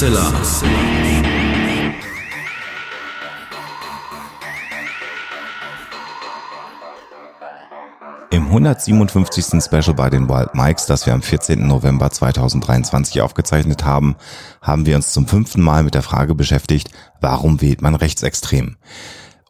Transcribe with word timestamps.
Hoaxilla. 0.00 0.32
Im 8.30 8.46
157. 8.46 9.62
Special 9.62 9.94
bei 9.94 10.08
den 10.08 10.28
Wild 10.28 10.54
Mikes, 10.54 10.86
das 10.86 11.04
wir 11.04 11.12
am 11.12 11.20
14. 11.20 11.66
November 11.66 12.10
2023 12.10 13.20
aufgezeichnet 13.20 13.84
haben, 13.84 14.16
haben 14.62 14.86
wir 14.86 14.96
uns 14.96 15.12
zum 15.12 15.26
fünften 15.26 15.60
Mal 15.60 15.82
mit 15.82 15.94
der 15.94 16.02
Frage 16.02 16.34
beschäftigt, 16.34 16.88
warum 17.20 17.60
wählt 17.60 17.82
man 17.82 17.94
rechtsextrem? 17.94 18.76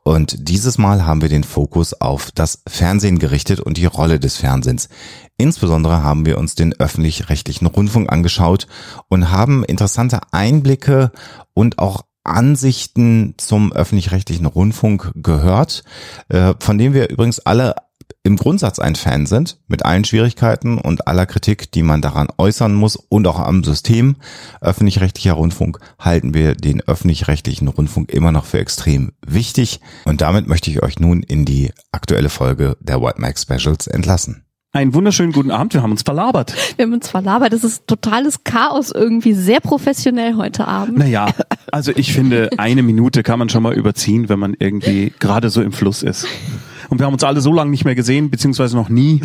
Und 0.03 0.49
dieses 0.49 0.79
Mal 0.79 1.05
haben 1.05 1.21
wir 1.21 1.29
den 1.29 1.45
Fokus 1.45 1.93
auf 2.01 2.31
das 2.33 2.63
Fernsehen 2.67 3.19
gerichtet 3.19 3.61
und 3.61 3.77
die 3.77 3.87
Rolle 3.87 4.19
des 4.19 4.37
Fernsehens. 4.37 4.89
Insbesondere 5.37 6.03
haben 6.03 6.27
wir 6.27 6.39
uns 6.39 6.55
den 6.55 6.73
öffentlich-rechtlichen 6.79 7.67
Rundfunk 7.67 8.11
angeschaut 8.11 8.67
und 9.09 9.31
haben 9.31 9.65
interessante 9.65 10.21
Einblicke 10.33 11.13
und 11.55 11.79
auch 11.79 12.03
Ansichten 12.25 13.35
zum 13.39 13.73
öffentlich-rechtlichen 13.73 14.47
Rundfunk 14.47 15.13
gehört, 15.15 15.85
äh, 16.29 16.55
von 16.61 16.79
dem 16.79 16.93
wir 16.93 17.09
übrigens 17.09 17.41
alle 17.41 17.75
im 18.23 18.37
Grundsatz 18.37 18.79
ein 18.79 18.97
Fan 18.97 19.27
sind, 19.27 19.59
mit 19.67 19.85
allen 19.85 20.05
Schwierigkeiten 20.05 20.79
und 20.79 21.07
aller 21.07 21.27
Kritik, 21.27 21.73
die 21.73 21.83
man 21.83 22.03
daran 22.03 22.29
äußern 22.37 22.75
muss 22.75 22.97
und 22.97 23.27
auch 23.27 23.39
am 23.39 23.65
System 23.65 24.17
öffentlich-rechtlicher 24.61 25.33
Rundfunk, 25.33 25.79
halten 25.99 26.35
wir 26.35 26.55
den 26.55 26.81
öffentlich-rechtlichen 26.83 27.69
Rundfunk 27.69 28.11
immer 28.11 28.33
noch 28.33 28.45
für 28.45 28.59
extrem 28.59 29.13
wichtig. 29.27 29.81
Und 30.05 30.21
damit 30.21 30.49
möchte 30.49 30.71
ich 30.71 30.83
euch 30.83 30.99
nun 30.99 31.23
in 31.23 31.45
die 31.45 31.73
aktuelle 31.93 32.29
Folge 32.29 32.77
der 32.81 33.01
White 33.01 33.21
Mac 33.21 33.39
Specials 33.39 33.87
entlassen. 33.87 34.45
Einen 34.73 34.95
wunderschönen 34.95 35.33
guten 35.33 35.51
Abend. 35.51 35.75
Wir 35.75 35.83
haben 35.83 35.91
uns 35.91 36.03
verlabert. 36.03 36.55
Wir 36.77 36.85
haben 36.85 36.93
uns 36.93 37.09
verlabert. 37.09 37.53
Das 37.53 37.65
ist 37.65 37.89
totales 37.89 38.45
Chaos 38.45 38.93
irgendwie. 38.93 39.33
Sehr 39.33 39.59
professionell 39.59 40.37
heute 40.37 40.69
Abend. 40.69 40.97
Naja, 40.99 41.27
also 41.73 41.91
ich 41.97 42.13
finde, 42.13 42.51
eine 42.57 42.85
Minute 42.85 43.25
kann 43.25 43.41
man 43.41 43.49
schon 43.49 43.65
mal 43.65 43.75
überziehen, 43.75 44.29
wenn 44.29 44.39
man 44.39 44.55
irgendwie 44.57 45.13
gerade 45.19 45.51
so 45.51 45.61
im 45.61 45.73
Fluss 45.73 46.05
ist. 46.05 46.29
Und 46.91 46.99
wir 46.99 47.07
haben 47.07 47.13
uns 47.13 47.23
alle 47.25 47.41
so 47.41 47.53
lange 47.53 47.71
nicht 47.71 47.85
mehr 47.85 47.95
gesehen, 47.95 48.31
beziehungsweise 48.31 48.77
noch 48.77 48.89
nie. 48.89 49.23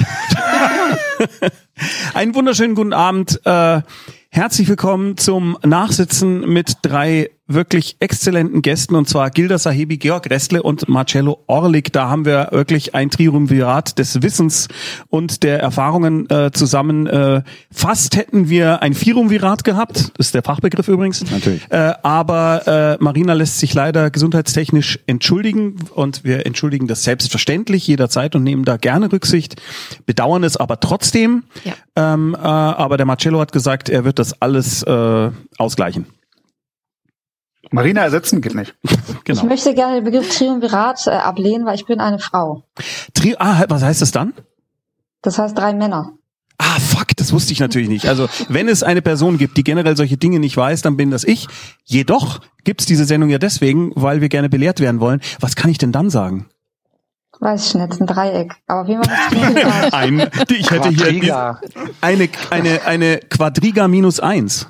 Einen 2.13 2.35
wunderschönen 2.35 2.75
guten 2.75 2.93
Abend. 2.93 3.41
Äh, 3.43 3.81
herzlich 4.29 4.67
willkommen 4.67 5.17
zum 5.17 5.57
Nachsitzen 5.63 6.41
mit 6.41 6.77
drei 6.83 7.31
wirklich 7.47 7.97
exzellenten 7.99 8.61
Gästen 8.61 8.95
und 8.95 9.07
zwar 9.07 9.29
Gilda 9.29 9.57
Sahibi, 9.57 9.97
Georg 9.97 10.29
Restle 10.29 10.63
und 10.63 10.89
Marcello 10.89 11.43
Orlik. 11.45 11.93
Da 11.93 12.09
haben 12.09 12.25
wir 12.25 12.49
wirklich 12.51 12.95
ein 12.95 13.11
Triumvirat 13.11 13.99
des 13.99 14.23
Wissens 14.23 14.67
und 15.09 15.43
der 15.43 15.59
Erfahrungen 15.59 16.27
äh, 16.29 16.51
zusammen. 16.51 17.05
Äh, 17.05 17.43
fast 17.71 18.15
hätten 18.15 18.49
wir 18.49 18.81
ein 18.81 18.99
Virumvirat 18.99 19.63
gehabt, 19.63 20.11
das 20.17 20.27
ist 20.27 20.35
der 20.35 20.41
Fachbegriff 20.41 20.87
übrigens. 20.87 21.29
Natürlich. 21.29 21.61
Äh, 21.69 21.93
aber 22.01 22.97
äh, 22.99 23.03
Marina 23.03 23.33
lässt 23.33 23.59
sich 23.59 23.73
leider 23.73 24.09
gesundheitstechnisch 24.09 24.99
entschuldigen 25.05 25.75
und 25.93 26.23
wir 26.23 26.45
entschuldigen 26.47 26.87
das 26.87 27.03
selbstverständlich 27.03 27.85
jederzeit 27.85 28.35
und 28.35 28.43
nehmen 28.43 28.65
da 28.65 28.77
gerne 28.77 29.11
Rücksicht, 29.11 29.61
bedauern 30.07 30.43
es 30.43 30.57
aber 30.57 30.79
trotzdem. 30.79 31.43
Ja. 31.63 31.73
Ähm, 31.95 32.35
äh, 32.35 32.45
aber 32.45 32.97
der 32.97 33.05
Marcello 33.05 33.39
hat 33.39 33.51
gesagt, 33.51 33.89
er 33.89 34.03
wird 34.03 34.17
das 34.17 34.41
alles 34.41 34.81
äh, 34.83 35.29
ausgleichen. 35.57 36.07
Marina 37.71 38.01
ersetzen 38.01 38.41
geht 38.41 38.55
nicht. 38.55 38.75
Genau. 39.23 39.41
Ich 39.41 39.49
möchte 39.49 39.73
gerne 39.73 39.95
den 39.95 40.03
Begriff 40.03 40.37
Triumvirat 40.37 41.07
äh, 41.07 41.09
ablehnen, 41.09 41.65
weil 41.65 41.73
ich 41.73 41.87
bin 41.87 41.99
eine 41.99 42.19
Frau. 42.19 42.63
Tri 43.15 43.35
ah, 43.39 43.65
was 43.69 43.81
heißt 43.81 44.03
das 44.03 44.11
dann? 44.11 44.33
Das 45.23 45.39
heißt 45.39 45.57
drei 45.57 45.73
Männer. 45.73 46.13
Ah, 46.59 46.79
fuck, 46.79 47.07
das 47.17 47.33
wusste 47.33 47.51
ich 47.51 47.59
natürlich 47.59 47.89
nicht. 47.89 48.07
Also, 48.07 48.29
wenn 48.49 48.67
es 48.67 48.83
eine 48.83 49.01
Person 49.01 49.39
gibt, 49.39 49.57
die 49.57 49.63
generell 49.63 49.97
solche 49.97 50.17
Dinge 50.17 50.39
nicht 50.39 50.55
weiß, 50.55 50.83
dann 50.83 50.95
bin 50.95 51.09
das 51.09 51.23
ich. 51.23 51.47
Jedoch 51.83 52.39
gibt's 52.63 52.85
diese 52.85 53.05
Sendung 53.05 53.31
ja 53.31 53.39
deswegen, 53.39 53.91
weil 53.95 54.21
wir 54.21 54.29
gerne 54.29 54.47
belehrt 54.47 54.79
werden 54.79 54.99
wollen. 54.99 55.21
Was 55.39 55.55
kann 55.55 55.71
ich 55.71 55.79
denn 55.79 55.91
dann 55.91 56.11
sagen? 56.11 56.45
Weiß 57.39 57.67
ich 57.67 57.75
nicht, 57.75 57.99
ein 57.99 58.07
Dreieck. 58.07 58.53
Aber 58.67 58.87
wie 58.87 58.93
man 58.93 59.03
das 59.03 59.27
Triumvirat? 59.29 59.93
Ein, 59.93 60.29
ich 60.49 60.71
hätte 60.71 60.89
hier 60.89 60.97
Quadriga. 60.97 61.61
eine, 61.99 62.29
eine, 62.49 62.81
eine 62.85 63.17
Quadriga 63.17 63.87
minus 63.87 64.21
eins. 64.21 64.67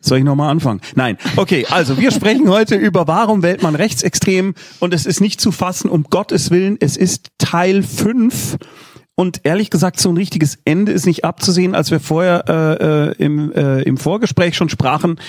Soll 0.00 0.18
ich 0.18 0.24
nochmal 0.24 0.50
anfangen? 0.50 0.80
Nein. 0.94 1.18
Okay, 1.36 1.66
also 1.68 1.98
wir 1.98 2.10
sprechen 2.10 2.48
heute 2.48 2.74
über 2.74 3.06
warum 3.06 3.42
wählt 3.42 3.62
man 3.62 3.74
rechtsextrem 3.74 4.54
und 4.78 4.94
es 4.94 5.04
ist 5.04 5.20
nicht 5.20 5.40
zu 5.40 5.52
fassen, 5.52 5.90
um 5.90 6.04
Gottes 6.04 6.50
Willen, 6.50 6.76
es 6.80 6.96
ist 6.96 7.28
Teil 7.38 7.82
5 7.82 8.56
und 9.14 9.42
ehrlich 9.44 9.68
gesagt, 9.68 10.00
so 10.00 10.08
ein 10.08 10.16
richtiges 10.16 10.58
Ende 10.64 10.92
ist 10.92 11.04
nicht 11.04 11.26
abzusehen, 11.26 11.74
als 11.74 11.90
wir 11.90 12.00
vorher 12.00 12.44
äh, 12.48 13.10
äh, 13.10 13.14
im, 13.22 13.52
äh, 13.52 13.82
im 13.82 13.98
Vorgespräch 13.98 14.56
schon 14.56 14.70
sprachen, 14.70 15.20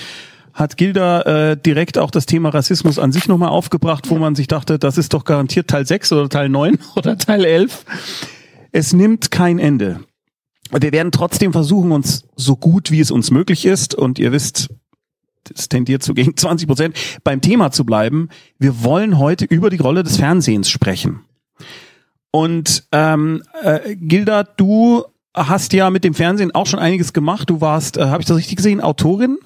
hat 0.53 0.77
Gilda 0.77 1.21
äh, 1.51 1.57
direkt 1.57 1.97
auch 1.97 2.11
das 2.11 2.25
Thema 2.25 2.49
Rassismus 2.49 2.99
an 2.99 3.11
sich 3.11 3.27
nochmal 3.27 3.49
aufgebracht, 3.49 4.09
wo 4.09 4.15
man 4.15 4.35
sich 4.35 4.47
dachte, 4.47 4.79
das 4.79 4.97
ist 4.97 5.13
doch 5.13 5.25
garantiert 5.25 5.69
Teil 5.69 5.85
6 5.85 6.13
oder 6.13 6.29
Teil 6.29 6.47
9 6.47 6.79
oder 6.95 7.17
Teil 7.17 7.43
11. 7.43 7.85
Es 8.71 8.93
nimmt 8.93 9.31
kein 9.31 9.59
Ende. 9.59 9.99
Wir 10.71 10.91
werden 10.91 11.11
trotzdem 11.11 11.51
versuchen, 11.51 11.91
uns 11.91 12.25
so 12.35 12.55
gut 12.55 12.91
wie 12.91 12.99
es 12.99 13.11
uns 13.11 13.31
möglich 13.31 13.65
ist, 13.65 13.95
und 13.95 14.19
ihr 14.19 14.31
wisst, 14.31 14.69
es 15.53 15.69
tendiert 15.69 16.03
zu 16.03 16.13
gegen 16.13 16.37
20 16.37 16.67
Prozent, 16.67 16.95
beim 17.23 17.41
Thema 17.41 17.71
zu 17.71 17.85
bleiben. 17.85 18.29
Wir 18.59 18.83
wollen 18.83 19.17
heute 19.17 19.45
über 19.45 19.69
die 19.69 19.77
Rolle 19.77 20.03
des 20.03 20.17
Fernsehens 20.17 20.69
sprechen. 20.69 21.21
Und 22.31 22.85
ähm, 22.91 23.43
äh, 23.61 23.95
Gilda, 23.95 24.43
du 24.43 25.03
hast 25.33 25.73
ja 25.73 25.89
mit 25.89 26.03
dem 26.03 26.13
Fernsehen 26.13 26.53
auch 26.55 26.67
schon 26.67 26.79
einiges 26.79 27.11
gemacht. 27.13 27.49
Du 27.49 27.59
warst, 27.59 27.97
äh, 27.97 28.05
habe 28.05 28.21
ich 28.21 28.27
das 28.27 28.37
richtig 28.37 28.55
gesehen, 28.55 28.79
Autorin 28.81 29.37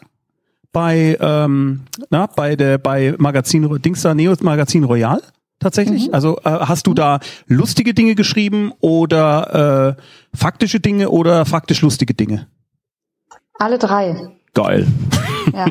bei 0.76 1.18
ähm, 1.22 1.84
na, 2.10 2.28
bei 2.28 2.58
der 2.58 2.78
bei 2.78 3.16
Magazin 3.18 3.82
Dings 3.82 4.02
da 4.02 4.14
Neo 4.14 4.36
Magazin 4.42 4.84
Royal 4.84 5.22
tatsächlich. 5.60 6.14
Also 6.14 6.38
äh, 6.40 6.50
hast 6.50 6.88
du 6.88 6.94
da 6.94 7.20
lustige 7.48 7.94
Dinge 7.94 8.16
geschrieben 8.16 8.72
oder 8.80 9.98
äh, 9.98 10.38
faktische 10.38 10.80
Dinge 10.80 11.10
oder 11.10 11.46
faktisch 11.46 11.82
lustige 11.82 12.14
Dinge? 12.14 12.48
Alle 13.58 13.80
drei. 13.80 14.32
Geil. 14.54 14.88
Ja. 15.54 15.68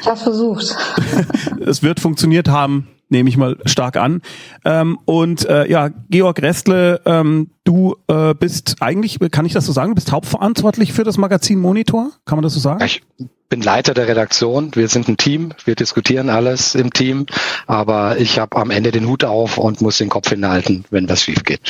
Ich 0.00 0.06
habe 0.06 0.18
versucht. 0.18 0.76
es 1.60 1.82
wird 1.82 2.00
funktioniert 2.00 2.48
haben, 2.48 2.88
nehme 3.08 3.28
ich 3.28 3.36
mal 3.36 3.56
stark 3.64 3.96
an. 3.96 4.22
Ähm, 4.64 4.98
und 5.04 5.46
äh, 5.46 5.68
ja, 5.70 5.88
Georg 6.10 6.42
Restle, 6.42 7.00
ähm, 7.04 7.50
du 7.64 7.96
äh, 8.08 8.34
bist 8.34 8.76
eigentlich, 8.80 9.18
kann 9.30 9.46
ich 9.46 9.52
das 9.52 9.66
so 9.66 9.72
sagen, 9.72 9.90
du 9.90 9.94
bist 9.94 10.12
hauptverantwortlich 10.12 10.92
für 10.92 11.04
das 11.04 11.18
Magazin 11.18 11.58
Monitor? 11.58 12.10
Kann 12.24 12.36
man 12.36 12.42
das 12.42 12.54
so 12.54 12.60
sagen? 12.60 12.84
Ich 12.84 13.02
bin 13.48 13.62
Leiter 13.62 13.94
der 13.94 14.08
Redaktion. 14.08 14.70
Wir 14.74 14.88
sind 14.88 15.08
ein 15.08 15.16
Team. 15.16 15.52
Wir 15.64 15.74
diskutieren 15.74 16.28
alles 16.28 16.74
im 16.74 16.92
Team. 16.92 17.26
Aber 17.66 18.18
ich 18.18 18.38
habe 18.38 18.56
am 18.56 18.70
Ende 18.70 18.90
den 18.90 19.06
Hut 19.06 19.24
auf 19.24 19.58
und 19.58 19.80
muss 19.80 19.98
den 19.98 20.08
Kopf 20.08 20.28
hinhalten, 20.28 20.84
wenn 20.90 21.08
was 21.08 21.22
schief 21.22 21.44
geht. 21.44 21.60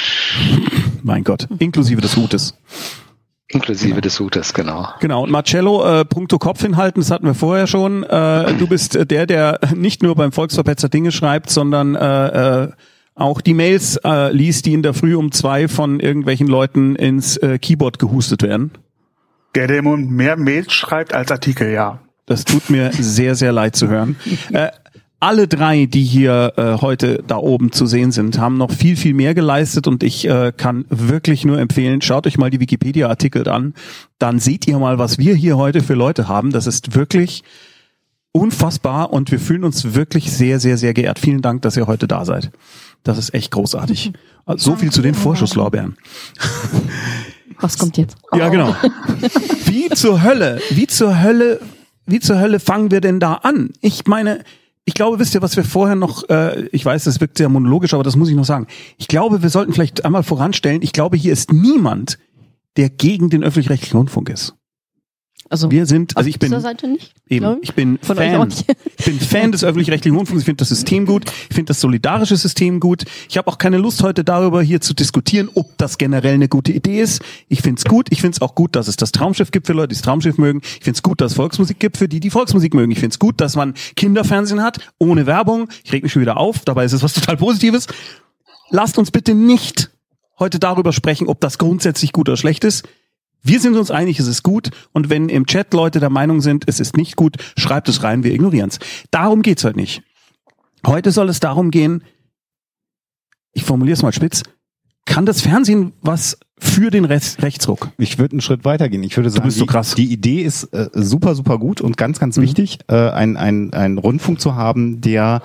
Mein 1.02 1.24
Gott, 1.24 1.46
inklusive 1.58 2.00
des 2.00 2.16
Hutes. 2.16 2.54
Inklusive 3.50 4.02
des 4.02 4.20
Hutes, 4.20 4.52
genau. 4.52 4.88
Genau, 5.00 5.22
und 5.22 5.30
Marcello, 5.30 6.00
äh, 6.00 6.04
punkto 6.04 6.38
Kopf 6.38 6.60
hinhalten, 6.60 7.00
das 7.00 7.10
hatten 7.10 7.24
wir 7.24 7.32
vorher 7.32 7.66
schon. 7.66 8.02
Äh, 8.02 8.52
du 8.54 8.66
bist 8.66 8.94
äh, 8.94 9.06
der, 9.06 9.26
der 9.26 9.60
nicht 9.74 10.02
nur 10.02 10.14
beim 10.16 10.32
Volksverpetzer 10.32 10.90
Dinge 10.90 11.12
schreibt, 11.12 11.48
sondern 11.48 11.94
äh, 11.94 12.64
äh, 12.64 12.68
auch 13.14 13.40
die 13.40 13.54
Mails 13.54 13.96
äh, 14.04 14.30
liest, 14.32 14.66
die 14.66 14.74
in 14.74 14.82
der 14.82 14.92
Früh 14.92 15.16
um 15.16 15.32
zwei 15.32 15.66
von 15.66 15.98
irgendwelchen 15.98 16.46
Leuten 16.46 16.94
ins 16.94 17.38
äh, 17.38 17.58
Keyboard 17.58 17.98
gehustet 17.98 18.42
werden. 18.42 18.72
Der, 19.54 19.66
der 19.66 19.78
im 19.78 19.84
Moment 19.84 20.10
mehr 20.10 20.36
Mails 20.36 20.72
schreibt 20.72 21.14
als 21.14 21.30
Artikel, 21.30 21.72
ja. 21.72 22.00
Das 22.26 22.44
tut 22.44 22.68
mir 22.68 22.92
sehr, 22.92 23.34
sehr 23.34 23.52
leid 23.52 23.76
zu 23.76 23.88
hören. 23.88 24.16
Äh, 24.52 24.68
alle 25.20 25.48
drei, 25.48 25.86
die 25.86 26.04
hier 26.04 26.52
äh, 26.56 26.80
heute 26.80 27.24
da 27.26 27.36
oben 27.36 27.72
zu 27.72 27.86
sehen 27.86 28.12
sind, 28.12 28.38
haben 28.38 28.56
noch 28.56 28.70
viel, 28.70 28.96
viel 28.96 29.14
mehr 29.14 29.34
geleistet 29.34 29.88
und 29.88 30.04
ich 30.04 30.28
äh, 30.28 30.52
kann 30.56 30.84
wirklich 30.90 31.44
nur 31.44 31.58
empfehlen, 31.58 32.00
schaut 32.02 32.26
euch 32.28 32.38
mal 32.38 32.50
die 32.50 32.60
Wikipedia-Artikel 32.60 33.48
an, 33.48 33.74
dann 34.20 34.38
seht 34.38 34.68
ihr 34.68 34.78
mal, 34.78 34.98
was 34.98 35.18
wir 35.18 35.34
hier 35.34 35.56
heute 35.56 35.82
für 35.82 35.94
Leute 35.94 36.28
haben. 36.28 36.52
Das 36.52 36.68
ist 36.68 36.94
wirklich 36.94 37.42
unfassbar 38.30 39.12
und 39.12 39.32
wir 39.32 39.40
fühlen 39.40 39.64
uns 39.64 39.94
wirklich 39.94 40.30
sehr, 40.30 40.60
sehr, 40.60 40.76
sehr 40.76 40.94
geehrt. 40.94 41.18
Vielen 41.18 41.42
Dank, 41.42 41.62
dass 41.62 41.76
ihr 41.76 41.88
heute 41.88 42.06
da 42.06 42.24
seid. 42.24 42.52
Das 43.02 43.18
ist 43.18 43.34
echt 43.34 43.50
großartig. 43.50 44.12
So 44.56 44.76
viel 44.76 44.90
zu 44.90 45.02
den 45.02 45.14
Vorschusslorbeeren. 45.14 45.98
Was 47.60 47.78
kommt 47.78 47.96
jetzt? 47.96 48.16
Ja, 48.34 48.48
genau. 48.48 48.74
Wie 49.64 49.88
zur 49.90 50.22
Hölle, 50.22 50.60
wie 50.70 50.86
zur 50.86 51.20
Hölle, 51.20 51.60
wie 52.06 52.20
zur 52.20 52.38
Hölle 52.38 52.60
fangen 52.60 52.90
wir 52.90 53.00
denn 53.00 53.20
da 53.20 53.34
an? 53.34 53.70
Ich 53.80 54.06
meine, 54.06 54.44
ich 54.84 54.94
glaube, 54.94 55.18
wisst 55.18 55.34
ihr, 55.34 55.42
was 55.42 55.56
wir 55.56 55.64
vorher 55.64 55.96
noch, 55.96 56.28
äh, 56.30 56.66
ich 56.72 56.84
weiß, 56.84 57.04
das 57.04 57.20
wirkt 57.20 57.36
sehr 57.36 57.48
monologisch, 57.48 57.92
aber 57.92 58.02
das 58.02 58.16
muss 58.16 58.30
ich 58.30 58.34
noch 58.34 58.44
sagen. 58.44 58.66
Ich 58.96 59.08
glaube, 59.08 59.42
wir 59.42 59.50
sollten 59.50 59.72
vielleicht 59.72 60.04
einmal 60.04 60.22
voranstellen, 60.22 60.82
ich 60.82 60.92
glaube, 60.92 61.16
hier 61.16 61.32
ist 61.32 61.52
niemand, 61.52 62.18
der 62.76 62.88
gegen 62.88 63.28
den 63.28 63.44
öffentlich-rechtlichen 63.44 63.98
Rundfunk 63.98 64.30
ist. 64.30 64.54
Also 65.50 65.70
Wir 65.70 65.86
sind, 65.86 66.16
also 66.16 66.28
ich 66.28 66.38
bin, 66.38 66.50
nicht. 66.50 67.14
Eben. 67.28 67.56
Ich 67.62 67.74
bin 67.74 67.98
Von 68.02 68.16
Fan. 68.16 68.52
Ich 68.98 69.04
bin 69.04 69.18
Fan 69.18 69.52
des 69.52 69.64
öffentlich-rechtlichen 69.64 70.16
Rundfunks. 70.16 70.42
Ich 70.42 70.44
finde 70.44 70.58
das 70.58 70.68
System 70.68 71.06
gut. 71.06 71.24
Ich 71.48 71.54
finde 71.54 71.70
das 71.70 71.80
solidarische 71.80 72.36
System 72.36 72.80
gut. 72.80 73.04
Ich 73.28 73.38
habe 73.38 73.48
auch 73.48 73.56
keine 73.56 73.78
Lust 73.78 74.02
heute 74.02 74.24
darüber 74.24 74.60
hier 74.60 74.80
zu 74.80 74.92
diskutieren, 74.92 75.48
ob 75.54 75.78
das 75.78 75.96
generell 75.96 76.34
eine 76.34 76.48
gute 76.48 76.72
Idee 76.72 77.00
ist. 77.00 77.22
Ich 77.48 77.62
finde 77.62 77.78
es 77.78 77.84
gut. 77.84 78.08
Ich 78.10 78.20
finde 78.20 78.36
es 78.36 78.42
auch 78.42 78.54
gut, 78.54 78.76
dass 78.76 78.88
es 78.88 78.96
das 78.96 79.10
Traumschiff 79.10 79.50
gibt 79.50 79.66
für 79.66 79.72
Leute, 79.72 79.88
die 79.88 79.94
das 79.94 80.02
Traumschiff 80.02 80.36
mögen. 80.36 80.60
Ich 80.62 80.84
finde 80.84 80.96
es 80.96 81.02
gut, 81.02 81.20
dass 81.20 81.32
es 81.32 81.36
Volksmusik 81.36 81.78
gibt 81.78 81.96
für 81.96 82.08
die, 82.08 82.20
die 82.20 82.30
Volksmusik 82.30 82.74
mögen. 82.74 82.92
Ich 82.92 82.98
finde 82.98 83.14
es 83.14 83.18
gut, 83.18 83.40
dass 83.40 83.56
man 83.56 83.74
Kinderfernsehen 83.96 84.62
hat, 84.62 84.78
ohne 84.98 85.26
Werbung. 85.26 85.68
Ich 85.82 85.92
reg 85.92 86.02
mich 86.02 86.12
schon 86.12 86.22
wieder 86.22 86.36
auf. 86.36 86.60
Dabei 86.66 86.84
ist 86.84 86.92
es 86.92 87.02
was 87.02 87.14
total 87.14 87.38
Positives. 87.38 87.86
Lasst 88.70 88.98
uns 88.98 89.10
bitte 89.10 89.34
nicht 89.34 89.90
heute 90.38 90.58
darüber 90.58 90.92
sprechen, 90.92 91.26
ob 91.26 91.40
das 91.40 91.56
grundsätzlich 91.56 92.12
gut 92.12 92.28
oder 92.28 92.36
schlecht 92.36 92.64
ist. 92.64 92.86
Wir 93.42 93.60
sind 93.60 93.76
uns 93.76 93.90
einig, 93.90 94.18
es 94.18 94.26
ist 94.26 94.42
gut. 94.42 94.70
Und 94.92 95.10
wenn 95.10 95.28
im 95.28 95.46
Chat 95.46 95.72
Leute 95.72 96.00
der 96.00 96.10
Meinung 96.10 96.40
sind, 96.40 96.64
es 96.66 96.80
ist 96.80 96.96
nicht 96.96 97.16
gut, 97.16 97.36
schreibt 97.56 97.88
es 97.88 98.02
rein, 98.02 98.24
wir 98.24 98.32
ignorieren 98.32 98.68
es. 98.70 98.78
Darum 99.10 99.42
geht's 99.42 99.64
heute 99.64 99.78
nicht. 99.78 100.02
Heute 100.86 101.10
soll 101.12 101.28
es 101.28 101.40
darum 101.40 101.70
gehen, 101.70 102.02
ich 103.52 103.64
formuliere 103.64 103.94
es 103.94 104.02
mal 104.02 104.12
spitz, 104.12 104.42
kann 105.04 105.26
das 105.26 105.40
Fernsehen 105.40 105.92
was 106.02 106.38
für 106.58 106.90
den 106.90 107.04
Rechts 107.04 107.40
Rechtsruck? 107.42 107.90
Ich 107.98 108.18
würde 108.18 108.32
einen 108.34 108.40
Schritt 108.40 108.64
weitergehen. 108.64 109.02
Ich 109.02 109.16
würde 109.16 109.30
sagen, 109.30 109.50
so 109.50 109.64
die, 109.64 109.94
die 109.96 110.12
Idee 110.12 110.42
ist 110.42 110.64
äh, 110.74 110.90
super, 110.92 111.34
super 111.34 111.58
gut 111.58 111.80
und 111.80 111.96
ganz, 111.96 112.18
ganz 112.18 112.36
Mhm. 112.36 112.42
wichtig, 112.42 112.78
äh, 112.88 113.10
ein, 113.10 113.36
ein, 113.36 113.72
ein 113.72 113.96
Rundfunk 113.98 114.40
zu 114.40 114.54
haben, 114.54 115.00
der 115.00 115.42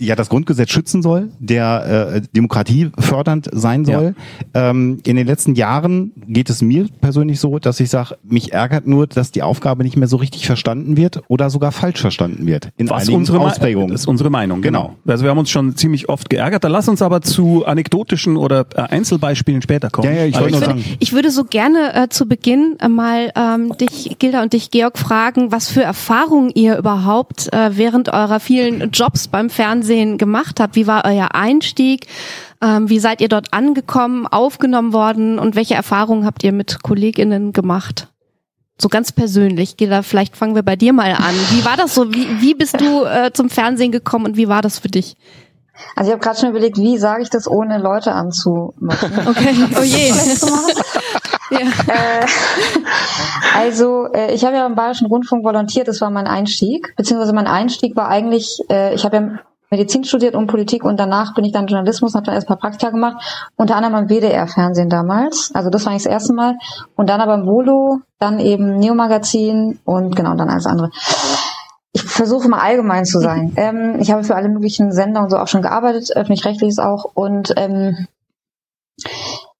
ja 0.00 0.16
das 0.16 0.28
Grundgesetz 0.28 0.70
schützen 0.70 1.02
soll, 1.02 1.28
der 1.38 2.12
äh, 2.14 2.22
Demokratie 2.34 2.90
fördernd 2.98 3.48
sein 3.52 3.84
soll. 3.84 4.14
Ähm, 4.54 5.00
in 5.04 5.16
den 5.16 5.26
letzten 5.26 5.54
Jahren 5.54 6.12
geht 6.26 6.50
es 6.50 6.62
mir 6.62 6.86
persönlich 7.00 7.38
so, 7.38 7.58
dass 7.58 7.78
ich 7.80 7.90
sage, 7.90 8.16
mich 8.22 8.52
ärgert 8.52 8.86
nur, 8.86 9.06
dass 9.06 9.30
die 9.30 9.42
Aufgabe 9.42 9.84
nicht 9.84 9.96
mehr 9.96 10.08
so 10.08 10.16
richtig 10.16 10.46
verstanden 10.46 10.96
wird 10.96 11.22
oder 11.28 11.50
sogar 11.50 11.72
falsch 11.72 12.00
verstanden 12.00 12.46
wird 12.46 12.70
in 12.76 12.88
Was 12.88 13.02
einigen 13.02 13.18
unsere, 13.18 13.38
das 13.38 14.00
ist 14.00 14.06
unsere 14.08 14.30
Meinung, 14.30 14.62
genau. 14.62 14.70
Genau. 14.70 14.96
Also 15.06 15.24
wir 15.24 15.30
haben 15.30 15.38
uns 15.38 15.50
schon 15.50 15.76
ziemlich 15.76 16.08
oft 16.08 16.30
geärgert. 16.30 16.64
Dann 16.64 16.72
lass 16.72 16.88
uns 16.88 17.02
aber 17.02 17.20
zu 17.20 17.66
anekdotischen 17.66 18.36
oder 18.36 18.66
äh, 18.74 18.80
Einzelbeispielen 18.82 19.62
später 19.62 19.90
kommen. 19.90 20.08
Ja, 20.08 20.24
ja, 20.24 20.26
ich 20.26 20.34
wollte 20.40 20.48
Ich 20.48 20.54
würde, 20.54 20.66
sagen. 20.66 20.84
ich 20.98 21.12
würde 21.12 21.30
so 21.30 21.44
gerne 21.44 21.94
äh, 21.94 22.08
zu 22.08 22.26
Beginn 22.26 22.76
äh, 22.80 22.88
mal 22.88 23.32
ähm, 23.36 23.76
dich, 23.78 24.16
Gilda 24.18 24.42
und 24.42 24.52
dich, 24.52 24.70
Georg, 24.70 24.98
fragen, 24.98 25.52
was 25.52 25.68
für 25.68 25.82
Erfahrungen 25.82 26.50
ihr 26.54 26.78
überhaupt 26.78 27.52
äh, 27.52 27.76
während 27.76 28.08
eurer 28.08 28.40
vielen 28.40 28.90
Jobs 28.92 29.28
beim 29.28 29.50
Fernsehen 29.50 29.89
gemacht 30.18 30.60
habt. 30.60 30.76
Wie 30.76 30.86
war 30.86 31.04
euer 31.04 31.34
Einstieg? 31.34 32.06
Ähm, 32.62 32.88
wie 32.88 32.98
seid 32.98 33.20
ihr 33.20 33.28
dort 33.28 33.52
angekommen, 33.52 34.26
aufgenommen 34.26 34.92
worden 34.92 35.38
und 35.38 35.56
welche 35.56 35.74
Erfahrungen 35.74 36.24
habt 36.24 36.42
ihr 36.44 36.52
mit 36.52 36.82
KollegInnen 36.82 37.52
gemacht? 37.52 38.08
So 38.80 38.88
ganz 38.88 39.12
persönlich, 39.12 39.76
Gilda, 39.76 40.02
vielleicht 40.02 40.36
fangen 40.36 40.54
wir 40.54 40.62
bei 40.62 40.76
dir 40.76 40.92
mal 40.92 41.12
an. 41.12 41.34
Wie 41.50 41.64
war 41.64 41.76
das 41.76 41.94
so? 41.94 42.14
Wie, 42.14 42.40
wie 42.40 42.54
bist 42.54 42.80
du 42.80 43.04
äh, 43.04 43.30
zum 43.32 43.50
Fernsehen 43.50 43.92
gekommen 43.92 44.24
und 44.24 44.36
wie 44.36 44.48
war 44.48 44.62
das 44.62 44.78
für 44.78 44.88
dich? 44.88 45.16
Also 45.96 46.10
ich 46.10 46.12
habe 46.12 46.22
gerade 46.22 46.38
schon 46.38 46.50
überlegt, 46.50 46.78
wie 46.78 46.98
sage 46.98 47.22
ich 47.22 47.30
das, 47.30 47.46
ohne 47.46 47.78
Leute 47.78 48.12
anzumachen. 48.12 49.12
Okay, 49.26 49.54
oh 49.78 49.82
je. 49.82 50.08
ja. 51.50 51.58
äh, 51.58 52.26
also 53.54 54.06
äh, 54.12 54.34
ich 54.34 54.44
habe 54.44 54.56
ja 54.56 54.66
im 54.66 54.74
Bayerischen 54.74 55.06
Rundfunk 55.06 55.44
volontiert, 55.44 55.88
das 55.88 56.00
war 56.00 56.10
mein 56.10 56.26
Einstieg. 56.26 56.94
Beziehungsweise 56.96 57.32
mein 57.32 57.46
Einstieg 57.46 57.96
war 57.96 58.08
eigentlich, 58.08 58.60
äh, 58.70 58.94
ich 58.94 59.04
habe 59.04 59.16
ja 59.16 59.40
Medizin 59.70 60.02
studiert 60.02 60.34
und 60.34 60.48
Politik 60.48 60.84
und 60.84 60.98
danach 60.98 61.34
bin 61.34 61.44
ich 61.44 61.52
dann 61.52 61.68
Journalismus 61.68 62.12
und 62.12 62.16
habe 62.16 62.26
dann 62.26 62.34
erst 62.34 62.48
ein 62.48 62.58
paar 62.58 62.70
Praktika 62.70 62.90
gemacht, 62.90 63.50
unter 63.56 63.76
anderem 63.76 63.94
am 63.94 64.08
WDR-Fernsehen 64.08 64.88
damals. 64.88 65.52
Also 65.54 65.70
das 65.70 65.84
war 65.84 65.92
eigentlich 65.92 66.04
das 66.04 66.12
erste 66.12 66.32
Mal. 66.32 66.56
Und 66.96 67.08
dann 67.08 67.20
aber 67.20 67.34
im 67.34 67.46
Volo, 67.46 68.00
dann 68.18 68.40
eben 68.40 68.78
Neo-Magazin 68.78 69.78
und 69.84 70.16
genau, 70.16 70.34
dann 70.34 70.50
alles 70.50 70.66
andere. 70.66 70.90
Ich 71.92 72.02
versuche 72.02 72.48
mal 72.48 72.60
allgemein 72.60 73.04
zu 73.04 73.20
sein. 73.20 73.52
ähm, 73.56 73.96
ich 74.00 74.10
habe 74.10 74.24
für 74.24 74.34
alle 74.34 74.48
möglichen 74.48 74.90
Sender 74.90 75.22
und 75.22 75.30
so 75.30 75.38
auch 75.38 75.48
schon 75.48 75.62
gearbeitet, 75.62 76.16
öffentlich-rechtliches 76.16 76.80
auch. 76.80 77.04
Und 77.14 77.54
ähm, 77.56 78.08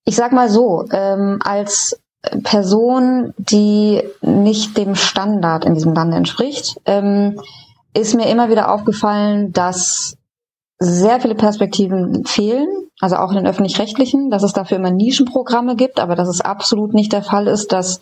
ich 0.05 0.17
sag 0.17 0.33
mal 0.33 0.49
so, 0.49 0.87
ähm, 0.91 1.39
als 1.45 2.01
Person, 2.43 3.33
die 3.39 4.03
nicht 4.23 4.77
dem 4.77 4.95
Standard 4.97 5.65
in 5.65 5.75
diesem 5.75 5.95
Lande 5.95 6.17
entspricht, 6.17 6.81
ähm, 6.85 7.41
ist 7.95 8.15
mir 8.15 8.29
immer 8.29 8.51
wieder 8.51 8.73
aufgefallen, 8.73 9.53
dass 9.53 10.17
sehr 10.79 11.21
viele 11.21 11.35
Perspektiven 11.35 12.25
fehlen, 12.25 12.69
also 13.01 13.17
auch 13.17 13.31
in 13.31 13.37
den 13.37 13.47
öffentlich-rechtlichen, 13.47 14.31
dass 14.31 14.43
es 14.43 14.53
dafür 14.53 14.79
immer 14.79 14.91
Nischenprogramme 14.91 15.77
gibt, 15.77 16.01
aber 16.01 16.15
dass 16.15 16.29
es 16.29 16.41
absolut 16.41 16.95
nicht 16.95 17.13
der 17.13 17.23
Fall 17.23 17.47
ist, 17.47 17.73
dass, 17.73 18.01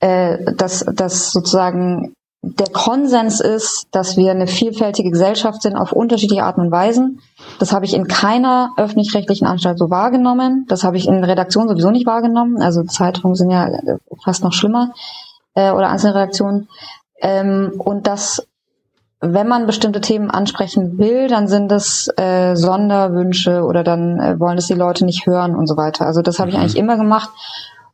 äh, 0.00 0.52
dass, 0.54 0.84
dass 0.94 1.30
sozusagen 1.32 2.14
der 2.42 2.68
Konsens 2.68 3.40
ist, 3.40 3.88
dass 3.90 4.16
wir 4.16 4.30
eine 4.30 4.46
vielfältige 4.46 5.10
Gesellschaft 5.10 5.60
sind 5.60 5.76
auf 5.76 5.92
unterschiedliche 5.92 6.44
Arten 6.44 6.62
und 6.62 6.70
Weisen. 6.70 7.20
Das 7.58 7.72
habe 7.72 7.84
ich 7.84 7.92
in 7.92 8.06
keiner 8.06 8.70
öffentlich-rechtlichen 8.78 9.46
Anstalt 9.46 9.78
so 9.78 9.90
wahrgenommen. 9.90 10.64
Das 10.68 10.82
habe 10.82 10.96
ich 10.96 11.06
in 11.06 11.22
Redaktionen 11.22 11.68
sowieso 11.68 11.90
nicht 11.90 12.06
wahrgenommen. 12.06 12.62
Also 12.62 12.82
Zeitungen 12.84 13.34
sind 13.34 13.50
ja 13.50 13.68
fast 14.24 14.42
noch 14.42 14.54
schlimmer 14.54 14.94
äh, 15.54 15.70
oder 15.70 15.90
einzelne 15.90 16.14
Redaktionen. 16.14 16.68
Ähm, 17.20 17.74
und 17.76 18.06
dass 18.06 18.46
wenn 19.20 19.48
man 19.48 19.66
bestimmte 19.66 20.00
Themen 20.00 20.30
ansprechen 20.30 20.98
will, 20.98 21.28
dann 21.28 21.46
sind 21.46 21.70
es 21.72 22.08
äh, 22.16 22.54
Sonderwünsche 22.56 23.62
oder 23.64 23.84
dann 23.84 24.18
äh, 24.18 24.40
wollen 24.40 24.58
es 24.58 24.66
die 24.66 24.74
Leute 24.74 25.04
nicht 25.04 25.26
hören 25.26 25.54
und 25.54 25.66
so 25.66 25.76
weiter. 25.76 26.06
Also 26.06 26.22
das 26.22 26.38
habe 26.38 26.50
ich 26.50 26.56
eigentlich 26.56 26.76
immer 26.76 26.96
gemacht. 26.96 27.30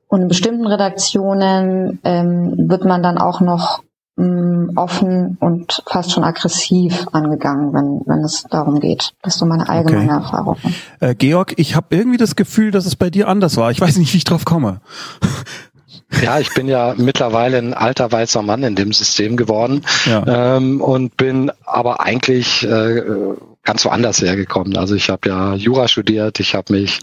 Und 0.08 0.22
in 0.22 0.28
bestimmten 0.28 0.66
Redaktionen 0.66 1.98
ähm, 2.04 2.68
wird 2.68 2.84
man 2.84 3.02
dann 3.02 3.18
auch 3.18 3.40
noch 3.40 3.82
mh, 4.14 4.80
offen 4.80 5.36
und 5.40 5.82
fast 5.86 6.12
schon 6.12 6.22
aggressiv 6.22 7.06
angegangen, 7.10 7.72
wenn, 7.72 8.02
wenn 8.06 8.24
es 8.24 8.44
darum 8.48 8.78
geht. 8.78 9.12
Das 9.22 9.34
ist 9.34 9.40
so 9.40 9.46
meine 9.46 9.68
allgemeine 9.68 10.04
Okay. 10.04 10.22
Erfahrung. 10.22 10.56
Äh, 11.00 11.16
Georg, 11.16 11.54
ich 11.56 11.74
habe 11.74 11.88
irgendwie 11.90 12.18
das 12.18 12.36
Gefühl, 12.36 12.70
dass 12.70 12.86
es 12.86 12.94
bei 12.94 13.10
dir 13.10 13.26
anders 13.26 13.56
war. 13.56 13.72
Ich 13.72 13.80
weiß 13.80 13.96
nicht, 13.96 14.12
wie 14.12 14.18
ich 14.18 14.24
drauf 14.24 14.44
komme. 14.44 14.80
Ja, 16.22 16.38
ich 16.40 16.52
bin 16.54 16.68
ja 16.68 16.94
mittlerweile 16.96 17.58
ein 17.58 17.74
alter 17.74 18.10
weißer 18.10 18.42
Mann 18.42 18.62
in 18.62 18.74
dem 18.74 18.92
System 18.92 19.36
geworden 19.36 19.82
Ja. 20.06 20.56
ähm, 20.56 20.80
und 20.80 21.16
bin 21.16 21.50
aber 21.64 22.00
eigentlich 22.00 22.62
äh, 22.64 23.02
ganz 23.64 23.84
woanders 23.84 24.22
hergekommen. 24.22 24.76
Also 24.76 24.94
ich 24.94 25.10
habe 25.10 25.28
ja 25.28 25.54
Jura 25.54 25.88
studiert, 25.88 26.40
ich 26.40 26.54
habe 26.54 26.72
mich 26.72 27.00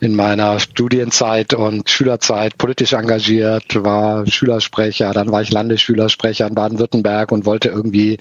in 0.00 0.14
meiner 0.14 0.60
Studienzeit 0.60 1.54
und 1.54 1.90
Schülerzeit 1.90 2.58
politisch 2.58 2.92
engagiert, 2.92 3.84
war 3.84 4.26
Schülersprecher, 4.26 5.12
dann 5.12 5.32
war 5.32 5.42
ich 5.42 5.50
Landesschülersprecher 5.50 6.46
in 6.46 6.54
Baden-Württemberg 6.54 7.32
und 7.32 7.46
wollte 7.46 7.68
irgendwie 7.68 8.18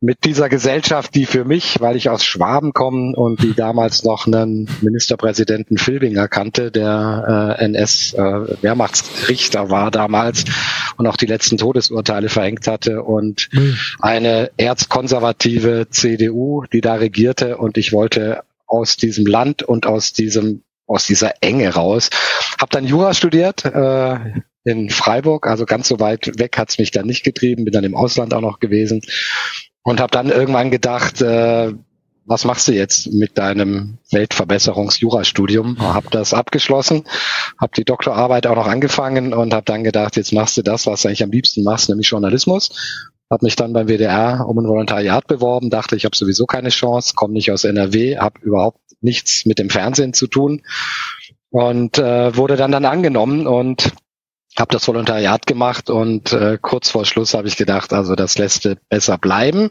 mit 0.00 0.24
dieser 0.24 0.48
Gesellschaft, 0.48 1.14
die 1.14 1.26
für 1.26 1.44
mich, 1.44 1.80
weil 1.80 1.94
ich 1.94 2.08
aus 2.08 2.24
Schwaben 2.24 2.72
komme 2.72 3.14
und 3.14 3.42
die 3.42 3.54
damals 3.54 4.02
noch 4.02 4.26
einen 4.26 4.66
Ministerpräsidenten 4.80 5.76
Filbinger 5.76 6.26
kannte, 6.26 6.70
der 6.70 7.56
äh, 7.58 7.64
NS-Wehrmachtsrichter 7.64 9.68
war 9.68 9.90
damals 9.90 10.44
und 10.96 11.06
auch 11.06 11.16
die 11.16 11.26
letzten 11.26 11.58
Todesurteile 11.58 12.30
verhängt 12.30 12.66
hatte 12.66 13.02
und 13.02 13.50
eine 14.00 14.50
erzkonservative 14.56 15.88
CDU, 15.90 16.64
die 16.72 16.80
da 16.80 16.94
regierte 16.94 17.58
und 17.58 17.76
ich 17.76 17.92
wollte 17.92 18.42
aus 18.66 18.96
diesem 18.96 19.26
Land 19.26 19.62
und 19.62 19.86
aus 19.86 20.12
diesem 20.12 20.62
aus 20.90 21.06
dieser 21.06 21.34
Enge 21.40 21.74
raus. 21.74 22.10
Hab 22.60 22.70
dann 22.70 22.84
Jura 22.84 23.14
studiert 23.14 23.64
äh, 23.64 24.16
in 24.64 24.90
Freiburg, 24.90 25.46
also 25.46 25.64
ganz 25.64 25.88
so 25.88 26.00
weit 26.00 26.38
weg 26.38 26.58
hat's 26.58 26.78
mich 26.78 26.90
dann 26.90 27.06
nicht 27.06 27.24
getrieben, 27.24 27.64
bin 27.64 27.72
dann 27.72 27.84
im 27.84 27.96
Ausland 27.96 28.34
auch 28.34 28.40
noch 28.40 28.58
gewesen 28.58 29.00
und 29.82 30.00
habe 30.00 30.10
dann 30.10 30.28
irgendwann 30.28 30.70
gedacht, 30.70 31.22
äh, 31.22 31.72
was 32.26 32.44
machst 32.44 32.68
du 32.68 32.72
jetzt 32.72 33.12
mit 33.12 33.38
deinem 33.38 33.98
Weltverbesserungs-Jurastudium? 34.10 35.78
Hab 35.80 36.10
das 36.10 36.34
abgeschlossen, 36.34 37.04
habe 37.58 37.72
die 37.76 37.84
Doktorarbeit 37.84 38.46
auch 38.46 38.56
noch 38.56 38.68
angefangen 38.68 39.32
und 39.32 39.54
habe 39.54 39.64
dann 39.64 39.84
gedacht, 39.84 40.16
jetzt 40.16 40.32
machst 40.32 40.56
du 40.56 40.62
das, 40.62 40.86
was 40.86 41.02
du 41.02 41.08
eigentlich 41.08 41.24
am 41.24 41.30
liebsten 41.30 41.64
machst, 41.64 41.88
nämlich 41.88 42.08
Journalismus. 42.08 42.70
Habe 43.30 43.46
mich 43.46 43.56
dann 43.56 43.72
beim 43.72 43.88
WDR 43.88 44.44
um 44.46 44.58
ein 44.58 44.66
Volontariat 44.66 45.26
beworben, 45.28 45.70
dachte, 45.70 45.96
ich 45.96 46.04
habe 46.04 46.16
sowieso 46.16 46.46
keine 46.46 46.68
Chance, 46.68 47.14
komme 47.14 47.32
nicht 47.32 47.50
aus 47.50 47.64
NRW, 47.64 48.18
habe 48.18 48.40
überhaupt 48.42 48.80
nichts 49.00 49.46
mit 49.46 49.58
dem 49.58 49.70
Fernsehen 49.70 50.12
zu 50.12 50.26
tun 50.26 50.62
und 51.50 51.98
äh, 51.98 52.36
wurde 52.36 52.56
dann 52.56 52.72
dann 52.72 52.84
angenommen 52.84 53.46
und 53.46 53.92
habe 54.58 54.72
das 54.72 54.86
Volontariat 54.86 55.46
gemacht 55.46 55.90
und 55.90 56.32
äh, 56.32 56.58
kurz 56.60 56.90
vor 56.90 57.04
Schluss 57.04 57.34
habe 57.34 57.48
ich 57.48 57.56
gedacht, 57.56 57.92
also 57.92 58.14
das 58.14 58.36
lässt 58.36 58.68
besser 58.88 59.16
bleiben, 59.16 59.70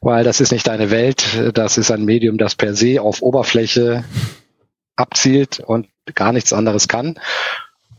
weil 0.00 0.24
das 0.24 0.40
ist 0.40 0.52
nicht 0.52 0.66
deine 0.66 0.90
Welt, 0.90 1.52
das 1.54 1.78
ist 1.78 1.90
ein 1.90 2.04
Medium, 2.04 2.36
das 2.36 2.54
per 2.54 2.74
se 2.74 3.00
auf 3.00 3.22
Oberfläche 3.22 4.04
abzielt 4.96 5.60
und 5.60 5.88
gar 6.14 6.32
nichts 6.32 6.52
anderes 6.52 6.88
kann. 6.88 7.18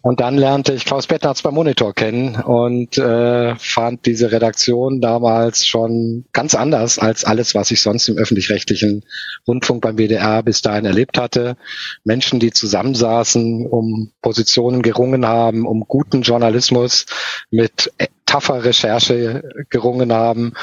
Und 0.02 0.20
dann 0.20 0.38
lernte 0.38 0.74
ich 0.74 0.86
Klaus 0.86 1.06
Bettnarz 1.06 1.44
beim 1.44 1.54
Monitor 1.54 1.94
kennen 1.94 2.36
und 2.36 2.98
äh, 2.98 3.56
fand 3.56 4.06
diese 4.08 4.32
Redaktion 4.32 5.00
damals 5.00 5.68
schon 5.68 6.26
ganz 6.34 6.56
anders 6.56 6.98
als 6.98 7.24
alles, 7.24 7.54
was 7.54 7.70
ich 7.70 7.82
sonst 7.82 8.08
im 8.08 8.18
öffentlich-rechtlichen 8.18 9.04
Rundfunk 9.48 9.82
beim 9.82 9.98
WDR 9.98 10.42
bis 10.42 10.64
dahin 10.64 10.86
erlebt 10.86 11.20
hatte. 11.20 11.56
Menschen, 12.04 12.40
die 12.40 12.52
zusammensaßen, 12.52 13.68
um 13.68 14.12
Positionen 14.24 14.82
gerungen 14.82 15.28
haben, 15.28 15.68
um 15.68 15.86
guten 15.88 16.24
Journalismus 16.24 17.06
mit 17.52 17.92
taffer 18.26 18.64
Recherche 18.64 19.44
gerungen 19.70 20.14
haben 20.14 20.54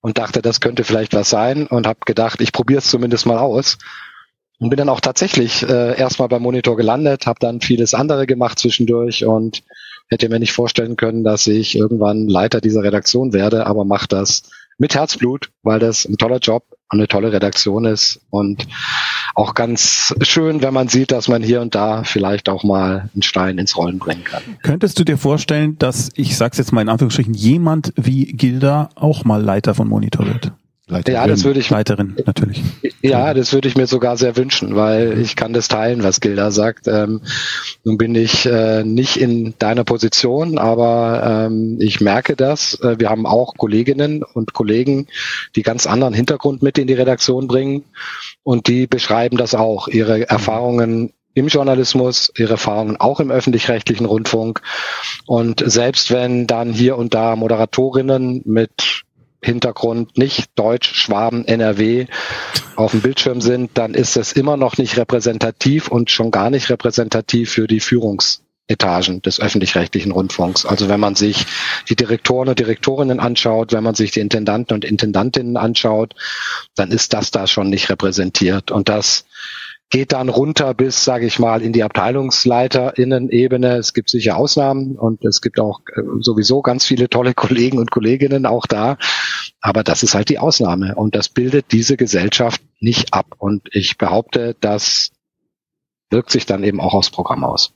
und 0.00 0.18
dachte, 0.18 0.40
das 0.40 0.60
könnte 0.60 0.84
vielleicht 0.84 1.12
was 1.14 1.28
sein 1.28 1.66
und 1.66 1.86
habe 1.86 1.98
gedacht, 2.06 2.40
ich 2.40 2.52
probiere 2.52 2.78
es 2.78 2.88
zumindest 2.88 3.26
mal 3.26 3.38
aus. 3.38 3.76
Und 4.58 4.70
bin 4.70 4.78
dann 4.78 4.88
auch 4.88 5.00
tatsächlich 5.00 5.62
äh, 5.68 5.98
erstmal 5.98 6.28
beim 6.28 6.42
Monitor 6.42 6.76
gelandet, 6.76 7.26
habe 7.26 7.38
dann 7.40 7.60
vieles 7.60 7.92
andere 7.92 8.26
gemacht 8.26 8.58
zwischendurch 8.58 9.24
und 9.24 9.62
hätte 10.08 10.28
mir 10.28 10.38
nicht 10.38 10.52
vorstellen 10.52 10.96
können, 10.96 11.24
dass 11.24 11.46
ich 11.46 11.76
irgendwann 11.76 12.26
Leiter 12.28 12.60
dieser 12.60 12.82
Redaktion 12.82 13.32
werde, 13.32 13.66
aber 13.66 13.84
mache 13.84 14.08
das 14.08 14.44
mit 14.78 14.94
Herzblut, 14.94 15.50
weil 15.62 15.78
das 15.78 16.04
ein 16.04 16.16
toller 16.16 16.38
Job 16.38 16.64
und 16.90 16.98
eine 16.98 17.08
tolle 17.08 17.32
Redaktion 17.32 17.84
ist 17.84 18.20
und 18.30 18.66
auch 19.34 19.54
ganz 19.54 20.14
schön, 20.22 20.62
wenn 20.62 20.72
man 20.72 20.88
sieht, 20.88 21.12
dass 21.12 21.28
man 21.28 21.42
hier 21.42 21.60
und 21.60 21.74
da 21.74 22.04
vielleicht 22.04 22.48
auch 22.48 22.62
mal 22.62 23.10
einen 23.12 23.22
Stein 23.22 23.58
ins 23.58 23.76
Rollen 23.76 23.98
bringen 23.98 24.24
kann. 24.24 24.42
Könntest 24.62 24.98
du 24.98 25.04
dir 25.04 25.18
vorstellen, 25.18 25.78
dass, 25.78 26.10
ich 26.14 26.36
sag's 26.36 26.58
jetzt 26.58 26.72
mal 26.72 26.82
in 26.82 26.88
Anführungsstrichen, 26.88 27.34
jemand 27.34 27.92
wie 27.96 28.26
Gilda 28.26 28.90
auch 28.94 29.24
mal 29.24 29.42
Leiter 29.42 29.74
von 29.74 29.88
Monitor 29.88 30.26
wird? 30.26 30.52
Leiterin, 30.88 31.20
ja, 31.20 31.26
das 31.26 31.42
würde 31.42 31.58
ich, 31.58 31.68
Leiterin, 31.68 32.14
natürlich. 32.24 32.62
Ja, 33.02 33.34
das 33.34 33.52
würde 33.52 33.66
ich 33.66 33.76
mir 33.76 33.88
sogar 33.88 34.16
sehr 34.16 34.36
wünschen, 34.36 34.76
weil 34.76 35.18
ich 35.18 35.34
kann 35.34 35.52
das 35.52 35.66
teilen, 35.66 36.04
was 36.04 36.20
Gilda 36.20 36.52
sagt. 36.52 36.86
Ähm, 36.86 37.22
nun 37.82 37.98
bin 37.98 38.14
ich 38.14 38.46
äh, 38.46 38.84
nicht 38.84 39.16
in 39.16 39.54
deiner 39.58 39.82
Position, 39.82 40.58
aber 40.58 41.48
ähm, 41.48 41.78
ich 41.80 42.00
merke 42.00 42.36
das. 42.36 42.78
Äh, 42.80 43.00
wir 43.00 43.10
haben 43.10 43.26
auch 43.26 43.54
Kolleginnen 43.56 44.22
und 44.22 44.52
Kollegen, 44.52 45.08
die 45.56 45.62
ganz 45.62 45.88
anderen 45.88 46.14
Hintergrund 46.14 46.62
mit 46.62 46.78
in 46.78 46.86
die 46.86 46.94
Redaktion 46.94 47.48
bringen 47.48 47.82
und 48.44 48.68
die 48.68 48.86
beschreiben 48.86 49.38
das 49.38 49.56
auch, 49.56 49.88
ihre 49.88 50.28
Erfahrungen 50.28 51.12
im 51.34 51.48
Journalismus, 51.48 52.32
ihre 52.38 52.52
Erfahrungen 52.52 52.96
auch 52.96 53.18
im 53.18 53.32
öffentlich-rechtlichen 53.32 54.06
Rundfunk. 54.06 54.62
Und 55.26 55.62
selbst 55.66 56.12
wenn 56.12 56.46
dann 56.46 56.72
hier 56.72 56.96
und 56.96 57.12
da 57.12 57.34
Moderatorinnen 57.34 58.42
mit 58.44 59.04
Hintergrund 59.46 60.18
nicht 60.18 60.50
Deutsch, 60.56 60.92
Schwaben, 60.94 61.46
NRW 61.46 62.06
auf 62.74 62.90
dem 62.90 63.00
Bildschirm 63.00 63.40
sind, 63.40 63.70
dann 63.74 63.94
ist 63.94 64.16
es 64.16 64.32
immer 64.32 64.56
noch 64.56 64.76
nicht 64.76 64.96
repräsentativ 64.96 65.88
und 65.88 66.10
schon 66.10 66.30
gar 66.30 66.50
nicht 66.50 66.68
repräsentativ 66.68 67.50
für 67.50 67.68
die 67.68 67.78
Führungsetagen 67.78 69.22
des 69.22 69.40
öffentlich-rechtlichen 69.40 70.10
Rundfunks. 70.10 70.66
Also 70.66 70.88
wenn 70.88 70.98
man 70.98 71.14
sich 71.14 71.46
die 71.88 71.94
Direktoren 71.96 72.48
und 72.48 72.58
Direktorinnen 72.58 73.20
anschaut, 73.20 73.72
wenn 73.72 73.84
man 73.84 73.94
sich 73.94 74.10
die 74.10 74.20
Intendanten 74.20 74.74
und 74.74 74.84
Intendantinnen 74.84 75.56
anschaut, 75.56 76.14
dann 76.74 76.90
ist 76.90 77.12
das 77.12 77.30
da 77.30 77.46
schon 77.46 77.70
nicht 77.70 77.88
repräsentiert. 77.88 78.72
Und 78.72 78.88
das 78.88 79.26
geht 79.90 80.12
dann 80.12 80.28
runter 80.28 80.74
bis, 80.74 81.04
sage 81.04 81.26
ich 81.26 81.38
mal, 81.38 81.62
in 81.62 81.72
die 81.72 81.84
Abteilungsleiterinnen-Ebene. 81.84 83.76
Es 83.76 83.94
gibt 83.94 84.10
sicher 84.10 84.36
Ausnahmen 84.36 84.96
und 84.96 85.24
es 85.24 85.40
gibt 85.40 85.60
auch 85.60 85.80
äh, 85.94 86.02
sowieso 86.20 86.62
ganz 86.62 86.84
viele 86.84 87.08
tolle 87.08 87.34
Kollegen 87.34 87.78
und 87.78 87.90
Kolleginnen 87.90 88.46
auch 88.46 88.66
da. 88.66 88.98
Aber 89.60 89.84
das 89.84 90.02
ist 90.02 90.14
halt 90.14 90.28
die 90.28 90.38
Ausnahme 90.38 90.94
und 90.96 91.14
das 91.14 91.28
bildet 91.28 91.72
diese 91.72 91.96
Gesellschaft 91.96 92.60
nicht 92.80 93.14
ab. 93.14 93.26
Und 93.38 93.68
ich 93.72 93.96
behaupte, 93.96 94.56
das 94.60 95.12
wirkt 96.10 96.30
sich 96.30 96.46
dann 96.46 96.64
eben 96.64 96.80
auch 96.80 96.94
aufs 96.94 97.10
Programm 97.10 97.44
aus. 97.44 97.72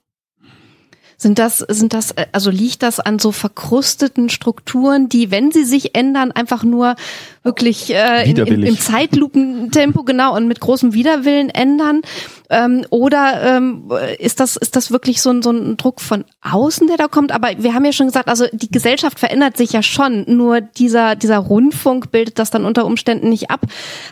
Sind 1.16 1.38
das, 1.38 1.58
sind 1.58 1.92
das, 1.92 2.12
äh, 2.12 2.26
also 2.32 2.50
liegt 2.50 2.82
das 2.82 2.98
an 2.98 3.18
so 3.18 3.30
verkrusteten 3.30 4.30
Strukturen, 4.30 5.10
die, 5.10 5.30
wenn 5.30 5.52
sie 5.52 5.64
sich 5.64 5.94
ändern, 5.94 6.32
einfach 6.32 6.64
nur 6.64 6.96
wirklich 7.42 7.94
äh, 7.94 8.28
in, 8.30 8.36
in, 8.36 8.62
im 8.62 8.78
Zeitlupentempo 8.78 10.02
genau 10.04 10.36
und 10.36 10.46
mit 10.46 10.60
großem 10.60 10.92
Widerwillen 10.92 11.48
ändern? 11.48 12.02
Ähm, 12.50 12.84
oder 12.90 13.56
ähm, 13.56 13.90
ist 14.18 14.40
das 14.40 14.56
ist 14.56 14.76
das 14.76 14.90
wirklich 14.90 15.22
so 15.22 15.30
ein, 15.30 15.42
so 15.42 15.50
ein 15.50 15.76
Druck 15.76 16.00
von 16.00 16.24
außen, 16.42 16.86
der 16.88 16.96
da 16.96 17.08
kommt? 17.08 17.32
Aber 17.32 17.48
wir 17.58 17.74
haben 17.74 17.84
ja 17.84 17.92
schon 17.92 18.06
gesagt, 18.06 18.28
also 18.28 18.46
die 18.52 18.70
Gesellschaft 18.70 19.18
verändert 19.18 19.56
sich 19.56 19.72
ja 19.72 19.82
schon. 19.82 20.24
Nur 20.26 20.60
dieser 20.60 21.16
dieser 21.16 21.38
Rundfunk 21.38 22.10
bildet 22.10 22.38
das 22.38 22.50
dann 22.50 22.64
unter 22.64 22.84
Umständen 22.84 23.28
nicht 23.28 23.50
ab. 23.50 23.60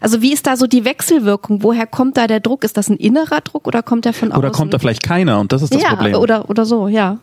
Also 0.00 0.23
wie 0.23 0.32
ist 0.32 0.47
da 0.47 0.56
so 0.56 0.66
die 0.66 0.85
Wechselwirkung? 0.85 1.62
Woher 1.62 1.87
kommt 1.87 2.16
da 2.16 2.26
der 2.26 2.40
Druck? 2.40 2.64
Ist 2.64 2.76
das 2.76 2.88
ein 2.88 2.97
innerer 2.97 3.40
Druck 3.40 3.66
oder 3.66 3.82
kommt 3.82 4.04
der 4.04 4.12
von 4.12 4.30
außen? 4.30 4.38
Oder 4.38 4.50
kommt 4.52 4.73
da 4.73 4.78
vielleicht 4.78 5.02
keiner? 5.02 5.40
Und 5.40 5.52
das 5.52 5.62
ist 5.62 5.75
das 5.75 5.82
ja, 5.82 5.94
Problem. 5.94 6.14
Oder 6.14 6.49
oder 6.49 6.64
so, 6.64 6.88
ja. 6.88 7.18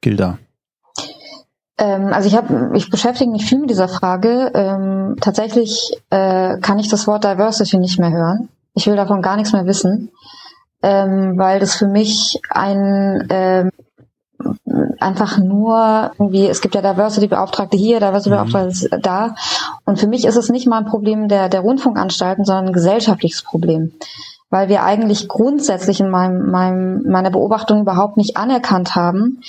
Gilda. 0.00 0.38
Ähm, 1.82 2.12
also 2.12 2.28
ich 2.28 2.36
habe, 2.36 2.70
ich 2.74 2.90
beschäftige 2.90 3.30
mich 3.30 3.44
viel 3.44 3.58
mit 3.58 3.70
dieser 3.70 3.88
Frage. 3.88 4.52
Ähm, 4.54 5.16
tatsächlich 5.20 6.00
äh, 6.10 6.58
kann 6.58 6.78
ich 6.78 6.88
das 6.88 7.08
Wort 7.08 7.24
Diversity 7.24 7.78
nicht 7.78 7.98
mehr 7.98 8.12
hören. 8.12 8.48
Ich 8.74 8.86
will 8.86 8.94
davon 8.94 9.20
gar 9.20 9.36
nichts 9.36 9.52
mehr 9.52 9.66
wissen, 9.66 10.10
ähm, 10.82 11.36
weil 11.36 11.58
das 11.58 11.74
für 11.74 11.88
mich 11.88 12.40
ein 12.50 13.26
ähm, 13.30 13.70
einfach 15.00 15.38
nur 15.38 16.12
irgendwie, 16.18 16.46
es 16.46 16.60
gibt 16.60 16.76
ja 16.76 16.82
Diversity-Beauftragte 16.82 17.76
hier, 17.76 17.98
Diversity-Beauftragte 17.98 18.88
mhm. 18.92 19.02
da. 19.02 19.34
Und 19.84 19.98
für 19.98 20.06
mich 20.06 20.24
ist 20.24 20.36
es 20.36 20.50
nicht 20.50 20.68
mal 20.68 20.78
ein 20.78 20.86
Problem 20.86 21.26
der, 21.26 21.48
der 21.48 21.60
Rundfunkanstalten, 21.60 22.44
sondern 22.44 22.66
ein 22.66 22.72
gesellschaftliches 22.72 23.42
Problem. 23.42 23.92
Weil 24.50 24.68
wir 24.68 24.84
eigentlich 24.84 25.28
grundsätzlich 25.28 25.98
in 26.00 26.10
meinem, 26.10 26.50
meinem, 26.50 27.02
meiner 27.10 27.30
Beobachtung 27.30 27.80
überhaupt 27.80 28.16
nicht 28.16 28.36
anerkannt 28.36 28.94
haben, 28.94 29.40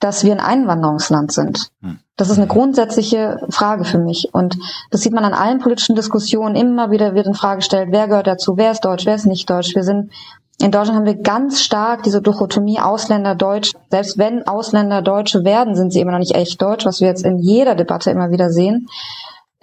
dass 0.00 0.24
wir 0.24 0.32
ein 0.32 0.40
Einwanderungsland 0.40 1.32
sind. 1.32 1.70
Hm. 1.82 1.98
Das 2.16 2.30
ist 2.30 2.38
eine 2.38 2.46
grundsätzliche 2.46 3.40
Frage 3.50 3.84
für 3.84 3.98
mich. 3.98 4.28
Und 4.32 4.56
das 4.90 5.00
sieht 5.00 5.12
man 5.12 5.24
an 5.24 5.34
allen 5.34 5.58
politischen 5.58 5.96
Diskussionen. 5.96 6.54
Immer 6.54 6.90
wieder 6.90 7.14
wird 7.14 7.26
in 7.26 7.34
Frage 7.34 7.58
gestellt, 7.58 7.88
wer 7.90 8.06
gehört 8.06 8.26
dazu, 8.26 8.56
wer 8.56 8.70
ist 8.70 8.84
deutsch, 8.84 9.06
wer 9.06 9.16
ist 9.16 9.26
nicht 9.26 9.50
deutsch. 9.50 9.74
Wir 9.74 9.82
sind, 9.82 10.12
in 10.60 10.70
Deutschland 10.70 10.98
haben 10.98 11.06
wir 11.06 11.20
ganz 11.20 11.60
stark 11.60 12.04
diese 12.04 12.22
Dichotomie 12.22 12.78
Ausländer, 12.78 13.34
Deutsch. 13.34 13.72
Selbst 13.90 14.16
wenn 14.16 14.46
Ausländer 14.46 15.02
Deutsche 15.02 15.44
werden, 15.44 15.74
sind 15.74 15.92
sie 15.92 16.00
immer 16.00 16.12
noch 16.12 16.20
nicht 16.20 16.36
echt 16.36 16.62
deutsch, 16.62 16.86
was 16.86 17.00
wir 17.00 17.08
jetzt 17.08 17.24
in 17.24 17.38
jeder 17.38 17.74
Debatte 17.74 18.10
immer 18.12 18.30
wieder 18.30 18.50
sehen. 18.50 18.86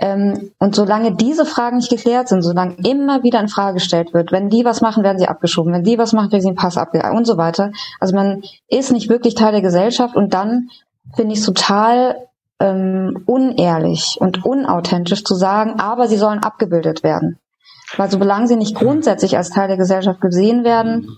Ähm, 0.02 0.52
und 0.58 0.74
solange 0.74 1.16
diese 1.16 1.46
Fragen 1.46 1.78
nicht 1.78 1.92
geklärt 1.92 2.28
sind, 2.28 2.42
solange 2.42 2.76
immer 2.84 3.22
wieder 3.22 3.40
in 3.40 3.48
Frage 3.48 3.76
gestellt 3.76 4.16
wird, 4.16 4.32
wenn 4.32 4.50
die 4.50 4.66
was 4.66 4.82
machen, 4.82 5.04
werden 5.04 5.20
sie 5.20 5.28
abgeschoben, 5.28 5.72
wenn 5.72 5.84
die 5.84 6.00
was 6.00 6.12
machen, 6.12 6.32
werden 6.32 6.42
sie 6.42 6.48
einen 6.48 6.58
Pass 6.58 6.76
abgegeben 6.76 7.16
und 7.16 7.26
so 7.26 7.38
weiter. 7.38 7.72
Also 8.00 8.16
man 8.16 8.42
ist 8.68 8.92
nicht 8.92 9.10
wirklich 9.10 9.36
Teil 9.36 9.52
der 9.52 9.62
Gesellschaft 9.62 10.16
und 10.16 10.34
dann 10.34 10.70
finde 11.16 11.34
ich 11.34 11.40
es 11.40 11.46
total 11.46 12.16
ähm, 12.60 13.24
unehrlich 13.28 14.18
und 14.20 14.44
unauthentisch 14.44 15.24
zu 15.24 15.36
sagen, 15.36 15.80
aber 15.80 16.08
sie 16.08 16.18
sollen 16.18 16.40
abgebildet 16.40 17.04
werden. 17.04 17.38
Weil 17.96 18.10
solange 18.10 18.48
sie 18.48 18.56
nicht 18.56 18.76
grundsätzlich 18.76 19.38
als 19.38 19.52
Teil 19.52 19.68
der 19.68 19.78
Gesellschaft 19.78 20.20
gesehen 20.20 20.64
werden, 20.64 21.16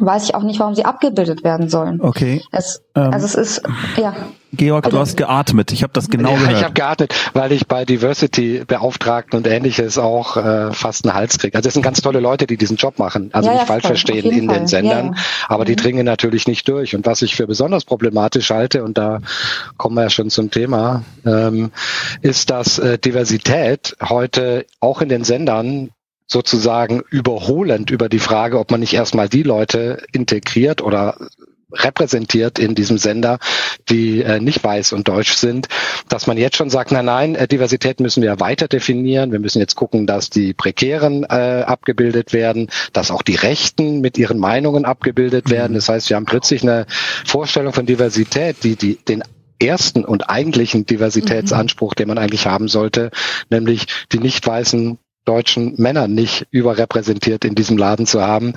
weiß 0.00 0.24
ich 0.24 0.34
auch 0.34 0.42
nicht, 0.42 0.60
warum 0.60 0.74
sie 0.74 0.84
abgebildet 0.84 1.44
werden 1.44 1.68
sollen. 1.68 2.00
Okay. 2.00 2.42
Es, 2.52 2.82
ähm, 2.94 3.12
also 3.12 3.26
es 3.26 3.34
ist, 3.34 3.62
ja. 3.96 4.14
Georg, 4.52 4.84
du 4.84 4.88
also 4.88 5.00
hast 5.00 5.16
geatmet. 5.16 5.72
Ich 5.72 5.82
habe 5.82 5.92
das 5.92 6.08
genau 6.08 6.30
ja, 6.30 6.36
gehört. 6.36 6.56
Ich 6.56 6.64
habe 6.64 6.74
geatmet, 6.74 7.14
weil 7.34 7.52
ich 7.52 7.66
bei 7.66 7.84
Diversity-Beauftragten 7.84 9.36
und 9.36 9.46
ähnliches 9.46 9.98
auch 9.98 10.36
äh, 10.38 10.72
fast 10.72 11.04
einen 11.04 11.14
Hals 11.14 11.38
kriege. 11.38 11.56
Also 11.56 11.68
es 11.68 11.74
sind 11.74 11.82
ganz 11.82 12.00
tolle 12.00 12.20
Leute, 12.20 12.46
die 12.46 12.56
diesen 12.56 12.76
Job 12.76 12.98
machen. 12.98 13.30
Also 13.32 13.48
ja, 13.48 13.54
nicht 13.54 13.62
ja, 13.62 13.66
falsch 13.66 13.86
verstehen 13.86 14.30
in 14.30 14.46
Fall. 14.46 14.58
den 14.58 14.66
Sendern, 14.66 15.16
aber 15.48 15.64
mhm. 15.64 15.66
die 15.66 15.76
dringen 15.76 16.06
natürlich 16.06 16.46
nicht 16.46 16.66
durch. 16.68 16.96
Und 16.96 17.04
was 17.04 17.20
ich 17.20 17.36
für 17.36 17.46
besonders 17.46 17.84
problematisch 17.84 18.50
halte, 18.50 18.84
und 18.84 18.96
da 18.96 19.20
kommen 19.76 19.96
wir 19.96 20.04
ja 20.04 20.10
schon 20.10 20.30
zum 20.30 20.50
Thema, 20.50 21.02
ähm, 21.26 21.70
ist, 22.22 22.48
dass 22.48 22.78
äh, 22.78 22.98
Diversität 22.98 23.96
heute 24.02 24.64
auch 24.80 25.02
in 25.02 25.10
den 25.10 25.24
Sendern 25.24 25.90
sozusagen 26.28 27.02
überholend 27.10 27.90
über 27.90 28.08
die 28.08 28.18
Frage, 28.18 28.58
ob 28.58 28.70
man 28.70 28.80
nicht 28.80 28.94
erstmal 28.94 29.28
die 29.28 29.42
Leute 29.42 30.02
integriert 30.12 30.82
oder 30.82 31.16
repräsentiert 31.72 32.58
in 32.58 32.74
diesem 32.74 32.98
Sender, 32.98 33.38
die 33.88 34.22
äh, 34.22 34.40
nicht 34.40 34.62
weiß 34.64 34.92
und 34.92 35.08
deutsch 35.08 35.34
sind, 35.34 35.68
dass 36.08 36.26
man 36.26 36.38
jetzt 36.38 36.56
schon 36.56 36.70
sagt, 36.70 36.92
nein, 36.92 37.04
nein, 37.04 37.34
äh, 37.34 37.46
Diversität 37.46 38.00
müssen 38.00 38.22
wir 38.22 38.40
weiter 38.40 38.68
definieren. 38.68 39.32
Wir 39.32 39.38
müssen 39.38 39.58
jetzt 39.58 39.74
gucken, 39.74 40.06
dass 40.06 40.30
die 40.30 40.54
Prekären 40.54 41.24
äh, 41.24 41.64
abgebildet 41.66 42.32
werden, 42.32 42.68
dass 42.92 43.10
auch 43.10 43.22
die 43.22 43.34
Rechten 43.34 44.00
mit 44.00 44.16
ihren 44.16 44.38
Meinungen 44.38 44.84
abgebildet 44.84 45.46
mhm. 45.46 45.50
werden. 45.50 45.74
Das 45.74 45.88
heißt, 45.88 46.08
wir 46.08 46.16
haben 46.16 46.26
plötzlich 46.26 46.62
eine 46.62 46.86
Vorstellung 47.26 47.72
von 47.72 47.86
Diversität, 47.86 48.64
die, 48.64 48.76
die 48.76 48.96
den 48.96 49.22
ersten 49.60 50.04
und 50.04 50.30
eigentlichen 50.30 50.86
Diversitätsanspruch, 50.86 51.94
den 51.94 52.08
man 52.08 52.18
eigentlich 52.18 52.46
haben 52.46 52.68
sollte, 52.68 53.10
nämlich 53.50 53.86
die 54.12 54.18
nicht 54.20 54.46
weißen 54.46 54.98
deutschen 55.28 55.74
Männer 55.76 56.08
nicht 56.08 56.46
überrepräsentiert 56.50 57.44
in 57.44 57.54
diesem 57.54 57.76
Laden 57.76 58.06
zu 58.06 58.22
haben, 58.22 58.54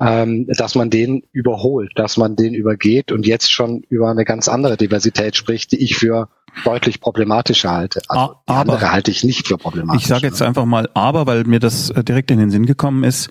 ähm, 0.00 0.46
dass 0.48 0.74
man 0.74 0.90
den 0.90 1.22
überholt, 1.32 1.92
dass 1.94 2.16
man 2.16 2.34
den 2.34 2.54
übergeht 2.54 3.12
und 3.12 3.26
jetzt 3.26 3.52
schon 3.52 3.82
über 3.88 4.10
eine 4.10 4.24
ganz 4.24 4.48
andere 4.48 4.76
Diversität 4.76 5.36
spricht, 5.36 5.72
die 5.72 5.82
ich 5.82 5.96
für 5.96 6.28
deutlich 6.64 7.00
problematischer 7.00 7.70
halte. 7.70 8.02
Also 8.08 8.36
aber, 8.46 8.60
andere 8.60 8.92
halte 8.92 9.10
ich 9.10 9.22
nicht 9.22 9.46
für 9.46 9.58
problematisch. 9.58 10.02
Ich 10.02 10.08
sage 10.08 10.26
jetzt 10.26 10.42
einfach 10.42 10.64
mal 10.64 10.88
aber, 10.94 11.26
weil 11.26 11.44
mir 11.44 11.60
das 11.60 11.90
äh, 11.90 12.02
direkt 12.02 12.30
in 12.30 12.38
den 12.38 12.50
Sinn 12.50 12.66
gekommen 12.66 13.04
ist. 13.04 13.30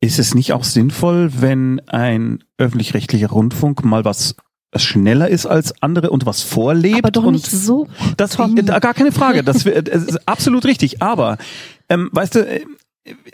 Ist 0.00 0.18
es 0.18 0.34
nicht 0.34 0.52
auch 0.52 0.62
sinnvoll, 0.62 1.30
wenn 1.38 1.80
ein 1.88 2.44
öffentlich-rechtlicher 2.58 3.30
Rundfunk 3.30 3.82
mal 3.84 4.04
was 4.04 4.36
schneller 4.74 5.28
ist 5.28 5.46
als 5.46 5.82
andere 5.82 6.10
und 6.10 6.26
was 6.26 6.42
vorlebt? 6.42 6.98
Aber 6.98 7.10
doch 7.10 7.24
und 7.24 7.32
nicht 7.32 7.50
so. 7.50 7.88
Das, 8.16 8.38
ich, 8.38 8.64
da 8.64 8.78
gar 8.78 8.94
keine 8.94 9.12
Frage. 9.12 9.42
Das, 9.42 9.64
das 9.64 10.04
ist 10.04 10.28
absolut 10.28 10.64
richtig. 10.66 11.02
Aber, 11.02 11.38
ähm, 11.88 12.10
weißt 12.12 12.34
du, 12.34 12.46
äh, 12.46 12.64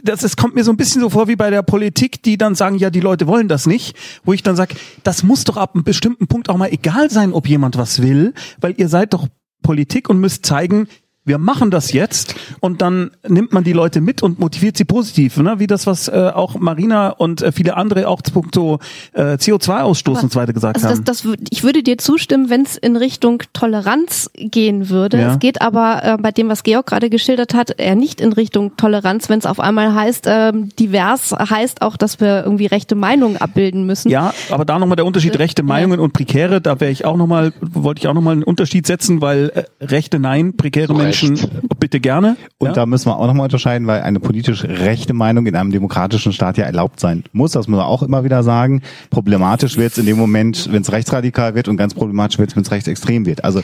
das, 0.02 0.22
es 0.22 0.36
kommt 0.36 0.54
mir 0.54 0.64
so 0.64 0.70
ein 0.70 0.76
bisschen 0.76 1.00
so 1.00 1.10
vor 1.10 1.28
wie 1.28 1.36
bei 1.36 1.50
der 1.50 1.62
Politik, 1.62 2.22
die 2.22 2.36
dann 2.36 2.54
sagen, 2.54 2.76
ja, 2.76 2.90
die 2.90 3.00
Leute 3.00 3.26
wollen 3.26 3.48
das 3.48 3.66
nicht, 3.66 3.96
wo 4.24 4.32
ich 4.32 4.42
dann 4.42 4.56
sage, 4.56 4.74
das 5.02 5.22
muss 5.22 5.44
doch 5.44 5.56
ab 5.56 5.74
einem 5.74 5.84
bestimmten 5.84 6.26
Punkt 6.26 6.48
auch 6.48 6.56
mal 6.56 6.72
egal 6.72 7.10
sein, 7.10 7.32
ob 7.32 7.48
jemand 7.48 7.78
was 7.78 8.02
will, 8.02 8.34
weil 8.60 8.74
ihr 8.76 8.88
seid 8.88 9.14
doch 9.14 9.28
Politik 9.62 10.10
und 10.10 10.18
müsst 10.18 10.44
zeigen, 10.44 10.88
wir 11.24 11.38
machen 11.38 11.70
das 11.70 11.92
jetzt 11.92 12.34
und 12.60 12.82
dann 12.82 13.12
nimmt 13.28 13.52
man 13.52 13.62
die 13.62 13.72
Leute 13.72 14.00
mit 14.00 14.22
und 14.22 14.40
motiviert 14.40 14.76
sie 14.76 14.84
positiv, 14.84 15.36
ne? 15.36 15.58
wie 15.58 15.66
das, 15.68 15.86
was 15.86 16.08
äh, 16.08 16.30
auch 16.34 16.56
Marina 16.58 17.10
und 17.10 17.42
äh, 17.42 17.52
viele 17.52 17.76
andere 17.76 18.08
auch 18.08 18.22
zu 18.22 18.32
punkto 18.32 18.80
äh, 19.12 19.34
CO2-Ausstoß 19.34 20.22
und 20.24 20.32
so 20.32 20.40
weiter 20.40 20.52
gesagt 20.52 20.76
Also 20.76 20.88
das, 20.88 20.96
haben. 20.98 21.04
das, 21.04 21.24
wür- 21.24 21.46
ich 21.50 21.62
würde 21.62 21.82
dir 21.84 21.98
zustimmen, 21.98 22.50
wenn 22.50 22.62
es 22.62 22.76
in 22.76 22.96
Richtung 22.96 23.42
Toleranz 23.52 24.30
gehen 24.34 24.88
würde. 24.88 25.18
Ja. 25.20 25.32
Es 25.32 25.38
geht 25.38 25.62
aber 25.62 26.00
äh, 26.02 26.16
bei 26.20 26.32
dem, 26.32 26.48
was 26.48 26.64
Georg 26.64 26.86
gerade 26.86 27.08
geschildert 27.08 27.54
hat, 27.54 27.78
eher 27.78 27.94
nicht 27.94 28.20
in 28.20 28.32
Richtung 28.32 28.76
Toleranz, 28.76 29.28
wenn 29.28 29.38
es 29.38 29.46
auf 29.46 29.60
einmal 29.60 29.94
heißt, 29.94 30.24
ähm, 30.28 30.70
divers 30.78 31.32
heißt 31.32 31.82
auch, 31.82 31.96
dass 31.96 32.20
wir 32.20 32.42
irgendwie 32.44 32.66
rechte 32.66 32.94
Meinungen 32.96 33.36
abbilden 33.36 33.86
müssen. 33.86 34.10
Ja, 34.10 34.34
aber 34.50 34.64
da 34.64 34.78
nochmal 34.78 34.96
der 34.96 35.06
Unterschied 35.06 35.38
rechte 35.38 35.62
Meinungen 35.62 36.00
und 36.00 36.12
prekäre, 36.12 36.60
da 36.60 36.80
wäre 36.80 36.90
ich 36.90 37.04
auch 37.04 37.16
nochmal, 37.16 37.52
wollte 37.60 38.00
ich 38.00 38.08
auch 38.08 38.14
nochmal 38.14 38.32
einen 38.32 38.42
Unterschied 38.42 38.86
setzen, 38.88 39.20
weil 39.20 39.50
äh, 39.54 39.84
rechte 39.84 40.18
nein, 40.18 40.56
prekäre 40.56 40.88
Zu 40.88 40.94
Menschen 41.12 41.36
Recht. 41.36 41.78
bitte 41.80 42.00
gerne. 42.00 42.36
Und 42.58 42.68
ja? 42.68 42.72
da 42.72 42.86
müssen 42.86 43.06
wir 43.06 43.16
auch 43.16 43.26
nochmal 43.26 43.44
unterscheiden, 43.44 43.86
weil 43.86 44.02
eine 44.02 44.20
politisch 44.20 44.64
rechte 44.64 45.12
Meinung 45.14 45.46
in 45.46 45.56
einem 45.56 45.70
demokratischen 45.70 46.32
Staat 46.32 46.56
ja 46.58 46.64
erlaubt 46.64 47.00
sein 47.00 47.24
muss. 47.32 47.52
Das 47.52 47.68
muss 47.68 47.76
man 47.78 47.86
auch 47.86 48.02
immer 48.02 48.24
wieder 48.24 48.42
sagen. 48.42 48.82
Problematisch 49.10 49.76
wird 49.76 49.92
es 49.92 49.98
in 49.98 50.06
dem 50.06 50.16
Moment, 50.18 50.72
wenn 50.72 50.82
es 50.82 50.92
rechtsradikal 50.92 51.54
wird 51.54 51.68
und 51.68 51.76
ganz 51.76 51.94
problematisch 51.94 52.38
wird 52.38 52.50
es, 52.50 52.56
wenn 52.56 52.62
es 52.62 52.70
rechtsextrem 52.70 53.26
wird. 53.26 53.44
Also 53.44 53.62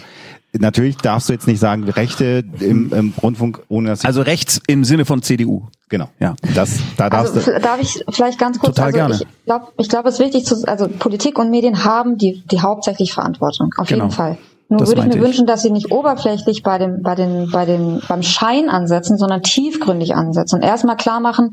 natürlich 0.59 0.97
darfst 0.97 1.29
du 1.29 1.33
jetzt 1.35 1.47
nicht 1.47 1.61
sagen, 1.61 1.85
Rechte 1.85 2.43
im, 2.61 2.93
im 2.93 3.13
Rundfunk, 3.23 3.61
ohne 3.69 3.91
dass 3.91 4.05
also 4.05 4.23
rechts 4.23 4.61
im 4.67 4.83
Sinne 4.85 5.05
von 5.05 5.23
CDU. 5.23 5.67
genau. 5.89 6.09
Ja. 6.21 6.35
Das, 6.55 6.79
da 6.97 7.11
darfst 7.11 7.35
Also 7.37 7.53
du. 7.53 7.61
darf 7.61 7.81
ich 7.81 8.03
vielleicht 8.09 8.39
ganz 8.39 8.59
kurz, 8.59 8.75
Total 8.77 8.87
also 8.87 8.97
gerne. 8.97 9.15
ich 9.15 9.45
glaube, 9.45 9.67
ich 9.79 9.89
glaube, 9.89 10.09
es 10.09 10.15
ist 10.15 10.21
wichtig 10.21 10.45
zu, 10.47 10.65
also 10.67 10.89
Politik 10.89 11.39
und 11.39 11.51
Medien 11.51 11.85
haben 11.85 12.17
die, 12.17 12.43
die 12.51 12.61
hauptsächlich 12.61 13.13
Verantwortung, 13.13 13.71
auf 13.77 13.89
Genau. 13.89 14.05
jeden 14.05 14.15
Fall. 14.15 14.39
Nur 14.69 14.81
Das 14.81 14.89
würde 14.91 15.01
ich 15.03 15.07
mir 15.09 15.17
ich. 15.17 15.21
wünschen, 15.23 15.47
dass 15.47 15.63
sie 15.63 15.71
nicht 15.71 15.91
oberflächlich 15.91 16.63
bei 16.63 16.77
dem, 16.79 17.03
bei 17.03 17.15
den, 17.15 17.51
bei 17.51 17.65
den, 17.65 18.03
beim 18.07 18.23
Schein 18.23 18.69
ansetzen, 18.69 19.17
sondern 19.17 19.43
tiefgründig 19.43 20.15
ansetzen 20.15 20.57
und 20.57 20.63
erstmal 20.63 20.97
klar 20.97 21.21
machen, 21.21 21.53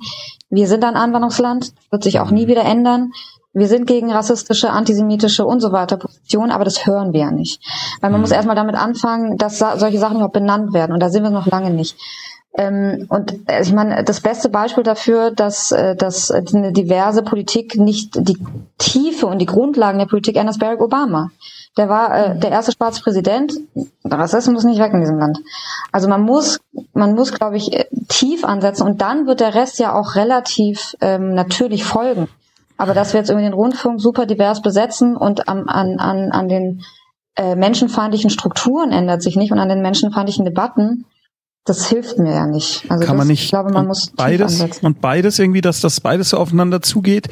wir 0.50 0.68
sind 0.68 0.84
ein 0.84 0.96
Anwendungsland, 0.96 1.74
wird 1.92 2.04
sich 2.04 2.20
auch 2.20 2.30
Mhm. 2.30 2.36
nie 2.38 2.48
wieder 2.48 2.64
ändern. 2.64 3.12
Wir 3.54 3.70
sind 3.70 3.88
gegen 3.88 4.12
rassistische, 4.12 4.70
antisemitische 4.72 5.46
und 5.46 5.62
so 5.62 5.72
weiter 5.72 5.96
Positionen, 5.96 6.52
aber 6.52 6.66
das 6.66 6.86
hören 6.86 7.14
wir 7.14 7.22
ja 7.22 7.32
nicht. 7.32 7.62
Weil 8.02 8.12
man 8.12 8.20
muss 8.20 8.32
Mhm. 8.32 8.36
erstmal 8.36 8.56
damit 8.58 8.76
anfangen, 8.76 9.38
dass 9.38 9.60
solche 9.60 9.98
Sachen 9.98 10.16
überhaupt 10.18 10.34
benannt 10.34 10.74
werden 10.74 10.92
und 10.92 11.00
da 11.00 11.10
sind 11.10 11.24
wir 11.24 11.30
noch 11.30 11.46
lange 11.48 11.70
nicht. 11.72 11.96
Ähm, 12.58 13.06
und 13.10 13.50
äh, 13.50 13.62
ich 13.62 13.74
meine, 13.74 14.04
das 14.04 14.22
beste 14.22 14.50
Beispiel 14.50 14.84
dafür, 14.84 15.32
dass, 15.32 15.72
äh, 15.72 15.96
dass 15.96 16.32
eine 16.32 16.72
diverse 16.72 17.22
Politik 17.22 17.76
nicht 17.76 18.16
die 18.16 18.38
Tiefe 18.78 19.28
und 19.28 19.40
die 19.40 19.46
Grundlagen 19.46 20.00
der 20.00 20.06
Politik 20.06 20.38
ändert, 20.38 20.60
Barack 20.60 20.82
Obama. 20.82 21.32
Der 21.78 21.90
war 21.90 22.18
äh, 22.18 22.40
der 22.40 22.52
erste 22.52 22.72
schwarze 22.72 23.02
Präsident. 23.02 23.54
Rassismus 24.06 24.64
nicht 24.64 24.80
weg 24.80 24.94
in 24.94 25.02
diesem 25.02 25.20
Land. 25.20 25.40
Also 25.92 26.08
man 26.08 26.22
muss, 26.22 26.60
man 26.94 27.14
muss, 27.14 27.34
glaube 27.34 27.58
ich, 27.58 27.74
äh, 27.74 27.88
tief 28.08 28.46
ansetzen 28.46 28.84
und 28.84 29.02
dann 29.02 29.28
wird 29.28 29.42
der 29.42 29.54
Rest 29.54 29.80
ja 29.80 29.94
auch 29.94 30.16
relativ 30.16 30.96
ähm, 31.02 31.34
natürlich 31.34 31.84
folgen. 31.84 32.30
Aber 32.78 32.94
dass 32.94 33.14
wir 33.14 33.20
jetzt 33.20 33.30
irgendwie 33.30 33.48
den 33.48 33.54
Rundfunk 33.54 34.00
super 34.00 34.26
divers 34.26 34.62
besetzen 34.62 35.18
und 35.18 35.50
am, 35.50 35.68
an, 35.68 36.00
an, 36.00 36.32
an 36.32 36.48
den 36.48 36.84
äh, 37.36 37.56
menschenfeindlichen 37.56 38.30
Strukturen 38.30 38.92
ändert 38.92 39.22
sich 39.22 39.36
nicht 39.36 39.52
und 39.52 39.60
an 39.60 39.70
den 39.70 39.82
menschenfeindlichen 39.82 40.46
Debatten, 40.46 41.06
das 41.66 41.90
hilft 41.90 42.20
mir 42.20 42.32
ja 42.32 42.46
nicht. 42.46 42.86
Also 42.90 43.06
Kann 43.06 43.18
das, 43.18 43.26
man 43.26 43.28
nicht 43.28 43.44
ich 43.44 43.50
glaube, 43.50 43.72
man 43.72 43.88
muss 43.88 44.12
beides 44.16 44.62
und 44.82 45.02
beides 45.02 45.40
irgendwie, 45.40 45.62
dass 45.62 45.82
das 45.82 46.00
beides 46.00 46.30
so 46.30 46.38
aufeinander 46.38 46.82
zugeht. 46.82 47.28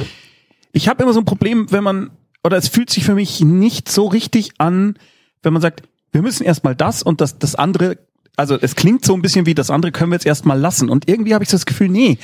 Ich 0.71 0.89
habe 0.89 1.03
immer 1.03 1.13
so 1.13 1.19
ein 1.19 1.25
Problem, 1.25 1.71
wenn 1.71 1.83
man 1.83 2.09
oder 2.43 2.57
es 2.57 2.67
fühlt 2.67 2.89
sich 2.89 3.05
für 3.05 3.15
mich 3.15 3.41
nicht 3.41 3.89
so 3.89 4.07
richtig 4.07 4.53
an, 4.57 4.97
wenn 5.43 5.53
man 5.53 5.61
sagt, 5.61 5.83
wir 6.11 6.23
müssen 6.23 6.43
erstmal 6.43 6.75
das 6.75 7.03
und 7.03 7.21
das 7.21 7.37
das 7.37 7.55
andere, 7.55 7.99
also 8.35 8.57
es 8.59 8.75
klingt 8.75 9.05
so 9.05 9.13
ein 9.13 9.21
bisschen 9.21 9.45
wie 9.45 9.53
das 9.53 9.69
andere 9.69 9.91
können 9.91 10.11
wir 10.11 10.15
jetzt 10.15 10.25
erstmal 10.25 10.59
lassen 10.59 10.89
und 10.89 11.07
irgendwie 11.07 11.35
habe 11.35 11.43
ich 11.43 11.49
so 11.49 11.55
das 11.55 11.67
Gefühl, 11.67 11.89
nee, 11.89 12.17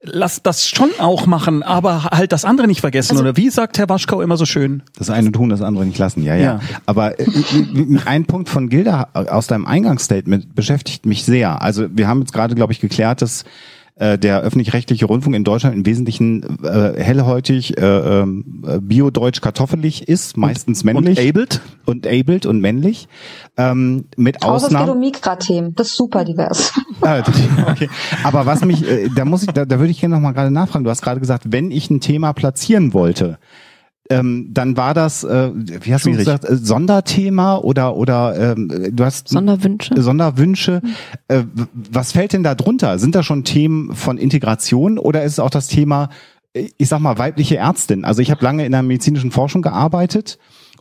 lass 0.00 0.42
das 0.42 0.68
schon 0.68 0.90
auch 0.98 1.26
machen, 1.26 1.62
aber 1.62 2.04
halt 2.04 2.32
das 2.32 2.44
andere 2.44 2.66
nicht 2.66 2.80
vergessen 2.80 3.12
Also 3.12 3.22
oder 3.22 3.36
wie 3.36 3.50
sagt 3.50 3.78
Herr 3.78 3.88
Waschkau 3.88 4.20
immer 4.22 4.36
so 4.36 4.46
schön? 4.46 4.82
Das 4.96 5.10
eine 5.10 5.32
tun, 5.32 5.48
das 5.48 5.60
andere 5.60 5.84
nicht 5.84 5.98
lassen. 5.98 6.22
Ja, 6.22 6.36
ja. 6.36 6.42
Ja. 6.42 6.60
Aber 6.86 7.18
äh, 7.18 7.26
ein 8.06 8.24
Punkt 8.24 8.48
von 8.48 8.68
Gilda 8.68 9.08
aus 9.12 9.48
deinem 9.48 9.66
Eingangsstatement 9.66 10.54
beschäftigt 10.54 11.04
mich 11.04 11.24
sehr. 11.24 11.62
Also 11.62 11.86
wir 11.90 12.06
haben 12.06 12.20
jetzt 12.20 12.32
gerade, 12.32 12.54
glaube 12.54 12.72
ich, 12.72 12.80
geklärt, 12.80 13.22
dass 13.22 13.44
äh, 13.98 14.18
der 14.18 14.40
öffentlich-rechtliche 14.40 15.06
Rundfunk 15.06 15.34
in 15.34 15.44
Deutschland 15.44 15.74
im 15.74 15.84
Wesentlichen 15.84 16.62
äh, 16.64 17.02
hellhäutig, 17.02 17.78
äh, 17.78 17.82
ähm, 17.84 18.64
äh, 18.66 18.78
biodeutsch 18.80 19.40
kartoffelig 19.40 20.08
ist, 20.08 20.36
meistens 20.36 20.84
männlich 20.84 21.18
Und 21.18 21.28
abled? 21.28 21.60
und 21.84 22.06
abled 22.06 22.46
und 22.46 22.60
männlich. 22.60 23.08
Ähm, 23.56 24.04
mit 24.16 24.42
Außer 24.42 24.68
es 24.68 24.76
geht 24.76 24.88
um. 24.88 25.00
Migra-Themen. 25.00 25.74
Das 25.74 25.88
ist 25.88 25.96
super 25.96 26.24
divers. 26.24 26.72
Ah, 27.00 27.22
okay. 27.70 27.88
Aber 28.24 28.44
was 28.44 28.64
mich, 28.64 28.84
äh, 28.84 29.08
da 29.14 29.24
muss 29.24 29.44
ich, 29.44 29.50
da, 29.50 29.64
da 29.64 29.78
würde 29.78 29.92
ich 29.92 30.00
gerne 30.00 30.16
noch 30.16 30.20
mal 30.20 30.32
gerade 30.32 30.50
nachfragen. 30.50 30.82
Du 30.84 30.90
hast 30.90 31.00
gerade 31.00 31.20
gesagt, 31.20 31.44
wenn 31.52 31.70
ich 31.70 31.90
ein 31.90 32.00
Thema 32.00 32.32
platzieren 32.32 32.92
wollte, 32.92 33.38
ähm, 34.10 34.48
dann 34.52 34.76
war 34.76 34.94
das, 34.94 35.22
äh, 35.24 35.50
wie 35.54 35.92
hast 35.92 36.02
Schwierig. 36.02 36.24
du 36.24 36.32
gesagt, 36.32 36.44
äh, 36.44 36.56
Sonderthema 36.56 37.56
oder 37.58 37.96
oder 37.96 38.52
ähm, 38.56 38.90
du 38.92 39.04
hast 39.04 39.28
Sonderwünsche. 39.28 40.00
Sonderwünsche. 40.00 40.80
Äh, 41.28 41.42
w- 41.54 41.64
was 41.92 42.12
fällt 42.12 42.32
denn 42.32 42.42
da 42.42 42.54
drunter? 42.54 42.98
Sind 42.98 43.14
da 43.14 43.22
schon 43.22 43.44
Themen 43.44 43.94
von 43.94 44.16
Integration 44.18 44.98
oder 44.98 45.24
ist 45.24 45.32
es 45.32 45.38
auch 45.40 45.50
das 45.50 45.66
Thema, 45.66 46.08
äh, 46.54 46.68
ich 46.78 46.88
sag 46.88 47.00
mal, 47.00 47.18
weibliche 47.18 47.56
Ärztin? 47.58 48.04
Also 48.04 48.22
ich 48.22 48.30
habe 48.30 48.42
lange 48.44 48.64
in 48.64 48.72
der 48.72 48.82
medizinischen 48.82 49.30
Forschung 49.30 49.62
gearbeitet. 49.62 50.38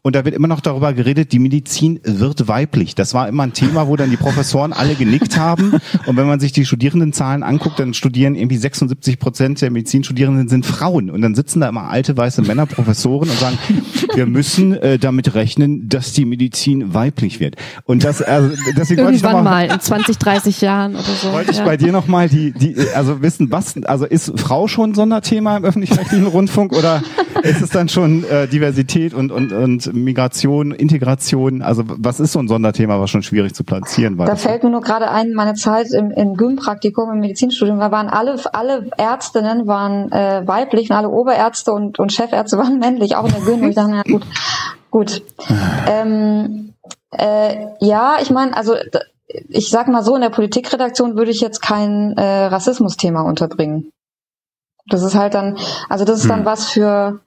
Und 0.07 0.15
da 0.15 0.23
wird 0.23 0.35
immer 0.35 0.47
noch 0.47 0.61
darüber 0.61 0.93
geredet, 0.93 1.33
die 1.33 1.39
Medizin 1.39 1.99
wird 2.01 2.47
weiblich. 2.47 2.95
Das 2.95 3.13
war 3.13 3.27
immer 3.27 3.43
ein 3.43 3.51
Thema, 3.51 3.89
wo 3.89 3.97
dann 3.97 4.09
die 4.09 4.15
Professoren 4.15 4.71
alle 4.71 4.95
genickt 4.95 5.37
haben. 5.37 5.81
Und 6.05 6.15
wenn 6.15 6.27
man 6.27 6.39
sich 6.39 6.53
die 6.53 6.65
Studierendenzahlen 6.65 7.43
anguckt, 7.43 7.77
dann 7.77 7.93
studieren 7.93 8.35
irgendwie 8.35 8.55
76 8.55 9.19
Prozent 9.19 9.61
der 9.61 9.69
Medizinstudierenden 9.69 10.47
sind 10.47 10.65
Frauen. 10.65 11.09
Und 11.09 11.23
dann 11.23 11.35
sitzen 11.35 11.59
da 11.59 11.67
immer 11.67 11.89
alte 11.89 12.15
weiße 12.15 12.41
Männer, 12.41 12.67
Professoren 12.67 13.29
und 13.29 13.37
sagen, 13.37 13.57
wir 14.15 14.25
müssen 14.27 14.77
äh, 14.77 14.97
damit 14.97 15.35
rechnen, 15.35 15.89
dass 15.89 16.13
die 16.13 16.23
Medizin 16.23 16.93
weiblich 16.93 17.41
wird. 17.41 17.57
Und 17.83 18.05
das, 18.05 18.21
also, 18.21 18.55
deswegen 18.77 19.03
wollte 19.03 19.17
ich 19.17 19.23
noch 19.23 19.31
Irgendwann 19.31 19.43
mal 19.43 19.65
in 19.69 19.77
20, 19.77 20.17
30 20.17 20.61
Jahren 20.61 20.95
oder 20.95 21.03
so. 21.03 21.33
wollte 21.33 21.51
ich 21.51 21.57
ja. 21.57 21.65
bei 21.65 21.75
dir 21.75 21.91
nochmal 21.91 22.29
die, 22.29 22.53
die, 22.53 22.77
also 22.95 23.21
wissen, 23.21 23.51
was, 23.51 23.75
also 23.83 24.05
ist 24.05 24.39
Frau 24.39 24.69
schon 24.69 24.91
ein 24.91 24.95
Sonderthema 24.95 25.57
im 25.57 25.65
öffentlich-rechtlichen 25.65 26.27
Rundfunk 26.27 26.71
oder 26.71 27.03
ist 27.43 27.61
es 27.61 27.71
dann 27.71 27.89
schon 27.89 28.23
äh, 28.23 28.47
Diversität 28.47 29.13
und, 29.13 29.33
und, 29.33 29.51
und 29.51 29.96
Migration, 30.03 30.71
Integration? 30.71 31.61
Also 31.61 31.83
was 31.85 32.19
ist 32.19 32.33
so 32.33 32.39
ein 32.39 32.47
Sonderthema, 32.47 32.99
was 32.99 33.09
schon 33.09 33.23
schwierig 33.23 33.53
zu 33.53 33.63
platzieren 33.63 34.17
war? 34.17 34.25
Da 34.25 34.35
fällt 34.35 34.63
mir 34.63 34.69
nur 34.69 34.81
gerade 34.81 35.09
ein, 35.09 35.33
meine 35.33 35.53
Zeit 35.53 35.91
im, 35.91 36.11
im 36.11 36.35
Gym-Praktikum, 36.35 37.11
im 37.11 37.19
Medizinstudium, 37.19 37.79
da 37.79 37.91
waren 37.91 38.07
alle, 38.07 38.39
alle 38.53 38.89
Ärztinnen 38.97 39.67
waren 39.67 40.11
äh, 40.11 40.43
weiblich 40.45 40.89
und 40.89 40.95
alle 40.95 41.09
Oberärzte 41.09 41.71
und, 41.71 41.99
und 41.99 42.13
Chefärzte 42.13 42.57
waren 42.57 42.79
männlich, 42.79 43.15
auch 43.15 43.25
in 43.25 43.31
der 43.31 43.41
Gyn, 43.41 43.61
wo 43.61 43.67
ich 43.67 43.75
dachte, 43.75 43.91
na 43.91 44.03
gut, 44.03 44.23
gut. 44.91 45.23
Ähm, 45.89 46.73
äh, 47.11 47.67
ja, 47.79 48.17
ich 48.21 48.29
meine, 48.29 48.55
also 48.55 48.75
ich 49.49 49.69
sag 49.69 49.87
mal 49.87 50.03
so, 50.03 50.15
in 50.15 50.21
der 50.21 50.29
Politikredaktion 50.29 51.17
würde 51.17 51.31
ich 51.31 51.41
jetzt 51.41 51.61
kein 51.61 52.17
äh, 52.17 52.45
Rassismusthema 52.45 53.21
unterbringen. 53.21 53.91
Das 54.89 55.03
ist 55.03 55.15
halt 55.15 55.33
dann, 55.33 55.57
also 55.89 56.05
das 56.05 56.21
ist 56.21 56.29
dann 56.29 56.39
Hm. 56.39 56.45
was 56.45 56.69
für, 56.69 57.19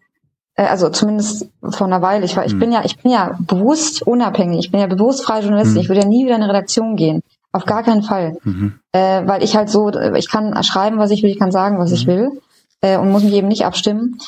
also 0.57 0.91
zumindest 0.91 1.49
vor 1.71 1.87
einer 1.87 2.03
Weile. 2.03 2.25
Ich 2.25 2.37
war, 2.37 2.45
ich 2.45 2.53
Hm. 2.53 2.59
bin 2.59 2.73
ja, 2.73 2.83
ich 2.85 2.99
bin 2.99 3.11
ja 3.11 3.37
bewusst 3.41 4.03
unabhängig. 4.03 4.59
Ich 4.67 4.71
bin 4.71 4.81
ja 4.81 4.87
bewusst 4.87 5.25
freie 5.25 5.43
Journalistin. 5.43 5.77
Hm. 5.77 5.83
Ich 5.83 5.89
würde 5.89 6.03
ja 6.03 6.07
nie 6.09 6.25
wieder 6.25 6.37
in 6.37 6.43
eine 6.43 6.53
Redaktion 6.53 6.97
gehen. 6.97 7.23
Auf 7.53 7.65
gar 7.65 7.83
keinen 7.83 8.03
Fall. 8.03 8.37
Mhm. 8.45 8.75
Äh, 8.93 9.27
weil 9.27 9.43
ich 9.43 9.57
halt 9.57 9.71
so, 9.71 9.91
ich 10.15 10.31
kann 10.31 10.63
schreiben, 10.63 10.99
was 10.99 11.11
ich 11.11 11.23
will, 11.23 11.31
ich 11.31 11.39
kann 11.39 11.51
sagen, 11.51 11.79
was 11.79 11.91
ich 11.91 12.07
will 12.07 12.41
äh, 12.81 12.97
und 12.97 13.11
muss 13.11 13.25
mich 13.25 13.33
eben 13.33 13.49
nicht 13.49 13.65
abstimmen. 13.65 14.19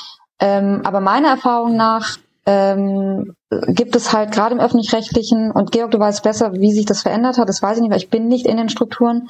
Ähm, 0.40 0.80
aber 0.84 1.00
meiner 1.00 1.28
Erfahrung 1.28 1.76
nach 1.76 2.18
ähm, 2.46 3.34
gibt 3.68 3.94
es 3.94 4.12
halt 4.12 4.32
gerade 4.32 4.56
im 4.56 4.60
öffentlich-rechtlichen, 4.60 5.52
und 5.52 5.70
Georg, 5.70 5.92
du 5.92 6.00
weißt 6.00 6.24
besser, 6.24 6.52
wie 6.54 6.72
sich 6.72 6.84
das 6.84 7.02
verändert 7.02 7.38
hat, 7.38 7.48
das 7.48 7.62
weiß 7.62 7.76
ich 7.76 7.82
nicht, 7.82 7.92
weil 7.92 7.98
ich 7.98 8.10
bin 8.10 8.26
nicht 8.26 8.46
in 8.46 8.56
den 8.56 8.68
Strukturen, 8.68 9.28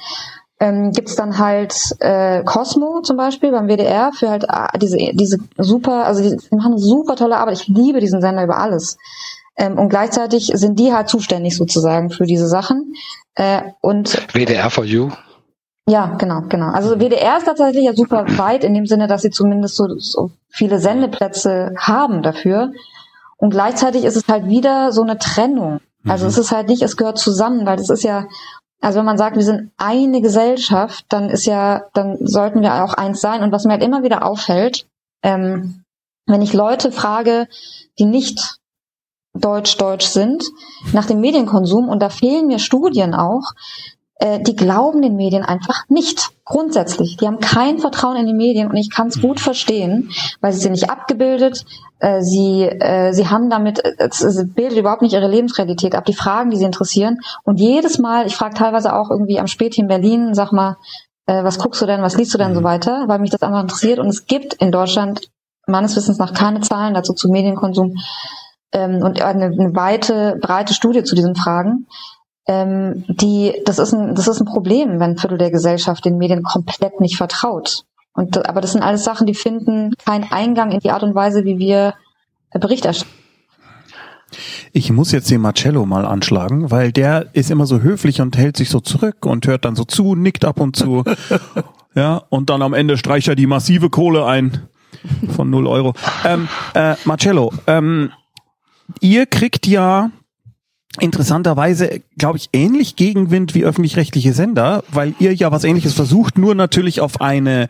ähm, 0.63 0.93
gibt 0.93 1.09
es 1.09 1.17
dann 1.17 1.39
halt 1.39 1.75
äh, 1.99 2.41
Cosmo 2.43 3.01
zum 3.01 3.17
Beispiel 3.17 3.51
beim 3.51 3.67
WDR 3.67 4.13
für 4.13 4.29
halt 4.29 4.49
ah, 4.49 4.69
diese, 4.77 4.95
diese 5.11 5.37
super, 5.57 6.05
also 6.05 6.23
die 6.23 6.37
machen 6.55 6.77
super 6.77 7.17
tolle 7.17 7.35
Arbeit. 7.35 7.59
Ich 7.59 7.67
liebe 7.67 7.99
diesen 7.99 8.21
Sender 8.21 8.45
über 8.45 8.57
alles. 8.57 8.97
Ähm, 9.57 9.77
und 9.77 9.89
gleichzeitig 9.89 10.51
sind 10.53 10.79
die 10.79 10.93
halt 10.93 11.09
zuständig 11.09 11.57
sozusagen 11.57 12.11
für 12.11 12.23
diese 12.23 12.47
Sachen. 12.47 12.93
Äh, 13.35 13.61
und 13.81 14.25
WDR 14.33 14.69
for 14.69 14.85
You. 14.85 15.09
Ja, 15.85 16.15
genau, 16.17 16.43
genau. 16.47 16.71
Also 16.71 16.97
WDR 16.97 17.39
ist 17.39 17.45
tatsächlich 17.45 17.83
ja 17.83 17.93
super 17.93 18.25
weit 18.37 18.63
in 18.63 18.73
dem 18.73 18.85
Sinne, 18.85 19.07
dass 19.07 19.21
sie 19.21 19.31
zumindest 19.31 19.75
so, 19.75 19.85
so 19.97 20.31
viele 20.47 20.79
Sendeplätze 20.79 21.73
haben 21.77 22.23
dafür. 22.23 22.71
Und 23.35 23.49
gleichzeitig 23.49 24.05
ist 24.05 24.15
es 24.15 24.29
halt 24.29 24.47
wieder 24.47 24.93
so 24.93 25.01
eine 25.01 25.17
Trennung. 25.17 25.81
Also 26.07 26.23
mhm. 26.23 26.29
es 26.29 26.37
ist 26.37 26.51
halt 26.53 26.69
nicht, 26.69 26.83
es 26.83 26.95
gehört 26.95 27.17
zusammen, 27.17 27.65
weil 27.65 27.75
das 27.75 27.89
ist 27.89 28.03
ja, 28.03 28.27
also 28.83 28.99
wenn 28.99 29.05
man 29.05 29.17
sagt, 29.17 29.37
wir 29.37 29.43
sind 29.43 29.71
eine 29.77 30.19
Gesellschaft, 30.19 31.05
dann 31.07 31.29
ist 31.29 31.45
ja, 31.45 31.85
dann 31.93 32.17
sollten 32.19 32.61
wir 32.61 32.83
auch 32.83 32.93
eins 32.93 33.21
sein. 33.21 33.41
Und 33.41 33.53
was 33.53 33.63
mir 33.63 33.71
halt 33.71 33.83
immer 33.83 34.03
wieder 34.03 34.25
auffällt, 34.25 34.85
ähm, 35.23 35.85
wenn 36.25 36.41
ich 36.41 36.51
Leute 36.51 36.91
frage, 36.91 37.47
die 37.97 38.05
nicht 38.05 38.57
deutsch-deutsch 39.33 40.07
sind, 40.07 40.43
nach 40.91 41.05
dem 41.05 41.21
Medienkonsum, 41.21 41.87
und 41.87 42.01
da 42.01 42.09
fehlen 42.09 42.47
mir 42.47 42.59
Studien 42.59 43.15
auch, 43.15 43.53
äh, 44.15 44.41
die 44.41 44.55
glauben 44.55 45.01
den 45.01 45.15
Medien 45.15 45.43
einfach 45.43 45.87
nicht. 45.87 46.31
Grundsätzlich. 46.43 47.15
Die 47.15 47.25
haben 47.25 47.39
kein 47.39 47.79
Vertrauen 47.79 48.17
in 48.17 48.27
die 48.27 48.33
Medien 48.33 48.69
und 48.69 48.75
ich 48.75 48.89
kann 48.89 49.07
es 49.07 49.21
gut 49.21 49.39
verstehen, 49.39 50.11
weil 50.41 50.51
sie 50.51 50.59
sind 50.59 50.73
nicht 50.73 50.89
abgebildet, 50.89 51.65
sie, 52.21 52.63
äh, 52.63 53.13
sie 53.13 53.29
haben 53.29 53.49
damit, 53.49 53.81
es, 53.97 54.21
es 54.21 54.53
bildet 54.53 54.77
überhaupt 54.77 55.01
nicht 55.01 55.13
ihre 55.13 55.27
Lebensrealität 55.27 55.95
ab, 55.95 56.05
die 56.05 56.13
Fragen, 56.13 56.49
die 56.49 56.57
sie 56.57 56.65
interessieren. 56.65 57.19
Und 57.43 57.59
jedes 57.59 57.99
Mal, 57.99 58.27
ich 58.27 58.35
frage 58.35 58.55
teilweise 58.55 58.95
auch 58.95 59.09
irgendwie 59.09 59.39
am 59.39 59.47
Späti 59.47 59.81
in 59.81 59.87
Berlin, 59.87 60.33
sag 60.33 60.51
mal, 60.51 60.77
äh, 61.25 61.43
was 61.43 61.59
guckst 61.59 61.81
du 61.81 61.85
denn, 61.85 62.01
was 62.01 62.17
liest 62.17 62.33
du 62.33 62.37
denn 62.37 62.55
so 62.55 62.63
weiter, 62.63 63.05
weil 63.07 63.19
mich 63.19 63.31
das 63.31 63.41
einfach 63.41 63.61
interessiert. 63.61 63.99
Und 63.99 64.07
es 64.07 64.25
gibt 64.25 64.53
in 64.55 64.71
Deutschland 64.71 65.29
meines 65.67 65.95
Wissens 65.95 66.17
nach 66.17 66.33
keine 66.33 66.61
Zahlen 66.61 66.93
dazu 66.93 67.13
zu 67.13 67.29
Medienkonsum 67.29 67.95
ähm, 68.73 69.01
und 69.01 69.21
eine, 69.21 69.45
eine 69.45 69.75
weite, 69.75 70.37
breite 70.41 70.73
Studie 70.73 71.03
zu 71.03 71.15
diesen 71.15 71.35
Fragen 71.35 71.87
ähm, 72.45 73.05
die, 73.07 73.61
das 73.65 73.79
ist 73.79 73.93
ein, 73.93 74.15
das 74.15 74.27
ist 74.27 74.41
ein 74.41 74.45
Problem, 74.45 74.99
wenn 74.99 75.11
ein 75.11 75.17
Viertel 75.17 75.37
der 75.37 75.51
Gesellschaft 75.51 76.03
den 76.03 76.17
Medien 76.17 76.43
komplett 76.43 76.99
nicht 76.99 77.17
vertraut. 77.17 77.85
Und, 78.13 78.47
aber 78.47 78.61
das 78.61 78.73
sind 78.73 78.83
alles 78.83 79.03
Sachen, 79.03 79.25
die 79.27 79.33
finden 79.33 79.93
keinen 80.05 80.31
Eingang 80.31 80.71
in 80.71 80.79
die 80.79 80.91
Art 80.91 81.03
und 81.03 81.15
Weise, 81.15 81.45
wie 81.45 81.57
wir 81.57 81.95
Bericht 82.51 82.85
erstatten. 82.85 83.11
Ich 84.71 84.91
muss 84.91 85.11
jetzt 85.11 85.29
den 85.29 85.41
Marcello 85.41 85.85
mal 85.85 86.05
anschlagen, 86.05 86.71
weil 86.71 86.91
der 86.91 87.27
ist 87.33 87.51
immer 87.51 87.67
so 87.67 87.81
höflich 87.81 88.21
und 88.21 88.37
hält 88.37 88.57
sich 88.57 88.69
so 88.69 88.79
zurück 88.79 89.25
und 89.25 89.45
hört 89.45 89.65
dann 89.65 89.75
so 89.75 89.83
zu, 89.83 90.15
nickt 90.15 90.45
ab 90.45 90.59
und 90.59 90.75
zu. 90.75 91.03
ja, 91.95 92.23
und 92.29 92.49
dann 92.49 92.61
am 92.61 92.73
Ende 92.73 92.97
streicht 92.97 93.27
er 93.27 93.35
die 93.35 93.45
massive 93.45 93.89
Kohle 93.89 94.25
ein 94.25 94.67
von 95.35 95.49
0 95.49 95.67
Euro. 95.67 95.93
Ähm, 96.25 96.47
äh, 96.73 96.95
Marcello, 97.05 97.53
ähm, 97.67 98.11
ihr 98.99 99.25
kriegt 99.25 99.67
ja 99.67 100.11
interessanterweise, 100.99 102.01
glaube 102.17 102.37
ich, 102.37 102.49
ähnlich 102.53 102.95
Gegenwind 102.95 103.55
wie 103.55 103.65
öffentlich-rechtliche 103.65 104.33
Sender, 104.33 104.83
weil 104.91 105.15
ihr 105.19 105.33
ja 105.33 105.51
was 105.51 105.63
ähnliches 105.63 105.93
versucht, 105.93 106.37
nur 106.37 106.55
natürlich 106.55 107.01
auf 107.01 107.21
eine 107.21 107.63
äh, 107.63 107.67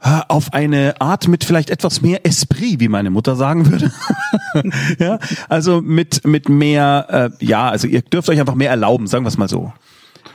auf 0.00 0.52
eine 0.52 1.00
Art 1.00 1.28
mit 1.28 1.44
vielleicht 1.44 1.70
etwas 1.70 2.02
mehr 2.02 2.26
Esprit, 2.26 2.80
wie 2.80 2.88
meine 2.88 3.10
Mutter 3.10 3.36
sagen 3.36 3.70
würde. 3.70 3.92
ja, 4.98 5.18
also 5.48 5.80
mit 5.80 6.26
mit 6.26 6.48
mehr, 6.48 7.32
äh, 7.40 7.44
ja, 7.44 7.68
also 7.68 7.86
ihr 7.86 8.02
dürft 8.02 8.28
euch 8.28 8.40
einfach 8.40 8.54
mehr 8.54 8.70
erlauben, 8.70 9.06
sagen 9.06 9.24
wir 9.24 9.28
es 9.28 9.38
mal 9.38 9.48
so. 9.48 9.72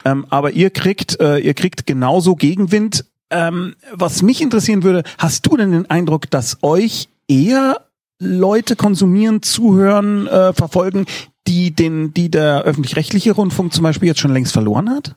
Ähm, 0.03 0.25
aber 0.29 0.51
ihr 0.51 0.69
kriegt, 0.69 1.19
äh, 1.19 1.39
ihr 1.39 1.53
kriegt 1.53 1.85
genauso 1.85 2.35
Gegenwind. 2.35 3.05
Ähm, 3.31 3.75
was 3.91 4.21
mich 4.21 4.41
interessieren 4.41 4.83
würde, 4.83 5.03
hast 5.17 5.45
du 5.47 5.57
denn 5.57 5.71
den 5.71 5.89
Eindruck, 5.89 6.29
dass 6.29 6.59
euch 6.61 7.09
eher 7.27 7.81
Leute 8.19 8.75
konsumieren, 8.75 9.41
zuhören, 9.41 10.27
äh, 10.27 10.53
verfolgen, 10.53 11.05
die 11.47 11.71
den, 11.71 12.13
die 12.13 12.29
der 12.29 12.61
öffentlich-rechtliche 12.63 13.33
Rundfunk 13.33 13.73
zum 13.73 13.83
Beispiel 13.83 14.07
jetzt 14.07 14.19
schon 14.19 14.33
längst 14.33 14.53
verloren 14.53 14.89
hat? 14.89 15.15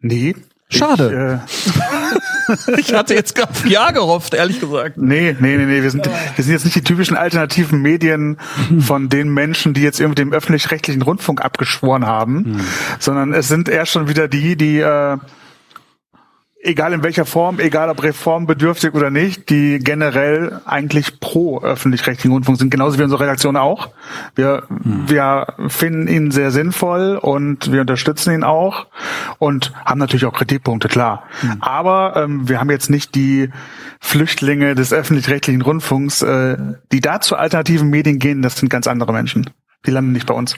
Nee. 0.00 0.36
Schade. 0.68 1.40
Ich, 1.46 1.76
äh, 1.76 1.80
ich 2.78 2.94
hatte 2.94 3.14
jetzt 3.14 3.42
auf 3.42 3.66
Ja 3.66 3.90
gehofft, 3.90 4.34
ehrlich 4.34 4.60
gesagt. 4.60 4.96
Nee, 4.96 5.36
nee, 5.38 5.56
nee, 5.56 5.64
nee. 5.64 5.82
Wir 5.82 5.90
sind, 5.90 6.06
wir 6.06 6.44
sind 6.44 6.52
jetzt 6.52 6.64
nicht 6.64 6.76
die 6.76 6.84
typischen 6.84 7.16
alternativen 7.16 7.80
Medien 7.80 8.38
von 8.80 9.08
den 9.08 9.28
Menschen, 9.28 9.74
die 9.74 9.82
jetzt 9.82 10.00
irgendwie 10.00 10.22
dem 10.22 10.32
öffentlich-rechtlichen 10.32 11.02
Rundfunk 11.02 11.44
abgeschworen 11.44 12.06
haben, 12.06 12.44
hm. 12.44 12.60
sondern 12.98 13.32
es 13.32 13.48
sind 13.48 13.68
eher 13.68 13.86
schon 13.86 14.08
wieder 14.08 14.28
die, 14.28 14.56
die 14.56 14.80
äh, 14.80 15.16
egal 16.64 16.94
in 16.94 17.02
welcher 17.02 17.26
Form, 17.26 17.60
egal 17.60 17.90
ob 17.90 18.02
reformbedürftig 18.02 18.94
oder 18.94 19.10
nicht, 19.10 19.50
die 19.50 19.78
generell 19.78 20.60
eigentlich 20.64 21.20
pro 21.20 21.60
öffentlich-rechtlichen 21.60 22.32
Rundfunk 22.32 22.58
sind, 22.58 22.70
genauso 22.70 22.98
wie 22.98 23.02
unsere 23.02 23.22
Redaktion 23.22 23.56
auch. 23.56 23.90
Wir, 24.34 24.64
hm. 24.68 25.04
wir 25.08 25.46
finden 25.68 26.08
ihn 26.08 26.30
sehr 26.30 26.50
sinnvoll 26.50 27.18
und 27.20 27.70
wir 27.70 27.82
unterstützen 27.82 28.32
ihn 28.34 28.44
auch 28.44 28.86
und 29.38 29.72
haben 29.84 29.98
natürlich 29.98 30.24
auch 30.24 30.32
Kritikpunkte, 30.32 30.88
klar. 30.88 31.24
Hm. 31.40 31.58
Aber 31.60 32.16
ähm, 32.16 32.48
wir 32.48 32.58
haben 32.60 32.70
jetzt 32.70 32.90
nicht 32.90 33.14
die 33.14 33.50
Flüchtlinge 34.00 34.74
des 34.74 34.92
öffentlich-rechtlichen 34.92 35.62
Rundfunks, 35.62 36.22
äh, 36.22 36.56
die 36.92 37.00
da 37.00 37.20
zu 37.20 37.36
alternativen 37.36 37.90
Medien 37.90 38.18
gehen, 38.18 38.42
das 38.42 38.56
sind 38.56 38.70
ganz 38.70 38.86
andere 38.86 39.12
Menschen. 39.12 39.50
Die 39.86 39.90
landen 39.90 40.12
nicht 40.12 40.26
bei 40.26 40.34
uns. 40.34 40.56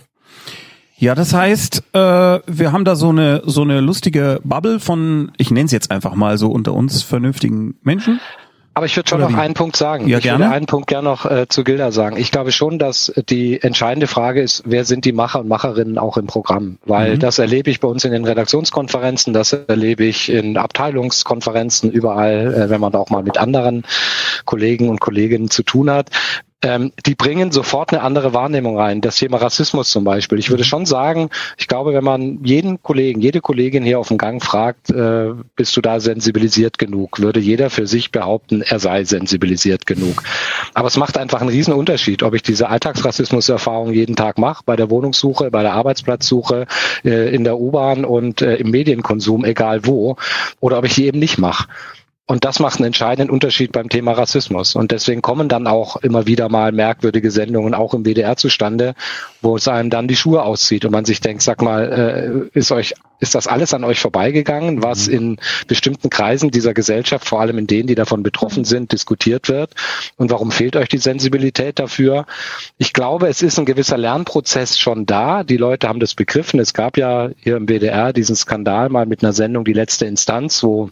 Ja, 0.99 1.15
das 1.15 1.35
heißt, 1.35 1.83
äh, 1.93 1.99
wir 1.99 2.73
haben 2.73 2.85
da 2.85 2.97
so 2.97 3.11
eine 3.11 3.43
so 3.45 3.63
eine 3.63 3.81
lustige 3.81 4.41
Bubble 4.45 4.81
von, 4.81 5.31
ich 5.37 5.51
nenne 5.51 5.67
es 5.67 5.73
jetzt 5.73 5.91
einfach 5.91 6.15
mal 6.15 6.39
so 6.39 6.49
unter 6.49 6.73
uns 6.73 7.03
vernünftigen 7.03 7.75
Menschen. 7.83 8.19
Aber 8.73 8.85
ich 8.85 8.95
würde 8.95 9.09
schon 9.09 9.21
Oder 9.21 9.31
noch 9.31 9.39
wie? 9.39 9.41
einen 9.41 9.55
Punkt 9.55 9.75
sagen. 9.75 10.07
Ja, 10.07 10.19
ich 10.19 10.25
gerne. 10.25 10.45
würde 10.45 10.55
einen 10.55 10.67
Punkt 10.67 10.87
gerne 10.87 11.09
noch 11.09 11.25
äh, 11.25 11.49
zu 11.49 11.65
Gilda 11.65 11.93
sagen. 11.93 12.19
Ich 12.19 12.31
glaube 12.31 12.53
schon, 12.53 12.79
dass 12.79 13.11
die 13.31 13.63
entscheidende 13.63 14.07
Frage 14.07 14.43
ist, 14.43 14.65
wer 14.67 14.85
sind 14.85 15.07
die 15.07 15.13
Macher 15.13 15.41
und 15.41 15.49
Macherinnen 15.49 15.97
auch 15.97 16.19
im 16.19 16.27
Programm? 16.27 16.77
Weil 16.85 17.15
mhm. 17.15 17.21
das 17.21 17.39
erlebe 17.39 17.71
ich 17.71 17.81
bei 17.81 17.89
uns 17.89 18.05
in 18.05 18.13
den 18.13 18.27
Redaktionskonferenzen, 18.27 19.33
das 19.33 19.55
erlebe 19.55 20.05
ich 20.05 20.31
in 20.31 20.59
Abteilungskonferenzen 20.59 21.91
überall, 21.91 22.53
äh, 22.53 22.69
wenn 22.69 22.83
man 22.83 22.93
da 22.93 22.99
auch 22.99 23.09
mal 23.09 23.23
mit 23.23 23.39
anderen 23.39 23.85
Kollegen 24.45 24.91
und 24.91 25.01
Kolleginnen 25.01 25.49
zu 25.49 25.63
tun 25.63 25.91
hat 25.91 26.11
ähm, 26.63 26.93
die 27.05 27.15
bringen 27.15 27.53
sofort 27.53 27.93
eine 27.93 28.03
andere 28.03 28.33
Wahrnehmung 28.33 28.79
rein. 28.79 29.03
Das 29.03 29.17
Thema 29.17 29.37
Rassismus 29.37 29.91
zum 29.91 30.05
Beispiel. 30.05 30.39
Ich 30.39 30.49
würde 30.49 30.63
mhm. 30.63 30.69
schon 30.69 30.87
sagen, 30.87 31.31
ich 31.59 31.69
glaube, 31.69 31.93
wenn 31.93 32.05
man 32.05 32.43
jeden 32.45 32.83
Kollegen, 32.83 33.21
jede 33.21 33.41
Kollegin 33.41 33.85
hier 33.85 33.99
auf 33.99 34.09
dem 34.09 34.17
Gang 34.17 34.43
fragt, 34.43 34.91
äh, 34.91 35.33
bist 35.55 35.77
du 35.77 35.83
da 35.83 36.01
sensibilisiert 36.01 36.79
genug, 36.79 37.21
würde 37.21 37.41
jeder 37.41 37.69
für 37.69 37.87
sich 37.87 38.11
behaupten, 38.11 38.63
er 38.63 38.79
sei 38.79 39.05
sensibilisiert 39.05 39.87
genug. 39.87 40.23
Aber 40.73 40.89
es 40.89 40.97
macht 40.97 41.19
einfach 41.19 41.41
einen 41.41 41.51
riesen 41.51 41.75
Unterschied, 41.75 42.23
ob 42.23 42.35
ich 42.35 42.43
diese 42.43 42.69
Alltagsrassismus-Erfahrung 42.69 43.93
jeden 43.93 44.17
Tag 44.17 44.39
mache, 44.39 44.63
bei 44.65 44.77
der 44.77 44.89
Wohnungssuche, 44.89 45.51
bei 45.51 45.63
der 45.63 45.75
Arbeitsplatzsuche, 45.75 46.67
äh, 47.05 47.35
in 47.35 47.45
der 47.45 47.61
U-Bahn 47.61 48.05
und 48.07 48.41
äh, 48.41 48.57
im 48.57 48.71
Medienkonsum, 48.71 49.45
egal 49.45 49.85
wo, 49.85 50.17
oder 50.61 50.79
ob 50.79 50.87
ich 50.87 50.95
die 50.95 51.07
eben 51.07 51.19
nicht 51.19 51.39
mache. 51.39 51.69
Und 52.29 52.45
das 52.45 52.59
macht 52.59 52.79
einen 52.79 52.87
entscheidenden 52.87 53.31
Unterschied 53.31 53.71
beim 53.71 53.89
Thema 53.89 54.11
Rassismus. 54.13 54.75
Und 54.75 54.91
deswegen 54.91 55.23
kommen 55.23 55.49
dann 55.49 55.69
auch 55.69 55.97
immer 55.99 56.27
wieder 56.27 56.49
mal 56.49 56.73
merkwürdige 56.73 57.31
Sendungen 57.31 57.73
auch 57.73 57.95
im 57.95 58.05
WDR 58.05 58.37
zustande, 58.37 58.95
wo 59.43 59.55
es 59.55 59.69
einem 59.69 59.91
dann 59.91 60.09
die 60.09 60.17
Schuhe 60.17 60.43
auszieht 60.43 60.85
und 60.85 60.91
man 60.91 61.05
sich 61.05 61.21
denkt, 61.21 61.43
sag 61.43 61.63
mal, 61.63 62.51
äh, 62.53 62.59
ist 62.59 62.73
euch, 62.73 62.95
ist 63.21 63.37
das 63.37 63.47
alles 63.47 63.75
an 63.75 63.85
euch 63.85 64.01
vorbeigegangen, 64.01 64.83
was 64.83 65.07
mhm. 65.07 65.15
in 65.15 65.37
bestimmten 65.69 66.11
Kreisen 66.11 66.51
dieser 66.51 66.75
Gesellschaft, 66.75 67.29
vor 67.29 67.41
allem 67.41 67.59
in 67.59 67.69
denen, 67.69 67.87
die 67.87 67.95
davon 67.95 68.25
betroffen 68.25 68.65
sind, 68.65 68.91
diskutiert 68.91 69.49
wird? 69.49 69.75
Und 70.17 70.33
warum 70.33 70.51
fehlt 70.51 70.75
euch 70.75 70.89
die 70.89 70.99
Sensibilität 70.99 71.79
dafür? 71.79 72.27
Ich 72.77 72.93
glaube, 72.93 73.29
es 73.29 73.41
ist 73.41 73.57
ein 73.57 73.67
gewisser 73.67 73.99
Lernprozess 73.99 74.81
schon 74.81 75.07
da. 75.07 75.45
Die 75.45 75.59
Leute 75.59 75.87
haben 75.87 76.01
das 76.01 76.17
begriffen. 76.17 76.59
Es 76.59 76.75
gab 76.75 76.97
ja 76.97 77.31
hier 77.39 77.57
im 77.57 77.69
WDR 77.69 78.13
diesen 78.13 78.35
Skandal 78.35 78.89
mal 78.89 79.07
mit 79.07 79.23
einer 79.23 79.33
Sendung 79.33 79.65
Die 79.65 79.73
letzte 79.73 80.07
Instanz, 80.07 80.65
wo 80.65 80.91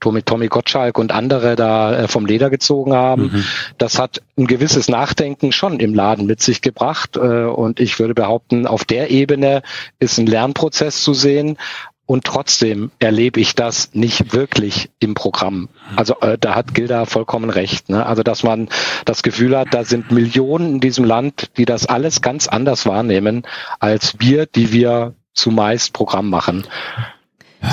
Tommy, 0.00 0.22
Tommy 0.22 0.48
Gottschalk 0.48 0.98
und 0.98 1.12
andere 1.12 1.56
da 1.56 1.96
äh, 1.96 2.08
vom 2.08 2.26
Leder 2.26 2.50
gezogen 2.50 2.94
haben. 2.94 3.24
Mhm. 3.24 3.44
Das 3.78 3.98
hat 3.98 4.22
ein 4.36 4.46
gewisses 4.46 4.88
Nachdenken 4.88 5.52
schon 5.52 5.80
im 5.80 5.94
Laden 5.94 6.26
mit 6.26 6.42
sich 6.42 6.62
gebracht. 6.62 7.16
Äh, 7.16 7.44
und 7.44 7.80
ich 7.80 7.98
würde 7.98 8.14
behaupten, 8.14 8.66
auf 8.66 8.84
der 8.84 9.10
Ebene 9.10 9.62
ist 9.98 10.18
ein 10.18 10.26
Lernprozess 10.26 11.02
zu 11.02 11.14
sehen. 11.14 11.58
Und 12.04 12.24
trotzdem 12.24 12.90
erlebe 12.98 13.40
ich 13.40 13.54
das 13.54 13.94
nicht 13.94 14.34
wirklich 14.34 14.90
im 14.98 15.14
Programm. 15.14 15.68
Also 15.96 16.18
äh, 16.20 16.36
da 16.36 16.56
hat 16.56 16.74
Gilda 16.74 17.06
vollkommen 17.06 17.48
recht. 17.48 17.88
Ne? 17.88 18.04
Also 18.04 18.22
dass 18.22 18.42
man 18.42 18.68
das 19.04 19.22
Gefühl 19.22 19.56
hat, 19.56 19.68
da 19.70 19.84
sind 19.84 20.10
Millionen 20.10 20.74
in 20.74 20.80
diesem 20.80 21.04
Land, 21.04 21.56
die 21.56 21.64
das 21.64 21.86
alles 21.86 22.20
ganz 22.20 22.48
anders 22.48 22.86
wahrnehmen 22.86 23.46
als 23.78 24.16
wir, 24.18 24.46
die 24.46 24.72
wir 24.72 25.14
zumeist 25.32 25.92
Programm 25.92 26.28
machen. 26.28 26.66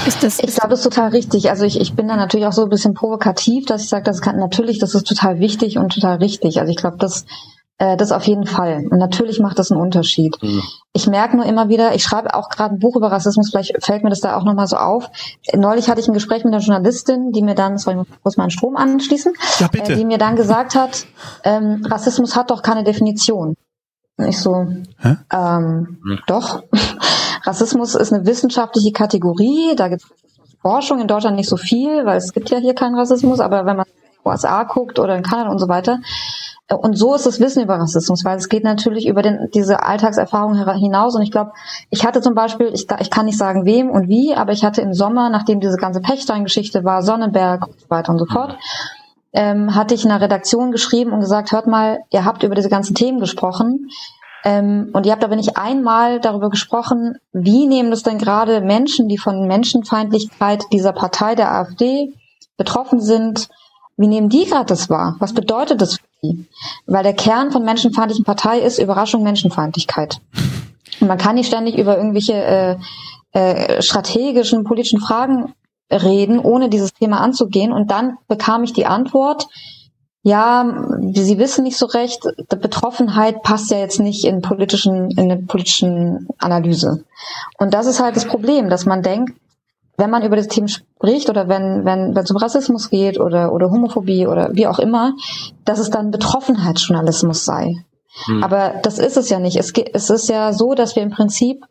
Ist 0.05 0.23
das, 0.23 0.39
ich 0.39 0.53
glaube, 0.53 0.69
das 0.69 0.79
ist 0.79 0.83
total 0.83 1.09
richtig. 1.09 1.49
Also 1.49 1.65
ich, 1.65 1.79
ich 1.79 1.95
bin 1.95 2.07
da 2.07 2.15
natürlich 2.15 2.45
auch 2.45 2.53
so 2.53 2.63
ein 2.63 2.69
bisschen 2.69 2.93
provokativ, 2.93 3.65
dass 3.65 3.83
ich 3.83 3.89
sage, 3.89 4.03
das 4.03 4.21
kann 4.21 4.37
natürlich, 4.37 4.79
das 4.79 4.95
ist 4.95 5.07
total 5.07 5.39
wichtig 5.39 5.77
und 5.77 5.93
total 5.93 6.17
richtig. 6.17 6.59
Also 6.59 6.71
ich 6.71 6.77
glaube, 6.77 6.97
das 6.97 7.25
äh, 7.79 7.97
das 7.97 8.11
auf 8.11 8.23
jeden 8.25 8.45
Fall. 8.45 8.85
Und 8.89 8.99
natürlich 8.99 9.39
macht 9.39 9.57
das 9.57 9.71
einen 9.71 9.81
Unterschied. 9.81 10.37
Mhm. 10.43 10.61
Ich 10.93 11.07
merke 11.07 11.37
nur 11.37 11.45
immer 11.45 11.69
wieder, 11.69 11.95
ich 11.95 12.03
schreibe 12.03 12.35
auch 12.35 12.49
gerade 12.49 12.75
ein 12.75 12.79
Buch 12.79 12.95
über 12.95 13.11
Rassismus, 13.11 13.49
vielleicht 13.49 13.83
fällt 13.83 14.03
mir 14.03 14.09
das 14.09 14.19
da 14.19 14.37
auch 14.37 14.43
nochmal 14.43 14.67
so 14.67 14.75
auf. 14.75 15.09
Neulich 15.55 15.89
hatte 15.89 16.01
ich 16.01 16.07
ein 16.07 16.13
Gespräch 16.13 16.43
mit 16.43 16.53
einer 16.53 16.61
Journalistin, 16.61 17.31
die 17.31 17.41
mir 17.41 17.55
dann, 17.55 17.77
sorry, 17.77 18.01
ich 18.01 18.23
muss 18.23 18.37
meinen 18.37 18.51
Strom 18.51 18.75
anschließen, 18.75 19.33
ja. 19.59 19.69
Äh, 19.73 19.95
die 19.95 20.05
mir 20.05 20.17
dann 20.17 20.35
gesagt 20.35 20.75
hat, 20.75 21.07
ähm, 21.43 21.85
Rassismus 21.89 22.35
hat 22.35 22.51
doch 22.51 22.61
keine 22.61 22.83
Definition. 22.83 23.55
Ich 24.27 24.39
so, 24.39 24.67
Hä? 24.97 25.17
ähm, 25.31 25.99
doch. 26.27 26.63
Rassismus 27.45 27.95
ist 27.95 28.13
eine 28.13 28.25
wissenschaftliche 28.25 28.91
Kategorie. 28.91 29.75
Da 29.75 29.87
gibt 29.87 30.03
es 30.03 30.09
Forschung 30.61 30.99
in 30.99 31.07
Deutschland 31.07 31.37
nicht 31.37 31.49
so 31.49 31.57
viel, 31.57 32.05
weil 32.05 32.17
es 32.17 32.33
gibt 32.33 32.49
ja 32.49 32.57
hier 32.57 32.75
keinen 32.75 32.95
Rassismus. 32.95 33.39
Aber 33.39 33.65
wenn 33.65 33.77
man 33.77 33.85
in 33.85 33.93
den 33.93 34.31
USA 34.31 34.63
guckt 34.63 34.99
oder 34.99 35.15
in 35.15 35.23
Kanada 35.23 35.49
und 35.49 35.59
so 35.59 35.69
weiter, 35.69 35.99
äh, 36.67 36.75
und 36.75 36.97
so 36.97 37.15
ist 37.15 37.25
das 37.25 37.39
Wissen 37.39 37.63
über 37.63 37.75
Rassismus, 37.75 38.23
weil 38.25 38.37
es 38.37 38.49
geht 38.49 38.63
natürlich 38.63 39.07
über 39.07 39.21
den, 39.21 39.49
diese 39.53 39.83
Alltagserfahrung 39.83 40.55
hinaus. 40.73 41.15
Und 41.15 41.21
ich 41.21 41.31
glaube, 41.31 41.51
ich 41.89 42.05
hatte 42.05 42.21
zum 42.21 42.35
Beispiel, 42.35 42.71
ich, 42.73 42.87
ich 42.99 43.09
kann 43.09 43.25
nicht 43.25 43.37
sagen 43.37 43.65
wem 43.65 43.89
und 43.89 44.07
wie, 44.07 44.35
aber 44.35 44.51
ich 44.51 44.63
hatte 44.63 44.81
im 44.81 44.93
Sommer, 44.93 45.29
nachdem 45.29 45.59
diese 45.59 45.77
ganze 45.77 46.01
Pechstein-Geschichte 46.01 46.83
war, 46.83 47.03
Sonnenberg 47.03 47.67
und 47.67 47.79
so 47.79 47.89
weiter 47.89 48.11
und 48.11 48.19
so 48.19 48.25
fort, 48.25 48.57
ähm, 49.33 49.75
hatte 49.75 49.93
ich 49.93 50.05
einer 50.05 50.21
Redaktion 50.21 50.71
geschrieben 50.71 51.13
und 51.13 51.19
gesagt, 51.19 51.51
hört 51.51 51.67
mal, 51.67 51.99
ihr 52.11 52.25
habt 52.25 52.43
über 52.43 52.55
diese 52.55 52.69
ganzen 52.69 52.95
Themen 52.95 53.19
gesprochen. 53.19 53.89
Ähm, 54.43 54.89
und 54.93 55.05
ihr 55.05 55.11
habt 55.11 55.23
aber 55.23 55.35
nicht 55.35 55.57
einmal 55.57 56.19
darüber 56.19 56.49
gesprochen, 56.49 57.17
wie 57.33 57.67
nehmen 57.67 57.91
das 57.91 58.03
denn 58.03 58.17
gerade 58.17 58.61
Menschen, 58.61 59.09
die 59.09 59.17
von 59.17 59.47
Menschenfeindlichkeit 59.47 60.63
dieser 60.71 60.93
Partei 60.93 61.35
der 61.35 61.51
AfD 61.51 62.13
betroffen 62.57 63.01
sind, 63.01 63.49
wie 63.97 64.07
nehmen 64.07 64.29
die 64.29 64.45
gerade 64.45 64.65
das 64.65 64.89
wahr? 64.89 65.17
Was 65.19 65.33
bedeutet 65.33 65.81
das 65.81 65.95
für 65.95 66.07
die? 66.23 66.45
Weil 66.85 67.03
der 67.03 67.13
Kern 67.13 67.51
von 67.51 67.65
menschenfeindlichen 67.65 68.23
Partei 68.23 68.59
ist 68.59 68.79
Überraschung 68.79 69.23
Menschenfeindlichkeit. 69.23 70.21
Und 71.01 71.07
man 71.07 71.17
kann 71.17 71.35
nicht 71.35 71.47
ständig 71.47 71.77
über 71.77 71.97
irgendwelche 71.97 72.33
äh, 72.33 72.75
äh, 73.33 73.81
strategischen, 73.81 74.63
politischen 74.63 75.01
Fragen 75.01 75.53
reden, 75.91 76.39
ohne 76.39 76.69
dieses 76.69 76.93
Thema 76.93 77.21
anzugehen. 77.21 77.71
Und 77.71 77.91
dann 77.91 78.17
bekam 78.27 78.63
ich 78.63 78.73
die 78.73 78.85
Antwort, 78.85 79.47
ja, 80.21 80.65
Sie 81.13 81.39
wissen 81.39 81.63
nicht 81.63 81.77
so 81.77 81.85
recht, 81.85 82.21
die 82.51 82.55
Betroffenheit 82.57 83.41
passt 83.41 83.71
ja 83.71 83.77
jetzt 83.77 83.99
nicht 83.99 84.25
in 84.25 84.41
politischen, 84.41 85.11
in 85.11 85.31
eine 85.31 85.37
politischen 85.37 86.27
Analyse. 86.37 87.05
Und 87.57 87.73
das 87.73 87.87
ist 87.87 88.01
halt 88.01 88.15
das 88.15 88.25
Problem, 88.25 88.69
dass 88.69 88.85
man 88.85 89.01
denkt, 89.01 89.33
wenn 89.97 90.09
man 90.09 90.23
über 90.23 90.35
das 90.35 90.47
Thema 90.47 90.67
spricht 90.67 91.29
oder 91.29 91.47
wenn 91.47 91.83
wenn 91.85 92.15
wenn 92.15 92.23
es 92.23 92.31
um 92.31 92.37
Rassismus 92.37 92.89
geht 92.89 93.19
oder 93.19 93.53
oder 93.53 93.69
Homophobie 93.69 94.27
oder 94.27 94.49
wie 94.53 94.67
auch 94.67 94.79
immer, 94.79 95.13
dass 95.65 95.79
es 95.79 95.89
dann 95.89 96.11
Betroffenheitsjournalismus 96.11 97.43
sei. 97.43 97.83
Aber 98.41 98.73
das 98.83 98.99
ist 98.99 99.17
es 99.17 99.29
ja 99.29 99.39
nicht. 99.39 99.57
Es, 99.57 99.71
es 99.71 100.09
ist 100.09 100.29
ja 100.29 100.51
so, 100.51 100.73
dass 100.73 100.95
wir 100.95 101.03
im 101.03 101.11
Prinzip 101.11 101.63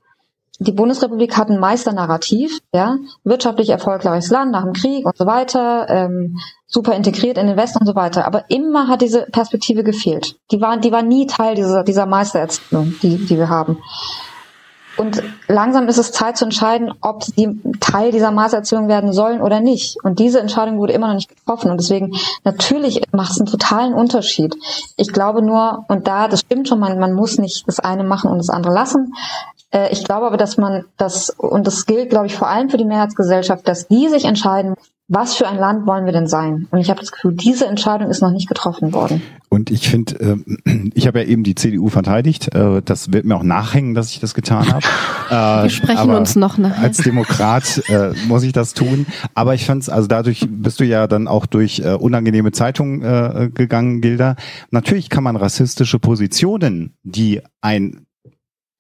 die 0.59 0.73
Bundesrepublik 0.73 1.37
hat 1.37 1.51
ein 1.51 1.61
Meisternarrativ, 1.61 2.59
ja, 2.75 2.97
wirtschaftlich 3.25 3.71
erfolgreiches 3.71 4.31
Land 4.31 4.51
nach 4.51 4.65
dem 4.65 4.73
Krieg 4.73 5.07
und 5.07 5.17
so 5.17 5.25
weiter, 5.25 5.87
ähm, 5.89 6.37
super 6.67 6.95
integriert 6.95 7.39
in 7.39 7.47
den 7.47 7.57
Westen 7.57 7.79
und 7.79 7.87
so 7.87 7.95
weiter. 7.95 8.27
Aber 8.27 8.45
immer 8.51 8.89
hat 8.89 9.01
diese 9.01 9.23
Perspektive 9.27 9.85
gefehlt. 9.85 10.37
Die 10.51 10.61
war, 10.61 10.77
die 10.77 10.93
war 10.93 11.03
nie 11.03 11.27
Teil 11.27 11.55
dieser, 11.55 11.85
dieser 11.85 12.07
Meistererzählung, 12.07 12.95
die, 13.03 13.17
die 13.17 13.39
wir 13.39 13.49
haben. 13.49 13.79
Und 14.99 15.23
langsam 15.47 15.87
ist 15.87 15.99
es 15.99 16.11
Zeit 16.11 16.37
zu 16.37 16.45
entscheiden, 16.45 16.93
ob 17.01 17.23
sie 17.23 17.61
Teil 17.79 18.11
dieser 18.11 18.33
Meistererzählung 18.33 18.89
werden 18.89 19.13
sollen 19.13 19.41
oder 19.41 19.61
nicht. 19.61 19.97
Und 20.03 20.19
diese 20.19 20.41
Entscheidung 20.41 20.79
wurde 20.79 20.93
immer 20.93 21.07
noch 21.07 21.15
nicht 21.15 21.29
getroffen. 21.29 21.71
Und 21.71 21.79
deswegen, 21.79 22.17
natürlich 22.43 23.01
macht 23.13 23.31
es 23.31 23.39
einen 23.39 23.47
totalen 23.47 23.95
Unterschied. 23.95 24.57
Ich 24.97 25.13
glaube 25.13 25.41
nur, 25.41 25.85
und 25.87 26.09
da, 26.09 26.27
das 26.27 26.41
stimmt 26.41 26.67
schon, 26.67 26.81
man, 26.81 26.99
man 26.99 27.13
muss 27.13 27.39
nicht 27.39 27.69
das 27.69 27.79
eine 27.79 28.03
machen 28.03 28.29
und 28.29 28.39
das 28.39 28.51
andere 28.51 28.75
lassen. 28.75 29.15
Äh, 29.71 29.93
ich 29.93 30.05
glaube 30.05 30.27
aber, 30.27 30.37
dass 30.37 30.57
man 30.57 30.85
das, 30.97 31.31
und 31.31 31.67
das 31.67 31.87
gilt, 31.87 32.11
glaube 32.11 32.27
ich, 32.27 32.35
vor 32.35 32.49
allem 32.49 32.71
für 32.71 32.79
die 32.79 32.85
Mehrheitsgesellschaft, 32.85 33.67
dass 33.69 33.89
die 33.89 34.09
sich 34.09 34.25
entscheiden, 34.25 34.75
was 35.11 35.37
für 35.37 35.49
ein 35.49 35.57
Land 35.57 35.87
wollen 35.87 36.05
wir 36.05 36.13
denn 36.13 36.27
sein? 36.27 36.69
Und 36.71 36.81
ich 36.81 36.91
habe 36.91 37.01
das 37.01 37.13
Gefühl, 37.13 37.35
diese 37.35 37.67
Entscheidung 37.67 38.11
ist 38.11 38.21
noch 38.21 38.31
nicht 38.31 38.47
getroffen 38.47 38.93
worden. 38.93 39.23
Und 39.49 39.71
ich 39.71 39.89
finde, 39.89 40.21
äh, 40.67 40.91
ich 40.95 41.07
habe 41.07 41.21
ja 41.21 41.25
eben 41.25 41.45
die 41.45 41.55
CDU 41.55 41.89
verteidigt. 41.89 42.55
Äh, 42.55 42.83
das 42.85 43.11
wird 43.11 43.25
mir 43.25 43.37
auch 43.37 43.43
nachhängen, 43.43 43.95
dass 43.95 44.11
ich 44.11 44.21
das 44.21 44.35
getan 44.35 44.71
habe. 44.71 44.85
Äh, 45.29 45.65
Wir 45.65 45.69
sprechen 45.69 45.99
aber 45.99 46.17
uns 46.17 46.37
noch 46.37 46.57
nachher. 46.57 46.83
Als 46.83 46.97
Demokrat 46.97 47.83
äh, 47.89 48.15
muss 48.29 48.43
ich 48.45 48.53
das 48.55 48.73
tun. 48.73 49.05
Aber 49.35 49.53
ich 49.53 49.67
fand's, 49.67 49.91
also 49.91 50.09
dadurch 50.09 50.47
bist 50.49 50.81
du 50.81 50.85
ja 50.85 51.07
dann 51.07 51.29
auch 51.29 51.45
durch 51.45 51.81
äh, 51.81 51.93
unangenehme 51.93 52.51
Zeitungen 52.51 53.03
äh, 53.03 53.51
gegangen, 53.53 54.01
Gilda. 54.01 54.37
Natürlich 54.71 55.11
kann 55.11 55.25
man 55.25 55.37
rassistische 55.37 55.99
Positionen, 55.99 56.95
die 57.03 57.43
ein 57.61 58.07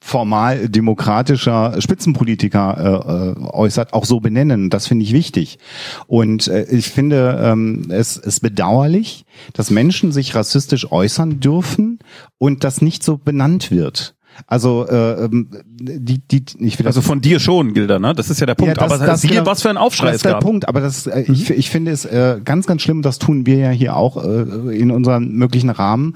formal 0.00 0.68
demokratischer 0.68 1.80
Spitzenpolitiker 1.80 3.34
äh, 3.36 3.40
äh, 3.40 3.46
äußert, 3.52 3.92
auch 3.94 4.04
so 4.04 4.20
benennen. 4.20 4.70
Das 4.70 4.86
finde 4.86 5.04
ich 5.04 5.12
wichtig. 5.12 5.58
Und 6.06 6.48
äh, 6.48 6.64
ich 6.64 6.88
finde 6.88 7.40
ähm, 7.42 7.86
es 7.90 8.16
ist 8.16 8.40
bedauerlich, 8.40 9.24
dass 9.52 9.70
Menschen 9.70 10.12
sich 10.12 10.34
rassistisch 10.34 10.90
äußern 10.90 11.40
dürfen 11.40 11.98
und 12.38 12.64
das 12.64 12.80
nicht 12.80 13.02
so 13.02 13.18
benannt 13.18 13.70
wird. 13.70 14.17
Also 14.46 14.86
äh, 14.88 15.24
ähm, 15.24 15.48
die, 15.68 16.18
die, 16.18 16.44
ich 16.60 16.78
will 16.78 16.86
Also 16.86 17.00
von 17.02 17.20
dir 17.20 17.40
schon, 17.40 17.74
Gilda, 17.74 17.98
ne? 17.98 18.14
Das 18.14 18.30
ist 18.30 18.40
ja 18.40 18.46
der 18.46 18.54
Punkt. 18.54 18.76
ja, 18.76 18.82
das- 18.84 18.92
aber 18.92 19.06
das 19.06 19.20
siehe, 19.22 19.30
genau- 19.32 19.46
was 19.46 19.62
für 19.62 19.70
ein 19.70 19.76
Aufschrei 19.76 20.06
das 20.08 20.16
ist 20.16 20.24
der 20.24 20.32
gab. 20.32 20.42
Mhm. 20.42 20.46
Punkt, 20.46 20.68
aber 20.68 20.80
das, 20.80 21.06
äh, 21.06 21.22
ich, 21.22 21.50
ich 21.50 21.70
finde 21.70 21.90
es 21.92 22.04
äh, 22.04 22.38
ganz, 22.44 22.66
ganz 22.66 22.82
schlimm, 22.82 23.02
das 23.02 23.18
tun 23.18 23.46
wir 23.46 23.56
ja 23.56 23.70
hier 23.70 23.96
auch 23.96 24.22
äh, 24.22 24.78
in 24.78 24.90
unserem 24.90 25.32
möglichen 25.32 25.70
Rahmen. 25.70 26.14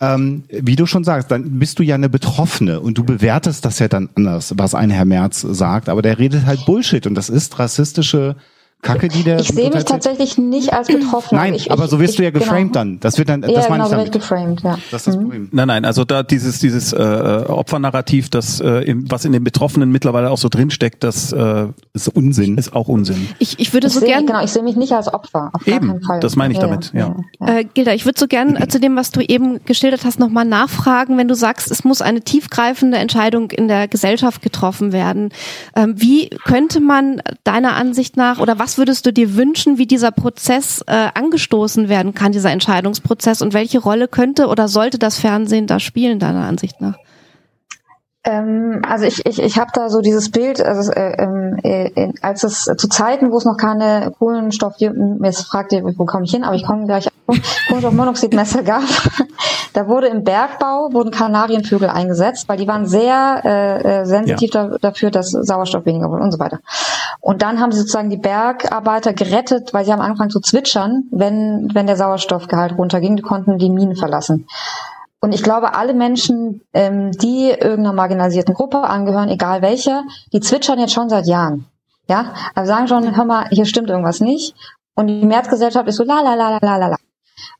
Ähm, 0.00 0.44
wie 0.50 0.76
du 0.76 0.86
schon 0.86 1.04
sagst, 1.04 1.30
dann 1.30 1.58
bist 1.58 1.78
du 1.78 1.82
ja 1.82 1.94
eine 1.94 2.08
Betroffene 2.08 2.80
und 2.80 2.98
du 2.98 3.04
bewertest 3.04 3.64
das 3.64 3.78
ja 3.78 3.88
dann 3.88 4.08
anders, 4.14 4.54
was 4.56 4.74
ein 4.74 4.90
Herr 4.90 5.04
Merz 5.04 5.40
sagt, 5.40 5.88
aber 5.88 6.02
der 6.02 6.18
redet 6.18 6.46
halt 6.46 6.66
Bullshit 6.66 7.06
und 7.06 7.14
das 7.14 7.28
ist 7.28 7.58
rassistische 7.58 8.36
Kacke, 8.84 9.08
die 9.08 9.24
der 9.24 9.40
Ich 9.40 9.48
sehe 9.48 9.70
mich 9.70 9.84
tatsächlich 9.84 10.38
nicht 10.38 10.72
als 10.72 10.86
Betroffener. 10.94 11.40
Nein, 11.40 11.54
ich, 11.54 11.72
aber 11.72 11.84
ich, 11.84 11.90
so 11.90 11.98
wirst 11.98 12.12
ich, 12.12 12.16
du 12.18 12.22
ja 12.24 12.30
geframed 12.30 12.72
genau. 12.72 12.72
dann. 12.72 13.00
Das 13.00 13.18
wird 13.18 13.28
dann, 13.28 13.40
das 13.40 13.50
ja, 13.50 13.60
meine 13.68 13.84
genau, 13.84 13.84
ich 13.84 13.90
damit. 13.90 14.12
geframed, 14.12 14.62
ja. 14.62 14.78
Das 14.90 15.00
ist 15.00 15.06
das 15.08 15.16
Problem. 15.16 15.48
Nein, 15.50 15.68
nein, 15.68 15.84
also 15.84 16.04
da 16.04 16.22
dieses 16.22 16.60
dieses 16.60 16.92
äh, 16.92 16.96
Opfernarrativ, 16.96 18.28
das 18.30 18.60
äh, 18.60 18.84
im, 18.84 19.10
was 19.10 19.24
in 19.24 19.32
den 19.32 19.42
Betroffenen 19.42 19.90
mittlerweile 19.90 20.30
auch 20.30 20.38
so 20.38 20.48
drinsteckt, 20.48 21.02
das 21.02 21.32
äh, 21.32 21.36
Das 21.92 22.06
ist 22.06 22.08
Unsinn. 22.08 22.58
ist 22.58 22.74
auch 22.74 22.88
Unsinn. 22.88 23.28
Ich, 23.38 23.58
ich 23.58 23.72
würde 23.72 23.86
Ich 23.86 23.94
so 23.94 24.00
sehe, 24.00 24.10
gern, 24.10 24.26
genau, 24.26 24.44
ich 24.44 24.50
sehe 24.50 24.62
mich 24.62 24.76
nicht 24.76 24.92
als 24.92 25.12
Opfer. 25.12 25.50
Auf 25.52 25.64
gar 25.64 25.76
Eben, 25.76 25.88
keinen 25.88 26.02
Fall. 26.02 26.20
das 26.20 26.36
meine 26.36 26.52
ich 26.52 26.60
damit, 26.60 26.92
ja. 26.94 27.16
äh, 27.40 27.64
Gilda, 27.64 27.92
ich 27.92 28.04
würde 28.04 28.20
so 28.20 28.26
gern 28.26 28.56
äh, 28.56 28.68
zu 28.74 28.78
dem, 28.78 28.96
was 28.96 29.10
du 29.10 29.20
eben 29.20 29.64
geschildert 29.64 30.04
hast, 30.04 30.18
nochmal 30.18 30.44
nachfragen, 30.44 31.16
wenn 31.18 31.28
du 31.28 31.34
sagst, 31.34 31.70
es 31.70 31.84
muss 31.84 32.02
eine 32.02 32.20
tiefgreifende 32.20 32.98
Entscheidung 32.98 33.50
in 33.50 33.68
der 33.68 33.88
Gesellschaft 33.88 34.42
getroffen 34.42 34.92
werden. 34.92 35.30
Ähm, 35.74 35.94
wie 35.96 36.28
könnte 36.44 36.80
man 36.80 37.22
deiner 37.44 37.74
Ansicht 37.74 38.16
nach 38.16 38.38
oder 38.38 38.58
was 38.58 38.73
würdest 38.78 39.06
du 39.06 39.12
dir 39.12 39.36
wünschen, 39.36 39.78
wie 39.78 39.86
dieser 39.86 40.10
Prozess 40.10 40.82
äh, 40.86 41.08
angestoßen 41.14 41.88
werden 41.88 42.14
kann, 42.14 42.32
dieser 42.32 42.50
Entscheidungsprozess 42.50 43.42
und 43.42 43.54
welche 43.54 43.78
Rolle 43.78 44.08
könnte 44.08 44.48
oder 44.48 44.68
sollte 44.68 44.98
das 44.98 45.18
Fernsehen 45.18 45.66
da 45.66 45.80
spielen, 45.80 46.18
deiner 46.18 46.46
Ansicht 46.46 46.80
nach? 46.80 46.96
Ähm, 48.24 48.80
also 48.88 49.04
ich, 49.04 49.26
ich, 49.26 49.38
ich 49.42 49.58
habe 49.58 49.70
da 49.74 49.90
so 49.90 50.00
dieses 50.00 50.30
Bild, 50.30 50.64
also 50.64 50.90
äh, 50.92 51.22
ähm, 51.22 51.58
äh, 51.62 51.90
in, 51.90 52.14
als 52.22 52.42
es 52.42 52.64
zu 52.64 52.88
Zeiten, 52.88 53.30
wo 53.30 53.36
es 53.36 53.44
noch 53.44 53.58
keine 53.58 54.12
Kohlenstoff, 54.18 54.76
jetzt 54.78 55.42
fragt 55.42 55.72
ihr, 55.72 55.84
wo 55.84 56.06
komme 56.06 56.24
ich 56.24 56.30
hin, 56.30 56.42
aber 56.42 56.54
ich 56.54 56.64
komme 56.64 56.86
gleich 56.86 57.06
auf 57.26 57.36
Kohlenstoffmonoxidmesser 57.68 58.62
gab, 58.62 58.82
da 59.74 59.88
wurde 59.88 60.06
im 60.06 60.24
Bergbau 60.24 60.92
wurden 60.92 61.10
Kanarienvögel 61.10 61.90
eingesetzt, 61.90 62.48
weil 62.48 62.56
die 62.56 62.66
waren 62.66 62.86
sehr 62.86 63.42
äh, 63.44 64.00
äh, 64.00 64.04
sensitiv 64.06 64.50
da, 64.52 64.78
dafür, 64.80 65.10
dass 65.10 65.30
Sauerstoff 65.30 65.84
weniger 65.84 66.08
wurde 66.08 66.22
und 66.22 66.32
so 66.32 66.38
weiter. 66.38 66.60
Und 67.20 67.42
dann 67.42 67.60
haben 67.60 67.72
sie 67.72 67.80
sozusagen 67.80 68.08
die 68.08 68.16
Bergarbeiter 68.16 69.12
gerettet, 69.12 69.74
weil 69.74 69.84
sie 69.84 69.92
haben 69.92 70.00
angefangen 70.00 70.30
zu 70.30 70.40
zwitschern, 70.40 71.04
wenn, 71.10 71.70
wenn 71.74 71.86
der 71.86 71.96
Sauerstoffgehalt 71.96 72.78
runterging, 72.78 73.16
die 73.16 73.22
konnten 73.22 73.58
die 73.58 73.70
Minen 73.70 73.96
verlassen. 73.96 74.46
Und 75.24 75.34
ich 75.34 75.42
glaube, 75.42 75.74
alle 75.74 75.94
Menschen, 75.94 76.60
ähm, 76.74 77.10
die 77.12 77.48
irgendeiner 77.48 77.94
marginalisierten 77.94 78.52
Gruppe 78.52 78.80
angehören, 78.82 79.30
egal 79.30 79.62
welcher, 79.62 80.02
die 80.34 80.40
zwitschern 80.40 80.78
jetzt 80.78 80.92
schon 80.92 81.08
seit 81.08 81.26
Jahren. 81.26 81.64
Ja, 82.10 82.34
also 82.54 82.68
sagen 82.70 82.88
schon, 82.88 83.16
hör 83.16 83.24
mal, 83.24 83.46
hier 83.48 83.64
stimmt 83.64 83.88
irgendwas 83.88 84.20
nicht. 84.20 84.54
Und 84.94 85.06
die 85.06 85.24
Mehrheitsgesellschaft 85.24 85.88
ist 85.88 85.96
so 85.96 86.04
la 86.04 86.20
la 86.20 86.34
la 86.34 86.58
la 86.60 86.76
la 86.76 86.88
la. 86.88 86.96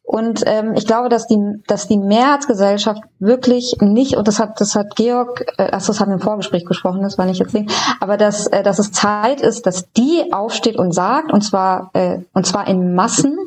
Und 0.02 0.42
ähm, 0.44 0.74
ich 0.74 0.86
glaube, 0.86 1.08
dass 1.08 1.26
die, 1.26 1.38
dass 1.66 1.88
die 1.88 1.96
Mehrheitsgesellschaft 1.96 3.02
wirklich 3.18 3.76
nicht, 3.80 4.18
und 4.18 4.28
das 4.28 4.40
hat, 4.40 4.60
das 4.60 4.74
hat 4.74 4.94
Georg, 4.94 5.46
äh, 5.56 5.70
ach, 5.72 5.86
das 5.86 6.00
haben 6.00 6.10
wir 6.10 6.16
im 6.16 6.20
Vorgespräch 6.20 6.66
gesprochen, 6.66 7.00
das 7.00 7.16
war 7.16 7.24
nicht 7.24 7.40
jetzt 7.40 7.54
Ding, 7.54 7.70
aber 7.98 8.18
dass, 8.18 8.46
äh, 8.46 8.62
dass 8.62 8.78
es 8.78 8.92
Zeit 8.92 9.40
ist, 9.40 9.64
dass 9.64 9.90
die 9.92 10.34
aufsteht 10.34 10.76
und 10.76 10.92
sagt, 10.92 11.32
und 11.32 11.40
zwar, 11.40 11.88
äh, 11.94 12.18
und 12.34 12.46
zwar 12.46 12.68
in 12.68 12.94
Massen, 12.94 13.38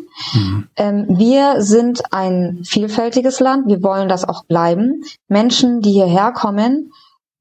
ähm, 0.75 1.05
wir 1.09 1.61
sind 1.61 2.01
ein 2.11 2.63
vielfältiges 2.63 3.39
Land, 3.39 3.67
wir 3.67 3.83
wollen 3.83 4.09
das 4.09 4.27
auch 4.27 4.45
bleiben. 4.45 5.03
Menschen, 5.27 5.81
die 5.81 5.91
hierher 5.91 6.31
kommen, 6.31 6.91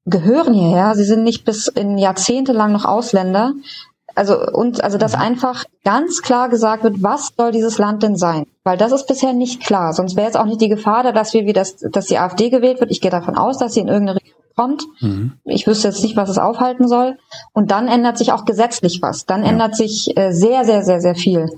gehören 0.05 0.53
hierher, 0.53 0.95
sie 0.95 1.03
sind 1.03 1.23
nicht 1.23 1.45
bis 1.45 1.67
in 1.67 1.97
Jahrzehnte 1.97 2.53
lang 2.53 2.71
noch 2.71 2.85
Ausländer. 2.85 3.53
Also 4.15 4.39
und 4.51 4.83
also 4.83 4.97
dass 4.97 5.13
einfach 5.13 5.65
ganz 5.83 6.23
klar 6.23 6.49
gesagt 6.49 6.83
wird, 6.83 7.03
was 7.03 7.33
soll 7.37 7.51
dieses 7.51 7.77
Land 7.77 8.01
denn 8.01 8.15
sein? 8.15 8.47
Weil 8.63 8.77
das 8.77 8.91
ist 8.91 9.05
bisher 9.05 9.33
nicht 9.33 9.61
klar. 9.61 9.93
Sonst 9.93 10.15
wäre 10.15 10.25
jetzt 10.25 10.37
auch 10.37 10.45
nicht 10.45 10.61
die 10.61 10.69
Gefahr 10.69 11.03
da, 11.03 11.11
dass 11.11 11.33
wir 11.33 11.45
wie 11.45 11.53
das, 11.53 11.77
dass 11.77 12.07
die 12.07 12.17
AfD 12.17 12.49
gewählt 12.49 12.79
wird. 12.79 12.89
Ich 12.89 13.01
gehe 13.01 13.11
davon 13.11 13.37
aus, 13.37 13.59
dass 13.59 13.75
sie 13.75 13.81
in 13.81 13.89
irgendeine 13.89 14.17
Regierung 14.19 14.36
kommt. 14.57 14.83
Ich 15.45 15.67
wüsste 15.67 15.87
jetzt 15.87 16.03
nicht, 16.03 16.17
was 16.17 16.29
es 16.29 16.37
aufhalten 16.37 16.87
soll. 16.87 17.17
Und 17.53 17.71
dann 17.71 17.87
ändert 17.87 18.17
sich 18.17 18.33
auch 18.33 18.43
gesetzlich 18.43 19.01
was. 19.01 19.25
Dann 19.25 19.43
ändert 19.43 19.75
sich 19.75 20.17
äh, 20.17 20.33
sehr, 20.33 20.65
sehr, 20.65 20.83
sehr, 20.83 20.99
sehr 20.99 21.15
viel. 21.15 21.49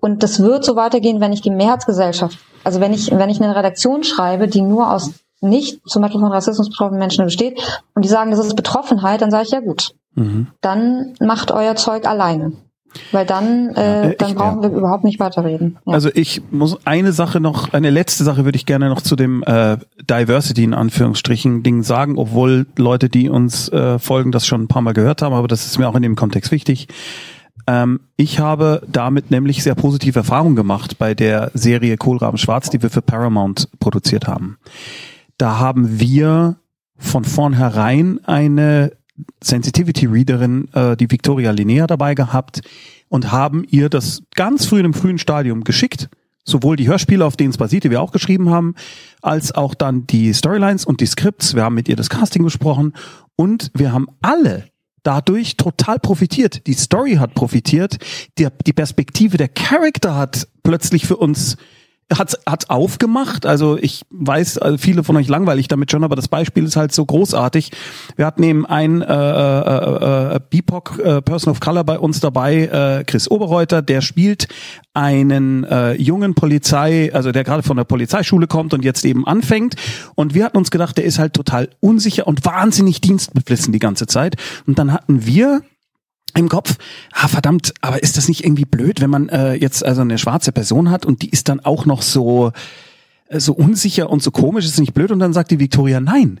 Und 0.00 0.22
das 0.22 0.40
wird 0.40 0.64
so 0.64 0.76
weitergehen, 0.76 1.20
wenn 1.20 1.32
ich 1.32 1.42
die 1.42 1.50
Mehrheitsgesellschaft, 1.50 2.38
also 2.64 2.80
wenn 2.80 2.94
ich, 2.94 3.10
wenn 3.10 3.28
ich 3.28 3.42
eine 3.42 3.54
Redaktion 3.54 4.04
schreibe, 4.04 4.46
die 4.48 4.62
nur 4.62 4.92
aus 4.92 5.12
nicht 5.40 5.80
zum 5.88 6.02
Beispiel 6.02 6.20
von 6.20 6.32
Rassismus 6.32 6.70
betroffenen 6.70 7.00
Menschen 7.00 7.24
besteht 7.24 7.60
und 7.94 8.04
die 8.04 8.08
sagen, 8.08 8.30
das 8.30 8.40
ist 8.40 8.56
Betroffenheit, 8.56 9.20
dann 9.20 9.30
sage 9.30 9.44
ich 9.44 9.50
ja 9.50 9.60
gut. 9.60 9.94
Mhm. 10.14 10.48
Dann 10.60 11.14
macht 11.20 11.50
euer 11.50 11.76
Zeug 11.76 12.06
alleine. 12.06 12.52
Weil 13.12 13.26
dann, 13.26 13.68
äh, 13.70 14.16
dann 14.16 14.30
ich, 14.30 14.34
brauchen 14.34 14.62
ja. 14.62 14.70
wir 14.70 14.76
überhaupt 14.76 15.04
nicht 15.04 15.20
weiterreden. 15.20 15.78
Ja. 15.86 15.92
Also 15.92 16.10
ich 16.12 16.42
muss 16.50 16.86
eine 16.86 17.12
Sache 17.12 17.40
noch, 17.40 17.72
eine 17.72 17.90
letzte 17.90 18.24
Sache 18.24 18.44
würde 18.44 18.56
ich 18.56 18.66
gerne 18.66 18.88
noch 18.88 19.02
zu 19.02 19.16
dem 19.16 19.42
äh, 19.44 19.76
Diversity 20.08 20.64
in 20.64 20.74
Anführungsstrichen 20.74 21.62
Ding 21.62 21.82
sagen, 21.82 22.18
obwohl 22.18 22.66
Leute, 22.76 23.08
die 23.08 23.28
uns 23.28 23.68
äh, 23.70 23.98
folgen, 23.98 24.32
das 24.32 24.46
schon 24.46 24.62
ein 24.62 24.68
paar 24.68 24.82
Mal 24.82 24.94
gehört 24.94 25.22
haben, 25.22 25.34
aber 25.34 25.48
das 25.48 25.66
ist 25.66 25.78
mir 25.78 25.88
auch 25.88 25.96
in 25.96 26.02
dem 26.02 26.16
Kontext 26.16 26.50
wichtig. 26.50 26.88
Ähm, 27.66 28.00
ich 28.16 28.40
habe 28.40 28.82
damit 28.90 29.30
nämlich 29.30 29.62
sehr 29.62 29.74
positive 29.74 30.20
Erfahrungen 30.20 30.56
gemacht 30.56 30.98
bei 30.98 31.14
der 31.14 31.50
Serie 31.54 31.96
Kohlraben 31.96 32.38
Schwarz, 32.38 32.70
die 32.70 32.82
wir 32.82 32.90
für 32.90 33.02
Paramount 33.02 33.68
produziert 33.78 34.26
haben. 34.26 34.58
Da 35.36 35.58
haben 35.58 36.00
wir 36.00 36.56
von 36.96 37.24
vornherein 37.24 38.20
eine 38.24 38.92
Sensitivity 39.42 40.06
Readerin, 40.06 40.68
äh, 40.72 40.96
die 40.96 41.10
Victoria 41.10 41.50
Linnea 41.50 41.86
dabei 41.86 42.14
gehabt 42.14 42.60
und 43.08 43.32
haben 43.32 43.64
ihr 43.68 43.88
das 43.88 44.22
ganz 44.34 44.66
früh 44.66 44.78
in 44.78 44.86
einem 44.86 44.94
frühen 44.94 45.18
Stadium 45.18 45.64
geschickt. 45.64 46.08
Sowohl 46.44 46.76
die 46.76 46.88
Hörspiele, 46.88 47.24
auf 47.24 47.36
denen 47.36 47.50
es 47.50 47.58
basiert, 47.58 47.84
die 47.84 47.90
wir 47.90 48.00
auch 48.00 48.12
geschrieben 48.12 48.48
haben, 48.48 48.74
als 49.20 49.54
auch 49.54 49.74
dann 49.74 50.06
die 50.06 50.32
Storylines 50.32 50.86
und 50.86 51.00
die 51.00 51.06
Skripts. 51.06 51.54
Wir 51.54 51.64
haben 51.64 51.74
mit 51.74 51.88
ihr 51.88 51.96
das 51.96 52.08
Casting 52.08 52.42
besprochen 52.42 52.94
und 53.36 53.70
wir 53.74 53.92
haben 53.92 54.06
alle 54.22 54.64
dadurch 55.02 55.56
total 55.56 55.98
profitiert. 55.98 56.66
Die 56.66 56.72
Story 56.74 57.16
hat 57.16 57.34
profitiert, 57.34 57.98
die, 58.38 58.48
die 58.66 58.72
Perspektive 58.72 59.36
der 59.36 59.48
Charakter 59.48 60.16
hat 60.16 60.48
plötzlich 60.62 61.06
für 61.06 61.16
uns 61.16 61.56
hat 62.12 62.38
hat 62.46 62.70
aufgemacht. 62.70 63.44
Also 63.44 63.76
ich 63.76 64.02
weiß, 64.10 64.58
also 64.58 64.78
viele 64.78 65.04
von 65.04 65.16
euch 65.16 65.28
langweilig 65.28 65.68
damit 65.68 65.90
schon, 65.90 66.04
aber 66.04 66.16
das 66.16 66.28
Beispiel 66.28 66.64
ist 66.64 66.76
halt 66.76 66.92
so 66.92 67.04
großartig. 67.04 67.70
Wir 68.16 68.26
hatten 68.26 68.42
eben 68.42 68.64
einen 68.64 69.02
äh, 69.02 69.06
äh, 69.06 70.36
äh, 70.36 70.40
BIPOC 70.48 70.98
äh, 70.98 71.22
Person 71.22 71.50
of 71.50 71.60
Color 71.60 71.84
bei 71.84 71.98
uns 71.98 72.20
dabei, 72.20 72.66
äh, 73.00 73.04
Chris 73.04 73.30
Oberreuter, 73.30 73.82
der 73.82 74.00
spielt 74.00 74.48
einen 74.94 75.64
äh, 75.64 75.92
jungen 75.94 76.34
Polizei, 76.34 77.10
also 77.12 77.30
der 77.30 77.44
gerade 77.44 77.62
von 77.62 77.76
der 77.76 77.84
Polizeischule 77.84 78.46
kommt 78.46 78.74
und 78.74 78.84
jetzt 78.84 79.04
eben 79.04 79.26
anfängt. 79.26 79.76
Und 80.14 80.34
wir 80.34 80.44
hatten 80.44 80.56
uns 80.56 80.70
gedacht, 80.70 80.96
der 80.96 81.04
ist 81.04 81.18
halt 81.18 81.34
total 81.34 81.68
unsicher 81.80 82.26
und 82.26 82.44
wahnsinnig 82.44 83.00
dienstbeflissen 83.00 83.72
die 83.72 83.78
ganze 83.78 84.06
Zeit. 84.06 84.36
Und 84.66 84.78
dann 84.78 84.92
hatten 84.92 85.26
wir 85.26 85.62
im 86.34 86.48
Kopf, 86.48 86.76
ah 87.12 87.28
verdammt, 87.28 87.74
aber 87.80 88.02
ist 88.02 88.16
das 88.16 88.28
nicht 88.28 88.44
irgendwie 88.44 88.64
blöd, 88.64 89.00
wenn 89.00 89.10
man 89.10 89.28
äh, 89.28 89.54
jetzt 89.54 89.84
also 89.84 90.02
eine 90.02 90.18
schwarze 90.18 90.52
Person 90.52 90.90
hat 90.90 91.06
und 91.06 91.22
die 91.22 91.30
ist 91.30 91.48
dann 91.48 91.60
auch 91.60 91.86
noch 91.86 92.02
so 92.02 92.52
äh, 93.28 93.40
so 93.40 93.52
unsicher 93.52 94.10
und 94.10 94.22
so 94.22 94.30
komisch, 94.30 94.64
ist 94.64 94.78
nicht 94.78 94.94
blöd? 94.94 95.10
Und 95.10 95.18
dann 95.18 95.32
sagt 95.32 95.50
die 95.50 95.60
Victoria, 95.60 96.00
nein, 96.00 96.40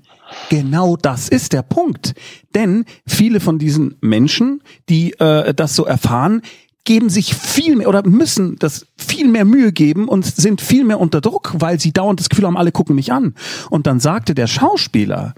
genau 0.50 0.96
das 0.96 1.28
ist 1.28 1.52
der 1.52 1.62
Punkt. 1.62 2.14
Denn 2.54 2.84
viele 3.06 3.40
von 3.40 3.58
diesen 3.58 3.96
Menschen, 4.00 4.62
die 4.88 5.12
äh, 5.18 5.54
das 5.54 5.74
so 5.74 5.84
erfahren, 5.84 6.42
geben 6.84 7.10
sich 7.10 7.34
viel 7.34 7.76
mehr 7.76 7.88
oder 7.88 8.06
müssen 8.06 8.56
das 8.58 8.86
viel 8.96 9.28
mehr 9.28 9.44
Mühe 9.44 9.72
geben 9.72 10.08
und 10.08 10.24
sind 10.24 10.62
viel 10.62 10.84
mehr 10.84 11.00
unter 11.00 11.20
Druck, 11.20 11.54
weil 11.58 11.78
sie 11.78 11.92
dauernd 11.92 12.18
das 12.18 12.30
Gefühl 12.30 12.46
haben, 12.46 12.56
alle 12.56 12.72
gucken 12.72 12.94
mich 12.94 13.12
an. 13.12 13.34
Und 13.68 13.86
dann 13.86 14.00
sagte 14.00 14.34
der 14.34 14.46
Schauspieler, 14.46 15.34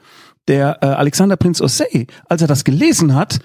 der 0.47 0.79
äh, 0.81 0.87
Alexander 0.87 1.37
Prinz 1.37 1.61
Ossey, 1.61 2.07
als 2.29 2.43
er 2.43 2.49
das 2.49 2.63
gelesen 2.63 3.15
hat, 3.17 3.41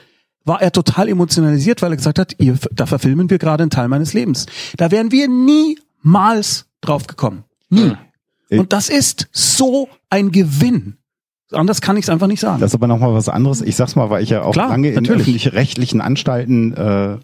war 0.46 0.62
er 0.62 0.72
total 0.72 1.10
emotionalisiert, 1.10 1.82
weil 1.82 1.92
er 1.92 1.98
gesagt 1.98 2.20
hat, 2.20 2.36
ihr, 2.38 2.58
da 2.72 2.86
verfilmen 2.86 3.30
wir 3.30 3.40
gerade 3.40 3.64
einen 3.64 3.72
Teil 3.72 3.88
meines 3.88 4.14
Lebens. 4.14 4.46
Da 4.78 4.92
wären 4.92 5.12
wir 5.12 5.28
niemals 5.28 6.68
drauf 6.82 7.08
gekommen. 7.08 7.44
Nie. 7.70 7.94
Hm. 8.50 8.60
Und 8.60 8.74
das 8.74 8.90
ist 8.90 9.28
so 9.32 9.90
ein 10.10 10.32
Gewinn. 10.32 10.98
Anders 11.52 11.82
kann 11.82 11.98
ich 11.98 12.06
es 12.06 12.10
einfach 12.10 12.28
nicht 12.28 12.40
sagen. 12.40 12.60
Das 12.60 12.72
ist 12.72 12.76
aber 12.76 12.88
nochmal 12.88 13.14
was 13.14 13.30
anderes. 13.30 13.62
Ich 13.62 13.76
sag's 13.76 13.96
mal, 13.96 14.10
weil 14.10 14.24
ich 14.24 14.30
ja 14.30 14.44
auch 14.44 14.54
Klar, 14.54 14.70
lange 14.70 14.92
in 14.92 15.08
öffentlich-rechtlichen 15.08 16.02
Anstalten 16.02 16.74
äh, 16.74 17.18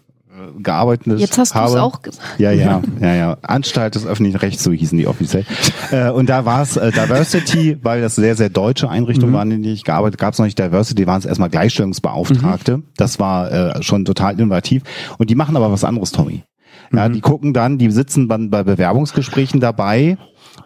gearbeitet 0.58 1.18
Jetzt 1.18 1.38
hast 1.38 1.54
du 1.54 1.58
es 1.58 1.74
auch 1.74 2.02
gesagt. 2.02 2.38
Ja, 2.38 2.50
ja, 2.50 2.82
ja, 3.00 3.14
ja. 3.14 3.36
Anstalt 3.42 3.94
des 3.94 4.06
öffentlichen 4.06 4.36
Rechts, 4.36 4.62
so 4.62 4.72
hießen 4.72 4.96
die 4.98 5.06
offiziell. 5.06 5.44
äh, 5.90 6.10
und 6.10 6.28
da 6.28 6.44
war 6.44 6.62
es 6.62 6.76
äh, 6.76 6.90
Diversity, 6.90 7.78
weil 7.82 8.00
das 8.00 8.16
sehr, 8.16 8.36
sehr 8.36 8.50
deutsche 8.50 8.88
Einrichtungen 8.88 9.32
mhm. 9.32 9.36
waren, 9.36 9.50
in 9.50 9.62
denen 9.62 9.74
ich 9.74 9.84
gearbeitet 9.84 10.18
gab 10.20 10.32
es 10.32 10.38
noch 10.38 10.46
nicht 10.46 10.58
Diversity, 10.58 11.06
waren 11.06 11.18
es 11.18 11.26
erstmal 11.26 11.50
Gleichstellungsbeauftragte. 11.50 12.78
Mhm. 12.78 12.84
Das 12.96 13.18
war 13.18 13.50
äh, 13.50 13.82
schon 13.82 14.04
total 14.04 14.38
innovativ. 14.38 14.82
Und 15.18 15.30
die 15.30 15.34
machen 15.34 15.56
aber 15.56 15.70
was 15.70 15.84
anderes, 15.84 16.12
Tommy. 16.12 16.44
Ja, 16.92 17.08
mhm. 17.08 17.14
die 17.14 17.20
gucken 17.20 17.52
dann, 17.54 17.78
die 17.78 17.90
sitzen 17.90 18.28
bei, 18.28 18.36
bei 18.38 18.62
Bewerbungsgesprächen 18.62 19.60
dabei 19.60 20.18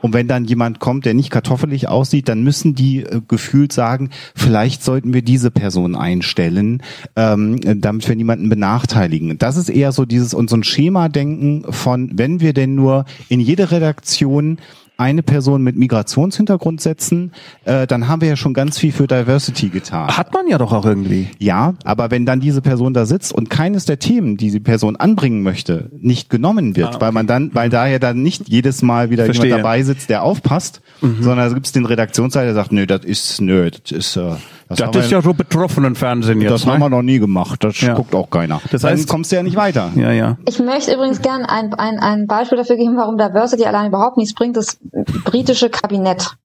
und 0.02 0.12
wenn 0.12 0.28
dann 0.28 0.44
jemand 0.44 0.80
kommt, 0.80 1.04
der 1.04 1.14
nicht 1.14 1.30
kartoffelig 1.30 1.88
aussieht, 1.88 2.28
dann 2.28 2.42
müssen 2.42 2.74
die 2.74 3.02
äh, 3.02 3.20
gefühlt 3.26 3.72
sagen, 3.72 4.10
vielleicht 4.34 4.82
sollten 4.82 5.12
wir 5.14 5.22
diese 5.22 5.50
Person 5.50 5.96
einstellen, 5.96 6.82
ähm, 7.16 7.60
damit 7.80 8.08
wir 8.08 8.16
niemanden 8.16 8.48
benachteiligen. 8.48 9.38
Das 9.38 9.56
ist 9.56 9.68
eher 9.68 9.92
so 9.92 10.04
dieses 10.04 10.34
und 10.34 10.50
so 10.50 10.56
ein 10.56 10.64
Schema-Denken 10.64 11.64
von, 11.70 12.10
wenn 12.14 12.40
wir 12.40 12.52
denn 12.52 12.74
nur 12.74 13.04
in 13.28 13.40
jede 13.40 13.70
Redaktion 13.70 14.58
eine 14.96 15.22
Person 15.22 15.62
mit 15.62 15.76
Migrationshintergrund 15.76 16.80
setzen, 16.80 17.32
äh, 17.64 17.86
dann 17.86 18.08
haben 18.08 18.22
wir 18.22 18.28
ja 18.28 18.36
schon 18.36 18.54
ganz 18.54 18.78
viel 18.78 18.92
für 18.92 19.06
Diversity 19.06 19.68
getan. 19.68 20.16
Hat 20.16 20.32
man 20.32 20.48
ja 20.48 20.58
doch 20.58 20.72
auch 20.72 20.86
irgendwie. 20.86 21.28
Ja, 21.38 21.74
aber 21.84 22.10
wenn 22.10 22.24
dann 22.24 22.40
diese 22.40 22.62
Person 22.62 22.94
da 22.94 23.04
sitzt 23.04 23.32
und 23.32 23.50
keines 23.50 23.84
der 23.84 23.98
Themen, 23.98 24.36
die 24.36 24.50
die 24.50 24.60
Person 24.60 24.96
anbringen 24.96 25.42
möchte, 25.42 25.90
nicht 25.98 26.30
genommen 26.30 26.76
wird, 26.76 26.86
ah, 26.86 26.90
okay. 26.90 27.00
weil 27.00 27.12
man 27.12 27.26
dann, 27.26 27.54
weil 27.54 27.68
da 27.68 27.86
ja 27.86 27.98
dann 27.98 28.22
nicht 28.22 28.48
jedes 28.48 28.82
Mal 28.82 29.10
wieder 29.10 29.24
Verstehe. 29.24 29.46
jemand 29.46 29.64
dabei 29.64 29.82
sitzt, 29.82 30.08
der 30.08 30.22
aufpasst, 30.22 30.80
mhm. 31.00 31.22
sondern 31.22 31.48
da 31.48 31.54
gibt 31.54 31.66
es 31.66 31.72
den 31.72 31.84
Redaktionsleiter, 31.84 32.46
der 32.46 32.54
sagt, 32.54 32.72
nö, 32.72 32.86
das 32.86 33.04
ist, 33.04 33.40
nö, 33.40 33.70
das 33.70 33.92
ist, 33.92 34.16
äh, 34.16 34.34
das, 34.68 34.78
das 34.78 34.96
ist 34.96 35.10
wir, 35.10 35.18
ja 35.18 35.22
so 35.22 35.32
betroffenen 35.32 35.94
Fernsehen 35.94 36.40
jetzt. 36.40 36.50
Das 36.50 36.66
ne? 36.66 36.72
haben 36.72 36.80
wir 36.80 36.88
noch 36.88 37.02
nie 37.02 37.18
gemacht. 37.18 37.62
Das 37.62 37.80
ja. 37.80 37.94
guckt 37.94 38.14
auch 38.14 38.30
keiner. 38.30 38.60
Das 38.70 38.82
heißt, 38.82 39.04
Dann 39.04 39.08
kommst 39.08 39.30
du 39.30 39.36
ja 39.36 39.42
nicht 39.42 39.56
weiter. 39.56 39.92
Ja, 39.94 40.10
ja. 40.10 40.38
Ich 40.46 40.58
möchte 40.58 40.92
übrigens 40.92 41.22
gerne 41.22 41.48
ein, 41.48 41.72
ein, 41.74 41.98
ein 41.98 42.26
Beispiel 42.26 42.58
dafür 42.58 42.76
geben, 42.76 42.96
warum 42.96 43.16
Diversity 43.16 43.64
allein 43.64 43.88
überhaupt 43.88 44.16
nichts 44.16 44.34
bringt. 44.34 44.56
Das 44.56 44.78
britische 45.24 45.70
Kabinett. 45.70 46.36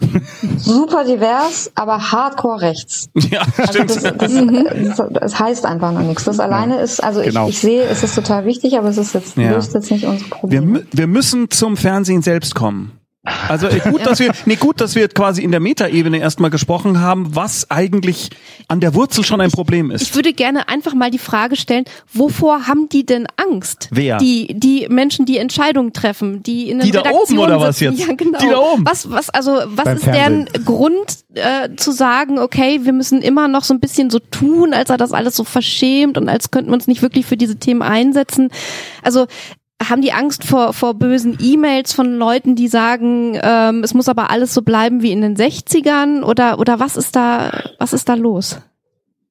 Super 0.56 1.04
divers, 1.04 1.70
aber 1.74 2.10
hardcore 2.10 2.62
rechts. 2.62 3.10
Ja, 3.14 3.42
also 3.58 3.72
stimmt. 3.72 3.90
Das, 3.90 4.02
das, 4.02 4.96
das, 4.96 5.08
das, 5.12 5.38
heißt 5.38 5.66
einfach 5.66 5.92
noch 5.92 6.00
nichts. 6.00 6.24
Das 6.24 6.40
alleine 6.40 6.76
ja, 6.76 6.80
ist, 6.80 7.02
also 7.02 7.20
genau. 7.20 7.44
ich, 7.44 7.50
ich 7.50 7.60
sehe, 7.60 7.82
es 7.84 8.02
ist 8.02 8.14
total 8.14 8.46
wichtig, 8.46 8.78
aber 8.78 8.88
es 8.88 8.98
ist 8.98 9.14
jetzt, 9.14 9.36
ja. 9.36 9.50
löst 9.50 9.74
jetzt 9.74 9.90
nicht 9.90 10.06
unsere 10.06 10.30
Probleme. 10.30 10.74
Wir, 10.74 10.86
wir 10.92 11.06
müssen 11.06 11.50
zum 11.50 11.76
Fernsehen 11.76 12.22
selbst 12.22 12.54
kommen. 12.54 12.99
Also 13.22 13.66
äh, 13.66 13.80
gut, 13.80 14.00
dass 14.06 14.18
wir, 14.18 14.32
nee, 14.46 14.56
gut, 14.56 14.80
dass 14.80 14.94
wir 14.94 15.08
quasi 15.08 15.42
in 15.42 15.50
der 15.50 15.60
Metaebene 15.60 16.18
erstmal 16.18 16.50
gesprochen 16.50 17.00
haben, 17.00 17.36
was 17.36 17.70
eigentlich 17.70 18.30
an 18.68 18.80
der 18.80 18.94
Wurzel 18.94 19.24
schon 19.24 19.40
ein 19.42 19.50
Problem 19.50 19.90
ist. 19.90 20.02
Ich 20.02 20.14
würde 20.14 20.32
gerne 20.32 20.68
einfach 20.68 20.94
mal 20.94 21.10
die 21.10 21.18
Frage 21.18 21.56
stellen, 21.56 21.84
wovor 22.12 22.66
haben 22.66 22.88
die 22.88 23.04
denn 23.04 23.26
Angst? 23.36 23.88
Wer? 23.90 24.16
Die, 24.18 24.58
die 24.58 24.86
Menschen, 24.88 25.26
die 25.26 25.36
Entscheidungen 25.36 25.92
treffen, 25.92 26.42
die 26.42 26.70
in 26.70 26.78
der 26.78 26.86
Die 26.86 26.92
da 26.92 27.10
oben 27.10 27.38
oder 27.38 27.60
was 27.60 27.80
jetzt? 27.80 27.98
Ja, 27.98 28.14
genau. 28.14 28.38
Die 28.38 28.48
da 28.48 28.58
oben. 28.58 28.86
Was, 28.86 29.10
was, 29.10 29.28
also, 29.28 29.52
was 29.66 29.84
Beim 29.84 29.96
ist 29.96 30.04
Fernsehen. 30.04 30.48
deren 30.52 30.64
Grund, 30.64 31.18
äh, 31.34 31.76
zu 31.76 31.92
sagen, 31.92 32.38
okay, 32.38 32.80
wir 32.84 32.92
müssen 32.92 33.20
immer 33.20 33.48
noch 33.48 33.64
so 33.64 33.74
ein 33.74 33.80
bisschen 33.80 34.08
so 34.08 34.18
tun, 34.18 34.72
als 34.72 34.88
sei 34.88 34.96
das 34.96 35.12
alles 35.12 35.36
so 35.36 35.44
verschämt 35.44 36.16
und 36.16 36.28
als 36.28 36.50
könnten 36.50 36.70
wir 36.70 36.74
uns 36.74 36.86
nicht 36.86 37.02
wirklich 37.02 37.26
für 37.26 37.36
diese 37.36 37.56
Themen 37.56 37.82
einsetzen. 37.82 38.48
Also, 39.02 39.26
haben 39.88 40.02
die 40.02 40.12
Angst 40.12 40.44
vor, 40.44 40.72
vor 40.72 40.94
bösen 40.94 41.38
E-Mails 41.40 41.92
von 41.92 42.16
Leuten, 42.16 42.54
die 42.54 42.68
sagen, 42.68 43.38
ähm, 43.42 43.82
es 43.82 43.94
muss 43.94 44.08
aber 44.08 44.30
alles 44.30 44.52
so 44.52 44.62
bleiben 44.62 45.02
wie 45.02 45.12
in 45.12 45.22
den 45.22 45.36
60ern 45.36 46.22
oder, 46.22 46.58
oder 46.58 46.78
was 46.80 46.96
ist 46.96 47.16
da, 47.16 47.50
was 47.78 47.92
ist 47.92 48.08
da 48.08 48.14
los? 48.14 48.60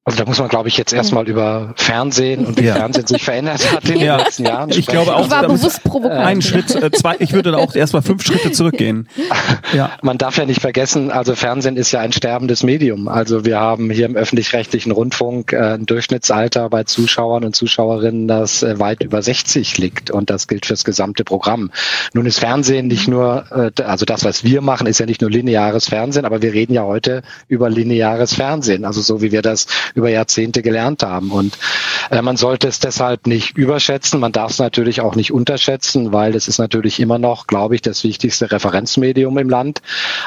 Also 0.06 0.18
da 0.18 0.24
muss 0.24 0.38
man, 0.38 0.48
glaube 0.48 0.68
ich, 0.68 0.78
jetzt 0.78 0.94
erstmal 0.94 1.28
über 1.28 1.74
Fernsehen 1.76 2.46
und 2.46 2.58
wie 2.58 2.64
ja. 2.64 2.74
Fernsehen 2.74 3.06
sich 3.06 3.22
verändert 3.22 3.70
hat 3.70 3.86
in 3.86 3.98
den 3.98 4.16
letzten 4.16 4.46
Jahren. 4.46 4.70
Ich 4.70 4.86
glaube 4.86 5.14
auch, 5.14 5.26
ich 5.26 5.30
war 5.30 5.46
bewusst 5.46 5.84
provokant. 5.84 6.20
Einen 6.20 6.40
Schritt, 6.40 6.74
äh, 6.74 6.90
zwei, 6.90 7.16
ich 7.18 7.34
würde 7.34 7.52
da 7.52 7.58
auch 7.58 7.74
erstmal 7.74 8.00
fünf 8.00 8.24
Schritte 8.24 8.50
zurückgehen. 8.52 9.08
Ja. 9.72 9.92
Man 10.02 10.18
darf 10.18 10.36
ja 10.36 10.46
nicht 10.46 10.60
vergessen, 10.60 11.12
also 11.12 11.36
Fernsehen 11.36 11.76
ist 11.76 11.92
ja 11.92 12.00
ein 12.00 12.10
sterbendes 12.10 12.64
Medium. 12.64 13.06
Also 13.06 13.44
wir 13.44 13.60
haben 13.60 13.88
hier 13.90 14.06
im 14.06 14.16
öffentlich-rechtlichen 14.16 14.90
Rundfunk 14.90 15.52
äh, 15.52 15.74
ein 15.74 15.86
Durchschnittsalter 15.86 16.68
bei 16.70 16.82
Zuschauern 16.82 17.44
und 17.44 17.54
Zuschauerinnen, 17.54 18.26
das 18.26 18.64
äh, 18.64 18.80
weit 18.80 19.04
über 19.04 19.22
60 19.22 19.78
liegt 19.78 20.10
und 20.10 20.28
das 20.28 20.48
gilt 20.48 20.66
fürs 20.66 20.84
gesamte 20.84 21.22
Programm. 21.22 21.70
Nun 22.14 22.26
ist 22.26 22.40
Fernsehen 22.40 22.88
nicht 22.88 23.06
nur, 23.06 23.44
äh, 23.52 23.82
also 23.82 24.04
das, 24.04 24.24
was 24.24 24.42
wir 24.42 24.60
machen, 24.60 24.88
ist 24.88 24.98
ja 24.98 25.06
nicht 25.06 25.20
nur 25.20 25.30
lineares 25.30 25.88
Fernsehen, 25.88 26.24
aber 26.24 26.42
wir 26.42 26.52
reden 26.52 26.72
ja 26.72 26.82
heute 26.82 27.22
über 27.46 27.70
lineares 27.70 28.34
Fernsehen, 28.34 28.84
also 28.84 29.00
so 29.02 29.22
wie 29.22 29.30
wir 29.30 29.42
das 29.42 29.68
über 29.94 30.10
Jahrzehnte 30.10 30.62
gelernt 30.62 31.02
haben. 31.02 31.30
Und 31.30 31.58
äh, 32.10 32.22
man 32.22 32.36
sollte 32.36 32.68
es 32.68 32.80
deshalb 32.80 33.26
nicht 33.26 33.56
überschätzen. 33.56 34.20
Man 34.20 34.32
darf 34.32 34.52
es 34.52 34.58
natürlich 34.58 35.00
auch 35.00 35.14
nicht 35.14 35.32
unterschätzen, 35.32 36.12
weil 36.12 36.34
es 36.34 36.48
ist 36.48 36.58
natürlich 36.58 37.00
immer 37.00 37.18
noch, 37.18 37.46
glaube 37.46 37.74
ich, 37.74 37.82
das 37.82 38.04
wichtigste 38.04 38.50
Referenzmedium 38.50 39.38
im 39.38 39.48
Land. 39.48 39.82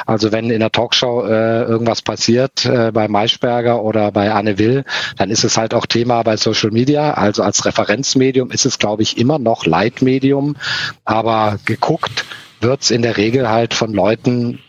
Also 0.06 0.32
wenn 0.32 0.50
in 0.50 0.60
der 0.60 0.72
Talkshow 0.72 1.24
äh, 1.24 1.62
irgendwas 1.62 2.02
passiert 2.02 2.64
äh, 2.66 2.90
bei 2.92 3.08
Maischberger 3.08 3.82
oder 3.82 4.12
bei 4.12 4.32
Anne 4.32 4.58
Will, 4.58 4.84
dann 5.16 5.30
ist 5.30 5.44
es 5.44 5.56
halt 5.56 5.74
auch 5.74 5.86
Thema 5.86 6.22
bei 6.22 6.36
Social 6.36 6.70
Media. 6.70 7.14
Also 7.14 7.42
als 7.42 7.64
Referenzmedium 7.64 8.50
ist 8.50 8.66
es, 8.66 8.78
glaube 8.78 9.02
ich, 9.02 9.18
immer 9.18 9.38
noch 9.38 9.66
Leitmedium. 9.66 10.56
Aber 11.04 11.58
geguckt 11.64 12.24
wird's 12.60 12.90
in 12.90 13.02
der 13.02 13.16
Regel 13.16 13.48
halt 13.48 13.74
von 13.74 13.92
Leuten, 13.92 14.60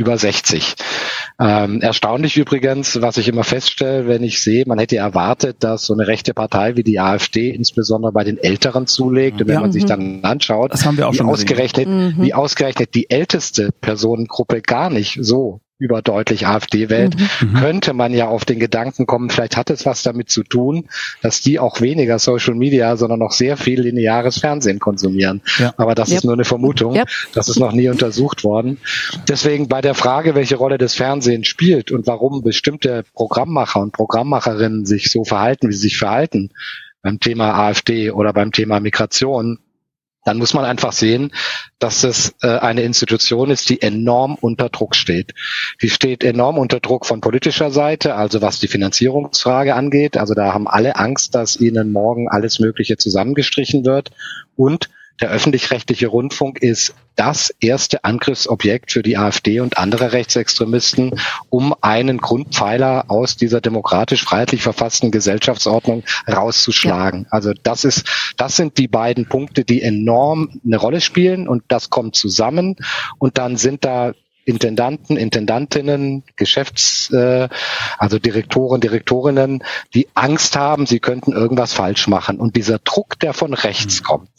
über 0.00 0.16
60. 0.16 0.74
Ähm, 1.38 1.80
erstaunlich 1.82 2.36
übrigens, 2.36 3.00
was 3.02 3.16
ich 3.18 3.28
immer 3.28 3.44
feststelle, 3.44 4.08
wenn 4.08 4.22
ich 4.22 4.42
sehe, 4.42 4.64
man 4.66 4.78
hätte 4.78 4.96
erwartet, 4.96 5.58
dass 5.60 5.84
so 5.84 5.92
eine 5.94 6.06
rechte 6.06 6.34
Partei 6.34 6.76
wie 6.76 6.82
die 6.82 6.98
AfD 6.98 7.50
insbesondere 7.50 8.12
bei 8.12 8.24
den 8.24 8.38
Älteren 8.38 8.86
zulegt. 8.86 9.40
Und 9.42 9.46
wenn 9.48 9.54
Ja. 9.54 9.60
man 9.60 9.72
sich 9.72 9.84
dann 9.84 10.24
anschaut, 10.24 10.72
Das 10.72 10.84
haben 10.86 10.96
wir 10.96 11.06
auch 11.08 11.12
wie 11.14 11.20
ausgerechnet, 11.20 11.86
wie 12.18 12.34
ausgerechnet 12.34 12.94
die 12.94 13.10
älteste 13.10 13.70
Personengruppe 13.80 14.62
gar 14.62 14.90
nicht 14.90 15.18
so 15.20 15.60
überdeutlich 15.80 16.46
AfD 16.46 16.88
wählt, 16.90 17.16
Mhm. 17.40 17.54
könnte 17.54 17.92
man 17.94 18.12
ja 18.12 18.28
auf 18.28 18.44
den 18.44 18.60
Gedanken 18.60 19.06
kommen, 19.06 19.30
vielleicht 19.30 19.56
hat 19.56 19.70
es 19.70 19.86
was 19.86 20.02
damit 20.02 20.30
zu 20.30 20.44
tun, 20.44 20.84
dass 21.22 21.40
die 21.40 21.58
auch 21.58 21.80
weniger 21.80 22.18
Social 22.18 22.54
Media, 22.54 22.96
sondern 22.96 23.18
noch 23.18 23.32
sehr 23.32 23.56
viel 23.56 23.80
lineares 23.80 24.38
Fernsehen 24.38 24.78
konsumieren. 24.78 25.40
Ja. 25.58 25.74
Aber 25.76 25.94
das 25.94 26.10
Yep. 26.10 26.18
ist 26.18 26.24
nur 26.24 26.34
eine 26.34 26.44
Vermutung. 26.44 26.94
Yep. 26.94 27.08
Das 27.34 27.48
ist 27.48 27.58
noch 27.58 27.72
nie 27.72 27.88
untersucht 27.88 28.44
worden. 28.44 28.78
Deswegen 29.28 29.68
bei 29.68 29.80
der 29.80 29.94
Frage, 29.94 30.34
welche 30.34 30.56
Rolle 30.56 30.78
das 30.78 30.94
Fernsehen 30.94 31.44
spielt 31.44 31.90
und 31.90 32.06
warum 32.06 32.42
bestimmte 32.42 33.04
Programmmacher 33.14 33.80
und 33.80 33.92
Programmmacherinnen 33.92 34.84
sich 34.86 35.10
so 35.10 35.24
verhalten, 35.24 35.68
wie 35.68 35.72
sie 35.72 35.80
sich 35.88 35.98
verhalten, 35.98 36.50
beim 37.02 37.18
Thema 37.18 37.54
AfD 37.54 38.10
oder 38.10 38.32
beim 38.34 38.52
Thema 38.52 38.78
Migration, 38.80 39.58
dann 40.24 40.38
muss 40.38 40.54
man 40.54 40.64
einfach 40.64 40.92
sehen, 40.92 41.32
dass 41.78 42.04
es 42.04 42.34
äh, 42.42 42.48
eine 42.48 42.82
Institution 42.82 43.50
ist, 43.50 43.70
die 43.70 43.80
enorm 43.80 44.36
unter 44.40 44.68
Druck 44.68 44.94
steht. 44.94 45.34
Die 45.82 45.90
steht 45.90 46.22
enorm 46.24 46.58
unter 46.58 46.80
Druck 46.80 47.06
von 47.06 47.20
politischer 47.20 47.70
Seite, 47.70 48.14
also 48.14 48.42
was 48.42 48.60
die 48.60 48.68
Finanzierungsfrage 48.68 49.74
angeht. 49.74 50.16
Also 50.16 50.34
da 50.34 50.52
haben 50.52 50.68
alle 50.68 50.96
Angst, 50.96 51.34
dass 51.34 51.56
ihnen 51.56 51.92
morgen 51.92 52.28
alles 52.28 52.60
Mögliche 52.60 52.96
zusammengestrichen 52.96 53.84
wird. 53.84 54.10
Und 54.56 54.90
der 55.20 55.30
öffentlich-rechtliche 55.30 56.06
Rundfunk 56.06 56.62
ist 56.62 56.94
das 57.16 57.54
erste 57.60 58.04
Angriffsobjekt 58.04 58.92
für 58.92 59.02
die 59.02 59.18
AfD 59.18 59.60
und 59.60 59.76
andere 59.76 60.12
Rechtsextremisten, 60.12 61.20
um 61.50 61.74
einen 61.82 62.18
Grundpfeiler 62.18 63.04
aus 63.08 63.36
dieser 63.36 63.60
demokratisch-freiheitlich 63.60 64.62
verfassten 64.62 65.10
Gesellschaftsordnung 65.10 66.04
rauszuschlagen. 66.26 67.26
Also 67.30 67.52
das 67.62 67.84
ist, 67.84 68.32
das 68.36 68.56
sind 68.56 68.78
die 68.78 68.88
beiden 68.88 69.26
Punkte, 69.26 69.64
die 69.64 69.82
enorm 69.82 70.60
eine 70.64 70.78
Rolle 70.78 71.00
spielen 71.00 71.48
und 71.48 71.64
das 71.68 71.90
kommt 71.90 72.16
zusammen 72.16 72.76
und 73.18 73.36
dann 73.36 73.56
sind 73.56 73.84
da 73.84 74.12
Intendanten, 74.46 75.16
Intendantinnen, 75.16 76.24
Geschäfts, 76.36 77.10
äh, 77.10 77.48
also 77.98 78.18
Direktoren, 78.18 78.80
Direktorinnen, 78.80 79.62
die 79.94 80.08
Angst 80.14 80.56
haben, 80.56 80.86
sie 80.86 80.98
könnten 80.98 81.32
irgendwas 81.32 81.72
falsch 81.72 82.08
machen. 82.08 82.40
Und 82.40 82.56
dieser 82.56 82.78
Druck, 82.78 83.18
der 83.20 83.34
von 83.34 83.54
rechts 83.54 84.02
kommt, 84.02 84.30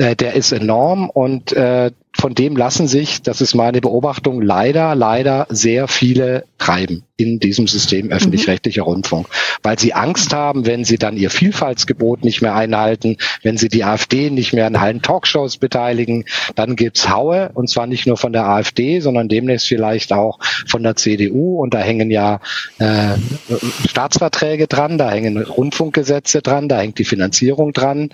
äh, 0.00 0.16
der 0.16 0.34
ist 0.34 0.52
enorm 0.52 1.10
und 1.10 1.52
äh, 1.52 1.90
von 2.18 2.34
dem 2.34 2.56
lassen 2.56 2.88
sich, 2.88 3.22
das 3.22 3.40
ist 3.40 3.54
meine 3.54 3.80
Beobachtung, 3.80 4.42
leider, 4.42 4.94
leider 4.94 5.46
sehr 5.48 5.88
viele 5.88 6.44
treiben 6.58 7.04
in 7.16 7.38
diesem 7.38 7.66
System 7.66 8.10
öffentlich-rechtlicher 8.10 8.82
Rundfunk, 8.82 9.28
weil 9.62 9.78
sie 9.78 9.92
Angst 9.92 10.32
haben, 10.32 10.66
wenn 10.66 10.84
sie 10.84 10.96
dann 10.96 11.16
ihr 11.16 11.30
Vielfaltsgebot 11.30 12.24
nicht 12.24 12.40
mehr 12.40 12.54
einhalten, 12.54 13.18
wenn 13.42 13.58
sie 13.58 13.68
die 13.68 13.84
AfD 13.84 14.30
nicht 14.30 14.54
mehr 14.54 14.66
an 14.66 14.74
allen 14.74 15.02
Talkshows 15.02 15.58
beteiligen, 15.58 16.24
dann 16.54 16.76
gibt's 16.76 17.10
Haue 17.10 17.50
und 17.52 17.68
zwar 17.68 17.86
nicht 17.86 18.06
nur 18.06 18.16
von 18.16 18.32
der 18.32 18.46
AfD, 18.46 19.00
sondern 19.00 19.28
demnächst 19.28 19.68
vielleicht 19.68 20.12
auch 20.12 20.38
von 20.66 20.82
der 20.82 20.96
CDU 20.96 21.62
und 21.62 21.74
da 21.74 21.78
hängen 21.78 22.10
ja 22.10 22.40
äh, 22.78 23.16
Staatsverträge 23.88 24.66
dran, 24.66 24.96
da 24.96 25.10
hängen 25.10 25.36
Rundfunkgesetze 25.36 26.40
dran, 26.40 26.68
da 26.68 26.80
hängt 26.80 26.98
die 26.98 27.04
Finanzierung 27.04 27.72
dran. 27.72 28.10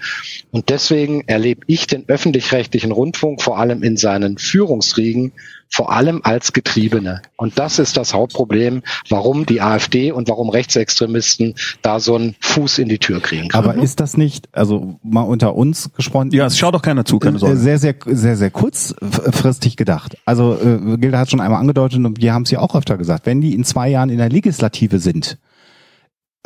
Und 0.51 0.68
deswegen 0.68 1.22
erlebe 1.28 1.62
ich 1.68 1.76
den 1.85 2.09
öffentlich-rechtlichen 2.09 2.93
Rundfunk 2.93 3.43
vor 3.43 3.59
allem 3.59 3.83
in 3.83 3.97
seinen 3.97 4.39
Führungsriegen 4.39 5.33
vor 5.68 5.93
allem 5.93 6.20
als 6.22 6.53
Getriebene. 6.53 7.22
Und 7.37 7.59
das 7.59 7.79
ist 7.79 7.97
das 7.97 8.14
Hauptproblem, 8.14 8.83
warum 9.09 9.47
die 9.47 9.61
AfD 9.61 10.12
und 10.12 10.29
warum 10.29 10.49
Rechtsextremisten 10.49 11.55
da 11.83 12.01
so 12.01 12.14
einen 12.14 12.37
Fuß 12.41 12.79
in 12.79 12.89
die 12.89 12.99
Tür 12.99 13.20
kriegen. 13.20 13.53
Aber 13.53 13.74
ist 13.74 14.01
das 14.01 14.16
nicht, 14.16 14.49
also 14.53 14.99
mal 15.03 15.22
unter 15.22 15.55
uns 15.55 15.93
gesprochen, 15.93 16.31
Ja, 16.31 16.47
es 16.47 16.59
schaut 16.59 16.74
doch 16.74 16.83
keiner 16.83 17.05
zu, 17.05 17.18
keine 17.18 17.37
äh, 17.37 17.41
Sorge. 17.41 17.57
sehr, 17.57 17.79
sehr, 17.79 17.95
sehr, 18.07 18.37
sehr 18.37 18.51
kurzfristig 18.51 19.77
gedacht. 19.77 20.16
Also 20.24 20.55
äh, 20.55 20.97
Gilda 20.99 21.18
hat 21.18 21.31
schon 21.31 21.41
einmal 21.41 21.61
angedeutet 21.61 21.99
und 22.05 22.20
wir 22.20 22.33
haben 22.33 22.43
es 22.43 22.51
ja 22.51 22.61
auch 22.61 22.74
öfter 22.74 22.97
gesagt, 22.97 23.27
wenn 23.27 23.41
die 23.41 23.55
in 23.55 23.64
zwei 23.64 23.89
Jahren 23.89 24.09
in 24.09 24.18
der 24.18 24.29
Legislative 24.29 24.99
sind, 24.99 25.33
äh, 25.33 25.46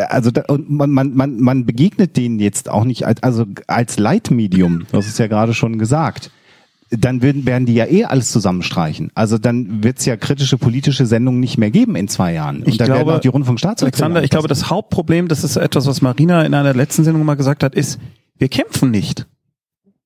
also 0.09 0.31
da, 0.31 0.43
und 0.49 0.71
man, 0.71 0.91
man, 0.91 1.15
man, 1.15 1.41
man 1.41 1.67
begegnet 1.67 2.17
denen 2.17 2.39
jetzt 2.39 2.69
auch 2.69 2.85
nicht 2.85 3.07
als, 3.07 3.23
also 3.23 3.45
als 3.67 3.99
Leitmedium, 3.99 4.87
das 4.93 5.07
ist 5.07 5.19
ja 5.19 5.27
gerade 5.27 5.55
schon 5.55 5.79
gesagt. 5.79 6.31
Dann 6.93 7.23
würden, 7.23 7.47
werden 7.47 7.67
die 7.67 7.75
ja 7.75 7.87
eh 7.87 8.05
alles 8.05 8.33
zusammenstreichen. 8.33 9.13
Also 9.15 9.39
dann 9.39 9.85
wird 9.85 10.01
es 10.01 10.07
ja 10.07 10.17
kritische 10.17 10.59
politische 10.59 11.07
Sendungen 11.07 11.39
nicht 11.39 11.57
mehr 11.57 11.71
geben 11.71 11.95
in 11.95 12.09
zwei 12.09 12.33
Jahren. 12.35 12.59
Und 12.63 12.69
Ich 12.69 12.79
da 12.79 12.87
werden 12.89 12.97
glaube, 12.97 13.15
auch 13.15 13.21
die 13.21 13.29
Rundfunkstaatsverträge 13.29 13.97
Alexander, 14.05 14.25
ich 14.25 14.31
glaube, 14.31 14.49
das 14.49 14.71
Hauptproblem, 14.71 15.29
das 15.29 15.45
ist 15.45 15.55
etwas, 15.57 15.87
was 15.87 16.03
Marina 16.03 16.43
in 16.45 16.53
einer 16.53 16.75
letzten 16.75 17.05
Sendung 17.05 17.25
mal 17.25 17.37
gesagt 17.37 17.63
hat, 17.63 17.77
ist, 17.77 18.01
wir 18.39 18.49
kämpfen 18.49 18.91
nicht. 18.91 19.27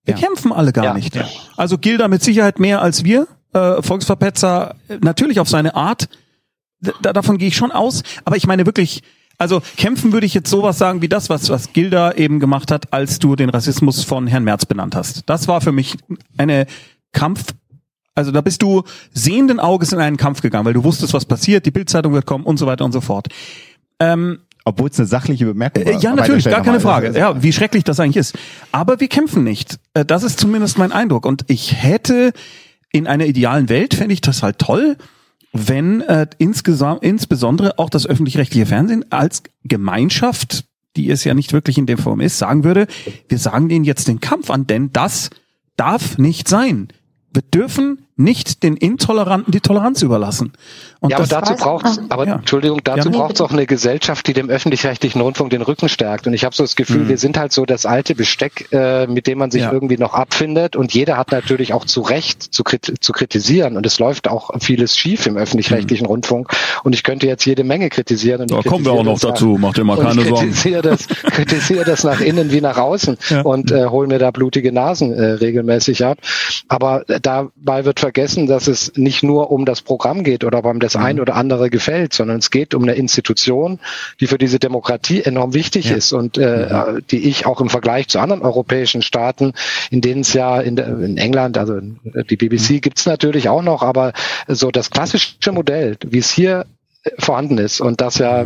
Wir 0.04 0.14
Ja. 0.14 0.20
kämpfen 0.20 0.52
alle 0.52 0.72
gar 0.74 0.84
Ja, 0.84 0.94
nicht. 0.94 1.14
ja. 1.16 1.26
Also 1.56 1.78
Gilda 1.78 2.06
mit 2.08 2.22
Sicherheit 2.22 2.60
mehr 2.60 2.82
als 2.82 3.02
wir, 3.02 3.28
äh, 3.54 3.80
Volksverpetzer 3.80 4.74
natürlich 5.00 5.40
auf 5.40 5.48
seine 5.48 5.74
Art. 5.76 6.10
D 6.80 6.92
davon 7.00 7.38
gehe 7.38 7.48
ich 7.48 7.56
schon 7.56 7.72
aus. 7.72 8.02
Aber 8.26 8.36
ich 8.36 8.46
meine 8.46 8.66
wirklich, 8.66 9.02
also 9.38 9.62
kämpfen 9.76 10.12
würde 10.12 10.26
ich 10.26 10.34
jetzt 10.34 10.48
sowas 10.50 10.78
sagen 10.78 11.02
wie 11.02 11.08
das, 11.08 11.28
was, 11.30 11.48
was 11.50 11.72
Gilda 11.72 12.12
eben 12.12 12.40
gemacht 12.40 12.70
hat, 12.70 12.92
als 12.92 13.18
du 13.18 13.36
den 13.36 13.50
Rassismus 13.50 14.04
von 14.04 14.26
Herrn 14.26 14.44
Merz 14.44 14.66
benannt 14.66 14.94
hast. 14.94 15.22
Das 15.26 15.48
war 15.48 15.60
für 15.60 15.72
mich 15.72 15.96
eine 16.36 16.66
Kampf, 17.12 17.44
also 18.14 18.30
da 18.30 18.40
bist 18.40 18.62
du 18.62 18.82
sehenden 19.12 19.58
Auges 19.60 19.92
in 19.92 19.98
einen 19.98 20.16
Kampf 20.16 20.40
gegangen, 20.40 20.64
weil 20.64 20.72
du 20.74 20.84
wusstest, 20.84 21.14
was 21.14 21.24
passiert, 21.24 21.66
die 21.66 21.70
Bildzeitung 21.70 22.12
wird 22.12 22.26
kommen 22.26 22.44
und 22.44 22.58
so 22.58 22.66
weiter 22.66 22.84
und 22.84 22.92
so 22.92 23.00
fort. 23.00 23.28
Ähm, 24.00 24.38
Obwohl 24.64 24.88
es 24.88 24.98
eine 24.98 25.06
sachliche 25.08 25.44
Bemerkung 25.46 25.84
war. 25.84 25.92
äh, 25.92 25.98
ja, 25.98 26.14
natürlich, 26.14 26.44
gar 26.44 26.62
keine. 26.62 26.80
Frage. 26.80 27.12
Ja, 27.18 27.42
wie 27.42 27.52
schrecklich 27.52 27.84
das 27.84 28.00
eigentlich 28.00 28.16
ist. 28.16 28.36
Aber 28.72 28.98
wir 29.00 29.08
kämpfen 29.08 29.44
nicht. 29.44 29.78
Äh, 29.94 30.04
Das 30.04 30.22
ist 30.22 30.40
zumindest 30.40 30.78
mein 30.78 30.90
Eindruck. 30.92 31.26
Und 31.26 31.44
ich 31.48 31.74
hätte 31.82 32.32
in 32.90 33.06
einer 33.06 33.26
idealen 33.26 33.68
Welt 33.68 33.94
fände 33.94 34.14
ich 34.14 34.20
das 34.20 34.42
halt 34.42 34.58
toll, 34.58 34.96
wenn 35.54 36.00
äh, 36.02 36.26
insgesamt, 36.38 37.04
insbesondere 37.04 37.78
auch 37.78 37.88
das 37.88 38.06
öffentlich-rechtliche 38.06 38.66
Fernsehen 38.66 39.10
als 39.10 39.44
Gemeinschaft, 39.62 40.64
die 40.96 41.08
es 41.08 41.22
ja 41.22 41.32
nicht 41.32 41.52
wirklich 41.52 41.78
in 41.78 41.86
der 41.86 41.96
Form 41.96 42.20
ist, 42.20 42.38
sagen 42.38 42.64
würde, 42.64 42.88
wir 43.28 43.38
sagen 43.38 43.68
denen 43.68 43.84
jetzt 43.84 44.08
den 44.08 44.20
Kampf 44.20 44.50
an, 44.50 44.66
denn 44.66 44.92
das 44.92 45.30
darf 45.76 46.18
nicht 46.18 46.48
sein. 46.48 46.88
Wir 47.32 47.42
dürfen 47.42 48.06
nicht 48.16 48.62
den 48.62 48.76
Intoleranten 48.76 49.50
die 49.50 49.60
Toleranz 49.60 50.02
überlassen. 50.02 50.52
Und 51.00 51.10
ja, 51.10 51.16
aber 51.18 51.26
dazu 51.26 51.54
braucht 51.54 51.84
ah. 51.86 51.96
aber 52.10 52.26
Ja. 52.26 52.34
Entschuldigung, 52.36 52.80
dazu 52.84 53.10
Ja. 53.10 53.18
braucht 53.18 53.34
es 53.34 53.40
auch 53.40 53.50
eine 53.50 53.66
Gesellschaft, 53.66 54.26
die 54.28 54.32
dem 54.32 54.48
öffentlich-rechtlichen 54.48 55.20
Rundfunk 55.20 55.50
den 55.50 55.62
Rücken 55.62 55.88
stärkt. 55.88 56.26
Und 56.26 56.32
ich 56.32 56.44
habe 56.44 56.54
so 56.54 56.62
das 56.62 56.76
Gefühl, 56.76 57.00
Mhm. 57.04 57.08
wir 57.08 57.18
sind 57.18 57.36
halt 57.36 57.52
so 57.52 57.64
das 57.66 57.86
alte 57.86 58.14
Besteck, 58.14 58.68
äh, 58.72 59.06
mit 59.08 59.26
dem 59.26 59.38
man 59.38 59.50
sich 59.50 59.62
Ja. 59.62 59.72
irgendwie 59.72 59.96
noch 59.98 60.14
abfindet. 60.14 60.76
Und 60.76 60.94
jeder 60.94 61.16
hat 61.16 61.32
natürlich 61.32 61.72
auch 61.72 61.84
zu 61.84 62.02
Recht 62.02 62.42
zu, 62.54 62.62
krit 62.62 62.94
zu 63.00 63.12
kritisieren. 63.12 63.76
Und 63.76 63.84
es 63.84 63.98
läuft 63.98 64.28
auch 64.28 64.50
vieles 64.60 64.96
schief 64.96 65.26
im 65.26 65.36
öffentlich-rechtlichen 65.36 66.06
Rundfunk. 66.06 66.52
Und 66.84 66.94
ich 66.94 67.02
könnte 67.02 67.26
jetzt 67.26 67.44
jede 67.44 67.64
Menge 67.64 67.88
kritisieren. 67.90 68.42
Und 68.42 68.50
Mhm. 68.52 68.62
da 68.62 68.68
kommen 68.70 68.84
wir 68.84 68.92
auch 68.92 69.02
noch 69.02 69.18
dazu, 69.18 69.58
macht 69.60 69.76
dir 69.76 69.84
mal 69.84 69.98
keine 69.98 70.22
ich 70.22 70.28
Sorgen. 70.28 70.46
kritisiere 70.50 70.82
das, 70.82 71.08
kritisiere 71.24 71.84
das 71.84 72.04
nach 72.04 72.20
innen 72.20 72.52
wie 72.52 72.60
nach 72.60 72.78
außen 72.78 73.18
und 73.42 73.72
äh, 73.72 73.86
hole 73.86 74.06
mir 74.06 74.18
da 74.20 74.30
blutige 74.30 74.70
Nasen 74.72 75.12
äh, 75.12 75.22
regelmäßig 75.32 76.04
ab. 76.04 76.18
Aber 76.68 77.04
dabei 77.22 77.84
wird 77.84 77.98
vergessen, 78.04 78.46
dass 78.46 78.66
es 78.66 78.92
nicht 78.96 79.22
nur 79.22 79.50
um 79.50 79.64
das 79.64 79.80
Programm 79.80 80.24
geht 80.24 80.44
oder 80.44 80.62
einem 80.62 80.78
das 80.78 80.94
Mhm. 80.94 81.04
ein 81.04 81.20
oder 81.20 81.36
andere 81.36 81.70
gefällt, 81.70 82.12
sondern 82.12 82.38
es 82.38 82.50
geht 82.50 82.74
um 82.74 82.82
eine 82.82 82.92
Institution, 82.92 83.78
die 84.20 84.26
für 84.26 84.36
diese 84.36 84.58
Demokratie 84.58 85.22
enorm 85.22 85.54
wichtig 85.54 85.90
ist 85.90 86.12
und 86.12 86.36
äh, 86.36 87.00
die 87.10 87.26
ich 87.30 87.46
auch 87.46 87.62
im 87.62 87.70
Vergleich 87.70 88.08
zu 88.08 88.18
anderen 88.18 88.42
europäischen 88.42 89.00
Staaten, 89.00 89.54
in 89.90 90.02
denen 90.02 90.20
es 90.20 90.34
ja 90.34 90.60
in, 90.60 90.76
der, 90.76 90.88
in 90.88 91.16
England, 91.16 91.56
also 91.56 91.80
die 91.80 92.36
BBC 92.36 92.82
gibt's 92.82 93.06
natürlich 93.06 93.48
auch 93.48 93.62
noch, 93.62 93.82
aber 93.82 94.12
so 94.48 94.70
das 94.70 94.90
klassische 94.90 95.52
Modell, 95.52 95.96
wie 96.04 96.18
es 96.18 96.30
hier 96.30 96.66
äh, 97.04 97.10
vorhanden 97.18 97.56
ist 97.56 97.80
und 97.80 98.02
das 98.02 98.18
ja 98.18 98.44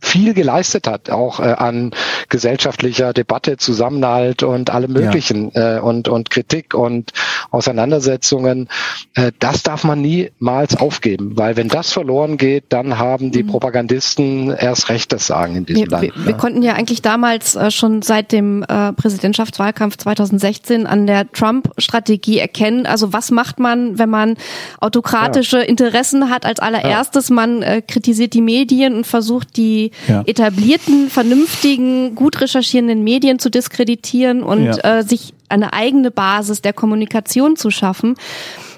viel 0.00 0.32
geleistet 0.34 0.86
hat, 0.86 1.10
auch 1.10 1.40
äh, 1.40 1.44
an 1.44 1.90
gesellschaftlicher 2.28 3.12
Debatte, 3.12 3.56
Zusammenhalt 3.56 4.42
und 4.42 4.70
allem 4.70 4.92
möglichen 4.92 5.54
äh, 5.54 5.80
und, 5.82 6.08
und 6.08 6.30
Kritik 6.30 6.74
und 6.74 7.12
Auseinandersetzungen. 7.50 8.68
Äh, 9.14 9.32
das 9.38 9.62
darf 9.62 9.84
man 9.84 10.00
niemals 10.00 10.76
aufgeben, 10.76 11.32
weil 11.36 11.56
wenn 11.56 11.68
das 11.68 11.92
verloren 11.92 12.36
geht, 12.36 12.66
dann 12.68 12.98
haben 12.98 13.32
die 13.32 13.42
Propagandisten 13.42 14.50
erst 14.50 14.88
recht 14.88 15.12
das 15.12 15.26
Sagen 15.26 15.56
in 15.56 15.66
diesem 15.66 15.82
Wir, 15.82 15.90
Land. 15.90 16.02
wir, 16.02 16.26
wir 16.26 16.34
konnten 16.34 16.62
ja 16.62 16.74
eigentlich 16.74 17.02
damals 17.02 17.56
äh, 17.56 17.70
schon 17.70 18.02
seit 18.02 18.32
dem 18.32 18.62
äh, 18.62 18.92
Präsidentschaftswahlkampf 18.92 19.96
2016 19.96 20.86
an 20.86 21.06
der 21.06 21.30
Trump-Strategie 21.32 22.38
erkennen. 22.38 22.86
Also 22.86 23.12
was 23.12 23.30
macht 23.30 23.58
man, 23.58 23.98
wenn 23.98 24.10
man 24.10 24.36
autokratische 24.80 25.58
Interessen 25.58 26.30
hat? 26.30 26.46
Als 26.46 26.60
allererstes, 26.60 27.30
man 27.30 27.62
äh, 27.62 27.82
kritisiert 27.82 28.34
die 28.34 28.42
Medien 28.42 28.94
und 28.94 29.06
versucht 29.06 29.56
die 29.56 29.87
Ja. 30.08 30.22
etablierten, 30.26 31.10
vernünftigen, 31.10 32.14
gut 32.14 32.40
recherchierenden 32.40 33.02
Medien 33.04 33.38
zu 33.38 33.50
diskreditieren 33.50 34.42
und 34.42 34.64
Ja. 34.64 34.98
äh, 34.98 35.02
sich 35.02 35.34
eine 35.48 35.72
eigene 35.72 36.10
Basis 36.10 36.60
der 36.62 36.72
Kommunikation 36.72 37.56
zu 37.56 37.70
schaffen. 37.70 38.14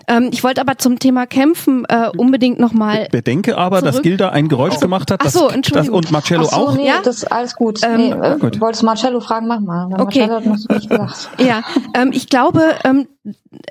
Ähm, 0.09 0.31
ich 0.33 0.43
wollte 0.45 0.61
aber 0.61 0.79
zum 0.79 0.99
Thema 0.99 1.27
Kämpfen 1.27 1.85
äh, 1.89 2.11
unbedingt 2.17 2.59
nochmal. 2.59 3.09
Bedenke 3.11 3.57
aber, 3.57 3.81
dass 3.83 3.97
zurück. 3.97 4.05
Gilda 4.05 4.29
ein 4.31 4.49
Geräusch 4.49 4.79
gemacht 4.81 5.11
hat. 5.11 5.21
Ach 5.25 5.31
so, 5.31 5.47
das, 5.47 5.55
Entschuldigung. 5.57 6.01
Das, 6.01 6.07
und 6.07 6.13
Marcello 6.13 6.47
Ach 6.47 6.55
so, 6.55 6.69
auch. 6.69 6.77
nee, 6.77 6.87
Ja? 6.87 7.01
das 7.03 7.17
ist 7.19 7.33
alles 7.33 7.55
gut. 7.55 7.81
Ähm, 7.85 7.97
nee, 7.97 8.11
äh, 8.13 8.39
gut. 8.39 8.61
Wolltest 8.61 8.83
Marcello 8.83 9.21
fragen, 9.21 9.47
mach 9.47 9.61
mal. 9.61 9.89
Weil 9.91 10.01
Okay. 10.01 10.27
Marcello 10.27 10.55
hat 10.55 10.71
nicht 10.77 10.89
gesagt. 10.91 11.29
Ja, 11.41 11.63
ähm, 11.95 12.11
ich 12.13 12.29
glaube, 12.29 12.75
ähm, 12.85 13.07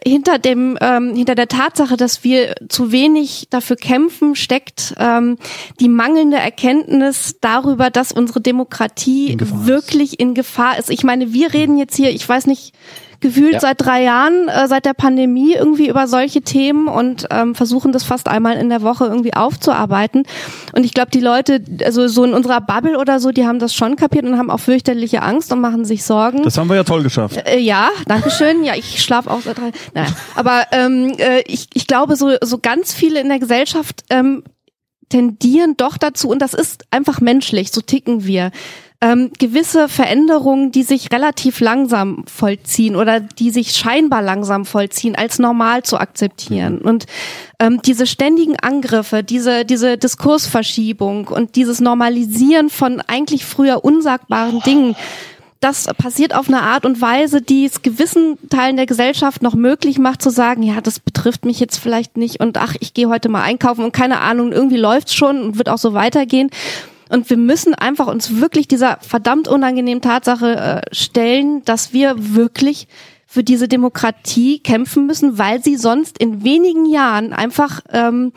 hinter 0.05 0.37
dem, 0.39 0.77
ähm, 0.81 1.15
hinter 1.15 1.35
der 1.35 1.47
Tatsache, 1.47 1.97
dass 1.97 2.23
wir 2.23 2.55
zu 2.69 2.91
wenig 2.91 3.47
dafür 3.49 3.75
kämpfen, 3.75 4.35
steckt 4.35 4.93
ähm, 4.97 5.37
die 5.79 5.89
mangelnde 5.89 6.37
Erkenntnis 6.37 7.35
darüber, 7.41 7.89
dass 7.89 8.11
unsere 8.11 8.41
Demokratie 8.41 9.31
In 9.31 9.67
wirklich 9.67 10.19
in 10.19 10.33
Gefahr 10.33 10.77
ist. 10.77 10.89
Ich 10.89 11.03
meine, 11.03 11.33
wir 11.33 11.53
reden 11.53 11.77
jetzt 11.77 11.95
hier, 11.95 12.09
ich 12.11 12.27
weiß 12.27 12.45
nicht, 12.47 12.73
gefühlt 13.21 13.53
Ja. 13.53 13.59
seit 13.59 13.81
drei 13.81 14.03
Jahren, 14.03 14.47
äh, 14.47 14.67
seit 14.67 14.85
der 14.85 14.93
Pandemie 14.93 15.53
irgendwie 15.53 15.89
über 15.89 16.07
solche 16.07 16.41
Themen 16.41 16.87
und 16.87 17.27
ähm, 17.31 17.55
versuchen 17.55 17.91
das 17.91 18.03
fast 18.03 18.27
einmal 18.27 18.57
in 18.57 18.69
der 18.69 18.81
Woche 18.81 19.05
irgendwie 19.05 19.33
aufzuarbeiten. 19.33 20.23
Und 20.75 20.85
ich 20.85 20.93
glaube, 20.93 21.11
die 21.11 21.19
Leute, 21.19 21.61
also 21.83 22.07
so 22.07 22.23
in 22.23 22.33
unserer 22.33 22.61
Bubble 22.61 22.97
oder 22.97 23.19
so, 23.19 23.31
die 23.31 23.45
haben 23.45 23.59
das 23.59 23.73
schon 23.73 23.95
kapiert 23.95 24.25
und 24.25 24.37
haben 24.37 24.49
auch 24.49 24.59
fürchterliche 24.59 25.21
Angst 25.21 25.51
und 25.51 25.59
machen 25.61 25.85
sich 25.85 26.03
Sorgen. 26.03 26.43
Das 26.43 26.57
haben 26.57 26.69
wir 26.69 26.75
ja 26.75 26.83
toll 26.83 27.03
geschafft. 27.03 27.37
Äh, 27.45 27.59
ja, 27.59 27.89
danke 28.07 28.31
schön. 28.31 28.63
Ja, 28.63 28.75
ich 28.75 29.03
schlafe 29.03 29.29
auch 29.31 29.41
seit 29.41 29.57
drei. 29.57 29.71
Naja, 29.93 30.07
aber 30.35 30.63
ähm, 30.71 31.13
äh, 31.17 31.41
ich, 31.47 31.67
ich 31.73 31.87
glaube, 31.87 32.15
so, 32.15 32.31
so 32.41 32.57
ganz 32.59 32.93
viele 32.93 33.19
in 33.19 33.29
der 33.29 33.39
Gesellschaft 33.39 34.03
ähm, 34.09 34.43
tendieren 35.09 35.75
doch 35.75 35.97
dazu, 35.97 36.29
und 36.29 36.39
das 36.39 36.53
ist 36.53 36.85
einfach 36.91 37.19
menschlich, 37.19 37.71
so 37.71 37.81
ticken 37.81 38.25
wir, 38.25 38.51
ähm, 39.01 39.31
gewisse 39.37 39.87
Veränderungen, 39.87 40.71
die 40.71 40.83
sich 40.83 41.11
relativ 41.11 41.61
langsam 41.61 42.25
vollziehen 42.27 42.97
oder 42.97 43.21
die 43.21 43.49
sich 43.49 43.71
scheinbar 43.71 44.21
langsam 44.21 44.65
vollziehen, 44.65 45.15
als 45.15 45.39
normal 45.39 45.83
zu 45.83 45.97
akzeptieren. 45.97 46.79
Und 46.79 47.05
ähm, 47.59 47.81
diese 47.81 48.05
ständigen 48.05 48.57
Angriffe, 48.59 49.23
diese, 49.23 49.63
diese 49.63 49.97
Diskursverschiebung 49.97 51.29
und 51.29 51.55
dieses 51.55 51.79
Normalisieren 51.79 52.69
von 52.69 52.99
eigentlich 53.01 53.45
früher 53.45 53.85
unsagbaren 53.85 54.59
Dingen, 54.61 54.95
das 55.61 55.87
passiert 55.97 56.33
auf 56.33 56.47
eine 56.47 56.61
Art 56.61 56.85
und 56.85 57.01
Weise, 57.01 57.41
die 57.41 57.65
es 57.65 57.81
gewissen 57.81 58.37
Teilen 58.49 58.77
der 58.77 58.85
Gesellschaft 58.85 59.41
noch 59.41 59.55
möglich 59.55 59.97
macht 59.97 60.21
zu 60.21 60.29
sagen, 60.29 60.63
ja, 60.63 60.79
das 60.79 61.01
betrifft 61.01 61.45
mich 61.45 61.59
jetzt 61.59 61.77
vielleicht 61.77 62.15
nicht 62.15 62.39
und 62.39 62.57
ach, 62.57 62.75
ich 62.79 62.93
gehe 62.93 63.09
heute 63.09 63.27
mal 63.27 63.43
einkaufen 63.43 63.83
und 63.83 63.91
keine 63.91 64.21
Ahnung, 64.21 64.53
irgendwie 64.53 64.77
läuft's 64.77 65.13
schon 65.13 65.41
und 65.41 65.57
wird 65.57 65.67
auch 65.67 65.77
so 65.77 65.93
weitergehen. 65.93 66.49
Und 67.09 67.29
wir 67.29 67.37
müssen 67.37 67.73
einfach 67.73 68.07
uns 68.07 68.39
wirklich 68.39 68.67
dieser 68.67 68.97
verdammt 69.01 69.47
unangenehmen 69.47 70.01
Tatsache 70.01 70.55
äh, 70.55 70.95
stellen, 70.95 71.63
dass 71.65 71.91
wir 71.91 72.15
wirklich 72.17 72.87
für 73.25 73.43
diese 73.43 73.67
Demokratie 73.67 74.59
kämpfen 74.59 75.05
müssen, 75.05 75.37
weil 75.37 75.63
sie 75.63 75.75
sonst 75.75 76.17
in 76.17 76.43
wenigen 76.43 76.85
Jahren 76.85 77.33
einfach 77.33 77.81
ähm, 77.91 78.31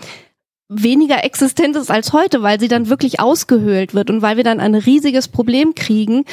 weniger 0.69 1.25
existent 1.25 1.77
ist 1.77 1.91
als 1.91 2.13
heute, 2.13 2.43
weil 2.43 2.59
sie 2.61 2.69
dann 2.69 2.89
wirklich 2.89 3.21
ausgehöhlt 3.21 3.95
wird 3.95 4.11
und 4.11 4.23
weil 4.23 4.37
wir 4.37 4.45
dann 4.45 4.61
ein 4.61 4.75
riesiges 4.75 5.29
Problem 5.29 5.75
kriegen. 5.75 6.25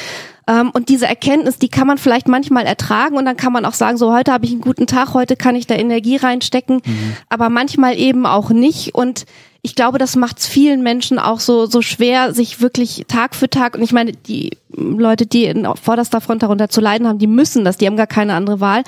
Ähm, 0.50 0.70
und 0.72 0.88
diese 0.88 1.06
Erkenntnis, 1.06 1.58
die 1.58 1.68
kann 1.68 1.86
man 1.86 1.96
vielleicht 1.96 2.26
manchmal 2.26 2.66
ertragen 2.66 3.16
und 3.16 3.24
dann 3.24 3.36
kann 3.36 3.52
man 3.52 3.64
auch 3.64 3.74
sagen, 3.74 3.96
so 3.96 4.12
heute 4.12 4.32
habe 4.32 4.44
ich 4.44 4.50
einen 4.50 4.60
guten 4.60 4.88
Tag, 4.88 5.14
heute 5.14 5.36
kann 5.36 5.54
ich 5.54 5.66
da 5.66 5.76
Energie 5.76 6.16
reinstecken, 6.16 6.82
aber 7.28 7.48
manchmal 7.48 7.96
eben 7.96 8.26
auch 8.26 8.50
nicht. 8.50 8.94
Und 8.94 9.26
ich 9.62 9.76
glaube, 9.76 9.98
das 9.98 10.16
macht 10.16 10.38
es 10.40 10.46
vielen 10.46 10.82
Menschen 10.82 11.18
auch 11.18 11.38
so, 11.38 11.66
so 11.66 11.82
schwer, 11.82 12.34
sich 12.34 12.60
wirklich 12.60 13.04
Tag 13.06 13.36
für 13.36 13.48
Tag, 13.48 13.76
und 13.76 13.82
ich 13.82 13.92
meine, 13.92 14.12
die 14.12 14.56
Leute, 14.74 15.26
die 15.26 15.44
in 15.44 15.68
vorderster 15.80 16.20
Front 16.20 16.42
darunter 16.42 16.68
zu 16.68 16.80
leiden 16.80 17.06
haben, 17.06 17.18
die 17.18 17.26
müssen 17.26 17.64
das, 17.64 17.76
die 17.76 17.86
haben 17.86 17.96
gar 17.96 18.06
keine 18.06 18.34
andere 18.34 18.60
Wahl. 18.60 18.82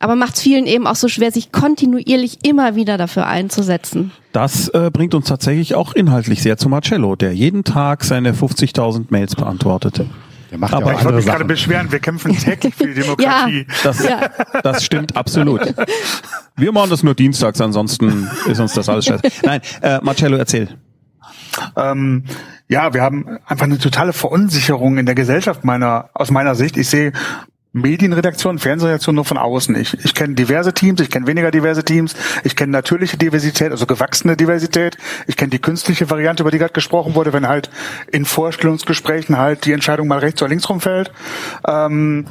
Aber 0.00 0.16
macht 0.16 0.34
es 0.34 0.42
vielen 0.42 0.66
eben 0.66 0.86
auch 0.86 0.96
so 0.96 1.08
schwer, 1.08 1.30
sich 1.30 1.52
kontinuierlich 1.52 2.38
immer 2.42 2.74
wieder 2.74 2.98
dafür 2.98 3.26
einzusetzen. 3.26 4.10
Das 4.32 4.68
äh, 4.68 4.90
bringt 4.92 5.14
uns 5.14 5.28
tatsächlich 5.28 5.74
auch 5.76 5.94
inhaltlich 5.94 6.42
sehr 6.42 6.58
zu 6.58 6.68
Marcello, 6.68 7.16
der 7.16 7.32
jeden 7.32 7.64
Tag 7.64 8.04
seine 8.04 8.32
50.000 8.32 9.06
Mails 9.10 9.36
beantwortet. 9.36 10.00
Aber 10.62 10.92
ja 10.92 10.98
Ich 10.98 11.04
wollte 11.04 11.16
mich 11.16 11.26
gerade 11.26 11.44
beschweren, 11.44 11.90
wir 11.92 11.98
kämpfen 11.98 12.36
täglich 12.36 12.74
für 12.74 12.86
die 12.86 12.94
Demokratie. 13.00 13.66
Das, 13.82 14.04
Ja. 14.04 14.30
das 14.62 14.84
stimmt 14.84 15.16
absolut. 15.16 15.74
Wir 16.56 16.72
machen 16.72 16.90
das 16.90 17.02
nur 17.02 17.14
dienstags, 17.14 17.60
ansonsten 17.60 18.28
ist 18.46 18.60
uns 18.60 18.74
das 18.74 18.88
alles 18.88 19.06
scheiße. 19.06 19.22
Nein, 19.44 19.60
äh, 19.82 19.98
Marcello, 20.02 20.36
erzähl. 20.36 20.68
Ähm, 21.76 22.24
ja, 22.68 22.94
wir 22.94 23.02
haben 23.02 23.38
einfach 23.46 23.66
eine 23.66 23.78
totale 23.78 24.12
Verunsicherung 24.12 24.98
in 24.98 25.06
der 25.06 25.14
Gesellschaft 25.14 25.64
meiner, 25.64 26.10
aus 26.14 26.30
meiner 26.30 26.54
Sicht. 26.54 26.76
Ich 26.76 26.88
sehe 26.88 27.12
Medienredaktion, 27.74 28.60
Fernsehredaktion 28.60 29.16
nur 29.16 29.24
von 29.24 29.36
außen. 29.36 29.74
Ich, 29.74 29.94
ich 30.04 30.14
kenne 30.14 30.34
diverse 30.34 30.72
Teams, 30.72 31.00
ich 31.00 31.10
kenne 31.10 31.26
weniger 31.26 31.50
diverse 31.50 31.84
Teams, 31.84 32.14
ich 32.44 32.54
kenne 32.54 32.70
natürliche 32.70 33.16
Diversität, 33.16 33.72
also 33.72 33.84
gewachsene 33.84 34.36
Diversität, 34.36 34.96
ich 35.26 35.36
kenne 35.36 35.50
die 35.50 35.58
künstliche 35.58 36.08
Variante, 36.08 36.44
über 36.44 36.52
die 36.52 36.58
gerade 36.58 36.72
gesprochen 36.72 37.16
wurde, 37.16 37.32
wenn 37.32 37.48
halt 37.48 37.70
in 38.12 38.24
Vorstellungsgesprächen 38.24 39.38
halt 39.38 39.64
die 39.64 39.72
Entscheidung 39.72 40.06
mal 40.06 40.20
rechts 40.20 40.40
oder 40.40 40.50
links 40.50 40.70
rumfällt. 40.70 41.10
Ähm, 41.66 42.26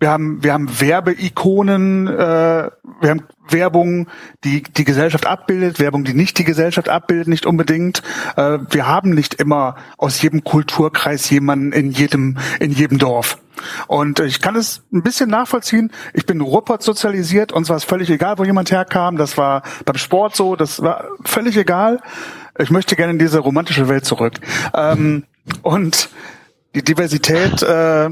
wir 0.00 0.10
haben, 0.10 0.42
wir 0.44 0.52
haben 0.52 0.80
Werbeikonen, 0.80 2.06
äh, 2.06 2.70
wir 3.00 3.10
haben 3.10 3.24
Werbung, 3.48 4.08
die 4.44 4.62
die 4.62 4.84
Gesellschaft 4.84 5.26
abbildet, 5.26 5.80
Werbung, 5.80 6.04
die 6.04 6.14
nicht 6.14 6.38
die 6.38 6.44
Gesellschaft 6.44 6.88
abbildet, 6.88 7.28
nicht 7.28 7.46
unbedingt. 7.46 8.02
Äh, 8.36 8.58
wir 8.70 8.86
haben 8.86 9.10
nicht 9.10 9.34
immer 9.34 9.76
aus 9.96 10.22
jedem 10.22 10.44
Kulturkreis 10.44 11.28
jemanden 11.30 11.72
in 11.72 11.90
jedem, 11.90 12.36
in 12.60 12.70
jedem 12.70 12.98
Dorf. 12.98 13.38
Und 13.88 14.20
ich 14.20 14.40
kann 14.40 14.54
es 14.54 14.82
ein 14.92 15.02
bisschen 15.02 15.30
nachvollziehen. 15.30 15.90
Ich 16.14 16.26
bin 16.26 16.40
Ruppert 16.40 16.82
sozialisiert, 16.82 17.52
uns 17.52 17.68
war 17.68 17.76
es 17.76 17.84
völlig 17.84 18.08
egal, 18.10 18.38
wo 18.38 18.44
jemand 18.44 18.70
herkam. 18.70 19.16
Das 19.16 19.36
war 19.36 19.62
beim 19.84 19.96
Sport 19.96 20.36
so, 20.36 20.54
das 20.54 20.80
war 20.80 21.08
völlig 21.24 21.56
egal. 21.56 22.00
Ich 22.58 22.70
möchte 22.70 22.94
gerne 22.94 23.12
in 23.12 23.18
diese 23.18 23.40
romantische 23.40 23.88
Welt 23.88 24.04
zurück. 24.04 24.34
Ähm, 24.74 25.24
und 25.62 26.10
die 26.74 26.82
Diversität, 26.82 27.62
äh, 27.62 28.10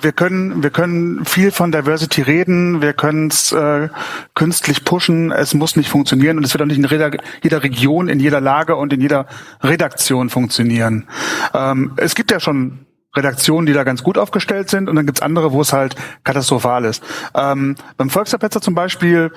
wir 0.00 0.12
können, 0.12 0.62
wir 0.62 0.70
können 0.70 1.24
viel 1.24 1.50
von 1.50 1.72
Diversity 1.72 2.22
reden, 2.22 2.82
wir 2.82 2.92
können 2.92 3.28
es 3.28 3.52
äh, 3.52 3.88
künstlich 4.34 4.84
pushen, 4.84 5.32
es 5.32 5.54
muss 5.54 5.76
nicht 5.76 5.88
funktionieren 5.88 6.38
und 6.38 6.44
es 6.44 6.52
wird 6.54 6.62
auch 6.62 6.66
nicht 6.66 6.78
in 6.78 6.84
jeder, 6.84 7.10
jeder 7.42 7.62
Region, 7.62 8.08
in 8.08 8.20
jeder 8.20 8.40
Lage 8.40 8.76
und 8.76 8.92
in 8.92 9.00
jeder 9.00 9.26
Redaktion 9.62 10.30
funktionieren. 10.30 11.06
Ähm, 11.54 11.92
es 11.96 12.14
gibt 12.14 12.30
ja 12.30 12.40
schon 12.40 12.86
Redaktionen, 13.14 13.66
die 13.66 13.72
da 13.72 13.84
ganz 13.84 14.02
gut 14.02 14.18
aufgestellt 14.18 14.70
sind 14.70 14.88
und 14.88 14.96
dann 14.96 15.06
gibt's 15.06 15.22
andere, 15.22 15.52
wo 15.52 15.60
es 15.60 15.72
halt 15.72 15.96
katastrophal 16.24 16.84
ist. 16.84 17.02
Ähm, 17.34 17.76
beim 17.96 18.10
Volksverpetzer 18.10 18.60
zum 18.60 18.74
Beispiel, 18.74 19.30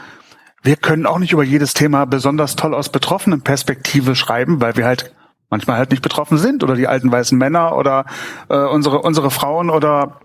wir 0.63 0.77
können 0.77 1.05
auch 1.05 1.19
nicht 1.19 1.33
über 1.33 1.43
jedes 1.43 1.73
Thema 1.73 2.05
besonders 2.05 2.55
toll 2.55 2.73
aus 2.73 2.89
betroffenen 2.89 3.41
Perspektive 3.41 4.15
schreiben, 4.15 4.61
weil 4.61 4.77
wir 4.77 4.85
halt 4.85 5.13
manchmal 5.49 5.77
halt 5.77 5.91
nicht 5.91 6.01
betroffen 6.01 6.37
sind 6.37 6.63
oder 6.63 6.75
die 6.75 6.87
alten 6.87 7.11
weißen 7.11 7.37
Männer 7.37 7.75
oder 7.77 8.05
äh, 8.49 8.57
unsere 8.57 9.01
unsere 9.01 9.31
Frauen 9.31 9.69
oder 9.69 10.19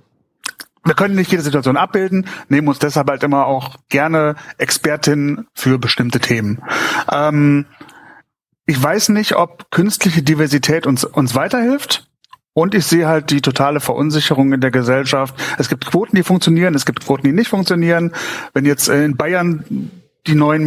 wir 0.85 0.95
können 0.95 1.15
nicht 1.15 1.31
jede 1.31 1.43
Situation 1.43 1.77
abbilden, 1.77 2.27
nehmen 2.49 2.69
uns 2.69 2.79
deshalb 2.79 3.09
halt 3.11 3.23
immer 3.23 3.47
auch 3.47 3.77
gerne 3.91 4.37
Expertinnen 4.57 5.47
für 5.55 5.79
bestimmte 5.79 6.21
Themen. 6.21 6.63
Ähm, 7.13 7.67
ich 8.65 8.83
weiß 8.83 9.11
nicht, 9.11 9.37
ob 9.37 9.71
künstliche 9.71 10.23
Diversität 10.23 10.87
uns 10.87 11.05
uns 11.05 11.35
weiterhilft. 11.35 12.07
Und 12.53 12.75
ich 12.75 12.85
sehe 12.85 13.07
halt 13.07 13.31
die 13.31 13.41
totale 13.41 13.79
Verunsicherung 13.79 14.53
in 14.53 14.61
der 14.61 14.73
Gesellschaft. 14.73 15.35
Es 15.57 15.69
gibt 15.69 15.87
Quoten, 15.87 16.17
die 16.17 16.25
funktionieren, 16.25 16.75
es 16.75 16.85
gibt 16.85 17.05
Quoten, 17.05 17.23
die 17.25 17.33
nicht 17.33 17.49
funktionieren. 17.49 18.13
Wenn 18.53 18.65
jetzt 18.65 18.89
in 18.89 19.17
Bayern 19.17 19.91
die 20.27 20.35
neuen 20.35 20.67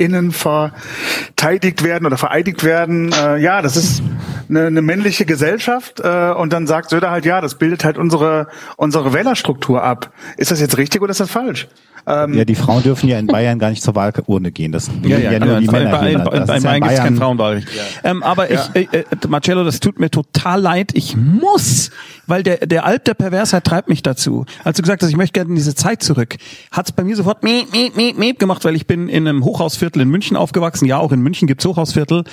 MinisterInnen 0.00 0.32
verteidigt 0.32 1.84
werden 1.84 2.06
oder 2.06 2.16
vereidigt 2.16 2.64
werden, 2.64 3.12
äh, 3.12 3.36
ja, 3.38 3.62
das 3.62 3.76
ist 3.76 4.02
eine, 4.48 4.66
eine 4.66 4.82
männliche 4.82 5.26
Gesellschaft 5.26 6.00
äh, 6.00 6.32
und 6.32 6.52
dann 6.52 6.66
sagt 6.66 6.90
Söder 6.90 7.10
halt, 7.10 7.24
ja, 7.24 7.40
das 7.40 7.56
bildet 7.56 7.84
halt 7.84 7.98
unsere, 7.98 8.48
unsere 8.76 9.12
Wählerstruktur 9.12 9.82
ab. 9.82 10.12
Ist 10.36 10.50
das 10.50 10.60
jetzt 10.60 10.78
richtig 10.78 11.02
oder 11.02 11.10
ist 11.10 11.20
das 11.20 11.30
falsch? 11.30 11.68
Ähm, 12.10 12.34
Ja, 12.34 12.44
die 12.44 12.54
Frauen 12.54 12.82
dürfen 12.82 13.08
ja 13.08 13.18
in 13.18 13.26
Bayern 13.26 13.58
gar 13.58 13.70
nicht 13.70 13.82
zur 13.82 13.94
Wahlurne 13.94 14.50
gehen. 14.52 14.72
Das 14.72 14.90
Ja, 15.02 15.18
ja, 15.18 15.38
nur 15.38 15.60
die 15.60 15.66
genau. 15.66 15.72
Männer 15.78 15.90
bei, 15.98 16.10
gehen. 16.10 16.24
bei, 16.24 16.38
Das 16.38 16.46
bei 16.48 16.56
ist 16.56 16.64
ja 16.64 16.74
in 16.74 16.80
Bayern 16.80 16.80
gibt 16.82 16.92
es 16.92 16.98
kein 17.04 17.16
Frauenwahlrecht. 17.16 17.68
Ähm, 18.04 18.22
aber 18.22 18.52
Ja. 18.52 18.68
ich, 18.74 18.92
äh, 18.92 18.98
äh, 19.00 19.04
Marcello, 19.28 19.64
das 19.64 19.80
tut 19.80 19.98
mir 20.00 20.10
total 20.10 20.60
leid. 20.60 20.90
Ich 20.94 21.16
muss, 21.16 21.90
weil 22.26 22.42
der, 22.42 22.66
der 22.66 22.84
Alp 22.84 23.04
der 23.04 23.14
Perversheit 23.14 23.64
treibt 23.64 23.88
mich 23.88 24.02
dazu. 24.02 24.44
Als 24.64 24.76
du 24.76 24.82
gesagt 24.82 25.02
hast, 25.02 25.10
ich 25.10 25.16
möchte 25.16 25.32
gerne 25.34 25.50
in 25.50 25.56
diese 25.56 25.74
Zeit 25.74 26.02
zurück, 26.02 26.36
hat 26.72 26.86
es 26.86 26.92
bei 26.92 27.04
mir 27.04 27.16
sofort 27.16 27.42
miep, 27.42 27.72
miep, 27.72 27.96
miep, 27.96 28.18
miep 28.18 28.38
gemacht, 28.38 28.64
weil 28.64 28.74
ich 28.76 28.86
bin 28.86 29.08
in 29.08 29.28
einem 29.28 29.44
Hochhausviertel 29.44 30.02
in 30.02 30.08
München 30.08 30.36
aufgewachsen. 30.36 30.86
Ja, 30.86 30.98
auch 30.98 31.12
in 31.12 31.20
München 31.20 31.46
gibt's 31.46 31.64
Hochhausviertel. 31.64 32.24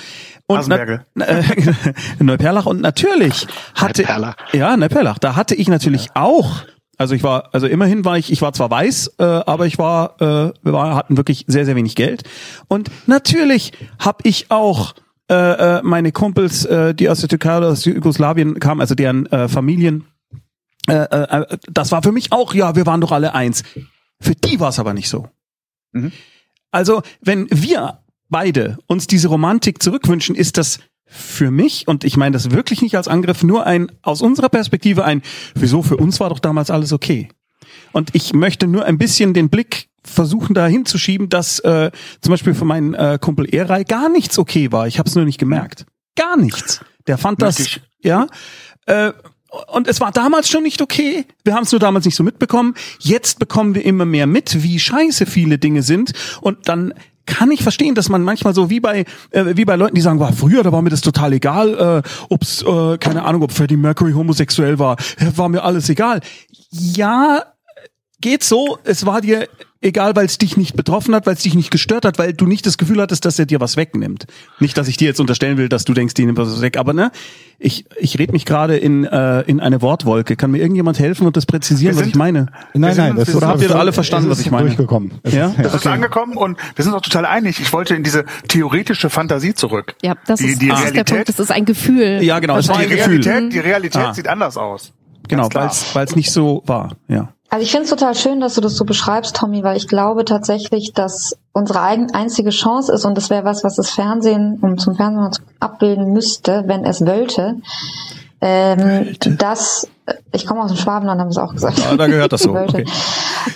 Und 0.46 0.70
äh, 0.72 0.98
Neuperlach 2.20 2.66
und 2.66 2.80
natürlich 2.80 3.46
hatte 3.74 4.02
Neuperlach. 4.02 4.36
ja 4.52 4.76
Neuperlach. 4.76 5.18
Da 5.18 5.36
hatte 5.36 5.54
ich 5.54 5.68
natürlich 5.68 6.08
auch 6.14 6.62
also 6.98 7.14
ich 7.14 7.22
war, 7.22 7.54
also 7.54 7.66
immerhin 7.66 8.04
war 8.04 8.18
ich, 8.18 8.30
ich 8.30 8.42
war 8.42 8.52
zwar 8.52 8.70
weiß, 8.70 9.14
äh, 9.18 9.22
aber 9.22 9.66
ich 9.66 9.78
war, 9.78 10.20
äh, 10.20 10.52
wir 10.62 10.72
war, 10.72 10.96
hatten 10.96 11.16
wirklich 11.16 11.44
sehr, 11.46 11.64
sehr 11.64 11.76
wenig 11.76 11.94
Geld. 11.94 12.24
Und 12.66 12.90
natürlich 13.06 13.72
habe 14.00 14.18
ich 14.24 14.50
auch 14.50 14.94
äh, 15.30 15.34
äh, 15.34 15.82
meine 15.82 16.10
Kumpels, 16.10 16.64
äh, 16.64 16.94
die 16.94 17.08
aus 17.08 17.20
der 17.20 17.28
Türkei 17.28 17.56
oder 17.58 17.68
aus 17.68 17.84
Jugoslawien 17.84 18.58
kamen, 18.58 18.80
also 18.80 18.94
deren 18.94 19.26
äh, 19.26 19.48
Familien, 19.48 20.06
äh, 20.88 20.94
äh, 20.94 21.58
das 21.70 21.92
war 21.92 22.02
für 22.02 22.12
mich 22.12 22.32
auch, 22.32 22.52
ja, 22.52 22.74
wir 22.74 22.84
waren 22.86 23.00
doch 23.00 23.12
alle 23.12 23.34
eins. 23.34 23.62
Für 24.20 24.34
die 24.34 24.58
war 24.58 24.70
es 24.70 24.78
aber 24.78 24.92
nicht 24.92 25.08
so. 25.08 25.28
Mhm. 25.92 26.12
Also, 26.70 27.02
wenn 27.20 27.46
wir 27.50 28.00
beide 28.28 28.78
uns 28.86 29.06
diese 29.06 29.28
Romantik 29.28 29.82
zurückwünschen, 29.82 30.34
ist 30.34 30.58
das 30.58 30.80
für 31.08 31.50
mich, 31.50 31.88
und 31.88 32.04
ich 32.04 32.16
meine 32.16 32.32
das 32.32 32.50
wirklich 32.50 32.82
nicht 32.82 32.96
als 32.96 33.08
Angriff, 33.08 33.42
nur 33.42 33.66
ein, 33.66 33.90
aus 34.02 34.22
unserer 34.22 34.48
Perspektive 34.48 35.04
ein, 35.04 35.22
wieso 35.54 35.82
für 35.82 35.96
uns 35.96 36.20
war 36.20 36.28
doch 36.28 36.38
damals 36.38 36.70
alles 36.70 36.92
okay. 36.92 37.28
Und 37.92 38.14
ich 38.14 38.34
möchte 38.34 38.66
nur 38.66 38.84
ein 38.84 38.98
bisschen 38.98 39.34
den 39.34 39.48
Blick 39.48 39.88
versuchen 40.04 40.54
da 40.54 40.66
hinzuschieben, 40.66 41.28
dass 41.28 41.58
äh, 41.60 41.90
zum 42.20 42.30
Beispiel 42.30 42.54
für 42.54 42.64
meinen 42.64 42.94
äh, 42.94 43.18
Kumpel 43.20 43.46
Erei 43.52 43.84
gar 43.84 44.08
nichts 44.08 44.38
okay 44.38 44.72
war. 44.72 44.86
Ich 44.86 44.98
habe 44.98 45.08
es 45.08 45.14
nur 45.14 45.24
nicht 45.24 45.38
gemerkt. 45.38 45.86
Gar 46.16 46.36
nichts. 46.36 46.80
Der 47.06 47.18
fand 47.18 47.42
das, 47.42 47.58
ich. 47.58 47.80
ja. 48.02 48.26
Äh, 48.86 49.12
und 49.68 49.88
es 49.88 50.00
war 50.00 50.12
damals 50.12 50.50
schon 50.50 50.62
nicht 50.62 50.82
okay. 50.82 51.24
Wir 51.42 51.54
haben 51.54 51.64
es 51.64 51.72
nur 51.72 51.78
damals 51.78 52.04
nicht 52.04 52.16
so 52.16 52.22
mitbekommen. 52.22 52.74
Jetzt 52.98 53.38
bekommen 53.38 53.74
wir 53.74 53.84
immer 53.84 54.04
mehr 54.04 54.26
mit, 54.26 54.62
wie 54.62 54.78
scheiße 54.78 55.24
viele 55.24 55.58
Dinge 55.58 55.82
sind. 55.82 56.12
Und 56.42 56.68
dann 56.68 56.92
kann 57.28 57.50
ich 57.50 57.62
verstehen, 57.62 57.94
dass 57.94 58.08
man 58.08 58.22
manchmal 58.22 58.54
so 58.54 58.70
wie 58.70 58.80
bei 58.80 59.04
äh, 59.30 59.56
wie 59.56 59.64
bei 59.64 59.76
Leuten, 59.76 59.94
die 59.94 60.00
sagen, 60.00 60.18
war 60.18 60.32
früher, 60.32 60.62
da 60.62 60.72
war 60.72 60.82
mir 60.82 60.90
das 60.90 61.02
total 61.02 61.34
egal, 61.34 62.02
äh, 62.04 62.08
ob's 62.28 62.62
äh, 62.62 62.98
keine 62.98 63.24
Ahnung, 63.24 63.42
ob 63.42 63.52
Freddie 63.52 63.76
Mercury 63.76 64.12
homosexuell 64.12 64.78
war, 64.78 64.96
war 65.36 65.48
mir 65.48 65.62
alles 65.62 65.88
egal. 65.88 66.20
Ja, 66.70 67.44
geht 68.20 68.42
so. 68.42 68.78
Es 68.84 69.06
war 69.06 69.20
dir 69.20 69.48
egal, 69.80 70.16
weil 70.16 70.26
es 70.26 70.38
dich 70.38 70.56
nicht 70.56 70.76
betroffen 70.76 71.14
hat, 71.14 71.26
weil 71.26 71.34
es 71.34 71.42
dich 71.42 71.54
nicht 71.54 71.70
gestört 71.70 72.04
hat, 72.04 72.18
weil 72.18 72.32
du 72.32 72.46
nicht 72.46 72.66
das 72.66 72.78
Gefühl 72.78 73.00
hattest, 73.00 73.24
dass 73.24 73.38
er 73.38 73.46
dir 73.46 73.60
was 73.60 73.76
wegnimmt. 73.76 74.26
Nicht, 74.58 74.76
dass 74.76 74.88
ich 74.88 74.96
dir 74.96 75.06
jetzt 75.06 75.20
unterstellen 75.20 75.56
will, 75.56 75.68
dass 75.68 75.84
du 75.84 75.94
denkst, 75.94 76.14
die 76.14 76.26
nimmt 76.26 76.38
was 76.38 76.60
weg, 76.60 76.76
aber 76.76 76.92
ne, 76.92 77.10
ich, 77.58 77.86
ich 77.98 78.18
red 78.18 78.32
mich 78.32 78.44
gerade 78.44 78.76
in, 78.76 79.04
äh, 79.04 79.40
in 79.42 79.60
eine 79.60 79.82
Wortwolke. 79.82 80.36
Kann 80.36 80.52
mir 80.52 80.58
irgendjemand 80.58 80.98
helfen 80.98 81.26
und 81.26 81.36
das 81.36 81.46
präzisieren, 81.46 81.94
sind, 81.94 82.02
was 82.04 82.08
ich 82.08 82.14
meine? 82.14 82.46
Nein, 82.74 82.96
nein, 82.96 83.16
das 83.16 83.34
oder 83.34 83.48
habt 83.48 83.62
ihr 83.62 83.74
alle 83.74 83.92
verstanden, 83.92 84.30
was 84.30 84.40
ich 84.40 84.50
meine? 84.50 84.66
Durchgekommen. 84.66 85.20
Ja? 85.24 85.48
Das 85.56 85.74
okay. 85.74 85.76
ist 85.76 85.86
angekommen 85.86 86.36
und 86.36 86.58
wir 86.76 86.84
sind 86.84 86.94
auch 86.94 87.00
total 87.00 87.26
einig. 87.26 87.60
Ich 87.60 87.72
wollte 87.72 87.94
in 87.94 88.02
diese 88.02 88.24
theoretische 88.48 89.10
Fantasie 89.10 89.54
zurück. 89.54 89.94
Ja, 90.02 90.14
das, 90.26 90.40
die, 90.40 90.46
ist, 90.46 90.62
die 90.62 90.68
das 90.68 90.84
ist 90.84 90.96
der 90.96 91.04
Punkt, 91.04 91.28
das 91.28 91.38
ist 91.38 91.50
ein 91.50 91.64
Gefühl. 91.64 92.22
Ja, 92.22 92.38
genau, 92.38 92.58
es 92.58 92.68
war 92.68 92.78
ein 92.78 92.88
Gefühl. 92.88 93.22
Realität, 93.22 93.52
die 93.52 93.58
Realität 93.58 94.02
ah. 94.02 94.14
sieht 94.14 94.28
anders 94.28 94.56
aus. 94.56 94.92
Genau, 95.28 95.48
weil 95.52 96.04
es 96.04 96.16
nicht 96.16 96.30
so 96.30 96.62
war, 96.66 96.96
ja. 97.08 97.34
Also 97.50 97.62
ich 97.62 97.70
finde 97.70 97.84
es 97.84 97.90
total 97.90 98.14
schön, 98.14 98.40
dass 98.40 98.54
du 98.54 98.60
das 98.60 98.76
so 98.76 98.84
beschreibst, 98.84 99.34
Tommy, 99.34 99.62
weil 99.62 99.76
ich 99.76 99.88
glaube 99.88 100.24
tatsächlich, 100.26 100.92
dass 100.92 101.36
unsere 101.52 101.80
eigen, 101.80 102.12
einzige 102.14 102.50
Chance 102.50 102.92
ist, 102.92 103.06
und 103.06 103.16
das 103.16 103.30
wäre 103.30 103.44
was, 103.44 103.64
was 103.64 103.76
das 103.76 103.90
Fernsehen, 103.90 104.58
um 104.60 104.76
zum 104.76 104.96
Fernsehen 104.96 105.30
abbilden 105.58 106.12
müsste, 106.12 106.64
wenn 106.66 106.84
es 106.84 107.00
wollte, 107.00 107.56
ähm, 108.40 109.16
dass, 109.38 109.88
ich 110.32 110.46
komme 110.46 110.62
aus 110.62 110.70
dem 110.72 110.76
Schwabenland, 110.76 111.20
haben 111.20 111.32
sie 111.32 111.42
auch 111.42 111.54
gesagt. 111.54 111.78
Ja, 111.78 111.96
da 111.96 112.06
gehört 112.06 112.32
das 112.32 112.42
so. 112.42 112.54
okay. 112.54 112.84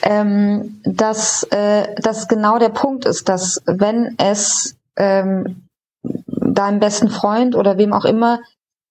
ähm, 0.02 0.80
dass, 0.84 1.44
äh, 1.50 1.94
dass 2.00 2.28
genau 2.28 2.58
der 2.58 2.70
Punkt 2.70 3.04
ist, 3.04 3.28
dass 3.28 3.60
wenn 3.66 4.14
es 4.16 4.74
ähm, 4.96 5.68
deinem 6.02 6.80
besten 6.80 7.10
Freund 7.10 7.54
oder 7.54 7.76
wem 7.76 7.92
auch 7.92 8.06
immer 8.06 8.40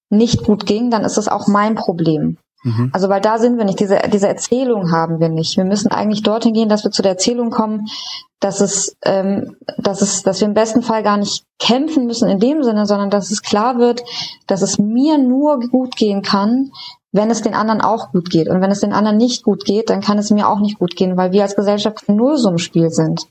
nicht 0.10 0.44
gut 0.44 0.66
ging, 0.66 0.92
dann 0.92 1.04
ist 1.04 1.18
es 1.18 1.28
auch 1.28 1.48
mein 1.48 1.76
Problem. 1.76 2.38
Mhm. 2.64 2.92
Also 2.94 3.10
weil 3.10 3.22
da 3.22 3.40
sind 3.40 3.58
wir 3.58 3.66
nicht, 3.66 3.80
diese, 3.80 4.00
diese 4.12 4.28
Erzählung 4.28 4.92
haben 4.92 5.20
wir 5.20 5.30
nicht. 5.30 5.58
Wir 5.58 5.66
müssen 5.66 5.92
eigentlich 5.92 6.24
dorthin 6.24 6.54
gehen, 6.54 6.70
dass 6.70 6.84
wir 6.84 6.92
zu 6.92 7.02
der 7.02 7.12
Erzählung 7.12 7.50
kommen, 7.50 7.88
dass 8.40 8.62
es, 8.62 8.96
ähm, 9.04 9.56
dass 9.78 10.02
es, 10.02 10.24
dass 10.24 10.42
wir 10.42 10.48
im 10.48 10.54
besten 10.54 10.82
Fall 10.82 11.04
gar 11.04 11.18
nicht 11.18 11.46
kämpfen 11.60 12.06
müssen 12.06 12.30
in 12.30 12.40
dem 12.40 12.64
Sinne, 12.64 12.86
sondern 12.86 13.10
dass 13.10 13.32
es 13.32 13.42
klar 13.42 13.78
wird, 13.78 14.04
dass 14.48 14.62
es 14.62 14.78
mir 14.78 15.18
nur 15.18 15.60
gut 15.60 15.96
gehen 15.96 16.22
kann, 16.22 16.72
wenn 17.12 17.30
es 17.30 17.42
den 17.42 17.54
anderen 17.54 17.82
auch 17.82 18.12
gut 18.12 18.30
geht. 18.30 18.48
Und 18.48 18.62
wenn 18.62 18.72
es 18.72 18.80
den 18.80 18.94
anderen 18.94 19.18
nicht 19.18 19.44
gut 19.44 19.66
geht, 19.66 19.90
dann 19.90 20.02
kann 20.02 20.18
es 20.18 20.32
mir 20.32 20.48
auch 20.48 20.60
nicht 20.60 20.80
gut 20.80 20.96
gehen, 20.96 21.18
weil 21.18 21.32
wir 21.32 21.44
als 21.44 21.56
Gesellschaft 21.56 22.08
ein 22.08 22.16
Nullsummspiel 22.16 22.90
sind. 22.90 23.28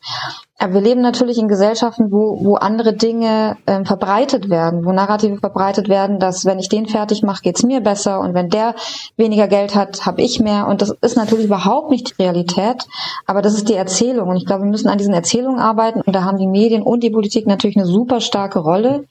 Aber 0.59 0.75
wir 0.75 0.81
leben 0.83 1.01
natürlich 1.01 1.39
in 1.39 1.49
Gesellschaften, 1.49 2.13
wo, 2.13 2.45
wo 2.45 2.57
andere 2.57 2.93
Dinge 2.93 3.57
ähm, 3.67 3.87
verbreitet 3.87 4.51
werden, 4.51 4.85
wo 4.85 4.93
Narrative 4.93 5.39
verbreitet 5.39 5.89
werden, 5.89 6.19
dass 6.19 6.45
wenn 6.45 6.59
ich 6.59 6.69
den 6.69 6.85
fertig 6.85 7.23
mache, 7.23 7.41
geht's 7.41 7.63
mir 7.63 7.81
besser 7.81 8.21
und 8.21 8.35
wenn 8.35 8.51
der 8.51 8.75
weniger 9.17 9.49
Geld 9.49 9.75
hat, 9.75 10.05
habe 10.05 10.21
ich 10.21 10.39
mehr. 10.39 10.69
Und 10.69 10.83
das 10.83 10.95
ist 11.01 11.17
natürlich 11.17 11.47
überhaupt 11.47 11.91
nicht 11.91 12.11
die 12.11 12.23
Realität, 12.23 12.87
aber 13.27 13.41
das 13.41 13.55
ist 13.55 13.71
die 13.71 13.75
Erzählung. 13.75 14.29
Und 14.29 14.37
ich 14.37 14.45
glaube, 14.45 14.65
wir 14.65 14.71
müssen 14.71 14.91
an 14.91 14.99
diesen 14.99 15.15
Erzählungen 15.15 15.61
arbeiten 15.61 16.03
und 16.03 16.15
da 16.15 16.25
haben 16.25 16.37
die 16.37 16.47
Medien 16.47 16.83
und 16.83 17.03
die 17.03 17.11
Politik 17.11 17.47
natürlich 17.47 17.79
eine 17.79 17.87
super 17.87 18.21
starke 18.21 18.59
Rolle. 18.59 19.07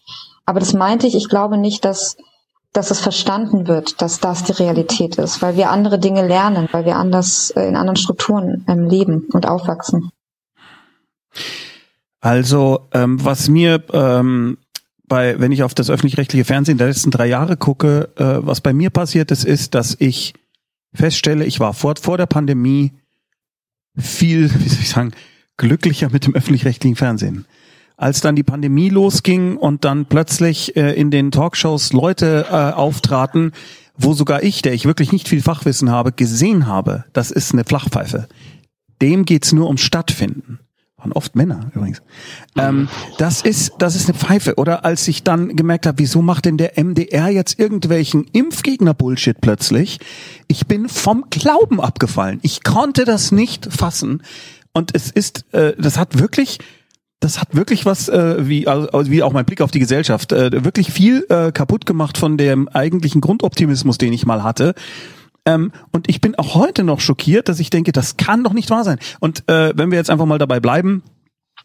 Aber 0.45 0.59
das 0.59 0.73
meinte 0.73 1.07
ich, 1.07 1.15
ich 1.15 1.29
glaube 1.29 1.57
nicht, 1.57 1.83
dass 1.83 2.15
dass 2.73 2.91
es 2.91 2.99
verstanden 2.99 3.67
wird, 3.67 4.01
dass 4.01 4.19
das 4.19 4.43
die 4.43 4.51
Realität 4.51 5.15
ist, 5.15 5.41
weil 5.41 5.55
wir 5.57 5.71
andere 5.71 5.99
Dinge 5.99 6.27
lernen, 6.27 6.69
weil 6.71 6.85
wir 6.85 6.97
anders 6.97 7.51
äh, 7.51 7.67
in 7.67 7.75
anderen 7.75 7.95
Strukturen 7.95 8.65
ähm, 8.67 8.87
leben 8.87 9.27
und 9.33 9.47
aufwachsen. 9.47 10.11
Also, 12.21 12.87
ähm, 12.93 13.23
was 13.23 13.49
mir 13.49 13.83
ähm, 13.93 14.57
bei, 15.07 15.39
wenn 15.39 15.51
ich 15.51 15.63
auf 15.63 15.73
das 15.73 15.89
öffentlich-rechtliche 15.89 16.45
Fernsehen 16.45 16.77
der 16.77 16.87
letzten 16.87 17.11
drei 17.11 17.27
Jahre 17.27 17.57
gucke, 17.57 18.09
äh, 18.17 18.45
was 18.45 18.61
bei 18.61 18.73
mir 18.73 18.91
passiert 18.91 19.31
ist, 19.31 19.45
ist, 19.45 19.73
dass 19.73 19.95
ich 19.99 20.33
feststelle, 20.93 21.45
ich 21.45 21.59
war 21.59 21.73
vor, 21.73 21.95
vor 21.99 22.17
der 22.17 22.27
Pandemie 22.27 22.93
viel, 23.97 24.53
wie 24.59 24.69
soll 24.69 24.81
ich 24.81 24.89
sagen, 24.89 25.11
glücklicher 25.57 26.09
mit 26.09 26.25
dem 26.25 26.35
öffentlich-rechtlichen 26.35 26.95
Fernsehen 26.95 27.45
als 27.99 28.21
dann 28.21 28.35
die 28.35 28.43
Pandemie 28.43 28.89
losging 28.89 29.57
und 29.57 29.83
dann 29.83 30.05
plötzlich 30.05 30.75
äh, 30.77 30.93
in 30.93 31.11
den 31.11 31.31
Talkshows 31.31 31.91
Leute 31.91 32.45
äh, 32.49 32.53
auftraten, 32.53 33.51
wo 33.97 34.13
sogar 34.13 34.41
ich, 34.41 34.61
der 34.61 34.73
ich 34.73 34.85
wirklich 34.85 35.11
nicht 35.11 35.27
viel 35.27 35.41
Fachwissen 35.41 35.91
habe, 35.91 36.13
gesehen 36.13 36.65
habe, 36.65 37.03
das 37.11 37.29
ist 37.29 37.51
eine 37.51 37.65
Flachpfeife. 37.65 38.29
Dem 39.01 39.25
geht's 39.25 39.51
nur 39.51 39.67
um 39.67 39.77
Stattfinden. 39.77 40.59
Waren 40.95 41.11
oft 41.11 41.35
Männer 41.35 41.71
übrigens. 41.75 42.01
Ähm, 42.57 42.87
das 43.17 43.41
ist 43.41 43.73
das 43.79 43.95
ist 43.95 44.09
eine 44.09 44.17
Pfeife. 44.17 44.55
Oder 44.55 44.85
als 44.85 45.07
ich 45.07 45.23
dann 45.23 45.55
gemerkt 45.55 45.85
habe, 45.85 45.99
wieso 45.99 46.21
macht 46.21 46.45
denn 46.45 46.57
der 46.57 46.73
MDR 46.81 47.29
jetzt 47.29 47.59
irgendwelchen 47.59 48.25
Impfgegner-Bullshit 48.31 49.39
plötzlich? 49.39 49.99
Ich 50.47 50.67
bin 50.67 50.87
vom 50.89 51.25
Glauben 51.29 51.79
abgefallen. 51.79 52.39
Ich 52.43 52.63
konnte 52.63 53.05
das 53.05 53.31
nicht 53.33 53.71
fassen. 53.71 54.23
Und 54.73 54.93
es 54.93 55.09
ist, 55.09 55.45
äh, 55.53 55.73
das 55.77 55.97
hat 55.97 56.19
wirklich 56.19 56.59
das 57.19 57.39
hat 57.39 57.55
wirklich 57.55 57.85
was, 57.85 58.07
äh, 58.07 58.47
wie, 58.47 58.67
also, 58.67 59.11
wie 59.11 59.23
auch 59.23 59.33
mein 59.33 59.45
Blick 59.45 59.61
auf 59.61 59.71
die 59.71 59.79
Gesellschaft, 59.79 60.31
äh, 60.31 60.63
wirklich 60.63 60.91
viel 60.91 61.25
äh, 61.29 61.51
kaputt 61.51 61.85
gemacht 61.85 62.17
von 62.17 62.37
dem 62.37 62.69
eigentlichen 62.69 63.21
Grundoptimismus, 63.21 63.97
den 63.97 64.13
ich 64.13 64.25
mal 64.25 64.43
hatte. 64.43 64.73
Ähm, 65.45 65.71
und 65.91 66.09
ich 66.09 66.21
bin 66.21 66.35
auch 66.35 66.55
heute 66.55 66.83
noch 66.83 67.01
schockiert, 67.01 67.49
dass 67.49 67.59
ich 67.59 67.69
denke, 67.69 67.91
das 67.91 68.17
kann 68.17 68.43
doch 68.43 68.53
nicht 68.53 68.69
wahr 68.69 68.83
sein. 68.83 68.99
Und 69.19 69.47
äh, 69.49 69.73
wenn 69.75 69.91
wir 69.91 69.97
jetzt 69.97 70.09
einfach 70.09 70.25
mal 70.25 70.37
dabei 70.37 70.59
bleiben, 70.59 71.03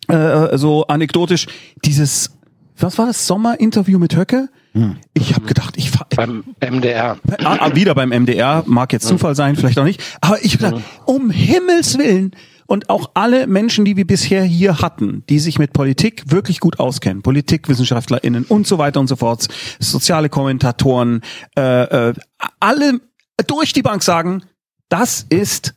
äh, 0.09 0.57
so 0.59 0.87
anekdotisch, 0.87 1.47
dieses, 1.85 2.37
was 2.77 2.99
war 2.99 3.07
das, 3.07 3.27
Sommerinterview 3.27 3.99
mit 3.99 4.17
Höcke? 4.17 4.49
Hm. 4.73 4.97
Ich 5.13 5.35
habe 5.35 5.47
gedacht, 5.47 5.77
ich 5.77 5.93
fahr, 5.93 6.09
beim 6.17 6.43
MDR. 6.61 7.17
Ah, 7.45 7.59
ah, 7.61 7.75
wieder 7.77 7.95
beim 7.95 8.11
MDR, 8.11 8.65
mag 8.67 8.93
jetzt 8.93 9.07
Zufall 9.07 9.37
sein, 9.37 9.55
vielleicht 9.55 9.79
auch 9.79 9.85
nicht. 9.85 10.03
Aber 10.21 10.45
ich 10.45 10.55
habe 10.55 10.65
gedacht, 10.65 10.83
um 11.05 11.31
Himmels 11.31 11.97
willen, 11.97 12.33
und 12.67 12.91
auch 12.91 13.11
alle 13.15 13.47
Menschen, 13.47 13.85
die 13.85 13.97
wir 13.97 14.07
bisher 14.07 14.45
hier 14.45 14.81
hatten, 14.81 15.25
die 15.29 15.39
sich 15.39 15.59
mit 15.59 15.73
Politik 15.73 16.31
wirklich 16.31 16.61
gut 16.61 16.81
auskennen, 16.81 17.23
PolitikwissenschaftlerInnen 17.23 18.45
und 18.45 18.67
so 18.67 18.79
weiter 18.79 19.01
und 19.01 19.07
so 19.07 19.17
fort, 19.17 19.49
soziale 19.79 20.29
Kommentatoren, 20.29 21.23
äh, 21.57 22.11
äh, 22.11 22.15
alle 22.61 23.01
durch 23.47 23.73
die 23.73 23.83
Bank 23.83 24.03
sagen, 24.03 24.43
das 24.89 25.27
ist 25.29 25.75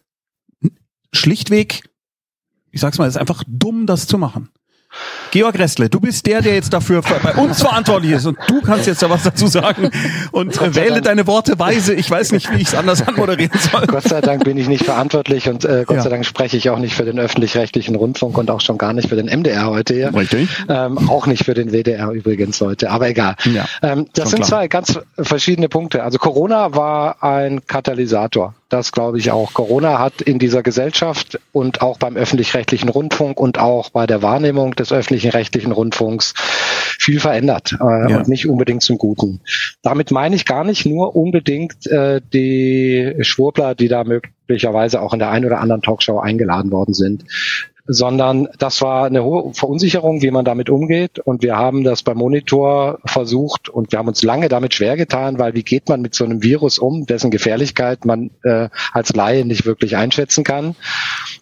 schlichtweg, 1.13 1.83
ich 2.71 2.81
sag's 2.81 2.97
mal, 2.97 3.07
es 3.07 3.15
ist 3.15 3.21
einfach 3.21 3.43
dumm, 3.47 3.85
das 3.85 4.07
zu 4.07 4.17
machen. 4.17 4.49
Georg 5.31 5.59
Restle, 5.59 5.89
du 5.89 5.99
bist 5.99 6.25
der, 6.25 6.41
der 6.41 6.55
jetzt 6.55 6.73
dafür 6.73 7.01
bei 7.01 7.33
uns 7.35 7.61
verantwortlich 7.61 8.11
ist 8.13 8.25
und 8.25 8.37
du 8.47 8.61
kannst 8.61 8.87
jetzt 8.87 9.01
da 9.03 9.09
was 9.09 9.23
dazu 9.23 9.47
sagen 9.47 9.91
und 10.31 10.59
äh, 10.61 10.75
wähle 10.75 10.89
Dank. 10.89 11.03
deine 11.03 11.27
Worte 11.27 11.59
weise. 11.59 11.93
Ich 11.93 12.09
weiß 12.09 12.31
nicht, 12.31 12.51
wie 12.51 12.61
ich 12.61 12.69
es 12.69 12.75
anders 12.75 13.05
anmoderieren 13.07 13.59
soll. 13.59 13.85
Gott 13.87 14.03
sei 14.03 14.21
Dank 14.21 14.45
bin 14.45 14.57
ich 14.57 14.67
nicht 14.67 14.85
verantwortlich 14.85 15.49
und 15.49 15.65
äh, 15.65 15.83
Gott 15.85 15.97
ja. 15.97 16.03
sei 16.03 16.09
Dank 16.09 16.25
spreche 16.25 16.57
ich 16.57 16.69
auch 16.69 16.79
nicht 16.79 16.95
für 16.95 17.05
den 17.05 17.19
öffentlich-rechtlichen 17.19 17.95
Rundfunk 17.95 18.37
und 18.37 18.49
auch 18.49 18.61
schon 18.61 18.77
gar 18.77 18.93
nicht 18.93 19.09
für 19.09 19.15
den 19.15 19.27
MDR 19.27 19.67
heute 19.67 19.93
hier. 19.93 20.13
Richtig. 20.13 20.49
Ähm, 20.69 21.09
auch 21.09 21.27
nicht 21.27 21.43
für 21.43 21.53
den 21.53 21.71
WDR 21.71 22.09
übrigens 22.11 22.59
heute, 22.61 22.89
aber 22.89 23.09
egal. 23.09 23.35
Ja, 23.43 23.65
ähm, 23.81 24.07
das 24.13 24.29
sind 24.29 24.39
klar. 24.39 24.49
zwei 24.49 24.67
ganz 24.67 24.99
verschiedene 25.19 25.69
Punkte. 25.69 26.03
Also 26.03 26.17
Corona 26.17 26.73
war 26.73 27.21
ein 27.23 27.65
Katalysator 27.67 28.55
das 28.69 28.91
glaube 28.91 29.17
ich 29.17 29.31
auch. 29.31 29.53
Corona 29.53 29.99
hat 29.99 30.21
in 30.21 30.39
dieser 30.39 30.63
Gesellschaft 30.63 31.39
und 31.51 31.81
auch 31.81 31.97
beim 31.97 32.17
öffentlich-rechtlichen 32.17 32.89
Rundfunk 32.89 33.39
und 33.39 33.59
auch 33.59 33.89
bei 33.89 34.05
der 34.05 34.21
Wahrnehmung 34.21 34.75
des 34.75 34.91
öffentlichen 34.91 35.31
rechtlichen 35.31 35.71
Rundfunks 35.71 36.33
viel 36.99 37.19
verändert 37.19 37.77
äh, 37.79 38.11
ja. 38.11 38.17
und 38.17 38.27
nicht 38.27 38.47
unbedingt 38.47 38.81
zum 38.81 38.97
Guten. 38.97 39.41
Damit 39.81 40.11
meine 40.11 40.35
ich 40.35 40.45
gar 40.45 40.63
nicht 40.63 40.85
nur 40.85 41.15
unbedingt 41.15 41.87
äh, 41.87 42.21
die 42.33 43.15
Schwurbler, 43.21 43.75
die 43.75 43.87
da 43.87 44.03
möglicherweise 44.03 45.01
auch 45.01 45.13
in 45.13 45.19
der 45.19 45.29
einen 45.29 45.45
oder 45.45 45.59
anderen 45.59 45.81
Talkshow 45.81 46.19
eingeladen 46.19 46.71
worden 46.71 46.93
sind 46.93 47.23
sondern 47.87 48.49
das 48.59 48.81
war 48.81 49.05
eine 49.05 49.23
hohe 49.23 49.53
Verunsicherung, 49.53 50.21
wie 50.21 50.31
man 50.31 50.45
damit 50.45 50.69
umgeht. 50.69 51.19
Und 51.19 51.41
wir 51.41 51.55
haben 51.55 51.83
das 51.83 52.03
beim 52.03 52.17
Monitor 52.17 52.99
versucht 53.05 53.69
und 53.69 53.91
wir 53.91 53.99
haben 53.99 54.07
uns 54.07 54.23
lange 54.23 54.49
damit 54.49 54.73
schwer 54.73 54.97
getan, 54.97 55.39
weil 55.39 55.53
wie 55.53 55.63
geht 55.63 55.87
man 55.89 56.01
mit 56.01 56.13
so 56.13 56.25
einem 56.25 56.43
Virus 56.43 56.79
um, 56.79 57.05
dessen 57.05 57.31
Gefährlichkeit 57.31 58.05
man 58.05 58.31
äh, 58.43 58.69
als 58.91 59.15
Laie 59.15 59.45
nicht 59.45 59.65
wirklich 59.65 59.95
einschätzen 59.95 60.43
kann. 60.43 60.75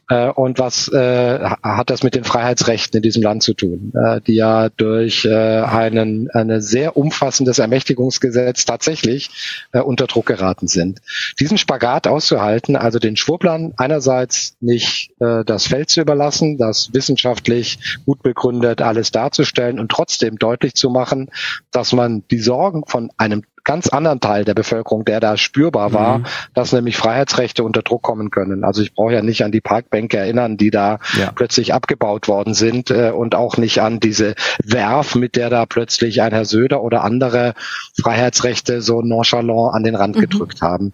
Äh, 0.07 0.29
und 0.29 0.59
was 0.59 0.87
äh, 0.89 1.39
hat 1.39 1.89
das 1.89 2.03
mit 2.03 2.15
den 2.15 2.23
Freiheitsrechten 2.23 2.97
in 2.97 3.03
diesem 3.03 3.23
Land 3.23 3.43
zu 3.43 3.53
tun, 3.53 3.91
äh, 3.95 4.21
die 4.21 4.35
ja 4.35 4.69
durch 4.69 5.25
äh, 5.25 5.33
einen 5.33 6.29
ein 6.31 6.61
sehr 6.61 6.95
umfassendes 6.95 7.59
Ermächtigungsgesetz 7.59 8.65
tatsächlich 8.65 9.65
äh, 9.71 9.79
unter 9.79 10.07
Druck 10.07 10.27
geraten 10.27 10.67
sind. 10.67 11.01
Diesen 11.39 11.57
Spagat 11.57 12.07
auszuhalten, 12.07 12.75
also 12.75 12.99
den 12.99 13.15
Schwurblern 13.15 13.73
einerseits 13.77 14.55
nicht 14.59 15.11
äh, 15.19 15.43
das 15.43 15.67
Feld 15.67 15.89
zu 15.89 16.01
überlassen, 16.01 16.57
das 16.57 16.93
wissenschaftlich 16.93 17.79
gut 18.05 18.21
begründet 18.21 18.81
alles 18.81 19.11
darzustellen 19.11 19.79
und 19.79 19.89
trotzdem 19.91 20.37
deutlich 20.37 20.75
zu 20.75 20.89
machen, 20.89 21.29
dass 21.71 21.93
man 21.93 22.23
die 22.29 22.39
Sorgen 22.39 22.83
von 22.85 23.11
einem 23.17 23.43
ganz 23.65 23.89
anderen 23.89 24.19
Teil 24.21 24.45
der 24.45 24.53
Bevölkerung, 24.53 25.03
der 25.03 25.19
da 25.19 25.35
spürbar 25.35 25.91
war, 25.91 26.19
mhm. 26.19 26.25
dass 26.53 26.71
nämlich 26.71 26.95
Freiheitsrechte 26.95 27.63
unter 27.63 27.81
Druck 27.81 28.03
kommen 28.03 28.29
können. 28.29 28.63
Also 28.63 28.81
ich 28.81 28.93
brauche 28.93 29.13
ja 29.13 29.21
nicht 29.21 29.43
an 29.43 29.51
die 29.51 29.61
Parkbänke 29.61 30.17
erinnern, 30.17 30.55
die 30.55 30.71
da 30.71 30.99
ja. 31.19 31.31
plötzlich 31.35 31.73
abgebaut 31.73 32.27
worden 32.27 32.53
sind 32.53 32.91
äh, 32.91 33.11
und 33.11 33.35
auch 33.35 33.57
nicht 33.57 33.81
an 33.81 33.99
diese 33.99 34.35
Werf, 34.63 35.15
mit 35.15 35.35
der 35.35 35.49
da 35.49 35.65
plötzlich 35.65 36.21
ein 36.21 36.31
Herr 36.31 36.45
Söder 36.45 36.81
oder 36.81 37.03
andere 37.03 37.53
Freiheitsrechte 37.99 38.81
so 38.81 39.01
nonchalant 39.01 39.73
an 39.73 39.83
den 39.83 39.95
Rand 39.95 40.15
mhm. 40.15 40.21
gedrückt 40.21 40.61
haben. 40.61 40.93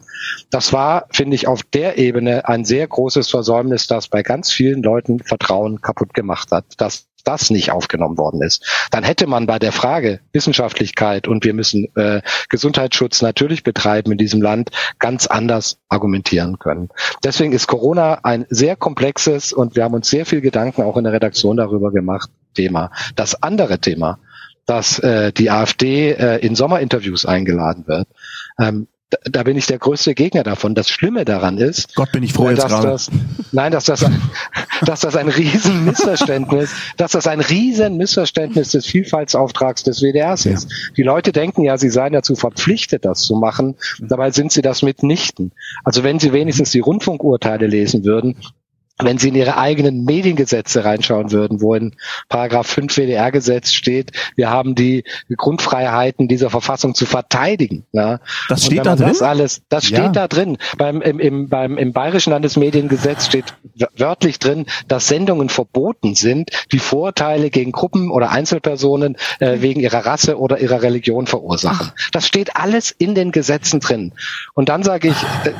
Das 0.49 0.73
war, 0.73 1.05
finde 1.11 1.35
ich, 1.35 1.47
auf 1.47 1.61
der 1.63 1.97
Ebene 1.97 2.47
ein 2.47 2.65
sehr 2.65 2.87
großes 2.87 3.29
Versäumnis, 3.29 3.87
das 3.87 4.07
bei 4.07 4.23
ganz 4.23 4.51
vielen 4.51 4.81
Leuten 4.81 5.19
Vertrauen 5.19 5.81
kaputt 5.81 6.13
gemacht 6.13 6.51
hat. 6.51 6.65
Das 6.77 7.07
das 7.23 7.49
nicht 7.49 7.71
aufgenommen 7.71 8.17
worden 8.17 8.41
ist, 8.41 8.65
dann 8.91 9.03
hätte 9.03 9.27
man 9.27 9.47
bei 9.47 9.59
der 9.59 9.71
Frage 9.71 10.19
Wissenschaftlichkeit 10.33 11.27
und 11.27 11.43
wir 11.43 11.53
müssen 11.53 11.87
äh, 11.95 12.21
Gesundheitsschutz 12.49 13.21
natürlich 13.21 13.63
betreiben 13.63 14.11
in 14.11 14.17
diesem 14.17 14.41
Land 14.41 14.71
ganz 14.99 15.27
anders 15.27 15.77
argumentieren 15.89 16.59
können. 16.59 16.89
Deswegen 17.23 17.53
ist 17.53 17.67
Corona 17.67 18.19
ein 18.23 18.45
sehr 18.49 18.75
komplexes 18.75 19.53
und 19.53 19.75
wir 19.75 19.83
haben 19.83 19.93
uns 19.93 20.09
sehr 20.09 20.25
viel 20.25 20.41
Gedanken 20.41 20.83
auch 20.83 20.97
in 20.97 21.03
der 21.03 21.13
Redaktion 21.13 21.57
darüber 21.57 21.91
gemacht 21.91 22.29
Thema. 22.53 22.91
Das 23.15 23.41
andere 23.41 23.79
Thema, 23.79 24.19
dass 24.65 24.99
äh, 24.99 25.31
die 25.31 25.49
AfD 25.49 26.11
äh, 26.11 26.37
in 26.37 26.55
Sommerinterviews 26.55 27.25
eingeladen 27.25 27.87
wird, 27.87 28.07
ähm, 28.59 28.87
da 29.23 29.43
bin 29.43 29.57
ich 29.57 29.67
der 29.67 29.77
größte 29.77 30.15
Gegner 30.15 30.43
davon. 30.43 30.75
Das 30.75 30.89
Schlimme 30.89 31.25
daran 31.25 31.57
ist, 31.57 31.95
Gott 31.95 32.11
bin 32.11 32.23
ich 32.23 32.33
froh 32.33 32.49
jetzt 32.49 32.67
gerade. 32.67 32.87
Das, 32.87 33.09
nein, 33.51 33.71
dass 33.71 33.85
das, 33.85 34.05
dass 34.85 35.01
das 35.01 35.15
ein 35.15 35.27
Riesenmissverständnis, 35.27 36.71
dass 36.97 37.11
das 37.11 37.27
ein 37.27 37.41
Riesenmissverständnis 37.41 38.71
des 38.71 38.85
Vielfaltsauftrags 38.85 39.83
des 39.83 40.01
WDRs 40.01 40.45
ja. 40.45 40.53
ist. 40.53 40.69
Die 40.97 41.03
Leute 41.03 41.31
denken 41.31 41.63
ja, 41.63 41.77
sie 41.77 41.89
seien 41.89 42.13
dazu 42.13 42.35
verpflichtet, 42.35 43.05
das 43.05 43.21
zu 43.21 43.35
machen. 43.35 43.75
Dabei 43.99 44.31
sind 44.31 44.51
sie 44.51 44.61
das 44.61 44.81
mitnichten. 44.81 45.51
Also 45.83 46.03
wenn 46.03 46.19
sie 46.19 46.33
wenigstens 46.33 46.71
die 46.71 46.79
Rundfunkurteile 46.79 47.67
lesen 47.67 48.05
würden, 48.05 48.37
wenn 49.01 49.17
Sie 49.17 49.29
in 49.29 49.35
Ihre 49.35 49.57
eigenen 49.57 50.05
Mediengesetze 50.05 50.85
reinschauen 50.85 51.31
würden, 51.31 51.61
wo 51.61 51.75
in 51.75 51.95
Paragraph 52.29 52.67
5 52.67 52.95
WDR-Gesetz 52.95 53.73
steht, 53.73 54.11
wir 54.35 54.49
haben 54.49 54.75
die 54.75 55.03
Grundfreiheiten 55.35 56.27
dieser 56.27 56.49
Verfassung 56.49 56.95
zu 56.95 57.05
verteidigen. 57.05 57.85
Ja. 57.91 58.19
Das 58.49 58.65
steht 58.65 58.85
da 58.85 58.95
drin? 58.95 59.07
Das 59.09 59.21
alles, 59.21 59.61
das 59.69 59.85
steht 59.85 59.97
ja. 59.97 60.09
da 60.09 60.27
drin. 60.27 60.57
Beim, 60.77 61.01
im, 61.01 61.19
im, 61.19 61.49
beim, 61.49 61.77
Im 61.77 61.93
Bayerischen 61.93 62.31
Landesmediengesetz 62.31 63.25
steht 63.25 63.45
wörtlich 63.95 64.39
drin, 64.39 64.65
dass 64.87 65.07
Sendungen 65.07 65.49
verboten 65.49 66.15
sind, 66.15 66.51
die 66.71 66.79
Vorteile 66.79 67.49
gegen 67.49 67.71
Gruppen 67.71 68.11
oder 68.11 68.31
Einzelpersonen 68.31 69.17
äh, 69.39 69.61
wegen 69.61 69.81
ihrer 69.81 70.05
Rasse 70.05 70.37
oder 70.37 70.59
ihrer 70.59 70.81
Religion 70.81 71.27
verursachen. 71.27 71.91
Ach. 71.93 72.11
Das 72.11 72.27
steht 72.27 72.55
alles 72.55 72.91
in 72.91 73.15
den 73.15 73.31
Gesetzen 73.31 73.79
drin. 73.79 74.13
Und 74.53 74.69
dann 74.69 74.83
sage 74.83 75.09
ich, 75.09 75.15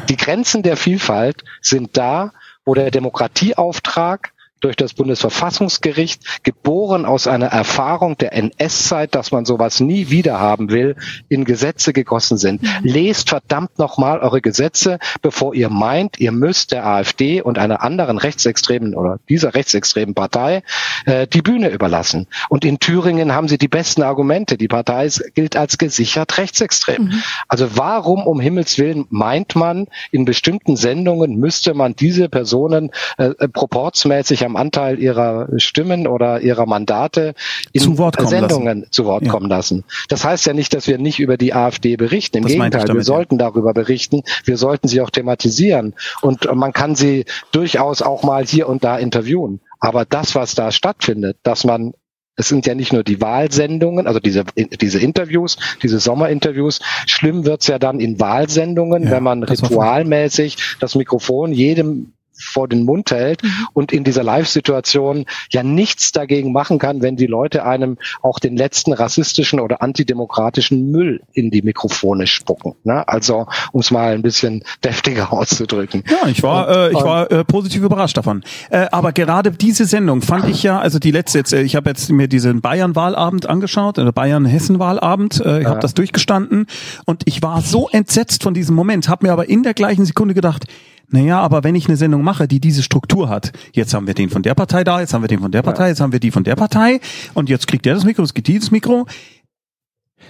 die 0.09 0.17
Grenzen 0.17 0.63
der 0.63 0.77
Vielfalt 0.77 1.43
sind 1.61 1.97
da, 1.97 2.31
wo 2.65 2.73
der 2.73 2.91
Demokratieauftrag 2.91 4.33
durch 4.61 4.75
das 4.75 4.93
Bundesverfassungsgericht, 4.93 6.43
geboren 6.43 7.05
aus 7.05 7.27
einer 7.27 7.47
Erfahrung 7.47 8.17
der 8.17 8.33
NS-Zeit, 8.33 9.15
dass 9.15 9.31
man 9.31 9.45
sowas 9.45 9.79
nie 9.79 10.09
wieder 10.09 10.39
haben 10.39 10.69
will, 10.69 10.95
in 11.29 11.45
Gesetze 11.45 11.93
gegossen 11.93 12.37
sind. 12.37 12.61
Mhm. 12.61 12.69
Lest 12.83 13.29
verdammt 13.29 13.77
nochmal 13.77 14.19
eure 14.19 14.41
Gesetze, 14.41 14.99
bevor 15.21 15.53
ihr 15.53 15.69
meint, 15.69 16.19
ihr 16.19 16.31
müsst 16.31 16.71
der 16.71 16.85
AfD 16.85 17.41
und 17.41 17.57
einer 17.57 17.81
anderen 17.81 18.17
rechtsextremen 18.17 18.95
oder 18.95 19.19
dieser 19.27 19.53
rechtsextremen 19.53 20.15
Partei 20.15 20.63
äh, 21.05 21.27
die 21.27 21.41
Bühne 21.41 21.69
überlassen. 21.69 22.27
Und 22.49 22.63
in 22.63 22.79
Thüringen 22.79 23.33
haben 23.33 23.47
sie 23.47 23.57
die 23.57 23.67
besten 23.67 24.03
Argumente. 24.03 24.57
Die 24.57 24.67
Partei 24.67 25.09
gilt 25.33 25.55
als 25.55 25.77
gesichert 25.77 26.37
rechtsextrem. 26.37 27.05
Mhm. 27.05 27.23
Also 27.47 27.77
warum 27.77 28.25
um 28.27 28.39
Himmels 28.39 28.77
Willen 28.77 29.05
meint 29.09 29.55
man, 29.55 29.87
in 30.11 30.25
bestimmten 30.25 30.75
Sendungen 30.75 31.37
müsste 31.37 31.73
man 31.73 31.95
diese 31.95 32.29
Personen 32.29 32.91
äh, 33.17 33.31
proportsmäßig 33.47 34.45
am 34.45 34.50
Anteil 34.55 34.99
ihrer 34.99 35.47
Stimmen 35.57 36.07
oder 36.07 36.41
ihrer 36.41 36.65
Mandate 36.65 37.33
in 37.71 37.81
zu 37.81 38.11
Sendungen 38.25 38.81
lassen. 38.81 38.91
zu 38.91 39.05
Wort 39.05 39.25
ja. 39.25 39.31
kommen 39.31 39.49
lassen. 39.49 39.83
Das 40.09 40.25
heißt 40.25 40.45
ja 40.45 40.53
nicht, 40.53 40.73
dass 40.73 40.87
wir 40.87 40.97
nicht 40.97 41.19
über 41.19 41.37
die 41.37 41.53
AfD 41.53 41.95
berichten. 41.95 42.37
Im 42.37 42.43
das 42.43 42.51
Gegenteil, 42.53 42.81
damit, 42.81 42.95
wir 42.95 43.03
sollten 43.03 43.35
ja. 43.35 43.49
darüber 43.49 43.73
berichten. 43.73 44.23
Wir 44.45 44.57
sollten 44.57 44.87
sie 44.87 45.01
auch 45.01 45.09
thematisieren. 45.09 45.93
Und 46.21 46.53
man 46.53 46.73
kann 46.73 46.95
sie 46.95 47.25
durchaus 47.51 48.01
auch 48.01 48.23
mal 48.23 48.45
hier 48.45 48.67
und 48.67 48.83
da 48.83 48.97
interviewen. 48.97 49.59
Aber 49.79 50.05
das, 50.05 50.35
was 50.35 50.55
da 50.55 50.71
stattfindet, 50.71 51.37
dass 51.43 51.63
man 51.63 51.93
es 52.37 52.47
sind 52.47 52.65
ja 52.65 52.75
nicht 52.75 52.93
nur 52.93 53.03
die 53.03 53.21
Wahlsendungen, 53.21 54.07
also 54.07 54.19
diese, 54.19 54.45
diese 54.55 54.99
Interviews, 54.99 55.57
diese 55.83 55.99
Sommerinterviews. 55.99 56.79
Schlimm 57.05 57.45
wird's 57.45 57.67
ja 57.67 57.77
dann 57.77 57.99
in 57.99 58.19
Wahlsendungen, 58.19 59.03
ja, 59.03 59.11
wenn 59.11 59.23
man 59.23 59.43
ritualmäßig 59.43 60.77
das 60.79 60.95
Mikrofon 60.95 61.53
jedem 61.53 62.13
vor 62.41 62.67
den 62.67 62.83
Mund 62.85 63.11
hält 63.11 63.43
mhm. 63.43 63.67
und 63.73 63.91
in 63.91 64.03
dieser 64.03 64.23
Live-Situation 64.23 65.25
ja 65.51 65.63
nichts 65.63 66.11
dagegen 66.11 66.51
machen 66.51 66.79
kann, 66.79 67.01
wenn 67.01 67.15
die 67.15 67.27
Leute 67.27 67.65
einem 67.65 67.97
auch 68.21 68.39
den 68.39 68.57
letzten 68.57 68.93
rassistischen 68.93 69.59
oder 69.59 69.81
antidemokratischen 69.81 70.91
Müll 70.91 71.21
in 71.33 71.51
die 71.51 71.61
Mikrofone 71.61 72.27
spucken. 72.27 72.75
Ne? 72.83 73.07
Also 73.07 73.47
um 73.71 73.81
es 73.81 73.91
mal 73.91 74.13
ein 74.13 74.21
bisschen 74.21 74.63
deftiger 74.83 75.31
auszudrücken. 75.31 76.03
Ja, 76.09 76.27
ich 76.27 76.43
war, 76.43 76.67
und, 76.67 76.73
äh, 76.73 76.89
ich 76.91 77.03
war 77.03 77.31
äh, 77.31 77.43
positiv 77.45 77.83
überrascht 77.83 78.17
davon. 78.17 78.43
Äh, 78.69 78.87
aber 78.91 79.11
gerade 79.11 79.51
diese 79.51 79.85
Sendung 79.85 80.21
fand 80.21 80.47
ich 80.47 80.63
ja, 80.63 80.79
also 80.79 80.99
die 80.99 81.11
letzte 81.11 81.37
jetzt, 81.37 81.53
äh, 81.53 81.61
ich 81.61 81.75
habe 81.75 81.89
jetzt 81.89 82.09
mir 82.11 82.27
diesen 82.27 82.61
Bayern-Wahlabend 82.61 83.47
angeschaut, 83.47 83.99
oder 83.99 84.11
Bayern-Hessen-Wahlabend, 84.11 85.41
äh, 85.45 85.61
ich 85.61 85.67
habe 85.67 85.79
das 85.79 85.93
durchgestanden 85.93 86.67
und 87.05 87.23
ich 87.25 87.41
war 87.41 87.61
so 87.61 87.89
entsetzt 87.89 88.43
von 88.43 88.53
diesem 88.53 88.75
Moment, 88.75 89.09
habe 89.09 89.27
mir 89.27 89.33
aber 89.33 89.49
in 89.49 89.63
der 89.63 89.73
gleichen 89.73 90.05
Sekunde 90.05 90.33
gedacht, 90.33 90.65
naja, 91.11 91.39
aber 91.39 91.63
wenn 91.63 91.75
ich 91.75 91.87
eine 91.87 91.97
Sendung 91.97 92.23
mache, 92.23 92.47
die 92.47 92.59
diese 92.59 92.83
Struktur 92.83 93.29
hat, 93.29 93.51
jetzt 93.73 93.93
haben 93.93 94.07
wir 94.07 94.13
den 94.13 94.29
von 94.29 94.43
der 94.43 94.55
Partei 94.55 94.83
da, 94.83 95.01
jetzt 95.01 95.13
haben 95.13 95.21
wir 95.21 95.27
den 95.27 95.41
von 95.41 95.51
der 95.51 95.61
Partei, 95.61 95.89
jetzt 95.89 95.99
haben 95.99 96.13
wir 96.13 96.19
die 96.19 96.31
von 96.31 96.43
der 96.43 96.55
Partei 96.55 97.01
und 97.33 97.49
jetzt 97.49 97.67
kriegt 97.67 97.85
der 97.85 97.95
das 97.95 98.05
Mikro, 98.05 98.23
es 98.23 98.33
gibt 98.33 98.47
dieses 98.47 98.71
Mikro. 98.71 99.05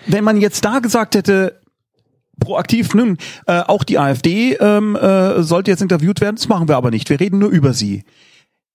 Wenn 0.07 0.23
man 0.23 0.41
jetzt 0.41 0.65
da 0.65 0.79
gesagt 0.79 1.13
hätte, 1.15 1.61
proaktiv, 2.39 2.95
nun, 2.95 3.17
äh, 3.45 3.59
auch 3.59 3.83
die 3.83 3.99
AfD 3.99 4.55
ähm, 4.55 4.95
äh, 4.95 5.43
sollte 5.43 5.69
jetzt 5.69 5.81
interviewt 5.81 6.19
werden, 6.19 6.37
das 6.37 6.47
machen 6.47 6.67
wir 6.67 6.77
aber 6.77 6.89
nicht, 6.89 7.09
wir 7.09 7.19
reden 7.19 7.37
nur 7.37 7.49
über 7.49 7.73
sie. 7.73 8.03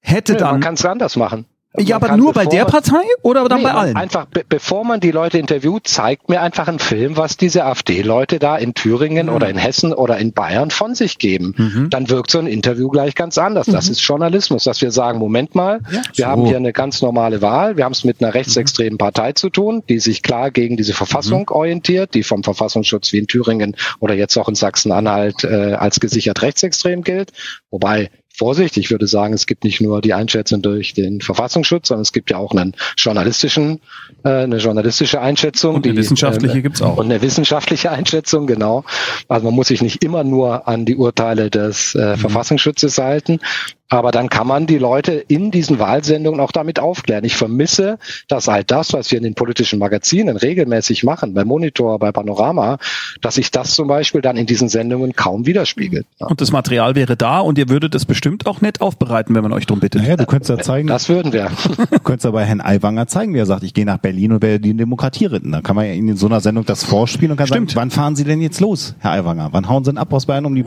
Hätte 0.01 0.35
ja, 0.35 0.39
dann. 0.39 0.51
Man 0.53 0.61
kann 0.61 0.75
es 0.75 0.85
anders 0.85 1.17
machen. 1.17 1.47
Ja, 1.79 1.97
aber 1.97 2.17
nur 2.17 2.33
bei 2.33 2.47
der 2.47 2.65
Partei 2.65 3.03
oder 3.23 3.49
dann 3.49 3.59
nee, 3.59 3.65
bei 3.65 3.73
allen? 3.73 3.97
Einfach, 3.97 4.27
be 4.27 4.45
bevor 4.49 4.85
man 4.85 5.01
die 5.01 5.11
Leute 5.11 5.39
interviewt, 5.39 5.87
zeigt 5.89 6.29
mir 6.29 6.41
einfach 6.41 6.69
einen 6.69 6.79
Film, 6.79 7.17
was 7.17 7.37
diese 7.37 7.65
AfD-Leute 7.65 8.39
da 8.39 8.57
in 8.57 8.75
Thüringen 8.75 9.27
mhm. 9.27 9.35
oder 9.35 9.49
in 9.49 9.57
Hessen 9.57 9.93
oder 9.93 10.19
in 10.19 10.33
Bayern 10.33 10.71
von 10.71 10.95
sich 10.95 11.19
geben. 11.19 11.55
Mhm. 11.57 11.91
Dann 11.91 12.11
wirkt 12.11 12.31
so 12.31 12.39
ein 12.39 12.47
Interview 12.47 12.89
gleich 12.89 13.15
ganz 13.15 13.39
anders. 13.39 13.67
Das 13.67 13.87
mhm. 13.87 13.93
ist 13.93 14.01
Journalismus, 14.01 14.65
dass 14.65 14.81
wir 14.81 14.91
sagen, 14.91 15.19
Moment 15.19 15.55
mal, 15.55 15.81
ja, 15.91 16.03
wir 16.15 16.25
so. 16.25 16.27
haben 16.27 16.47
hier 16.47 16.57
eine 16.57 16.73
ganz 16.73 17.03
normale 17.03 17.43
Wahl, 17.43 17.77
wir 17.77 17.85
haben 17.85 17.93
es 17.93 18.05
mit 18.05 18.23
einer 18.23 18.35
rechtsextremen 18.35 18.95
mhm. 18.95 18.99
Partei 18.99 19.33
zu 19.33 19.51
tun, 19.51 19.83
die 19.89 19.99
sich 19.99 20.23
klar 20.23 20.51
gegen 20.51 20.77
diese 20.77 20.93
Verfassung 20.93 21.43
mhm. 21.49 21.57
orientiert, 21.57 22.15
die 22.15 22.23
vom 22.23 22.45
Verfassungsschutz 22.45 23.13
wie 23.13 23.19
in 23.19 23.27
Thüringen 23.27 23.77
oder 24.01 24.15
jetzt 24.15 24.37
auch 24.37 24.49
in 24.49 24.55
Sachsen-Anhalt 24.55 25.45
äh, 25.45 25.75
als 25.75 26.01
gesichert 26.01 26.43
rechtsextrem 26.43 27.03
gilt. 27.03 27.33
Wobei 27.71 28.11
Vorsicht, 28.37 28.77
ich 28.77 28.91
würde 28.91 29.07
sagen, 29.07 29.33
es 29.33 29.47
gibt 29.47 29.65
nicht 29.65 29.81
nur 29.81 30.01
die 30.01 30.13
Einschätzung 30.13 30.61
durch 30.61 30.93
den 30.93 31.21
Verfassungsschutz, 31.21 31.89
sondern 31.89 32.03
es 32.03 32.13
gibt 32.13 32.31
ja 32.31 32.37
auch 32.37 32.53
einen 32.53 32.75
journalistischen, 32.97 33.81
äh, 34.25 34.29
eine 34.29 34.59
journalistische 34.59 35.21
Einschätzung. 35.21 35.77
Und 35.77 35.85
eine 35.85 35.95
die, 35.95 35.99
wissenschaftliche 35.99 36.59
äh, 36.59 36.63
gibt's 36.63 36.83
auch. 36.83 36.99
Und 36.99 37.07
eine 37.07 37.23
wissenschaftliche 37.23 37.91
Einschätzung, 37.91 38.47
genau. 38.47 38.85
Also 39.29 39.47
man 39.47 39.55
muss 39.55 39.69
sich 39.69 39.81
nicht 39.81 40.05
immer 40.05 40.23
nur 40.23 40.69
an 40.69 40.85
die 40.85 40.97
Urteile 40.97 41.51
des 41.51 41.95
äh, 41.95 42.17
mhm. 42.17 42.19
Verfassungsschutzes 42.19 42.99
halten. 42.99 43.41
Aber 43.89 44.11
dann 44.11 44.29
kann 44.29 44.47
man 44.47 44.67
die 44.67 44.79
Leute 44.79 45.13
in 45.13 45.51
diesen 45.51 45.79
Wahlsendungen 45.79 46.41
auch 46.41 46.53
damit 46.53 46.81
aufklären. 46.81 47.25
Ich 47.25 47.37
vermisse, 47.37 47.99
dass 48.29 48.49
all 48.49 48.65
das, 48.65 48.93
was 48.93 49.11
wir 49.11 49.19
in 49.19 49.25
den 49.25 49.35
politischen 49.35 49.79
Magazinen 49.79 50.37
regelmäßig 50.37 51.05
machen, 51.05 51.35
bei 51.35 51.45
Monitor, 51.45 51.99
bei 51.99 52.11
Panorama, 52.11 52.79
dass 53.21 53.37
sich 53.37 53.51
das 53.51 53.75
zum 53.75 53.87
Beispiel 53.87 54.23
dann 54.23 54.37
in 54.37 54.47
diesen 54.47 54.69
Sendungen 54.69 55.15
kaum 55.15 55.47
widerspiegelt. 55.47 56.07
Ja. 56.21 56.27
Und 56.27 56.41
das 56.41 56.51
Material 56.51 56.95
wäre 56.95 57.17
da 57.17 57.41
und 57.41 57.59
ihr 57.59 57.69
würdet 57.69 57.95
es 57.95 58.05
bestimmt 58.05 58.47
auch 58.47 58.61
nett 58.61 58.81
aufbereiten, 58.81 59.35
wenn 59.35 59.43
man 59.43 59.53
euch 59.53 59.67
darum 59.67 59.81
bittet. 59.81 60.03
Naja, 60.03 60.17
du 60.17 60.27
könntest 60.27 60.51
ja 60.51 60.59
zeigen. 60.59 60.89
Das 60.89 61.09
würden 61.09 61.33
wir. 61.33 61.51
Du 61.91 61.99
könntest 62.01 62.27
aber 62.27 62.43
Herrn 62.43 62.61
Aiwanger 62.61 63.07
zeigen, 63.07 63.35
wie 63.35 63.39
er 63.39 63.47
sagt, 63.47 63.63
ich 63.63 63.75
gehe 63.75 63.85
nach 63.85 63.99
Berlin 63.99 64.33
und 64.33 64.43
werde 64.43 64.61
die 64.61 64.75
Demokratie 64.75 65.27
retten. 65.27 65.53
Dann 65.53 65.63
kann 65.63 65.77
man 65.77 65.87
ja 65.87 65.93
in 65.93 66.17
so 66.17 66.27
einer 66.27 66.41
Sendung 66.41 66.65
das 66.65 66.83
vorspielen 66.85 67.33
und 67.33 67.37
kann 67.37 67.47
Stimmt. 67.47 67.71
sagen, 67.71 67.81
wann 67.81 67.91
fahren 67.91 68.17
Sie 68.17 68.25
denn 68.25 68.41
jetzt 68.41 68.61
los, 68.61 68.95
Herr 68.99 69.13
Aiwanger? 69.13 69.51
Wann 69.53 69.69
hauen 69.69 69.85
Sie 69.85 69.91
denn 69.91 69.99
ab 69.99 70.13
aus 70.13 70.27
Bayern 70.27 70.45
um 70.45 70.55
die, 70.55 70.65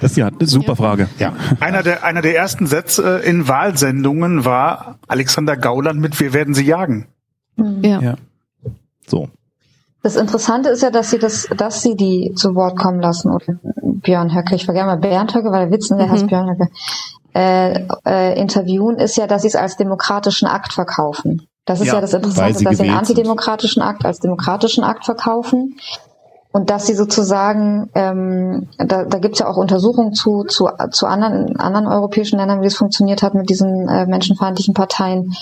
das 0.00 0.12
ist 0.12 0.16
ja 0.16 0.28
eine 0.28 0.46
super 0.46 0.74
Frage. 0.76 1.08
Ja. 1.18 1.34
Einer 1.60 1.82
der, 1.82 2.04
einer 2.04 2.22
der 2.22 2.31
der 2.32 2.40
ersten 2.40 2.66
Sätze 2.66 3.18
in 3.18 3.46
Wahlsendungen 3.48 4.44
war 4.44 4.98
Alexander 5.06 5.56
Gauland 5.56 6.00
mit 6.00 6.18
Wir 6.20 6.32
werden 6.32 6.54
sie 6.54 6.64
jagen. 6.64 7.06
Ja. 7.56 8.00
Ja. 8.00 8.14
So. 9.06 9.28
Das 10.02 10.16
Interessante 10.16 10.70
ist 10.70 10.82
ja, 10.82 10.90
dass 10.90 11.10
sie 11.10 11.18
das, 11.18 11.46
dass 11.56 11.82
sie 11.82 11.94
die 11.94 12.32
zu 12.34 12.54
Wort 12.54 12.76
kommen 12.78 13.00
lassen. 13.00 13.30
Oder 13.30 13.58
Björn 13.82 14.34
Höcke, 14.34 14.54
ich 14.56 14.64
vergesse 14.64 14.86
mal 14.86 14.96
Bernd 14.96 15.34
Höcke, 15.34 15.52
weil 15.52 15.68
der 15.68 15.70
Witzen, 15.70 15.98
der 15.98 16.06
Mhm. 16.08 16.10
heißt 16.12 16.26
Björn 16.26 16.48
Höcke. 16.50 16.68
Äh, 17.34 17.86
äh, 18.06 18.40
interviewen 18.40 18.96
ist 18.98 19.16
ja, 19.16 19.26
dass 19.26 19.42
sie 19.42 19.48
es 19.48 19.54
als 19.56 19.76
demokratischen 19.76 20.48
Akt 20.48 20.72
verkaufen. 20.72 21.46
Das 21.66 21.80
ist 21.80 21.86
Ja, 21.86 21.94
ja, 21.94 22.00
das 22.00 22.12
Interessante, 22.14 22.58
sie 22.58 22.64
dass 22.64 22.76
sie 22.76 22.82
einen 22.82 22.88
gewählt 22.90 23.06
sind. 23.06 23.16
antidemokratischen 23.16 23.82
Akt 23.82 24.04
als 24.04 24.18
demokratischen 24.18 24.82
Akt 24.84 25.04
verkaufen. 25.04 25.76
Und 26.52 26.68
dass 26.68 26.86
sie 26.86 26.94
sozusagen, 26.94 27.88
ähm, 27.94 28.68
da, 28.76 29.04
da 29.04 29.18
gibt 29.18 29.34
es 29.34 29.38
ja 29.40 29.48
auch 29.48 29.56
Untersuchungen 29.56 30.12
zu, 30.12 30.44
zu, 30.44 30.68
zu 30.90 31.06
anderen, 31.06 31.58
anderen 31.58 31.86
europäischen 31.86 32.38
Ländern, 32.38 32.60
wie 32.60 32.66
es 32.66 32.76
funktioniert 32.76 33.22
hat 33.22 33.34
mit 33.34 33.48
diesen 33.48 33.88
äh, 33.88 34.06
menschenfeindlichen 34.06 34.74
Parteien, 34.74 35.32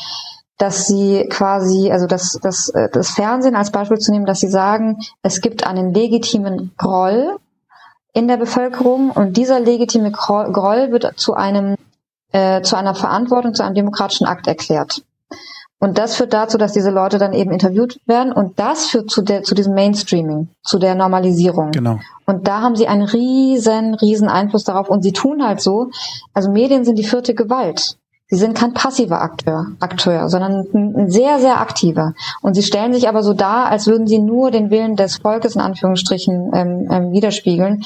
dass 0.56 0.86
sie 0.86 1.26
quasi, 1.28 1.90
also 1.90 2.06
das, 2.06 2.38
das, 2.40 2.68
äh, 2.68 2.88
das 2.92 3.10
Fernsehen 3.10 3.56
als 3.56 3.72
Beispiel 3.72 3.98
zu 3.98 4.12
nehmen, 4.12 4.26
dass 4.26 4.40
sie 4.40 4.48
sagen, 4.48 4.98
es 5.22 5.40
gibt 5.40 5.66
einen 5.66 5.92
legitimen 5.92 6.72
Groll 6.76 7.36
in 8.12 8.28
der 8.28 8.36
Bevölkerung 8.36 9.10
und 9.10 9.36
dieser 9.36 9.58
legitime 9.58 10.12
Groll 10.12 10.92
wird 10.92 11.12
zu 11.16 11.34
einem 11.34 11.76
äh, 12.32 12.62
zu 12.62 12.76
einer 12.76 12.94
Verantwortung, 12.94 13.54
zu 13.54 13.64
einem 13.64 13.74
demokratischen 13.74 14.26
Akt 14.26 14.46
erklärt. 14.46 15.02
Und 15.82 15.96
das 15.96 16.14
führt 16.14 16.34
dazu, 16.34 16.58
dass 16.58 16.74
diese 16.74 16.90
Leute 16.90 17.16
dann 17.16 17.32
eben 17.32 17.50
interviewt 17.50 17.98
werden 18.06 18.32
und 18.32 18.58
das 18.58 18.86
führt 18.86 19.10
zu 19.10 19.22
der 19.22 19.42
zu 19.42 19.54
diesem 19.54 19.74
Mainstreaming, 19.74 20.48
zu 20.62 20.78
der 20.78 20.94
Normalisierung. 20.94 21.70
Genau. 21.70 21.98
Und 22.26 22.46
da 22.46 22.60
haben 22.60 22.76
sie 22.76 22.86
einen 22.86 23.02
riesen, 23.02 23.94
riesen 23.94 24.28
Einfluss 24.28 24.64
darauf. 24.64 24.90
Und 24.90 25.02
sie 25.02 25.12
tun 25.12 25.42
halt 25.42 25.62
so, 25.62 25.90
also 26.34 26.50
Medien 26.50 26.84
sind 26.84 26.98
die 26.98 27.04
vierte 27.04 27.34
Gewalt. 27.34 27.96
Sie 28.28 28.36
sind 28.36 28.56
kein 28.56 28.74
passiver 28.74 29.22
Akteur, 29.22 29.66
Akteur, 29.80 30.28
sondern 30.28 30.64
ein 30.72 31.10
sehr, 31.10 31.40
sehr 31.40 31.60
aktiver. 31.60 32.12
Und 32.42 32.54
sie 32.54 32.62
stellen 32.62 32.92
sich 32.92 33.08
aber 33.08 33.24
so 33.24 33.32
dar, 33.32 33.66
als 33.66 33.88
würden 33.88 34.06
sie 34.06 34.20
nur 34.20 34.52
den 34.52 34.70
Willen 34.70 34.94
des 34.94 35.16
Volkes 35.16 35.56
in 35.56 35.60
Anführungsstrichen 35.60 36.52
ähm, 36.54 36.88
ähm, 36.90 37.12
widerspiegeln. 37.12 37.82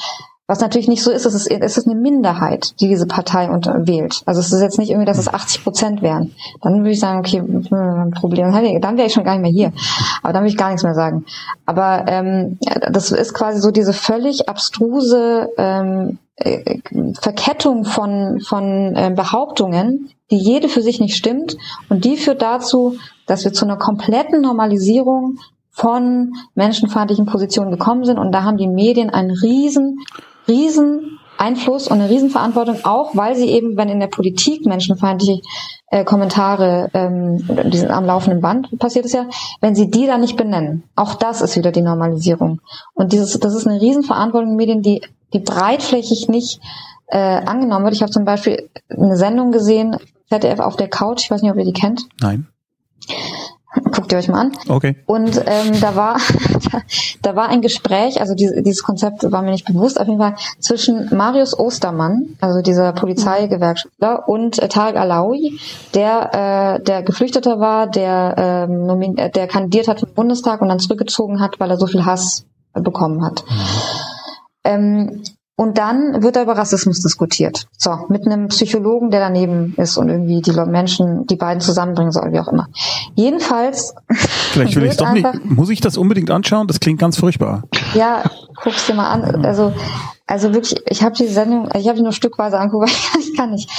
Was 0.47 0.59
natürlich 0.59 0.87
nicht 0.87 1.01
so 1.01 1.09
ist, 1.09 1.25
es 1.25 1.33
ist, 1.33 1.47
es 1.49 1.77
ist 1.77 1.87
eine 1.87 1.99
Minderheit, 1.99 2.79
die 2.79 2.87
diese 2.87 3.07
Partei 3.07 3.47
wählt. 3.49 4.21
Also 4.25 4.41
es 4.41 4.53
ist 4.53 4.61
jetzt 4.61 4.77
nicht 4.77 4.91
irgendwie, 4.91 5.07
dass 5.07 5.17
es 5.17 5.27
80 5.27 5.63
Prozent 5.63 6.01
wären. 6.03 6.35
Dann 6.61 6.79
würde 6.79 6.91
ich 6.91 6.99
sagen, 6.99 7.19
okay, 7.19 7.39
hm, 7.39 7.67
ein 7.71 8.11
Problem. 8.11 8.51
Dann 8.51 8.97
wäre 8.97 9.07
ich 9.07 9.13
schon 9.13 9.23
gar 9.23 9.33
nicht 9.33 9.41
mehr 9.41 9.51
hier. 9.51 9.73
Aber 10.21 10.33
dann 10.33 10.43
würde 10.43 10.51
ich 10.51 10.57
gar 10.57 10.69
nichts 10.69 10.83
mehr 10.83 10.93
sagen. 10.93 11.25
Aber 11.65 12.05
ähm, 12.07 12.59
das 12.91 13.11
ist 13.11 13.33
quasi 13.33 13.59
so 13.59 13.71
diese 13.71 13.91
völlig 13.91 14.47
abstruse 14.47 15.49
ähm, 15.57 16.19
äh, 16.35 16.79
Verkettung 17.19 17.83
von, 17.83 18.39
von 18.39 18.93
ähm, 18.95 19.15
Behauptungen, 19.15 20.11
die 20.29 20.37
jede 20.37 20.69
für 20.69 20.83
sich 20.83 20.99
nicht 20.99 21.15
stimmt. 21.15 21.57
Und 21.89 22.05
die 22.05 22.17
führt 22.17 22.43
dazu, 22.43 22.97
dass 23.25 23.45
wir 23.45 23.53
zu 23.53 23.65
einer 23.65 23.77
kompletten 23.77 24.41
Normalisierung 24.41 25.39
von 25.71 26.33
menschenfeindlichen 26.53 27.25
Positionen 27.25 27.71
gekommen 27.71 28.05
sind. 28.05 28.19
Und 28.19 28.31
da 28.31 28.43
haben 28.43 28.57
die 28.57 28.67
Medien 28.67 29.09
einen 29.09 29.31
riesen, 29.31 29.99
riesen 30.47 31.19
Einfluss 31.37 31.87
und 31.87 31.99
eine 31.99 32.09
Riesenverantwortung, 32.09 32.79
auch 32.83 33.15
weil 33.15 33.35
sie 33.35 33.49
eben, 33.49 33.77
wenn 33.77 33.89
in 33.89 33.99
der 33.99 34.07
Politik 34.07 34.65
menschenfeindliche 34.65 35.41
äh, 35.91 36.03
Kommentare 36.03 36.89
ähm, 36.93 37.45
die 37.71 37.77
sind 37.77 37.91
am 37.91 38.05
laufenden 38.05 38.41
Band 38.41 38.77
passiert 38.79 39.05
es 39.05 39.13
ja, 39.13 39.25
wenn 39.61 39.75
sie 39.75 39.89
die 39.89 40.07
dann 40.07 40.21
nicht 40.21 40.37
benennen, 40.37 40.83
auch 40.95 41.15
das 41.15 41.41
ist 41.41 41.55
wieder 41.57 41.71
die 41.71 41.81
Normalisierung. 41.81 42.61
Und 42.93 43.11
dieses, 43.11 43.39
das 43.39 43.53
ist 43.53 43.67
eine 43.67 43.81
Riesenverantwortung 43.81 44.51
in 44.51 44.55
Medien, 44.55 44.81
die, 44.81 45.01
die 45.33 45.39
breitflächig 45.39 46.29
nicht 46.29 46.59
äh, 47.07 47.17
angenommen 47.17 47.85
wird. 47.85 47.95
Ich 47.95 48.01
habe 48.01 48.11
zum 48.11 48.25
Beispiel 48.25 48.69
eine 48.89 49.17
Sendung 49.17 49.51
gesehen, 49.51 49.97
ZDF 50.29 50.59
auf 50.59 50.75
der 50.75 50.89
Couch, 50.89 51.23
ich 51.23 51.31
weiß 51.31 51.41
nicht, 51.41 51.51
ob 51.51 51.57
ihr 51.57 51.65
die 51.65 51.73
kennt, 51.73 52.07
Nein. 52.19 52.47
Guckt 53.91 54.11
ihr 54.11 54.17
euch 54.17 54.27
mal 54.27 54.41
an. 54.41 54.51
Okay. 54.67 54.95
Und 55.05 55.37
ähm, 55.45 55.79
da 55.81 55.95
war 55.95 56.17
da 57.21 57.35
war 57.35 57.49
ein 57.49 57.61
Gespräch, 57.61 58.19
also 58.19 58.33
diese, 58.33 58.61
dieses 58.61 58.83
Konzept 58.83 59.31
war 59.31 59.41
mir 59.41 59.51
nicht 59.51 59.65
bewusst, 59.65 59.99
auf 59.99 60.07
jeden 60.07 60.19
Fall 60.19 60.35
zwischen 60.59 61.15
Marius 61.15 61.57
Ostermann, 61.57 62.35
also 62.41 62.61
dieser 62.61 62.93
Polizeigewerkschaftler, 62.93 64.27
und 64.27 64.59
äh, 64.59 64.67
Tarek 64.67 64.97
Alaoui, 64.97 65.59
der 65.93 66.77
äh, 66.79 66.83
der 66.83 67.03
Geflüchteter 67.03 67.59
war, 67.59 67.87
der 67.87 68.35
ähm, 68.37 68.85
nomin 68.85 69.17
äh, 69.17 69.29
der 69.29 69.47
kandidiert 69.47 69.87
hat 69.87 69.99
für 69.99 70.05
den 70.05 70.15
Bundestag 70.15 70.61
und 70.61 70.69
dann 70.69 70.79
zurückgezogen 70.79 71.39
hat, 71.39 71.59
weil 71.59 71.69
er 71.69 71.77
so 71.77 71.87
viel 71.87 72.05
Hass 72.05 72.45
bekommen 72.73 73.23
hat. 73.23 73.43
Ähm, 74.63 75.23
und 75.57 75.77
dann 75.77 76.21
wird 76.21 76.35
da 76.35 76.41
über 76.43 76.57
Rassismus 76.57 77.01
diskutiert. 77.01 77.67
So, 77.77 77.91
mit 78.09 78.25
einem 78.25 78.49
Psychologen, 78.49 79.09
der 79.09 79.21
daneben 79.21 79.73
ist 79.77 79.97
und 79.97 80.09
irgendwie 80.09 80.41
die 80.41 80.51
Menschen, 80.51 81.25
die 81.27 81.37
beiden 81.37 81.61
zusammenbringen 81.61 82.11
soll, 82.11 82.31
wie 82.33 82.39
auch 82.39 82.47
immer. 82.49 82.67
Jedenfalls. 83.15 83.93
Vielleicht 84.09 84.75
will 84.75 84.85
ich 84.85 84.97
doch 84.97 85.11
nicht. 85.11 85.25
einfach- 85.25 85.39
Muss 85.45 85.69
ich 85.69 85.79
das 85.81 85.97
unbedingt 85.97 86.29
anschauen? 86.31 86.67
Das 86.67 86.79
klingt 86.79 86.99
ganz 86.99 87.17
furchtbar. 87.17 87.63
Ja, 87.93 88.23
guck's 88.63 88.85
dir 88.87 88.95
mal 88.95 89.09
an. 89.09 89.45
Also, 89.45 89.73
also 90.27 90.53
wirklich, 90.53 90.81
ich 90.89 91.03
habe 91.03 91.15
die 91.15 91.27
Sendung, 91.27 91.69
ich 91.75 91.87
habe 91.87 91.97
die 91.97 92.03
nur 92.03 92.11
stückweise 92.11 92.57
angeguckt, 92.59 92.89
weil 93.13 93.21
ich 93.21 93.35
kann 93.37 93.51
nicht. 93.51 93.69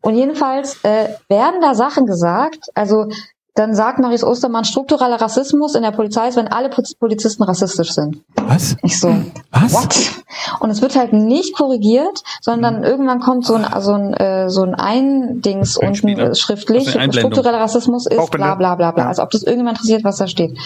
Und 0.00 0.16
jedenfalls 0.16 0.78
äh, 0.82 1.10
werden 1.28 1.60
da 1.60 1.74
Sachen 1.74 2.06
gesagt, 2.06 2.70
also 2.74 3.06
dann 3.54 3.74
sagt 3.74 3.98
Maris 3.98 4.22
Ostermann, 4.24 4.64
struktureller 4.64 5.20
Rassismus 5.20 5.74
in 5.74 5.82
der 5.82 5.90
Polizei 5.90 6.28
ist, 6.28 6.36
wenn 6.36 6.48
alle 6.48 6.68
Poliz- 6.68 6.94
Polizisten 6.98 7.42
rassistisch 7.42 7.92
sind. 7.92 8.18
Was? 8.36 8.76
Ich 8.82 8.98
so, 9.00 9.14
Was? 9.50 9.72
what? 9.74 9.96
Und 10.60 10.70
es 10.70 10.80
wird 10.82 10.96
halt 10.96 11.12
nicht 11.12 11.54
korrigiert, 11.56 12.22
sondern 12.40 12.84
irgendwann 12.84 13.20
kommt 13.20 13.44
so 13.44 13.54
ein, 13.54 13.66
so 13.80 13.92
ein, 13.92 14.14
äh, 14.14 14.48
so 14.50 14.62
ein 14.62 14.74
Eindings 14.74 15.76
unten 15.76 15.88
Einspieler. 15.88 16.30
äh, 16.30 16.34
schriftlich, 16.34 16.88
struktureller 16.90 17.60
Rassismus 17.60 18.06
ist 18.06 18.30
bla 18.30 18.54
bla 18.54 18.74
bla 18.76 18.90
bla, 18.92 19.02
Ja. 19.04 19.08
als 19.08 19.18
ob 19.18 19.30
das 19.30 19.42
irgendjemand 19.42 19.78
interessiert, 19.78 20.04
was 20.04 20.16
da 20.16 20.26
steht. 20.26 20.56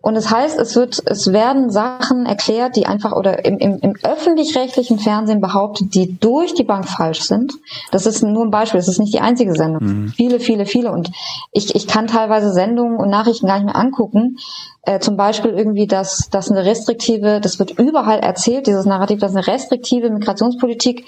Und 0.00 0.16
es 0.16 0.30
heißt, 0.30 0.58
es 0.58 0.74
wird, 0.74 1.00
es 1.06 1.32
werden 1.32 1.70
Sachen 1.70 2.26
erklärt, 2.26 2.74
die 2.74 2.86
einfach 2.86 3.12
oder 3.12 3.44
im, 3.44 3.58
im, 3.58 3.78
im 3.78 3.94
öffentlich-rechtlichen 4.02 4.98
Fernsehen 4.98 5.40
behauptet, 5.40 5.94
die 5.94 6.18
durch 6.18 6.54
die 6.54 6.64
Bank 6.64 6.88
falsch 6.88 7.20
sind. 7.22 7.52
Das 7.92 8.04
ist 8.06 8.20
nur 8.22 8.44
ein 8.44 8.50
Beispiel, 8.50 8.80
das 8.80 8.88
ist 8.88 8.98
nicht 8.98 9.14
die 9.14 9.20
einzige 9.20 9.54
Sendung. 9.54 10.08
Viele, 10.16 10.40
viele, 10.40 10.66
viele. 10.66 10.90
Und 10.90 11.12
ich, 11.52 11.76
ich 11.76 11.86
kann 11.86 12.08
teilweise 12.08 12.21
Sendungen 12.52 12.96
und 12.98 13.10
Nachrichten 13.10 13.46
gar 13.46 13.56
nicht 13.56 13.66
mehr 13.66 13.76
angucken. 13.76 14.36
Äh, 14.82 14.98
zum 15.00 15.16
Beispiel 15.16 15.52
irgendwie, 15.52 15.86
dass, 15.86 16.28
dass 16.30 16.50
eine 16.50 16.64
restriktive, 16.64 17.40
das 17.40 17.58
wird 17.58 17.78
überall 17.78 18.18
erzählt, 18.20 18.66
dieses 18.66 18.84
Narrativ, 18.86 19.20
dass 19.20 19.34
eine 19.34 19.46
restriktive 19.46 20.10
Migrationspolitik 20.10 21.04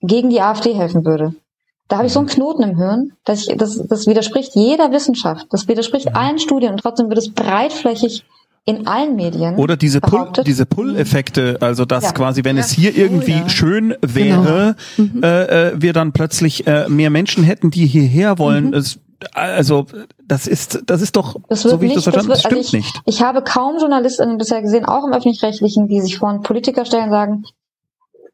gegen 0.00 0.30
die 0.30 0.40
AfD 0.40 0.74
helfen 0.74 1.04
würde. 1.04 1.34
Da 1.88 1.98
habe 1.98 2.06
ich 2.08 2.12
so 2.12 2.18
einen 2.18 2.28
Knoten 2.28 2.62
im 2.64 2.76
Hirn, 2.76 3.12
dass 3.24 3.46
ich, 3.46 3.56
das, 3.56 3.80
das 3.86 4.06
widerspricht 4.06 4.54
jeder 4.54 4.90
Wissenschaft, 4.90 5.46
das 5.50 5.68
widerspricht 5.68 6.16
allen 6.16 6.38
Studien 6.38 6.72
und 6.72 6.78
trotzdem 6.78 7.08
wird 7.08 7.18
es 7.18 7.32
breitflächig 7.32 8.24
in 8.68 8.88
allen 8.88 9.14
Medien 9.14 9.54
Oder 9.54 9.76
diese 9.76 10.00
Pull, 10.00 10.18
behauptet. 10.18 10.46
diese 10.48 10.66
Pull-Effekte, 10.66 11.58
also 11.60 11.84
dass 11.84 12.02
Ja. 12.02 12.12
quasi, 12.12 12.42
wenn 12.42 12.56
Ja. 12.56 12.62
es 12.64 12.72
hier 12.72 12.96
irgendwie 12.96 13.34
Oh 13.34 13.44
ja. 13.44 13.48
schön 13.48 13.94
wäre, 14.02 14.74
äh, 14.98 15.68
äh, 15.68 15.72
wir 15.80 15.92
dann 15.92 16.10
plötzlich 16.12 16.66
äh, 16.66 16.88
mehr 16.88 17.10
Menschen 17.10 17.44
hätten, 17.44 17.70
die 17.70 17.86
hierher 17.86 18.38
wollen. 18.40 18.74
Es, 18.74 18.98
also 19.32 19.86
das 20.22 20.46
ist, 20.46 20.82
das 20.86 21.02
ist 21.02 21.16
doch, 21.16 21.36
Das 21.48 21.64
wird 21.64 21.72
so 21.72 21.80
wie 21.80 21.86
ich 21.86 21.94
nicht, 21.94 22.06
das 22.06 22.14
verstanden 22.14 22.32
habe, 22.32 22.42
das 22.42 22.44
wird, 22.44 22.66
stimmt 22.66 22.66
also 22.66 22.76
ich, 22.76 22.84
nicht. 22.84 23.02
Ich 23.06 23.22
habe 23.22 23.42
kaum 23.42 23.78
Journalistinnen 23.78 24.38
bisher 24.38 24.62
gesehen, 24.62 24.84
auch 24.84 25.06
im 25.06 25.12
öffentlich-rechtlichen, 25.12 25.88
die 25.88 26.00
sich 26.00 26.18
vor 26.18 26.28
einen 26.28 26.42
Politiker 26.42 26.84
stellen 26.84 27.04
und 27.04 27.10
sagen, 27.10 27.44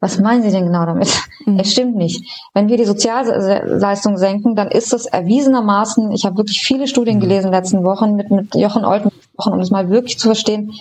was 0.02 0.18
meinen 0.18 0.42
Sie 0.42 0.50
denn 0.50 0.66
genau 0.66 0.84
damit? 0.84 1.08
Mhm. 1.46 1.60
Es 1.60 1.70
stimmt 1.70 1.94
nicht. 1.94 2.24
Wenn 2.54 2.68
wir 2.68 2.76
die 2.76 2.84
Sozialleistung 2.84 4.18
senken, 4.18 4.56
dann 4.56 4.68
ist 4.68 4.92
das 4.92 5.06
erwiesenermaßen, 5.06 6.10
ich 6.10 6.24
habe 6.24 6.38
wirklich 6.38 6.60
viele 6.60 6.88
Studien 6.88 7.20
gelesen 7.20 7.46
in 7.46 7.52
den 7.52 7.60
letzten 7.60 7.84
Wochen 7.84 8.16
mit, 8.16 8.30
mit 8.30 8.54
Jochen 8.56 8.84
Olten 8.84 9.10
gesprochen, 9.10 9.52
um 9.52 9.60
es 9.60 9.70
mal 9.70 9.90
wirklich 9.90 10.18
zu 10.18 10.26
verstehen, 10.26 10.72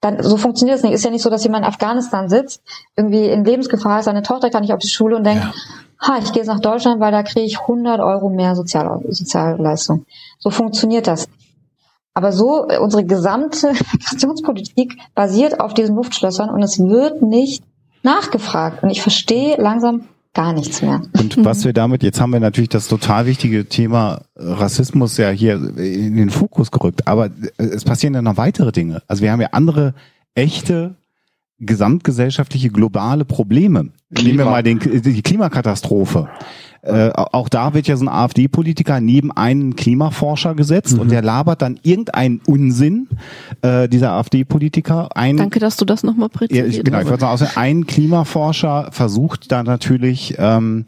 dann 0.00 0.22
so 0.22 0.36
funktioniert 0.36 0.78
es 0.78 0.84
nicht. 0.84 0.92
Ist 0.92 1.04
ja 1.04 1.10
nicht 1.10 1.22
so, 1.22 1.30
dass 1.30 1.42
jemand 1.42 1.64
in 1.64 1.68
Afghanistan 1.68 2.28
sitzt, 2.28 2.62
irgendwie 2.96 3.26
in 3.26 3.44
Lebensgefahr 3.44 3.98
ist, 3.98 4.04
seine 4.04 4.22
Tochter 4.22 4.50
kann 4.50 4.62
nicht 4.62 4.72
auf 4.72 4.78
die 4.78 4.88
Schule 4.88 5.16
und 5.16 5.24
denkt, 5.24 5.44
ha, 6.00 6.18
ich 6.18 6.32
gehe 6.32 6.42
jetzt 6.42 6.48
nach 6.48 6.60
Deutschland, 6.60 7.00
weil 7.00 7.12
da 7.12 7.22
kriege 7.22 7.46
ich 7.46 7.60
100 7.60 8.00
Euro 8.00 8.28
mehr 8.30 8.56
Sozial 8.56 9.00
Sozialleistung. 9.08 10.06
So 10.38 10.50
funktioniert 10.50 11.06
das. 11.06 11.28
Aber 12.14 12.32
so, 12.32 12.68
äh, 12.68 12.78
unsere 12.78 13.04
gesamte 13.04 13.68
Migrationspolitik 13.92 14.96
basiert 15.14 15.60
auf 15.60 15.74
diesen 15.74 15.96
Luftschlössern 15.96 16.50
und 16.50 16.62
es 16.62 16.78
wird 16.78 17.22
nicht 17.22 17.62
nachgefragt. 18.02 18.82
Und 18.82 18.90
ich 18.90 19.02
verstehe 19.02 19.56
langsam 19.60 20.08
gar 20.32 20.52
nichts 20.52 20.82
mehr. 20.82 21.02
Und 21.18 21.44
was 21.44 21.64
wir 21.64 21.72
damit, 21.72 22.02
jetzt 22.02 22.20
haben 22.20 22.32
wir 22.32 22.40
natürlich 22.40 22.70
das 22.70 22.88
total 22.88 23.26
wichtige 23.26 23.68
Thema 23.68 24.22
Rassismus 24.36 25.16
ja 25.16 25.30
hier 25.30 25.54
in 25.76 26.16
den 26.16 26.30
Fokus 26.30 26.70
gerückt, 26.70 27.06
aber 27.06 27.30
es 27.56 27.84
passieren 27.84 28.14
ja 28.14 28.22
noch 28.22 28.36
weitere 28.36 28.72
Dinge. 28.72 29.02
Also 29.06 29.22
wir 29.22 29.32
haben 29.32 29.40
ja 29.40 29.48
andere 29.52 29.94
echte 30.34 30.96
gesamtgesellschaftliche 31.60 32.70
globale 32.70 33.24
Probleme. 33.24 33.90
Nehmen 34.10 34.38
wir 34.38 34.44
mal 34.46 34.62
den, 34.62 34.78
die 34.80 35.22
Klimakatastrophe. 35.22 36.28
Äh, 36.82 37.10
auch 37.14 37.50
da 37.50 37.74
wird 37.74 37.88
ja 37.88 37.96
so 37.96 38.06
ein 38.06 38.08
AfD-Politiker 38.08 39.00
neben 39.00 39.30
einen 39.30 39.76
Klimaforscher 39.76 40.54
gesetzt 40.54 40.98
und 40.98 41.10
der 41.10 41.20
labert 41.20 41.60
dann 41.60 41.78
irgendeinen 41.82 42.40
Unsinn, 42.46 43.08
äh, 43.60 43.86
dieser 43.86 44.12
AfD-Politiker. 44.12 45.14
Ein, 45.14 45.36
Danke, 45.36 45.60
dass 45.60 45.76
du 45.76 45.84
das 45.84 46.02
nochmal 46.02 46.30
ja, 46.32 46.46
ich, 46.46 46.48
präzisiert 46.48 46.84
genau, 46.86 46.98
ich 46.98 47.10
hast. 47.10 47.20
wollte 47.20 47.44
sagen, 47.44 47.52
ein 47.56 47.86
Klimaforscher 47.86 48.88
versucht 48.92 49.52
da 49.52 49.62
natürlich 49.62 50.36
ähm, 50.38 50.86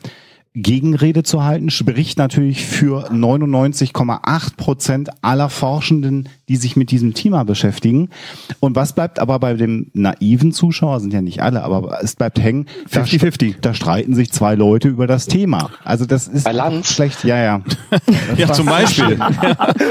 Gegenrede 0.55 1.23
zu 1.23 1.45
halten, 1.45 1.71
spricht 1.71 2.19
natürlich 2.19 2.67
für 2.67 3.11
99,8 3.11 4.57
Prozent 4.57 5.09
aller 5.23 5.49
Forschenden, 5.49 6.29
die 6.49 6.57
sich 6.57 6.77
mit 6.77 6.91
diesem 6.91 7.15
Thema 7.15 7.45
beschäftigen. 7.45 8.11
Und 8.61 8.77
was 8.77 8.93
bleibt 8.93 9.19
aber 9.19 9.39
bei 9.39 9.55
dem 9.55 9.91
naiven 9.95 10.53
Zuschauer, 10.53 11.01
sind 11.01 11.15
ja 11.15 11.23
nicht 11.23 11.43
alle, 11.43 11.63
aber 11.63 12.03
es 12.03 12.17
bleibt 12.17 12.39
hängen, 12.39 12.67
50-50. 12.91 13.53
Da, 13.53 13.71
da, 13.71 13.75
streiten 13.75 14.15
sich 14.15 14.31
zwei 14.31 14.55
Leute 14.55 14.89
über 14.89 15.07
das 15.07 15.27
Thema. 15.27 15.71
Also 15.85 16.05
das 16.05 16.29
ist 16.29 16.45
bei 16.45 16.53
Lanz. 16.53 16.93
schlecht. 16.93 17.25
Ja, 17.25 17.39
ja. 17.39 17.63
ja, 18.37 18.53
zum 18.53 18.67
Beispiel. 18.67 19.19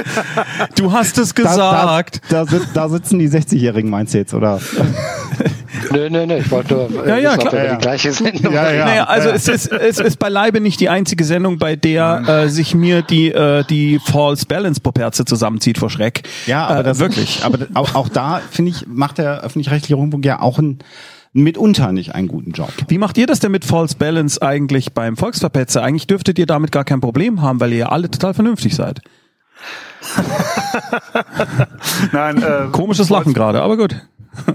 du 0.75 0.91
hast 0.91 1.17
es 1.17 1.33
gesagt. 1.33 2.21
Da, 2.29 2.45
da, 2.45 2.59
da, 2.59 2.65
da 2.71 2.89
sitzen 2.89 3.17
die 3.17 3.29
60-Jährigen, 3.29 3.89
meinst 3.89 4.13
du 4.13 4.19
jetzt, 4.19 4.35
oder? 4.35 4.59
Nö, 5.91 6.09
nö, 6.09 6.25
nö, 6.25 6.37
ich 6.37 6.51
wollte 6.51 6.73
nur 6.73 7.07
ja, 7.07 7.17
ja, 7.17 7.37
klar. 7.37 7.53
Ja, 7.53 7.75
die 7.75 7.81
gleiche 7.81 8.11
Sendung. 8.11 8.53
Ja, 8.53 8.71
ja. 8.71 8.85
Naja, 8.85 9.03
also 9.05 9.29
es 9.29 9.47
ist, 9.47 9.71
es 9.71 9.99
ist 9.99 10.19
beileibe 10.19 10.59
nicht 10.59 10.79
die 10.79 10.89
einzige 10.89 11.23
Sendung, 11.23 11.57
bei 11.57 11.75
der 11.75 12.23
äh, 12.27 12.49
sich 12.49 12.75
mir 12.75 13.01
die, 13.01 13.31
äh, 13.31 13.63
die 13.63 13.99
False 13.99 14.45
Balance 14.45 14.81
Poperze 14.81 15.25
zusammenzieht 15.25 15.77
vor 15.77 15.89
Schreck. 15.89 16.23
Ja, 16.45 16.67
aber 16.67 16.81
äh, 16.81 16.83
das 16.83 16.99
wirklich. 16.99 17.43
Aber 17.43 17.59
auch, 17.73 17.95
auch 17.95 18.09
da, 18.09 18.41
finde 18.51 18.71
ich, 18.71 18.85
macht 18.87 19.17
der 19.17 19.41
öffentlich-rechtliche 19.41 19.95
Rundfunk 19.95 20.25
ja 20.25 20.41
auch 20.41 20.59
ein 20.59 20.79
mitunter 21.33 21.91
nicht 21.91 22.13
einen 22.13 22.27
guten 22.27 22.51
Job. 22.51 22.71
Wie 22.89 22.97
macht 22.97 23.17
ihr 23.17 23.27
das 23.27 23.39
denn 23.39 23.51
mit 23.51 23.63
False 23.63 23.95
Balance 23.95 24.41
eigentlich 24.41 24.93
beim 24.93 25.15
Volksverpetzer? 25.15 25.81
Eigentlich 25.81 26.07
dürftet 26.07 26.37
ihr 26.37 26.45
damit 26.45 26.71
gar 26.71 26.83
kein 26.83 26.99
Problem 26.99 27.41
haben, 27.41 27.59
weil 27.59 27.71
ihr 27.71 27.79
ja 27.79 27.89
alle 27.89 28.11
total 28.11 28.33
vernünftig 28.33 28.75
seid. 28.75 29.01
Nein, 32.11 32.41
äh, 32.41 32.67
Komisches 32.71 33.09
Lachen 33.09 33.33
gerade, 33.33 33.61
aber 33.61 33.77
gut. 33.77 33.95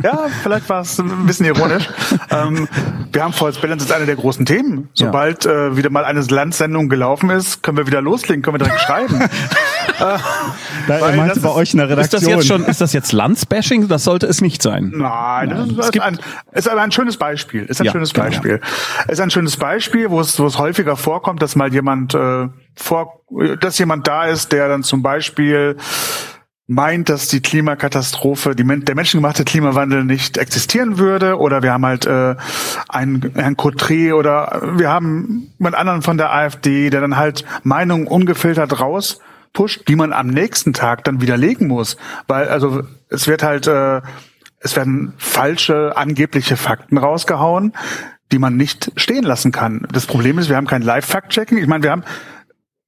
Ja, 0.03 0.27
vielleicht 0.43 0.69
war 0.69 0.81
es 0.81 0.99
ein 0.99 1.27
bisschen 1.27 1.47
ironisch. 1.47 1.89
ähm, 2.31 2.67
wir 3.13 3.23
haben 3.23 3.33
False 3.33 3.61
Balance 3.61 3.85
ist 3.85 3.93
eine 3.93 4.07
der 4.07 4.17
großen 4.17 4.47
Themen. 4.47 4.89
Sobald 4.95 5.45
ja. 5.45 5.69
äh, 5.69 5.77
wieder 5.77 5.91
mal 5.91 6.05
eine 6.05 6.21
Landsendung 6.21 6.89
gelaufen 6.89 7.29
ist, 7.31 7.63
können 7.63 7.77
wir 7.77 7.87
wieder 7.87 8.01
loslegen, 8.01 8.43
können 8.43 8.59
wir 8.59 8.65
direkt 8.65 8.81
schreiben. 8.81 9.21
äh, 10.01 10.19
da 10.89 11.13
meinst 11.15 11.37
du 11.37 11.43
bei 11.43 11.51
euch 11.51 11.75
eine 11.75 11.89
Redaktion. 11.89 12.21
Ist 12.21 12.27
das 12.27 12.27
jetzt 12.27 12.47
schon, 12.47 12.65
ist 12.65 12.81
das 12.81 12.93
jetzt 12.95 13.13
Landsbashing? 13.13 13.89
Das 13.89 14.05
sollte 14.05 14.27
es 14.27 14.41
nicht 14.41 14.63
sein. 14.63 14.93
Nein, 14.95 15.49
Nein. 15.51 15.75
Das 15.77 15.91
ist, 15.91 16.01
ein, 16.01 16.19
ist 16.53 16.69
aber 16.69 16.81
ein 16.81 16.93
schönes 16.93 17.19
Beispiel. 17.19 17.65
Ist 17.65 17.81
ein 17.81 17.85
ja, 17.85 17.93
schönes 17.93 18.15
genau. 18.15 18.27
Beispiel. 18.27 18.59
Genau. 18.59 19.13
Ist 19.13 19.21
ein 19.21 19.31
schönes 19.31 19.57
Beispiel, 19.59 20.11
wo 20.11 20.21
es, 20.21 20.39
wo 20.39 20.47
es 20.47 20.59
häufiger 20.59 20.97
vorkommt, 20.97 21.43
dass 21.43 21.55
mal 21.55 21.73
jemand 21.73 22.15
äh, 22.15 22.49
vor, 22.75 23.21
dass 23.61 23.79
jemand 23.79 24.07
da 24.09 24.25
ist, 24.25 24.53
der 24.53 24.69
dann 24.69 24.83
zum 24.83 25.03
Beispiel 25.03 25.77
meint, 26.67 27.09
dass 27.09 27.29
die 27.29 27.41
Klimakatastrophe, 27.41 28.57
die, 28.57 28.65
der 28.65 28.95
menschengemachte 28.95 29.45
Klimawandel 29.45 30.05
nicht 30.05 30.37
existieren 30.37 30.99
würde, 30.99 31.39
oder 31.39 31.63
wir 31.63 31.73
haben 31.73 31.87
halt 31.87 32.07
äh, 32.07 32.35
einen 32.89 33.33
Herrn 33.35 33.57
Cotré 33.57 34.13
oder 34.15 34.63
wir 34.77 34.91
haben 34.91 35.53
jemand 35.59 35.77
anderen 35.77 36.03
von 36.03 36.19
der 36.19 36.33
AfD, 36.33 36.91
der 36.91 37.01
dann 37.01 37.17
halt 37.17 37.45
Meinungen 37.63 38.09
ungefiltert 38.09 38.81
rauspusht, 38.81 39.87
die 39.89 39.97
man 39.97 40.13
am 40.13 40.27
nächsten 40.27 40.73
Tag 40.73 41.05
dann 41.05 41.21
widerlegen 41.21 41.69
muss, 41.69 41.97
weil 42.27 42.49
also 42.49 42.83
es 43.11 43.29
wird 43.29 43.45
halt 43.45 43.69
äh, 43.69 44.01
es 44.59 44.75
werden 44.75 45.13
falsche 45.19 45.97
angebliche 45.97 46.57
Fakten 46.57 46.99
rausgehauen, 46.99 47.75
die 48.33 48.39
man 48.39 48.57
nicht 48.57 48.91
stehen 48.97 49.23
lassen 49.23 49.53
kann. 49.53 49.87
Das 49.93 50.07
Problem 50.07 50.39
ist, 50.39 50.49
wir 50.49 50.57
haben 50.57 50.67
kein 50.67 50.83
Live-Fact-Checking. 50.83 51.59
Ich 51.59 51.69
meine, 51.69 51.85
wir 51.85 51.93
haben 51.93 52.03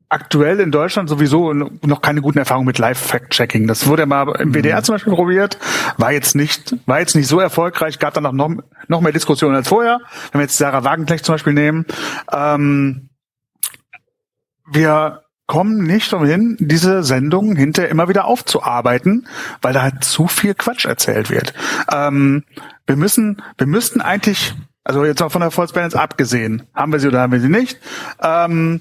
aktuell 0.09 0.61
in 0.61 0.71
Deutschland 0.71 1.09
sowieso 1.09 1.53
noch 1.53 2.01
keine 2.01 2.23
guten 2.23 2.39
Erfahrungen 2.39 2.67
mit 2.67 2.79
Live-Fact-Checking. 2.79 3.67
Das 3.67 3.87
wurde 3.87 4.07
mal 4.07 4.29
im 4.41 4.55
WDR 4.55 4.79
mhm. 4.79 4.85
zum 4.85 4.95
Beispiel 4.95 5.13
probiert, 5.13 5.59
war 5.99 6.13
jetzt 6.13 6.35
nicht, 6.35 6.77
war 6.87 7.01
jetzt 7.01 7.15
nicht 7.15 7.29
so 7.29 7.41
erfolgreich, 7.41 7.99
gab 7.99 8.15
dann 8.15 8.35
noch, 8.37 8.51
noch 8.89 9.01
mehr 9.01 9.13
Diskussionen 9.13 9.57
als 9.57 9.69
vorher. 9.69 10.01
Wenn 10.33 10.41
wir 10.41 10.45
jetzt 10.45 10.57
Sarah 10.57 10.85
Wagenknecht 10.85 11.25
zum 11.25 11.35
Beispiel 11.35 11.53
nehmen, 11.53 11.85
ähm, 12.33 13.11
wir 14.71 15.23
kommen 15.47 15.85
nicht 15.85 16.13
umhin, 16.13 16.57
diese 16.61 17.03
Sendungen 17.03 17.57
hinterher 17.57 17.91
immer 17.91 18.09
wieder 18.09 18.27
aufzuarbeiten, 18.27 19.27
weil 19.63 19.73
da 19.73 19.83
halt 19.83 20.05
zu 20.05 20.27
viel 20.29 20.55
Quatsch 20.55 20.85
erzählt 20.85 21.31
wird. 21.31 21.55
Ähm, 21.93 22.45
wir 22.87 22.97
müssen, 22.97 23.43
wir 23.57 23.67
müssten 23.67 24.03
eigentlich, 24.03 24.55
also 24.85 25.05
jetzt 25.05 25.23
auch 25.23 25.33
von 25.33 25.41
der 25.41 25.51
False 25.51 25.73
Balance 25.73 25.99
abgesehen, 25.99 26.65
haben 26.75 26.93
wir 26.93 27.01
sie 27.01 27.09
oder 27.09 27.23
haben 27.23 27.33
wir 27.33 27.41
sie 27.41 27.49
nicht, 27.49 27.79
ähm, 28.23 28.81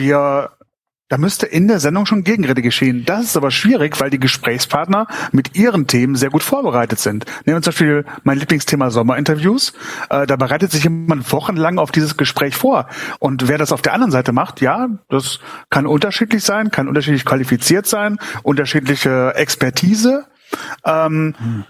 wir 0.00 0.50
da 1.10 1.18
müsste 1.18 1.44
in 1.44 1.66
der 1.66 1.80
Sendung 1.80 2.06
schon 2.06 2.22
Gegenrede 2.22 2.62
geschehen. 2.62 3.04
Das 3.04 3.24
ist 3.24 3.36
aber 3.36 3.50
schwierig, 3.50 3.98
weil 4.00 4.10
die 4.10 4.20
Gesprächspartner 4.20 5.08
mit 5.32 5.56
ihren 5.56 5.88
Themen 5.88 6.14
sehr 6.14 6.30
gut 6.30 6.44
vorbereitet 6.44 7.00
sind. 7.00 7.24
Nehmen 7.44 7.58
wir 7.58 7.62
zum 7.62 7.72
Beispiel 7.72 8.04
mein 8.22 8.38
Lieblingsthema 8.38 8.90
Sommerinterviews. 8.90 9.72
Äh, 10.08 10.28
da 10.28 10.36
bereitet 10.36 10.70
sich 10.70 10.84
jemand 10.84 11.30
wochenlang 11.32 11.78
auf 11.78 11.90
dieses 11.90 12.16
Gespräch 12.16 12.54
vor. 12.54 12.86
Und 13.18 13.48
wer 13.48 13.58
das 13.58 13.72
auf 13.72 13.82
der 13.82 13.92
anderen 13.92 14.12
Seite 14.12 14.30
macht, 14.30 14.60
ja, 14.60 14.88
das 15.08 15.40
kann 15.68 15.84
unterschiedlich 15.84 16.44
sein, 16.44 16.70
kann 16.70 16.86
unterschiedlich 16.86 17.24
qualifiziert 17.24 17.86
sein, 17.86 18.20
unterschiedliche 18.44 19.34
Expertise. 19.34 20.26
Ähm, 20.84 21.34
hm. 21.36 21.64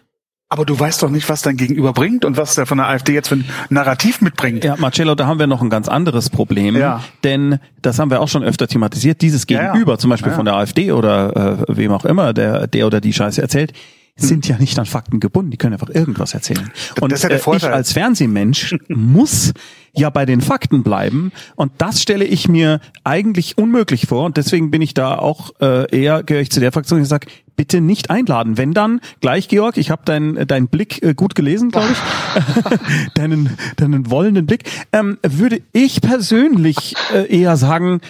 Aber 0.53 0.65
du 0.65 0.79
weißt 0.79 1.01
doch 1.05 1.11
nicht, 1.11 1.29
was 1.29 1.43
dein 1.43 1.57
Gegenüber 1.57 1.93
bringt 1.93 2.25
und 2.25 2.37
was 2.37 2.57
der 2.57 2.67
von 2.67 2.79
der 2.79 2.89
AfD 2.89 3.15
jetzt 3.15 3.29
für 3.29 3.37
ein 3.37 3.45
Narrativ 3.69 4.21
mitbringt. 4.21 4.65
Ja, 4.65 4.75
Marcello, 4.77 5.15
da 5.15 5.29
haben 5.29 5.39
wir 5.39 5.47
noch 5.47 5.63
ein 5.63 5.71
ganz 5.71 5.87
anderes 5.87 6.29
Problem. 6.29 6.77
Ja. 6.77 7.05
Denn 7.23 7.61
das 7.83 8.01
haben 8.01 8.11
wir 8.11 8.21
auch 8.21 8.27
schon 8.27 8.43
öfter 8.43 8.67
thematisiert. 8.67 9.23
Dieses 9.23 9.47
Gegenüber, 9.47 9.93
ja, 9.93 9.95
ja. 9.95 9.99
zum 9.99 10.11
Beispiel 10.11 10.33
ja. 10.33 10.37
von 10.37 10.45
der 10.45 10.57
AfD 10.57 10.91
oder 10.91 11.67
äh, 11.69 11.77
wem 11.77 11.93
auch 11.93 12.05
immer, 12.05 12.33
der, 12.33 12.67
der 12.67 12.89
oder 12.89 13.01
die 13.01 13.13
Scheiße 13.13 13.41
erzählt, 13.41 13.75
sind 14.29 14.49
ja 14.49 14.59
nicht 14.59 14.79
an 14.79 14.87
Fakten 14.87 15.21
gebunden, 15.21 15.51
die 15.51 15.57
können 15.57 15.75
einfach 15.75 15.91
irgendwas 15.91 16.35
erzählen. 16.35 16.71
Und 17.01 17.13
das 17.13 17.21
ist 17.21 17.23
ja 17.25 17.29
der 17.31 17.39
äh, 17.39 17.43
Vorteil. 17.43 17.71
ich 17.71 17.75
als 17.75 17.93
Fernsehmensch 17.93 18.77
muss 18.89 19.53
ja 19.93 20.11
bei 20.11 20.25
den 20.25 20.41
Fakten 20.41 20.83
bleiben 20.83 21.33
und 21.57 21.73
das 21.79 22.01
stelle 22.01 22.25
ich 22.25 22.49
mir 22.49 22.81
eigentlich 23.03 23.59
unmöglich 23.59 24.07
vor 24.07 24.25
und 24.25 24.37
deswegen 24.37 24.71
bin 24.71 24.83
ich 24.83 24.95
da 24.95 25.19
auch 25.19 25.51
äh, 25.61 25.91
eher 25.91 26.23
gehöre 26.23 26.43
ich 26.43 26.51
zu 26.51 26.61
der 26.61 26.71
Fraktion, 26.71 27.01
die 27.01 27.07
sagt, 27.07 27.29
bitte 27.57 27.81
nicht 27.81 28.09
einladen. 28.09 28.57
Wenn 28.57 28.73
dann 28.73 29.01
gleich 29.21 29.49
Georg, 29.49 29.77
ich 29.77 29.91
habe 29.91 30.03
deinen 30.05 30.47
deinen 30.47 30.69
Blick 30.69 31.03
äh, 31.03 31.13
gut 31.13 31.35
gelesen, 31.35 31.71
glaube 31.71 31.89
ich, 31.93 33.09
deinen 33.15 33.51
deinen 33.77 34.11
wollenden 34.11 34.47
Blick, 34.47 34.65
ähm, 34.93 35.19
würde 35.23 35.61
ich 35.73 36.01
persönlich 36.01 36.95
äh, 37.13 37.27
eher 37.27 37.57
sagen, 37.57 38.01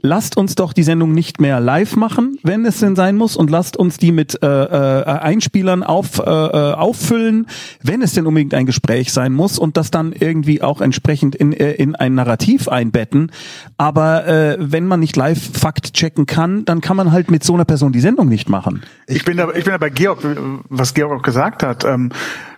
lasst 0.00 0.36
uns 0.36 0.54
doch 0.54 0.72
die 0.72 0.84
Sendung 0.84 1.12
nicht 1.12 1.40
mehr 1.40 1.58
live 1.58 1.96
machen, 1.96 2.38
wenn 2.42 2.64
es 2.64 2.78
denn 2.78 2.94
sein 2.94 3.16
muss, 3.16 3.36
und 3.36 3.50
lasst 3.50 3.76
uns 3.76 3.96
die 3.96 4.12
mit 4.12 4.42
äh, 4.42 4.46
äh, 4.46 5.04
Einspielern 5.04 5.82
auf, 5.82 6.18
äh, 6.18 6.22
äh, 6.22 6.72
auffüllen, 6.74 7.46
wenn 7.82 8.02
es 8.02 8.12
denn 8.12 8.26
unbedingt 8.26 8.54
ein 8.54 8.66
Gespräch 8.66 9.12
sein 9.12 9.32
muss 9.32 9.58
und 9.58 9.76
das 9.76 9.90
dann 9.90 10.12
irgendwie 10.12 10.62
auch 10.62 10.80
entsprechend 10.80 11.34
in, 11.34 11.52
äh, 11.52 11.72
in 11.72 11.96
ein 11.96 12.14
Narrativ 12.14 12.68
einbetten. 12.68 13.32
Aber 13.76 14.26
äh, 14.26 14.56
wenn 14.60 14.86
man 14.86 15.00
nicht 15.00 15.16
live 15.16 15.58
Fakt 15.58 15.94
checken 15.94 16.26
kann, 16.26 16.64
dann 16.64 16.80
kann 16.80 16.96
man 16.96 17.10
halt 17.10 17.30
mit 17.30 17.42
so 17.42 17.54
einer 17.54 17.64
Person 17.64 17.92
die 17.92 18.00
Sendung 18.00 18.28
nicht 18.28 18.48
machen. 18.48 18.82
Ich 19.06 19.24
bin 19.24 19.36
da, 19.36 19.48
ich 19.50 19.64
bin 19.64 19.72
da 19.72 19.78
bei 19.78 19.90
Georg, 19.90 20.20
was 20.68 20.94
Georg 20.94 21.18
auch 21.18 21.22
gesagt 21.22 21.62
hat. 21.62 21.84
Ähm, 21.84 22.10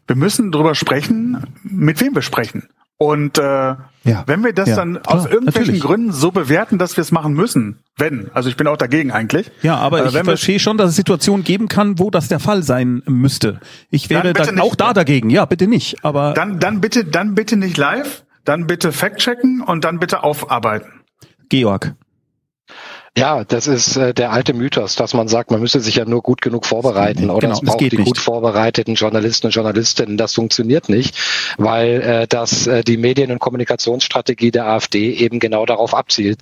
wir 0.06 0.16
müssen 0.16 0.52
darüber 0.52 0.74
sprechen, 0.74 1.46
mit 1.62 2.00
wem 2.00 2.14
wir 2.14 2.22
sprechen. 2.22 2.64
Und 3.02 3.38
äh, 3.38 3.42
ja. 3.42 4.24
wenn 4.26 4.44
wir 4.44 4.52
das 4.52 4.68
ja, 4.68 4.76
dann 4.76 5.00
klar, 5.00 5.16
aus 5.16 5.24
irgendwelchen 5.24 5.62
natürlich. 5.62 5.80
Gründen 5.80 6.12
so 6.12 6.32
bewerten, 6.32 6.76
dass 6.76 6.98
wir 6.98 7.02
es 7.02 7.12
machen 7.12 7.32
müssen, 7.32 7.78
wenn, 7.96 8.30
also 8.34 8.50
ich 8.50 8.58
bin 8.58 8.66
auch 8.66 8.76
dagegen 8.76 9.10
eigentlich. 9.10 9.50
Ja, 9.62 9.76
aber 9.76 10.04
äh, 10.04 10.08
ich 10.08 10.18
verstehe 10.18 10.60
schon, 10.60 10.76
dass 10.76 10.90
es 10.90 10.96
Situationen 10.96 11.42
geben 11.42 11.66
kann, 11.68 11.98
wo 11.98 12.10
das 12.10 12.28
der 12.28 12.40
Fall 12.40 12.62
sein 12.62 13.02
müsste. 13.06 13.58
Ich 13.90 14.10
wäre 14.10 14.34
da, 14.34 14.42
nicht, 14.44 14.60
auch 14.60 14.74
da 14.74 14.92
dagegen. 14.92 15.30
Ja, 15.30 15.46
bitte 15.46 15.66
nicht. 15.66 16.04
Aber 16.04 16.34
dann, 16.34 16.60
dann 16.60 16.82
bitte, 16.82 17.06
dann 17.06 17.34
bitte 17.34 17.56
nicht 17.56 17.78
live, 17.78 18.22
dann 18.44 18.66
bitte 18.66 18.92
fact-checken 18.92 19.62
und 19.62 19.82
dann 19.82 19.98
bitte 19.98 20.22
aufarbeiten. 20.22 21.00
Georg. 21.48 21.94
Ja, 23.18 23.42
das 23.44 23.66
ist 23.66 23.96
äh, 23.96 24.14
der 24.14 24.30
alte 24.30 24.54
Mythos, 24.54 24.94
dass 24.94 25.14
man 25.14 25.26
sagt, 25.26 25.50
man 25.50 25.60
müsse 25.60 25.80
sich 25.80 25.96
ja 25.96 26.04
nur 26.04 26.22
gut 26.22 26.40
genug 26.42 26.64
vorbereiten 26.64 27.28
oder 27.28 27.40
genau, 27.40 27.54
es 27.54 27.60
braucht 27.60 27.80
die 27.80 27.96
nicht. 27.96 28.06
gut 28.06 28.18
vorbereiteten 28.18 28.94
Journalisten 28.94 29.48
und 29.48 29.52
Journalistinnen. 29.52 30.16
Das 30.16 30.34
funktioniert 30.34 30.88
nicht, 30.88 31.16
weil 31.58 32.00
äh, 32.02 32.26
das 32.28 32.68
äh, 32.68 32.84
die 32.84 32.96
Medien- 32.96 33.32
und 33.32 33.40
Kommunikationsstrategie 33.40 34.52
der 34.52 34.66
AfD 34.66 35.12
eben 35.12 35.40
genau 35.40 35.66
darauf 35.66 35.92
abzielt, 35.92 36.38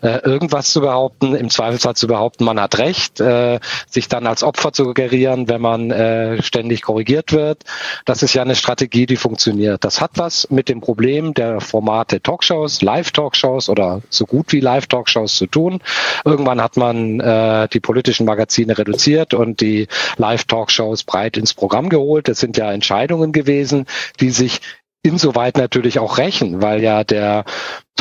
äh, 0.00 0.18
irgendwas 0.24 0.70
zu 0.70 0.80
behaupten, 0.80 1.34
im 1.34 1.50
Zweifelsfall 1.50 1.96
zu 1.96 2.06
behaupten, 2.06 2.44
man 2.44 2.60
hat 2.60 2.78
recht, 2.78 3.20
äh, 3.20 3.58
sich 3.90 4.08
dann 4.08 4.26
als 4.28 4.44
Opfer 4.44 4.72
zu 4.72 4.84
suggerieren, 4.84 5.48
wenn 5.48 5.60
man 5.60 5.90
äh, 5.90 6.40
ständig 6.40 6.82
korrigiert 6.82 7.32
wird. 7.32 7.64
Das 8.04 8.22
ist 8.22 8.32
ja 8.32 8.42
eine 8.42 8.54
Strategie, 8.54 9.06
die 9.06 9.16
funktioniert. 9.16 9.84
Das 9.84 10.00
hat 10.00 10.12
was 10.14 10.48
mit 10.50 10.68
dem 10.68 10.80
Problem 10.80 11.34
der 11.34 11.60
Formate 11.60 12.22
Talkshows, 12.22 12.80
Live-Talkshows 12.80 13.68
oder 13.68 14.02
so 14.08 14.24
gut 14.24 14.52
wie 14.52 14.60
Live-Talkshows 14.60 15.34
zu 15.34 15.46
tun. 15.46 15.80
Irgendwann 16.24 16.62
hat 16.62 16.76
man 16.76 17.20
äh, 17.20 17.68
die 17.68 17.80
politischen 17.80 18.26
Magazine 18.26 18.76
reduziert 18.76 19.34
und 19.34 19.60
die 19.60 19.88
Live-Talkshows 20.16 21.04
breit 21.04 21.36
ins 21.36 21.54
Programm 21.54 21.88
geholt. 21.88 22.28
Das 22.28 22.40
sind 22.40 22.56
ja 22.56 22.72
Entscheidungen 22.72 23.32
gewesen, 23.32 23.86
die 24.20 24.30
sich 24.30 24.60
insoweit 25.02 25.56
natürlich 25.56 25.98
auch 25.98 26.18
rächen, 26.18 26.62
weil 26.62 26.82
ja 26.82 27.04
der 27.04 27.44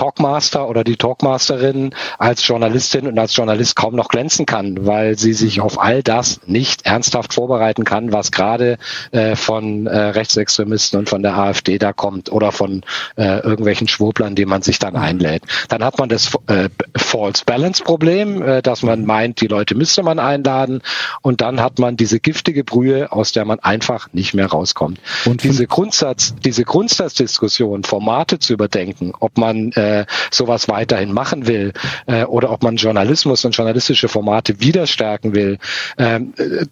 Talkmaster 0.01 0.67
oder 0.67 0.83
die 0.83 0.95
Talkmasterin 0.95 1.93
als 2.17 2.47
Journalistin 2.47 3.05
und 3.05 3.19
als 3.19 3.35
Journalist 3.35 3.75
kaum 3.75 3.95
noch 3.95 4.07
glänzen 4.07 4.47
kann, 4.47 4.87
weil 4.87 5.15
sie 5.15 5.33
sich 5.33 5.61
auf 5.61 5.79
all 5.79 6.01
das 6.01 6.39
nicht 6.47 6.87
ernsthaft 6.87 7.35
vorbereiten 7.35 7.83
kann, 7.83 8.11
was 8.11 8.31
gerade 8.31 8.79
äh, 9.11 9.35
von 9.35 9.85
äh, 9.85 9.95
Rechtsextremisten 9.95 10.97
und 10.97 11.07
von 11.07 11.21
der 11.21 11.37
AfD 11.37 11.77
da 11.77 11.93
kommt 11.93 12.31
oder 12.31 12.51
von 12.51 12.81
äh, 13.15 13.41
irgendwelchen 13.41 13.87
Schwurblern, 13.87 14.33
die 14.33 14.47
man 14.47 14.63
sich 14.63 14.79
dann 14.79 14.95
einlädt. 14.95 15.43
Dann 15.69 15.83
hat 15.83 15.99
man 15.99 16.09
das 16.09 16.31
äh, 16.47 16.69
False 16.97 17.43
Balance 17.45 17.83
Problem, 17.83 18.41
äh, 18.41 18.63
dass 18.63 18.81
man 18.81 19.05
meint, 19.05 19.39
die 19.39 19.47
Leute 19.47 19.75
müsste 19.75 20.01
man 20.01 20.17
einladen 20.17 20.81
und 21.21 21.41
dann 21.41 21.61
hat 21.61 21.77
man 21.77 21.95
diese 21.95 22.19
giftige 22.19 22.63
Brühe, 22.63 23.11
aus 23.11 23.33
der 23.33 23.45
man 23.45 23.59
einfach 23.59 24.11
nicht 24.13 24.33
mehr 24.33 24.47
rauskommt. 24.47 24.99
Und 25.25 25.43
diese 25.43 25.67
Grundsatz, 25.67 26.33
diese 26.43 26.63
Grundsatzdiskussion, 26.63 27.83
Formate 27.83 28.39
zu 28.39 28.53
überdenken, 28.53 29.13
ob 29.19 29.37
man 29.37 29.71
äh, 29.73 29.90
sowas 30.31 30.67
weiterhin 30.67 31.13
machen 31.13 31.47
will 31.47 31.73
äh, 32.07 32.23
oder 32.23 32.51
ob 32.51 32.63
man 32.63 32.75
Journalismus 32.75 33.45
und 33.45 33.55
journalistische 33.55 34.07
Formate 34.07 34.59
wieder 34.59 34.87
stärken 34.87 35.35
will. 35.35 35.57
Ähm, 35.97 36.33
äh, 36.37 36.65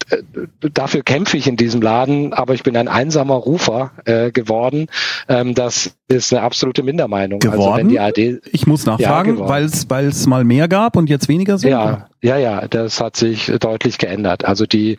dafür 0.74 1.04
kämpfe 1.04 1.38
ich 1.38 1.48
in 1.48 1.58
diesem 1.58 1.82
Laden, 1.82 2.34
aber 2.34 2.54
ich 2.54 2.64
bin 2.64 2.76
ein 2.78 2.88
einsamer 2.88 3.36
Rufer 3.36 3.92
äh, 4.06 4.32
geworden. 4.32 4.88
Ähm, 5.28 5.56
das 5.56 5.92
ist 6.08 6.34
eine 6.34 6.42
absolute 6.42 6.84
Mindermeinung. 6.84 7.40
Geworden? 7.40 7.62
Also 7.62 7.78
wenn 7.78 7.90
die 7.90 8.00
ARD, 8.00 8.42
ich 8.52 8.66
muss 8.66 8.86
nachfragen, 8.86 9.38
ja, 9.38 9.48
weil 9.48 9.66
es 9.66 9.90
weil 9.90 10.08
es 10.08 10.26
mal 10.26 10.44
mehr 10.44 10.68
gab 10.68 10.96
und 10.96 11.10
jetzt 11.10 11.28
weniger 11.28 11.58
sind. 11.58 11.70
Ja, 11.70 12.10
ja, 12.22 12.38
ja, 12.38 12.68
das 12.68 13.00
hat 13.00 13.16
sich 13.16 13.52
deutlich 13.60 13.98
geändert. 13.98 14.44
Also 14.44 14.66
die, 14.66 14.98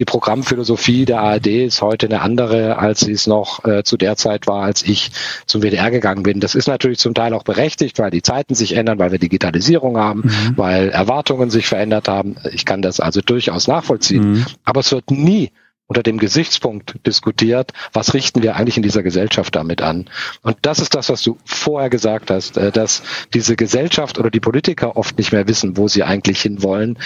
die 0.00 0.04
Programmphilosophie 0.04 1.04
der 1.04 1.20
ARD 1.20 1.46
ist 1.46 1.80
heute 1.80 2.06
eine 2.06 2.22
andere, 2.22 2.78
als 2.78 3.00
sie 3.00 3.12
es 3.12 3.28
noch 3.28 3.64
äh, 3.64 3.84
zu 3.84 3.96
der 3.96 4.16
Zeit 4.16 4.48
war, 4.48 4.64
als 4.64 4.82
ich 4.82 5.12
zum 5.46 5.62
WDR 5.62 5.92
gegangen 5.92 6.24
bin. 6.24 6.40
Das 6.40 6.56
ist 6.56 6.66
natürlich 6.66 6.98
zum 6.98 7.14
Teil 7.14 7.34
auch 7.34 7.44
berechtigt, 7.46 7.98
weil 7.98 8.10
die 8.10 8.20
Zeiten 8.20 8.54
sich 8.54 8.74
ändern, 8.74 8.98
weil 8.98 9.12
wir 9.12 9.18
Digitalisierung 9.18 9.96
haben, 9.96 10.24
mhm. 10.24 10.52
weil 10.56 10.90
Erwartungen 10.90 11.48
sich 11.48 11.66
verändert 11.66 12.08
haben. 12.08 12.36
Ich 12.52 12.66
kann 12.66 12.82
das 12.82 13.00
also 13.00 13.22
durchaus 13.22 13.68
nachvollziehen. 13.68 14.32
Mhm. 14.32 14.46
Aber 14.64 14.80
es 14.80 14.92
wird 14.92 15.10
nie 15.10 15.50
unter 15.86 16.02
dem 16.02 16.18
Gesichtspunkt 16.18 16.96
diskutiert, 17.06 17.72
was 17.92 18.12
richten 18.12 18.42
wir 18.42 18.56
eigentlich 18.56 18.76
in 18.76 18.82
dieser 18.82 19.04
Gesellschaft 19.04 19.54
damit 19.54 19.82
an. 19.82 20.10
Und 20.42 20.58
das 20.62 20.80
ist 20.80 20.94
das, 20.94 21.08
was 21.08 21.22
du 21.22 21.38
vorher 21.44 21.90
gesagt 21.90 22.30
hast, 22.30 22.56
äh, 22.56 22.72
dass 22.72 23.02
diese 23.32 23.56
Gesellschaft 23.56 24.18
oder 24.18 24.30
die 24.30 24.40
Politiker 24.40 24.96
oft 24.96 25.16
nicht 25.16 25.32
mehr 25.32 25.46
wissen, 25.46 25.76
wo 25.76 25.86
sie 25.88 26.02
eigentlich 26.02 26.42
hinwollen. 26.42 26.98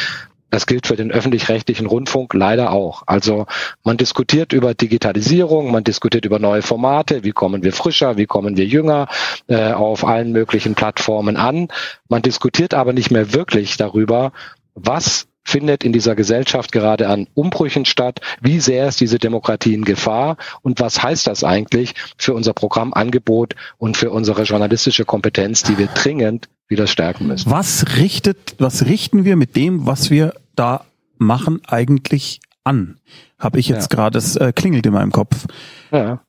Das 0.51 0.67
gilt 0.67 0.87
für 0.87 0.97
den 0.97 1.11
öffentlich-rechtlichen 1.11 1.87
Rundfunk 1.87 2.35
leider 2.35 2.73
auch. 2.73 3.03
Also 3.07 3.47
man 3.85 3.97
diskutiert 3.97 4.53
über 4.53 4.75
Digitalisierung, 4.75 5.71
man 5.71 5.85
diskutiert 5.85 6.25
über 6.25 6.39
neue 6.39 6.63
Formate, 6.63 7.25
wie 7.25 7.33
kommen 7.33 7.63
wir 7.63 7.73
frischer, 7.73 8.17
wie 8.17 8.27
kommen 8.27 8.57
wir 8.57 8.67
jünger 8.67 9.09
äh, 9.47 9.73
auf 9.73 10.05
allen 10.05 10.33
möglichen 10.33 10.75
Plattformen 10.75 11.37
an. 11.37 11.69
Man 12.09 12.23
diskutiert 12.23 12.75
aber 12.75 12.93
nicht 12.93 13.11
mehr 13.11 13.33
wirklich 13.33 13.77
darüber, 13.77 14.33
was 14.75 15.27
findet 15.43 15.85
in 15.85 15.93
dieser 15.93 16.15
Gesellschaft 16.15 16.73
gerade 16.73 17.09
an 17.09 17.27
Umbrüchen 17.35 17.85
statt? 17.85 18.21
Wie 18.41 18.61
sehr 18.61 18.89
ist 18.89 19.01
diese 19.01 19.19
Demokratie 19.19 19.75
in 19.75 19.85
Gefahr? 19.85 20.37
Und 20.63 20.81
was 20.81 21.03
heißt 21.03 21.27
das 21.27 21.45
eigentlich 21.45 21.95
für 22.17 22.35
unser 22.35 22.53
Programmangebot 22.53 23.57
und 23.79 23.97
für 23.97 24.11
unsere 24.11 24.43
journalistische 24.43 25.05
Kompetenz, 25.05 25.63
die 25.63 25.79
wir 25.79 25.89
dringend 25.89 26.49
wieder 26.69 26.87
stärken 26.87 27.27
müssen? 27.27 27.51
Was 27.51 27.97
richtet, 27.97 28.55
was 28.59 28.87
richten 28.87 29.25
wir 29.25 29.37
mit 29.37 29.57
dem, 29.57 29.87
was 29.87 30.11
wir 30.11 30.35
da 30.57 30.85
machen, 31.19 31.61
eigentlich 31.67 32.41
an? 32.65 32.99
Habe 33.39 33.59
ich 33.59 33.69
jetzt 33.69 33.93
ja. 33.93 33.97
gerade, 33.97 34.19
es 34.19 34.37
äh, 34.37 34.53
klingelt 34.55 34.87
in 34.87 34.93
meinem 34.93 35.13
Kopf. 35.13 35.47
Ja. 35.91 36.21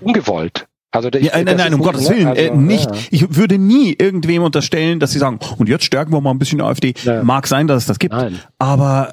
Ungewollt. 0.00 0.66
Also 0.92 1.08
der, 1.08 1.22
ja, 1.22 1.40
nein, 1.42 1.56
nein, 1.56 1.74
um 1.74 1.80
Gottes 1.82 2.08
ne? 2.08 2.16
Willen, 2.16 2.26
also, 2.26 2.42
äh, 2.42 2.50
nicht. 2.50 2.90
Ja. 2.90 2.96
Ich 3.10 3.36
würde 3.36 3.58
nie 3.58 3.94
irgendwem 3.96 4.42
unterstellen, 4.42 4.98
dass 4.98 5.12
sie 5.12 5.20
sagen, 5.20 5.38
und 5.56 5.68
jetzt 5.68 5.84
stärken 5.84 6.12
wir 6.12 6.20
mal 6.20 6.32
ein 6.32 6.38
bisschen 6.38 6.58
die 6.58 6.64
AfD. 6.64 6.94
Ja. 7.04 7.22
Mag 7.22 7.46
sein, 7.46 7.68
dass 7.68 7.82
es 7.82 7.86
das 7.86 8.00
gibt, 8.00 8.12
nein. 8.12 8.40
aber 8.58 9.12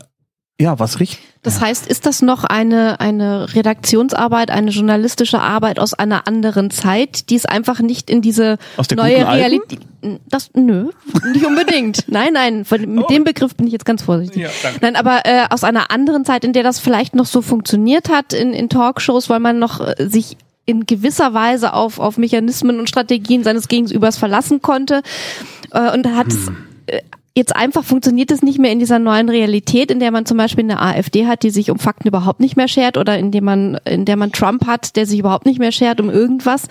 ja, 0.60 0.80
was 0.80 1.00
riecht? 1.00 1.20
Das 1.44 1.62
heißt, 1.62 1.86
ist 1.86 2.08
das 2.08 2.24
noch 2.24 2.44
eine, 2.44 3.00
eine 3.00 3.54
Redaktionsarbeit, 3.54 4.50
eine 4.50 4.72
journalistische 4.72 5.40
Arbeit 5.40 5.80
aus 5.80 5.94
einer 5.94 6.28
anderen 6.28 6.72
Zeit, 6.72 7.30
die 7.30 7.36
es 7.36 7.46
einfach 7.46 7.80
nicht 7.80 8.10
in 8.10 8.22
diese 8.22 8.58
neue 8.96 9.28
Realität, 9.28 9.80
das, 10.28 10.50
nö, 10.56 10.90
nicht 11.32 11.46
unbedingt. 11.46 12.06
nein, 12.08 12.34
nein, 12.34 12.66
mit 12.70 13.04
oh. 13.04 13.08
dem 13.08 13.24
Begriff 13.24 13.56
bin 13.56 13.68
ich 13.68 13.74
jetzt 13.74 13.86
ganz 13.86 14.02
vorsichtig. 14.02 14.44
Ja. 14.44 14.50
Nein, 14.82 14.96
aber 14.96 15.22
äh, 15.26 15.46
aus 15.50 15.64
einer 15.64 15.92
anderen 15.92 16.26
Zeit, 16.26 16.44
in 16.44 16.54
der 16.54 16.64
das 16.64 16.80
vielleicht 16.80 17.14
noch 17.14 17.28
so 17.28 17.42
funktioniert 17.44 18.10
hat 18.10 18.34
in, 18.34 18.54
in 18.54 18.68
Talkshows, 18.68 19.30
weil 19.30 19.40
man 19.40 19.60
noch 19.60 19.80
äh, 19.80 20.10
sich 20.10 20.38
in 20.66 20.86
gewisser 20.86 21.34
Weise 21.34 21.74
auf, 21.74 22.00
auf 22.00 22.18
Mechanismen 22.18 22.80
und 22.80 22.90
Strategien 22.90 23.44
seines 23.44 23.68
Gegenübers 23.68 24.18
verlassen 24.18 24.62
konnte. 24.62 25.02
Äh, 25.72 25.94
und 25.94 26.08
hat 26.08 26.34
hm. 26.34 26.58
Jetzt 27.38 27.56
einfach 27.56 27.84
funktioniert 27.84 28.32
es 28.32 28.42
nicht 28.42 28.58
mehr 28.58 28.72
in 28.72 28.80
dieser 28.80 28.98
neuen 28.98 29.30
Realität, 29.30 29.92
in 29.92 30.00
der 30.00 30.10
man 30.10 30.26
zum 30.26 30.38
Beispiel 30.38 30.64
eine 30.64 30.82
AfD 30.82 31.28
hat, 31.28 31.44
die 31.44 31.52
sich 31.52 31.70
um 31.70 31.78
Fakten 31.78 32.08
überhaupt 32.08 32.40
nicht 32.40 32.58
mehr 32.58 32.68
schert 32.68 32.98
oder 32.98 33.16
in 33.20 33.30
dem 33.30 33.44
man, 33.44 33.78
in 33.86 34.06
der 34.06 34.18
man 34.18 34.32
Trump 34.32 34.66
hat, 34.66 34.96
der 34.96 35.06
sich 35.06 35.20
überhaupt 35.20 35.46
nicht 35.46 35.60
mehr 35.60 35.72
schert 35.72 36.02
um 36.02 36.10
irgendwas. 36.10 36.64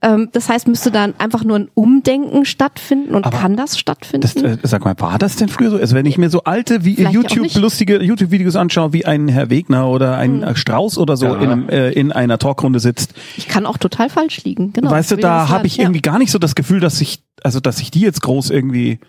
Ähm, 0.00 0.30
das 0.32 0.48
heißt, 0.48 0.66
müsste 0.66 0.90
dann 0.90 1.12
einfach 1.18 1.44
nur 1.44 1.58
ein 1.58 1.68
Umdenken 1.74 2.46
stattfinden 2.46 3.14
und 3.14 3.26
Aber 3.26 3.36
kann 3.36 3.54
das 3.54 3.78
stattfinden? 3.78 4.22
Das, 4.22 4.42
äh, 4.42 4.56
sag 4.62 4.86
mal, 4.86 4.94
war 4.98 5.18
das 5.18 5.36
denn 5.36 5.50
früher 5.50 5.68
so? 5.68 5.76
Also 5.76 5.94
wenn 5.94 6.06
ich 6.06 6.16
mir 6.16 6.30
so 6.30 6.42
alte 6.44 6.86
wie 6.86 6.94
YouTube 6.94 7.54
lustige 7.56 8.02
YouTube 8.02 8.30
Videos 8.30 8.56
anschaue, 8.56 8.94
wie 8.94 9.04
ein 9.04 9.28
Herr 9.28 9.50
Wegner 9.50 9.90
oder 9.90 10.16
ein 10.16 10.42
hm. 10.42 10.56
Strauß 10.56 10.96
oder 10.96 11.18
so 11.18 11.26
ja. 11.26 11.52
in, 11.52 11.68
äh, 11.68 11.90
in 11.90 12.12
einer 12.12 12.38
Talkrunde 12.38 12.80
sitzt. 12.80 13.12
Ich 13.36 13.46
kann 13.46 13.66
auch 13.66 13.76
total 13.76 14.08
falsch 14.08 14.42
liegen, 14.42 14.72
genau. 14.72 14.90
Weißt 14.90 15.10
du, 15.10 15.16
da 15.16 15.50
habe 15.50 15.66
ich 15.66 15.76
ja. 15.76 15.82
irgendwie 15.82 16.00
gar 16.00 16.18
nicht 16.18 16.30
so 16.30 16.38
das 16.38 16.54
Gefühl, 16.54 16.80
dass 16.80 16.98
ich 17.02 17.22
also 17.42 17.60
dass 17.60 17.78
ich 17.80 17.90
die 17.90 18.00
jetzt 18.00 18.22
groß 18.22 18.48
irgendwie 18.48 19.00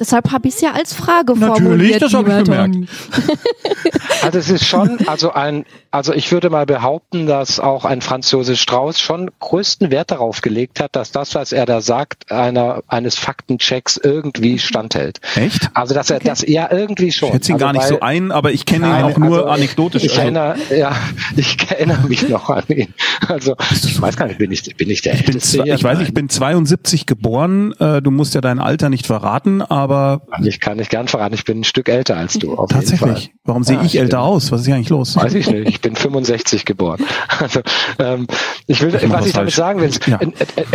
Deshalb 0.00 0.32
habe 0.32 0.48
ich 0.48 0.54
es 0.54 0.60
ja 0.60 0.72
als 0.72 0.92
Frage 0.92 1.34
Natürlich, 1.34 1.62
formuliert. 1.62 2.00
Natürlich, 2.00 2.00
das 2.00 2.14
habe 2.14 2.30
ich 2.30 2.44
gemerkt. 2.44 2.76
also 4.22 4.38
es 4.38 4.50
ist 4.50 4.66
schon, 4.66 4.98
also 5.06 5.32
ein, 5.32 5.66
also 5.92 6.12
ich 6.12 6.32
würde 6.32 6.50
mal 6.50 6.66
behaupten, 6.66 7.26
dass 7.26 7.60
auch 7.60 7.84
ein 7.84 8.00
Franz 8.00 8.28
Josef 8.32 8.58
Strauß 8.58 8.98
schon 8.98 9.30
größten 9.38 9.92
Wert 9.92 10.10
darauf 10.10 10.40
gelegt 10.40 10.80
hat, 10.80 10.96
dass 10.96 11.12
das, 11.12 11.36
was 11.36 11.52
er 11.52 11.64
da 11.64 11.80
sagt, 11.80 12.32
einer 12.32 12.82
eines 12.88 13.16
Faktenchecks 13.16 13.96
irgendwie 13.96 14.58
standhält. 14.58 15.20
Echt? 15.36 15.70
Also 15.74 15.94
dass 15.94 16.10
er 16.10 16.16
okay. 16.16 16.28
das 16.28 16.44
ja 16.44 16.72
irgendwie 16.72 17.12
schon. 17.12 17.28
Ich 17.28 17.34
schätze 17.34 17.52
ihn 17.52 17.54
also 17.54 17.64
gar 17.64 17.72
nicht 17.72 17.86
so 17.86 18.00
ein, 18.00 18.32
aber 18.32 18.50
ich 18.50 18.66
kenne 18.66 18.86
ihn 18.86 19.04
auch 19.04 19.16
nur 19.16 19.36
also 19.36 19.48
anekdotisch. 19.50 20.02
Ich 20.02 20.18
erinnere, 20.18 20.56
ja, 20.76 20.96
ich 21.36 21.56
erinnere 21.70 22.08
mich 22.08 22.28
noch 22.28 22.50
an 22.50 22.64
ihn. 22.66 22.92
Also 23.28 23.54
ich 23.70 24.00
weiß 24.00 24.16
gar 24.16 24.26
nicht, 24.26 24.38
bin 24.38 24.50
ich, 24.50 24.76
bin 24.76 24.90
ich 24.90 25.02
der 25.02 25.14
ich 25.14 25.28
Älteste? 25.28 25.62
Bin, 25.62 25.72
ich 25.72 25.84
weiß, 25.84 26.00
ich 26.00 26.12
bin 26.12 26.28
72 26.28 27.06
geboren. 27.06 27.72
Äh, 27.78 28.02
du 28.02 28.10
musst 28.10 28.34
ja 28.34 28.40
dein 28.40 28.58
Alter 28.58 28.90
nicht 28.90 29.06
verraten, 29.06 29.62
aber 29.62 29.83
ich 30.42 30.60
kann 30.60 30.78
nicht 30.78 30.90
gern 30.90 31.08
verraten. 31.08 31.34
Ich 31.34 31.44
bin 31.44 31.60
ein 31.60 31.64
Stück 31.64 31.88
älter 31.88 32.16
als 32.16 32.38
du. 32.38 32.54
Tatsächlich. 32.68 33.32
Warum 33.44 33.62
sehe 33.62 33.76
ja, 33.76 33.82
ich 33.82 33.98
älter 33.98 34.22
aus? 34.22 34.52
Was 34.52 34.60
ist 34.60 34.66
hier 34.66 34.76
eigentlich 34.76 34.88
los? 34.88 35.16
Weiß 35.16 35.34
ich 35.34 35.50
nicht. 35.50 35.68
Ich 35.68 35.80
bin 35.80 35.96
65 35.96 36.64
geboren. 36.64 37.04
Also, 37.40 37.60
ähm, 37.98 38.28
ich 38.66 38.80
will, 38.80 38.94
ich 38.94 39.10
was 39.10 39.26
ich 39.26 39.32
damit 39.32 39.52
sagen 39.52 39.80
will, 39.80 39.90
ja. 40.06 40.20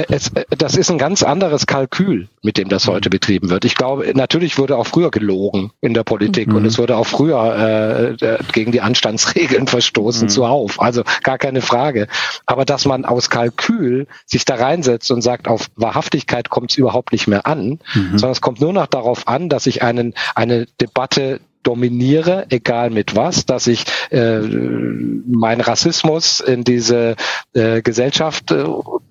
es, 0.10 0.32
das 0.58 0.76
ist 0.76 0.92
ein 0.92 0.98
ganz 0.98 1.24
anderes 1.24 1.68
Kalkül, 1.68 2.28
mit 2.44 2.58
dem 2.58 2.70
das 2.70 2.88
heute 2.88 3.10
betrieben 3.10 3.50
wird. 3.50 3.66
Ich 3.66 3.76
glaube, 3.76 4.12
natürlich 4.14 4.58
wurde 4.58 4.78
auch 4.78 4.86
früher 4.86 5.10
gelogen 5.10 5.72
in 5.82 5.94
der 5.94 6.04
Politik 6.04 6.50
mhm. 6.50 6.58
und 6.58 6.66
es 6.66 6.78
wurde 6.78 6.98
auch 6.98 7.08
früher 7.08 8.18
äh, 8.22 8.38
gegen 8.52 8.72
die 8.72 8.82
Anstandsregeln 8.82 9.68
verstoßen 9.68 10.24
mhm. 10.24 10.30
zuhauf. 10.30 10.82
Also 10.82 11.04
gar 11.24 11.38
keine 11.38 11.62
Frage. 11.62 12.08
Aber 12.46 12.66
dass 12.66 12.86
man 12.86 13.06
aus 13.06 13.30
Kalkül 13.30 14.08
sich 14.26 14.46
da 14.46 14.56
reinsetzt 14.56 15.10
und 15.12 15.22
sagt, 15.22 15.48
auf 15.48 15.68
Wahrhaftigkeit 15.76 16.50
kommt 16.50 16.72
es 16.72 16.78
überhaupt 16.78 17.12
nicht 17.12 17.28
mehr 17.28 17.48
an, 17.48 17.80
mhm. 17.94 18.12
sondern 18.12 18.32
es 18.32 18.42
kommt 18.42 18.62
nur 18.62 18.74
noch 18.74 18.88
darauf 18.88 18.99
an, 19.26 19.50
dass 19.50 19.68
ich 19.68 19.82
einen, 19.84 20.14
eine 20.36 20.66
Debatte 20.80 21.40
dominiere, 21.64 22.46
egal 22.50 22.90
mit 22.90 23.16
was, 23.16 23.46
dass 23.46 23.68
ich 23.68 23.84
äh, 24.12 24.40
meinen 24.40 25.62
Rassismus 25.62 26.40
in 26.40 26.64
diese 26.64 27.16
äh, 27.54 27.82
Gesellschaft 27.82 28.52
äh, 28.52 28.66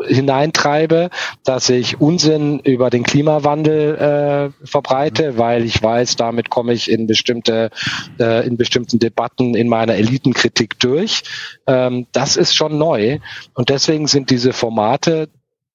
hineintreibe, 0.07 1.11
dass 1.45 1.69
ich 1.69 2.01
Unsinn 2.01 2.61
über 2.61 2.89
den 2.91 3.03
Klimawandel 3.03 4.53
äh, 4.63 4.67
verbreite, 4.67 5.33
mhm. 5.33 5.39
weil 5.39 5.65
ich 5.65 5.83
weiß, 5.83 6.17
damit 6.17 6.49
komme 6.49 6.73
ich 6.73 6.91
in 6.91 7.07
bestimmte 7.07 7.71
äh, 8.19 8.47
in 8.47 8.57
bestimmten 8.57 8.99
Debatten 8.99 9.55
in 9.55 9.69
meiner 9.69 9.95
Elitenkritik 9.95 10.81
durch. 10.81 11.23
Ähm, 11.67 12.07
das 12.13 12.37
ist 12.37 12.57
schon 12.57 12.79
neu 12.79 13.19
und 13.55 13.69
deswegen 13.69 14.07
sind 14.07 14.31
diese 14.31 14.53
Formate 14.53 15.29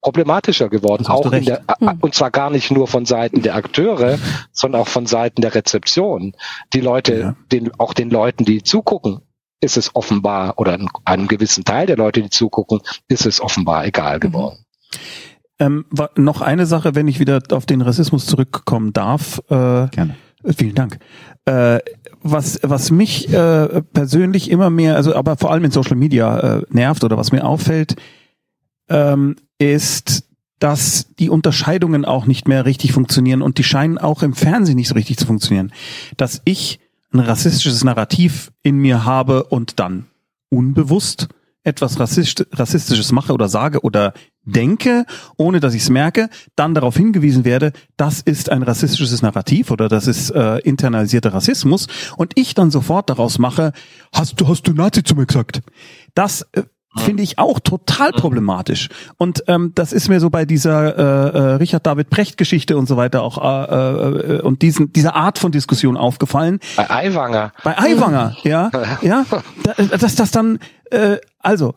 problematischer 0.03 0.69
geworden, 0.69 1.07
auch 1.07 1.31
in 1.31 1.45
der, 1.45 1.63
hm. 1.79 1.97
und 2.01 2.13
zwar 2.13 2.29
gar 2.29 2.51
nicht 2.51 2.69
nur 2.69 2.87
von 2.87 3.05
Seiten 3.05 3.41
der 3.41 3.55
Akteure, 3.55 4.19
sondern 4.51 4.81
auch 4.81 4.87
von 4.87 5.07
Seiten 5.07 5.41
der 5.41 5.55
Rezeption. 5.55 6.33
Die 6.73 6.81
Leute, 6.81 7.19
ja. 7.19 7.35
den, 7.51 7.71
auch 7.79 7.93
den 7.93 8.11
Leuten, 8.11 8.45
die 8.45 8.61
zugucken, 8.61 9.21
ist 9.61 9.77
es 9.77 9.95
offenbar, 9.95 10.59
oder 10.59 10.77
einem 11.05 11.27
gewissen 11.27 11.63
Teil 11.63 11.87
der 11.87 11.97
Leute, 11.97 12.21
die 12.21 12.29
zugucken, 12.29 12.81
ist 13.07 13.25
es 13.25 13.41
offenbar 13.41 13.85
egal 13.85 14.17
mhm. 14.17 14.19
geworden. 14.19 14.65
Ähm, 15.57 15.85
noch 16.15 16.41
eine 16.41 16.65
Sache, 16.65 16.95
wenn 16.95 17.07
ich 17.07 17.19
wieder 17.19 17.41
auf 17.51 17.65
den 17.65 17.81
Rassismus 17.81 18.25
zurückkommen 18.25 18.91
darf. 18.91 19.39
Äh, 19.49 19.87
Gerne. 19.87 20.15
Vielen 20.57 20.75
Dank. 20.75 20.99
Äh, 21.45 21.79
was, 22.21 22.59
was 22.63 22.91
mich 22.91 23.31
äh, 23.33 23.81
persönlich 23.93 24.51
immer 24.51 24.69
mehr, 24.69 24.95
also 24.97 25.15
aber 25.15 25.37
vor 25.37 25.51
allem 25.51 25.63
in 25.63 25.71
Social 25.71 25.95
Media 25.95 26.57
äh, 26.57 26.61
nervt 26.69 27.03
oder 27.03 27.17
was 27.17 27.31
mir 27.31 27.45
auffällt, 27.45 27.95
ähm, 28.89 29.35
ist, 29.57 30.23
dass 30.59 31.13
die 31.19 31.29
Unterscheidungen 31.29 32.05
auch 32.05 32.25
nicht 32.25 32.47
mehr 32.47 32.65
richtig 32.65 32.93
funktionieren 32.93 33.41
und 33.41 33.57
die 33.57 33.63
scheinen 33.63 33.97
auch 33.97 34.23
im 34.23 34.33
Fernsehen 34.33 34.77
nicht 34.77 34.87
so 34.87 34.95
richtig 34.95 35.17
zu 35.17 35.25
funktionieren. 35.25 35.73
Dass 36.17 36.41
ich 36.45 36.79
ein 37.11 37.19
rassistisches 37.19 37.83
Narrativ 37.83 38.51
in 38.63 38.77
mir 38.77 39.05
habe 39.05 39.43
und 39.45 39.79
dann 39.79 40.05
unbewusst 40.49 41.27
etwas 41.63 41.99
Rassistisches 41.99 43.11
mache 43.11 43.33
oder 43.33 43.47
sage 43.47 43.81
oder 43.81 44.13
denke, 44.43 45.05
ohne 45.37 45.61
dass 45.61 45.73
ich 45.73 45.83
es 45.83 45.89
merke, 45.89 46.29
dann 46.55 46.73
darauf 46.73 46.97
hingewiesen 46.97 47.45
werde, 47.45 47.71
das 47.95 48.19
ist 48.19 48.49
ein 48.49 48.63
rassistisches 48.63 49.21
Narrativ 49.21 49.71
oder 49.71 49.87
das 49.87 50.07
ist 50.07 50.29
äh, 50.31 50.57
internalisierter 50.59 51.33
Rassismus 51.33 51.87
und 52.17 52.33
ich 52.35 52.53
dann 52.53 52.69
sofort 52.69 53.09
daraus 53.09 53.39
mache, 53.39 53.71
hast 54.13 54.41
du 54.41 54.47
hast 54.47 54.67
du 54.67 54.73
Nazi 54.73 55.03
zu 55.03 55.15
mir 55.15 55.25
gesagt? 55.25 55.61
Das 56.13 56.41
äh, 56.51 56.63
finde 56.97 57.23
ich 57.23 57.39
auch 57.39 57.59
total 57.59 58.11
problematisch. 58.11 58.89
Und 59.17 59.43
ähm, 59.47 59.71
das 59.75 59.93
ist 59.93 60.09
mir 60.09 60.19
so 60.19 60.29
bei 60.29 60.45
dieser 60.45 60.97
äh, 60.97 61.37
äh, 61.37 61.41
Richard 61.55 61.85
David 61.85 62.09
Brecht 62.09 62.37
Geschichte 62.37 62.77
und 62.77 62.87
so 62.87 62.97
weiter 62.97 63.23
auch 63.23 63.37
äh, 63.37 64.35
äh, 64.35 64.41
und 64.41 64.61
diesen 64.61 64.93
dieser 64.93 65.15
Art 65.15 65.39
von 65.39 65.51
Diskussion 65.51 65.97
aufgefallen. 65.97 66.59
Bei 66.75 66.89
Aiwanger. 66.89 67.51
Bei 67.63 67.77
Aiwanger, 67.77 68.35
ja, 68.43 68.69
ja, 69.01 69.25
da, 69.63 69.97
dass 69.97 70.15
das 70.15 70.31
dann 70.31 70.59
äh, 70.91 71.17
also 71.39 71.75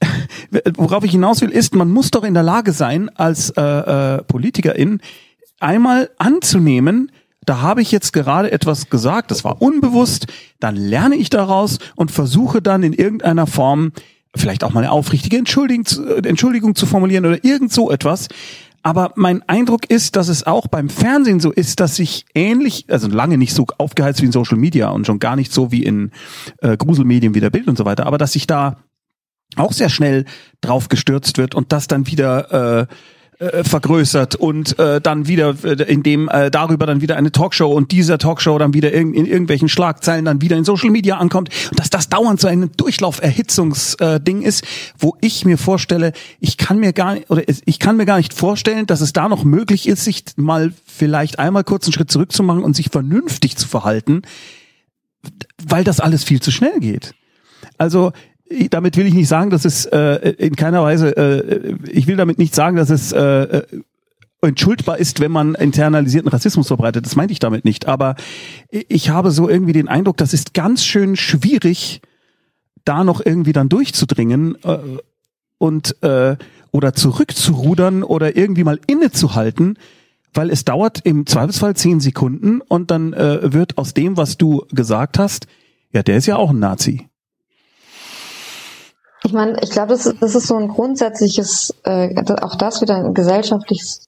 worauf 0.76 1.04
ich 1.04 1.12
hinaus 1.12 1.40
will, 1.40 1.50
ist, 1.50 1.74
man 1.74 1.90
muss 1.90 2.10
doch 2.10 2.24
in 2.24 2.34
der 2.34 2.42
Lage 2.42 2.72
sein, 2.72 3.10
als 3.14 3.50
äh, 3.50 3.62
äh, 3.62 4.22
Politikerin 4.24 5.00
einmal 5.58 6.10
anzunehmen, 6.18 7.10
da 7.46 7.60
habe 7.60 7.80
ich 7.80 7.92
jetzt 7.92 8.12
gerade 8.12 8.50
etwas 8.50 8.90
gesagt, 8.90 9.30
das 9.30 9.44
war 9.44 9.62
unbewusst, 9.62 10.26
dann 10.58 10.74
lerne 10.76 11.14
ich 11.14 11.30
daraus 11.30 11.78
und 11.94 12.10
versuche 12.10 12.60
dann 12.60 12.82
in 12.82 12.92
irgendeiner 12.92 13.46
Form 13.46 13.92
vielleicht 14.36 14.64
auch 14.64 14.72
mal 14.72 14.80
eine 14.80 14.92
aufrichtige 14.92 15.36
Entschuldigung 15.38 15.84
zu, 15.84 16.06
äh, 16.06 16.28
Entschuldigung 16.28 16.74
zu 16.74 16.86
formulieren 16.86 17.26
oder 17.26 17.44
irgend 17.44 17.72
so 17.72 17.90
etwas. 17.90 18.28
Aber 18.82 19.12
mein 19.16 19.42
Eindruck 19.48 19.90
ist, 19.90 20.14
dass 20.14 20.28
es 20.28 20.46
auch 20.46 20.68
beim 20.68 20.88
Fernsehen 20.88 21.40
so 21.40 21.50
ist, 21.50 21.80
dass 21.80 21.96
sich 21.96 22.24
ähnlich, 22.34 22.84
also 22.88 23.08
lange 23.08 23.36
nicht 23.36 23.52
so 23.52 23.66
aufgeheizt 23.78 24.22
wie 24.22 24.26
in 24.26 24.32
Social 24.32 24.58
Media 24.58 24.90
und 24.90 25.06
schon 25.06 25.18
gar 25.18 25.34
nicht 25.34 25.52
so 25.52 25.72
wie 25.72 25.82
in 25.82 26.12
äh, 26.60 26.76
Gruselmedien 26.76 27.34
wie 27.34 27.40
der 27.40 27.50
Bild 27.50 27.66
und 27.66 27.76
so 27.76 27.84
weiter, 27.84 28.06
aber 28.06 28.16
dass 28.16 28.34
sich 28.34 28.46
da 28.46 28.76
auch 29.56 29.72
sehr 29.72 29.88
schnell 29.88 30.24
drauf 30.60 30.88
gestürzt 30.88 31.36
wird 31.36 31.56
und 31.56 31.72
das 31.72 31.88
dann 31.88 32.06
wieder 32.06 32.82
äh, 32.82 32.86
äh, 33.38 33.64
vergrößert 33.64 34.34
und 34.36 34.78
äh, 34.78 35.00
dann 35.00 35.28
wieder 35.28 35.54
äh, 35.62 35.82
in 35.82 36.02
dem 36.02 36.28
äh, 36.28 36.50
darüber 36.50 36.86
dann 36.86 37.00
wieder 37.00 37.16
eine 37.16 37.32
Talkshow 37.32 37.72
und 37.72 37.92
dieser 37.92 38.18
Talkshow 38.18 38.58
dann 38.58 38.72
wieder 38.72 38.92
in, 38.92 39.12
in 39.14 39.26
irgendwelchen 39.26 39.68
Schlagzeilen 39.68 40.24
dann 40.24 40.40
wieder 40.40 40.56
in 40.56 40.64
Social 40.64 40.90
Media 40.90 41.18
ankommt 41.18 41.50
und 41.70 41.78
dass 41.78 41.90
das 41.90 42.08
dauernd 42.08 42.40
so 42.40 42.48
ein 42.48 42.70
Durchlauferhitzungsding 42.76 44.42
äh, 44.42 44.46
ist, 44.46 44.64
wo 44.98 45.16
ich 45.20 45.44
mir 45.44 45.58
vorstelle, 45.58 46.12
ich 46.40 46.56
kann 46.56 46.78
mir 46.78 46.92
gar 46.92 47.14
nicht, 47.14 47.30
oder 47.30 47.42
ich 47.46 47.78
kann 47.78 47.96
mir 47.96 48.06
gar 48.06 48.16
nicht 48.16 48.32
vorstellen, 48.32 48.86
dass 48.86 49.00
es 49.00 49.12
da 49.12 49.28
noch 49.28 49.44
möglich 49.44 49.86
ist, 49.86 50.04
sich 50.04 50.24
mal 50.36 50.72
vielleicht 50.86 51.38
einmal 51.38 51.64
kurz 51.64 51.86
einen 51.86 51.92
Schritt 51.92 52.10
zurückzumachen 52.10 52.64
und 52.64 52.74
sich 52.74 52.88
vernünftig 52.90 53.56
zu 53.56 53.68
verhalten, 53.68 54.22
weil 55.62 55.84
das 55.84 56.00
alles 56.00 56.24
viel 56.24 56.40
zu 56.40 56.50
schnell 56.50 56.80
geht. 56.80 57.14
Also 57.78 58.12
damit 58.70 58.96
will 58.96 59.06
ich 59.06 59.14
nicht 59.14 59.28
sagen, 59.28 59.50
dass 59.50 59.64
es 59.64 59.86
äh, 59.86 60.34
in 60.38 60.56
keiner 60.56 60.82
Weise, 60.82 61.16
äh, 61.16 61.76
ich 61.90 62.06
will 62.06 62.16
damit 62.16 62.38
nicht 62.38 62.54
sagen, 62.54 62.76
dass 62.76 62.90
es 62.90 63.12
äh, 63.12 63.62
entschuldbar 64.40 64.98
ist, 64.98 65.20
wenn 65.20 65.32
man 65.32 65.54
internalisierten 65.54 66.30
Rassismus 66.30 66.68
verbreitet. 66.68 67.04
Das 67.06 67.16
meinte 67.16 67.32
ich 67.32 67.38
damit 67.38 67.64
nicht. 67.64 67.86
Aber 67.86 68.16
ich 68.70 69.10
habe 69.10 69.30
so 69.30 69.48
irgendwie 69.48 69.72
den 69.72 69.88
Eindruck, 69.88 70.16
das 70.16 70.34
ist 70.34 70.54
ganz 70.54 70.84
schön 70.84 71.16
schwierig, 71.16 72.00
da 72.84 73.04
noch 73.04 73.24
irgendwie 73.24 73.52
dann 73.52 73.68
durchzudringen 73.68 74.56
äh, 74.62 74.78
und 75.58 76.02
äh, 76.02 76.36
oder 76.70 76.92
zurückzurudern 76.92 78.02
oder 78.02 78.36
irgendwie 78.36 78.64
mal 78.64 78.78
innezuhalten, 78.86 79.78
weil 80.34 80.50
es 80.50 80.64
dauert 80.64 81.00
im 81.04 81.26
Zweifelsfall 81.26 81.74
zehn 81.74 82.00
Sekunden 82.00 82.60
und 82.60 82.90
dann 82.90 83.12
äh, 83.14 83.52
wird 83.52 83.78
aus 83.78 83.94
dem, 83.94 84.16
was 84.16 84.36
du 84.36 84.66
gesagt 84.70 85.18
hast, 85.18 85.46
ja, 85.92 86.02
der 86.02 86.18
ist 86.18 86.26
ja 86.26 86.36
auch 86.36 86.50
ein 86.50 86.58
Nazi. 86.58 87.08
Ich 89.24 89.32
meine, 89.32 89.60
ich 89.62 89.70
glaube, 89.70 89.88
das, 89.88 90.14
das 90.20 90.34
ist 90.34 90.46
so 90.46 90.56
ein 90.56 90.68
grundsätzliches, 90.68 91.74
äh, 91.84 92.14
auch 92.42 92.54
das 92.54 92.80
wieder 92.80 92.96
ein 92.96 93.14
gesellschaftliches 93.14 94.06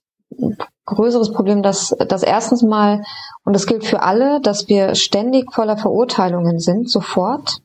größeres 0.85 1.33
Problem, 1.33 1.63
dass, 1.63 1.95
dass 2.09 2.23
erstens 2.23 2.63
mal, 2.63 3.03
und 3.45 3.53
das 3.55 3.67
gilt 3.67 3.85
für 3.85 4.03
alle, 4.03 4.41
dass 4.41 4.69
wir 4.69 4.95
ständig 4.95 5.53
voller 5.53 5.77
Verurteilungen 5.77 6.59
sind, 6.59 6.91
sofort. 6.91 7.59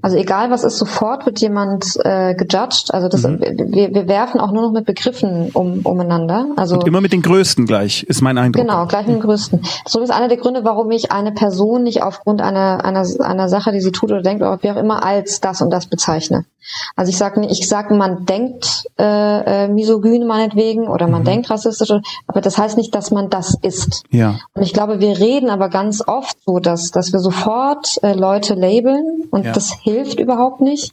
Also 0.00 0.16
egal 0.16 0.50
was 0.50 0.64
ist, 0.64 0.78
sofort 0.78 1.26
wird 1.26 1.40
jemand 1.40 1.96
äh, 2.04 2.34
gejudged. 2.34 2.94
Also 2.94 3.08
das, 3.08 3.22
mhm. 3.22 3.40
wir, 3.40 3.94
wir 3.94 4.08
werfen 4.08 4.40
auch 4.40 4.50
nur 4.50 4.62
noch 4.62 4.72
mit 4.72 4.86
Begriffen 4.86 5.50
um, 5.52 5.80
umeinander. 5.84 6.46
Also 6.56 6.76
Und 6.76 6.86
immer 6.88 7.00
mit 7.00 7.12
den 7.12 7.22
Größten 7.22 7.66
gleich, 7.66 8.02
ist 8.04 8.22
mein 8.22 8.38
Eindruck. 8.38 8.64
Genau, 8.64 8.86
gleich 8.86 9.06
mit 9.06 9.16
den 9.16 9.22
Größten. 9.22 9.62
Das 9.84 9.94
ist 9.94 10.10
einer 10.10 10.28
der 10.28 10.38
Gründe, 10.38 10.64
warum 10.64 10.90
ich 10.90 11.12
eine 11.12 11.32
Person 11.32 11.82
nicht 11.82 12.02
aufgrund 12.02 12.40
einer, 12.40 12.84
einer, 12.84 13.06
einer 13.20 13.48
Sache, 13.48 13.72
die 13.72 13.80
sie 13.80 13.92
tut 13.92 14.10
oder 14.10 14.22
denkt, 14.22 14.42
oder 14.42 14.58
wie 14.62 14.70
auch 14.70 14.76
immer, 14.76 15.04
als 15.04 15.40
das 15.40 15.60
und 15.60 15.70
das 15.70 15.86
bezeichne. 15.86 16.46
Also 16.94 17.10
ich 17.10 17.18
sage 17.18 17.44
ich 17.46 17.68
sag, 17.68 17.90
man 17.90 18.24
denkt 18.24 18.86
äh, 18.98 19.64
äh, 19.64 19.68
misogyn 19.68 20.26
meinetwegen 20.26 20.86
oder 20.88 21.08
man 21.08 21.22
mhm. 21.22 21.26
denkt 21.26 21.50
rassistisch, 21.50 21.90
aber 22.26 22.40
das 22.40 22.56
heißt 22.56 22.76
nicht, 22.76 22.94
dass 22.94 23.10
man 23.10 23.30
das 23.30 23.56
ist. 23.62 24.04
Ja. 24.10 24.36
Und 24.54 24.62
ich 24.62 24.72
glaube, 24.72 25.00
wir 25.00 25.18
reden 25.18 25.50
aber 25.50 25.68
ganz 25.68 26.06
oft 26.06 26.36
so, 26.44 26.60
dass, 26.60 26.90
dass 26.90 27.12
wir 27.12 27.18
sofort 27.18 27.98
äh, 28.02 28.12
Leute 28.12 28.54
labeln 28.54 29.24
und 29.30 29.44
ja. 29.44 29.52
das 29.52 29.72
hilft 29.82 30.20
überhaupt 30.20 30.60
nicht. 30.60 30.92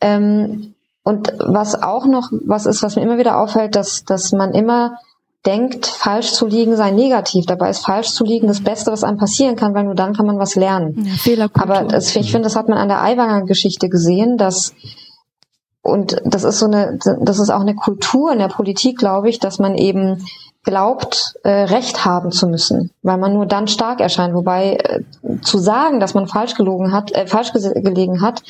Ähm, 0.00 0.74
und 1.02 1.32
was 1.38 1.80
auch 1.82 2.06
noch 2.06 2.30
was 2.32 2.66
ist, 2.66 2.82
was 2.82 2.96
mir 2.96 3.02
immer 3.02 3.18
wieder 3.18 3.38
auffällt, 3.38 3.76
dass, 3.76 4.04
dass 4.04 4.32
man 4.32 4.54
immer 4.54 4.98
denkt, 5.44 5.86
falsch 5.86 6.32
zu 6.32 6.46
liegen 6.46 6.76
sei 6.76 6.90
negativ. 6.90 7.44
Dabei 7.44 7.68
ist 7.68 7.84
falsch 7.84 8.08
zu 8.08 8.24
liegen 8.24 8.46
das 8.46 8.62
Beste, 8.62 8.90
was 8.90 9.04
einem 9.04 9.18
passieren 9.18 9.56
kann, 9.56 9.74
weil 9.74 9.84
nur 9.84 9.94
dann 9.94 10.14
kann 10.14 10.26
man 10.26 10.38
was 10.38 10.54
lernen. 10.54 11.06
Ja, 11.24 11.48
Aber 11.52 11.84
das, 11.84 12.16
ich 12.16 12.30
finde, 12.30 12.44
das 12.44 12.56
hat 12.56 12.68
man 12.68 12.78
an 12.78 12.88
der 12.88 13.02
Aiwanger-Geschichte 13.02 13.90
gesehen, 13.90 14.38
dass 14.38 14.72
und 15.82 16.16
das 16.24 16.44
ist 16.44 16.60
so 16.60 16.66
eine, 16.66 16.98
das 17.20 17.38
ist 17.38 17.50
auch 17.50 17.60
eine 17.60 17.74
Kultur 17.74 18.32
in 18.32 18.38
der 18.38 18.48
Politik, 18.48 18.96
glaube 18.96 19.28
ich, 19.28 19.38
dass 19.38 19.58
man 19.58 19.74
eben 19.74 20.24
glaubt, 20.64 21.34
äh, 21.44 21.50
Recht 21.50 22.04
haben 22.04 22.32
zu 22.32 22.48
müssen, 22.48 22.90
weil 23.02 23.18
man 23.18 23.34
nur 23.34 23.46
dann 23.46 23.68
stark 23.68 24.00
erscheint. 24.00 24.34
Wobei 24.34 24.76
äh, 24.76 25.00
zu 25.42 25.58
sagen, 25.58 26.00
dass 26.00 26.14
man 26.14 26.26
falsch 26.26 26.54
gelogen 26.54 26.92
hat, 26.92 27.12
äh, 27.12 27.26
falsch 27.26 27.52
gelegen 27.52 28.22
hat, 28.22 28.42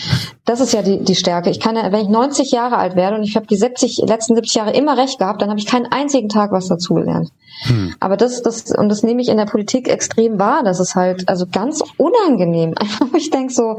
das 0.44 0.60
ist 0.60 0.72
ja 0.72 0.82
die, 0.82 1.02
die 1.02 1.16
Stärke. 1.16 1.50
Ich 1.50 1.60
kann 1.60 1.76
ja, 1.76 1.90
wenn 1.90 2.00
ich 2.00 2.08
90 2.08 2.52
Jahre 2.52 2.78
alt 2.78 2.94
werde 2.94 3.16
und 3.16 3.24
ich 3.24 3.36
habe 3.36 3.46
die 3.46 3.56
70, 3.56 4.04
letzten 4.06 4.36
70 4.36 4.54
Jahre 4.54 4.72
immer 4.72 4.96
Recht 4.96 5.18
gehabt, 5.18 5.42
dann 5.42 5.50
habe 5.50 5.58
ich 5.58 5.66
keinen 5.66 5.86
einzigen 5.86 6.28
Tag 6.28 6.52
was 6.52 6.68
dazugelernt. 6.68 7.30
Hm. 7.66 7.94
Aber 7.98 8.16
das, 8.16 8.42
das, 8.42 8.70
und 8.70 8.88
das 8.88 9.02
nehme 9.02 9.20
ich 9.20 9.28
in 9.28 9.36
der 9.36 9.46
Politik 9.46 9.88
extrem 9.88 10.38
wahr. 10.38 10.62
Das 10.64 10.80
ist 10.80 10.94
halt 10.94 11.28
also 11.28 11.46
ganz 11.50 11.82
unangenehm. 11.96 12.74
Einfach, 12.80 13.08
ich 13.16 13.30
denke 13.30 13.52
so, 13.52 13.76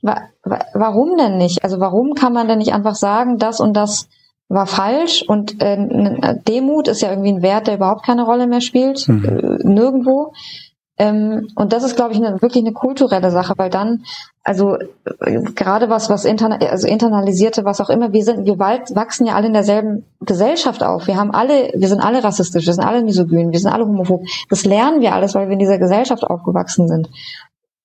wa, 0.00 0.22
wa, 0.44 0.60
warum 0.72 1.16
denn 1.16 1.36
nicht? 1.36 1.62
Also 1.62 1.78
warum 1.78 2.14
kann 2.14 2.32
man 2.32 2.48
denn 2.48 2.58
nicht 2.58 2.72
einfach 2.72 2.94
sagen, 2.94 3.38
das 3.38 3.60
und 3.60 3.74
das 3.74 4.08
war 4.48 4.66
falsch 4.66 5.24
und 5.26 5.60
äh, 5.60 6.36
Demut 6.46 6.88
ist 6.88 7.02
ja 7.02 7.10
irgendwie 7.10 7.32
ein 7.32 7.42
Wert, 7.42 7.66
der 7.66 7.76
überhaupt 7.76 8.04
keine 8.04 8.24
Rolle 8.24 8.46
mehr 8.46 8.60
spielt, 8.60 9.08
mhm. 9.08 9.24
äh, 9.24 9.68
nirgendwo. 9.68 10.32
Ähm, 10.98 11.48
und 11.56 11.74
das 11.74 11.84
ist, 11.84 11.94
glaube 11.94 12.14
ich, 12.14 12.24
eine, 12.24 12.40
wirklich 12.40 12.64
eine 12.64 12.72
kulturelle 12.72 13.30
Sache, 13.30 13.52
weil 13.58 13.68
dann, 13.68 14.04
also 14.44 14.76
äh, 15.20 15.42
gerade 15.54 15.90
was, 15.90 16.08
was 16.08 16.24
interna 16.24 16.56
also 16.56 16.88
internalisierte, 16.88 17.66
was 17.66 17.82
auch 17.82 17.90
immer, 17.90 18.14
wir 18.14 18.24
sind, 18.24 18.46
wir 18.46 18.58
wachsen 18.58 19.26
ja 19.26 19.34
alle 19.34 19.48
in 19.48 19.52
derselben 19.52 20.06
Gesellschaft 20.20 20.82
auf. 20.82 21.06
Wir 21.06 21.16
haben 21.16 21.32
alle, 21.32 21.70
wir 21.74 21.88
sind 21.88 22.00
alle 22.00 22.24
rassistisch, 22.24 22.66
wir 22.66 22.72
sind 22.72 22.84
alle 22.84 23.02
misogyn, 23.02 23.52
wir 23.52 23.58
sind 23.58 23.72
alle 23.72 23.84
homophob. 23.84 24.22
Das 24.48 24.64
lernen 24.64 25.02
wir 25.02 25.12
alles, 25.12 25.34
weil 25.34 25.48
wir 25.48 25.52
in 25.52 25.58
dieser 25.58 25.78
Gesellschaft 25.78 26.24
aufgewachsen 26.24 26.88
sind. 26.88 27.10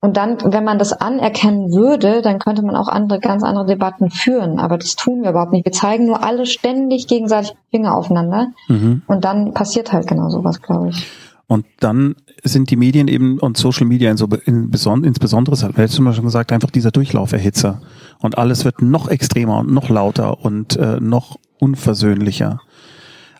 Und 0.03 0.17
dann, 0.17 0.37
wenn 0.43 0.63
man 0.63 0.79
das 0.79 0.93
anerkennen 0.93 1.71
würde, 1.71 2.23
dann 2.23 2.39
könnte 2.39 2.63
man 2.63 2.75
auch 2.75 2.87
andere, 2.87 3.19
ganz 3.19 3.43
andere 3.43 3.67
Debatten 3.67 4.09
führen. 4.09 4.57
Aber 4.57 4.79
das 4.79 4.95
tun 4.95 5.21
wir 5.21 5.29
überhaupt 5.29 5.51
nicht. 5.51 5.63
Wir 5.63 5.71
zeigen 5.71 6.07
nur 6.07 6.23
alle 6.23 6.47
ständig 6.47 7.07
gegenseitig 7.07 7.53
Finger 7.69 7.95
aufeinander. 7.95 8.47
Mhm. 8.67 9.03
Und 9.05 9.23
dann 9.23 9.53
passiert 9.53 9.93
halt 9.93 10.07
genau 10.07 10.29
sowas, 10.29 10.59
glaube 10.59 10.89
ich. 10.89 11.05
Und 11.45 11.67
dann 11.81 12.15
sind 12.43 12.71
die 12.71 12.77
Medien 12.77 13.07
eben 13.07 13.37
und 13.37 13.57
Social 13.57 13.85
Media 13.85 14.09
in 14.09 14.17
so 14.17 14.27
in 14.45 14.71
beson 14.71 15.03
insbesondere, 15.03 15.53
das 15.53 15.63
hat 15.63 15.77
letztes 15.77 15.99
Mal 15.99 16.13
schon 16.13 16.25
gesagt, 16.25 16.51
einfach 16.51 16.71
dieser 16.71 16.89
Durchlauferhitzer. 16.91 17.81
Und 18.21 18.39
alles 18.39 18.65
wird 18.65 18.81
noch 18.81 19.07
extremer 19.07 19.59
und 19.59 19.71
noch 19.71 19.89
lauter 19.89 20.43
und 20.43 20.77
äh, 20.77 20.99
noch 20.99 21.37
unversöhnlicher. 21.59 22.59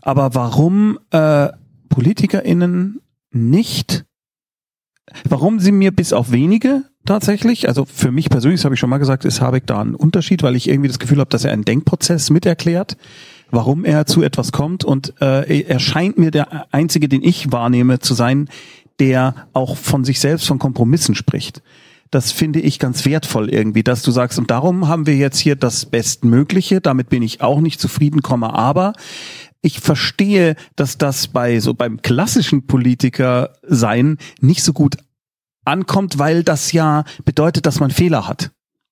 Aber 0.04 0.36
warum 0.36 1.00
äh, 1.10 1.48
PolitikerInnen 1.90 3.02
nicht 3.32 4.06
Warum 5.28 5.60
sie 5.60 5.72
mir 5.72 5.92
bis 5.92 6.14
auf 6.14 6.32
wenige 6.32 6.84
tatsächlich, 7.06 7.68
also 7.68 7.86
für 7.86 8.12
mich 8.12 8.30
persönlich, 8.30 8.60
das 8.60 8.66
habe 8.66 8.76
ich 8.76 8.80
schon 8.80 8.90
mal 8.90 8.98
gesagt, 8.98 9.26
ist 9.26 9.42
Habeck 9.42 9.66
da 9.68 9.82
ein 9.82 9.96
Unterschied, 9.96 10.44
weil 10.44 10.56
ich 10.56 10.70
irgendwie 10.70 10.88
das 10.88 11.00
Gefühl 11.00 11.20
habe, 11.20 11.30
dass 11.30 11.44
er 11.44 11.52
einen 11.52 11.66
Denkprozess 11.66 12.30
miterklärt, 12.30 12.98
warum 13.50 13.84
er 13.84 14.06
zu 14.06 14.22
etwas 14.22 14.52
kommt 14.52 14.86
und 14.86 15.14
äh, 15.22 15.62
er 15.62 15.80
scheint 15.80 16.18
mir 16.18 16.32
der 16.32 16.74
einzige, 16.74 17.10
den 17.10 17.24
ich 17.24 17.52
wahrnehme, 17.52 18.00
zu 18.00 18.14
sein, 18.14 18.48
der 19.00 19.48
auch 19.54 19.78
von 19.78 20.06
sich 20.06 20.20
selbst 20.20 20.48
von 20.48 20.60
Kompromissen 20.60 21.16
spricht. 21.16 21.62
Das 22.12 22.32
finde 22.32 22.60
ich 22.60 22.78
ganz 22.78 23.06
wertvoll 23.06 23.50
irgendwie, 23.50 23.84
dass 23.84 24.04
du 24.04 24.12
sagst, 24.12 24.38
und 24.38 24.52
darum 24.52 24.88
haben 24.88 25.08
wir 25.08 25.16
jetzt 25.16 25.40
hier 25.40 25.56
das 25.56 25.86
Bestmögliche, 25.86 26.82
damit 26.82 27.10
bin 27.10 27.24
ich 27.24 27.42
auch 27.42 27.62
nicht 27.62 27.80
zufrieden, 27.80 28.22
komme 28.22 28.54
aber 28.54 28.94
ich 29.62 29.80
verstehe, 29.80 30.56
dass 30.76 30.98
das 30.98 31.28
bei 31.28 31.60
so 31.60 31.74
beim 31.74 32.02
klassischen 32.02 32.68
Politiker 32.68 33.54
sein 33.62 34.18
nicht 34.40 34.64
so 34.64 34.74
gut 34.74 34.98
ankommt, 35.66 36.18
weil 36.18 36.44
das 36.44 36.72
ja 36.72 37.04
bedeutet, 37.26 37.66
dass 37.66 37.80
man 37.80 37.92
Fehler 37.92 38.28
hat 38.28 38.52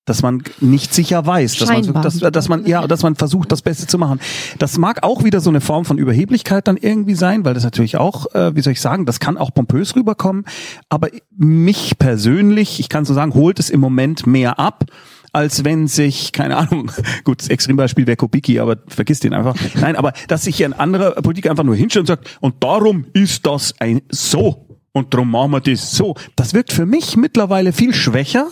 dass 0.10 0.24
man 0.24 0.42
nicht 0.60 0.94
sicher 0.94 1.26
weiß, 1.26 1.58
dass 1.58 1.70
man, 1.70 2.02
dass, 2.02 2.18
dass 2.18 2.50
man 2.50 2.66
ja, 2.66 2.88
dass 2.88 3.04
man 3.04 3.16
versucht, 3.16 3.52
das 3.52 3.62
Beste 3.62 3.86
zu 3.86 4.00
machen. 4.00 4.20
Das 4.58 4.80
mag 4.80 5.04
auch 5.04 5.24
wieder 5.24 5.40
so 5.40 5.52
eine 5.52 5.62
Form 5.62 5.86
von 5.86 6.00
Überheblichkeit 6.00 6.68
dann 6.68 6.78
irgendwie 6.78 7.14
sein, 7.14 7.46
weil 7.46 7.54
das 7.54 7.64
natürlich 7.64 7.98
auch, 7.98 8.34
äh, 8.34 8.56
wie 8.56 8.62
soll 8.62 8.74
ich 8.74 8.82
sagen, 8.82 9.06
das 9.06 9.20
kann 9.20 9.38
auch 9.38 9.54
pompös 9.54 9.96
rüberkommen. 9.96 10.46
Aber 10.90 11.10
mich 11.38 12.00
persönlich, 12.00 12.80
ich 12.80 12.90
kann 12.90 13.06
so 13.06 13.14
sagen, 13.14 13.36
holt 13.36 13.60
es 13.60 13.70
im 13.70 13.80
Moment 13.80 14.26
mehr 14.26 14.58
ab 14.58 14.86
als 15.32 15.64
wenn 15.64 15.88
sich, 15.88 16.32
keine 16.32 16.58
Ahnung, 16.58 16.92
gut, 17.24 17.42
das 17.42 17.50
Extrembeispiel 17.50 18.08
wäre 18.08 18.18
Kubicki, 18.18 18.60
aber 18.60 18.78
vergiss 18.88 19.20
den 19.20 19.34
einfach. 19.34 19.56
Nein, 19.76 19.96
aber 19.96 20.14
dass 20.28 20.44
sich 20.44 20.64
ein 20.64 20.74
anderer 20.74 21.12
Politiker 21.22 21.52
einfach 21.52 21.64
nur 21.64 21.76
hinstellt 21.76 22.04
und 22.04 22.08
sagt, 22.08 22.38
und 22.40 22.64
darum 22.64 23.06
ist 23.14 23.46
das 23.46 23.74
ein 23.80 24.02
so 24.10 24.68
und 24.92 25.14
darum 25.14 25.32
machen 25.32 25.52
wir 25.52 25.62
das 25.62 25.92
so. 25.92 26.16
Das 26.36 26.54
wirkt 26.54 26.74
für 26.74 26.86
mich 26.86 27.18
mittlerweile 27.18 27.74
viel 27.74 27.94
schwächer 27.94 28.48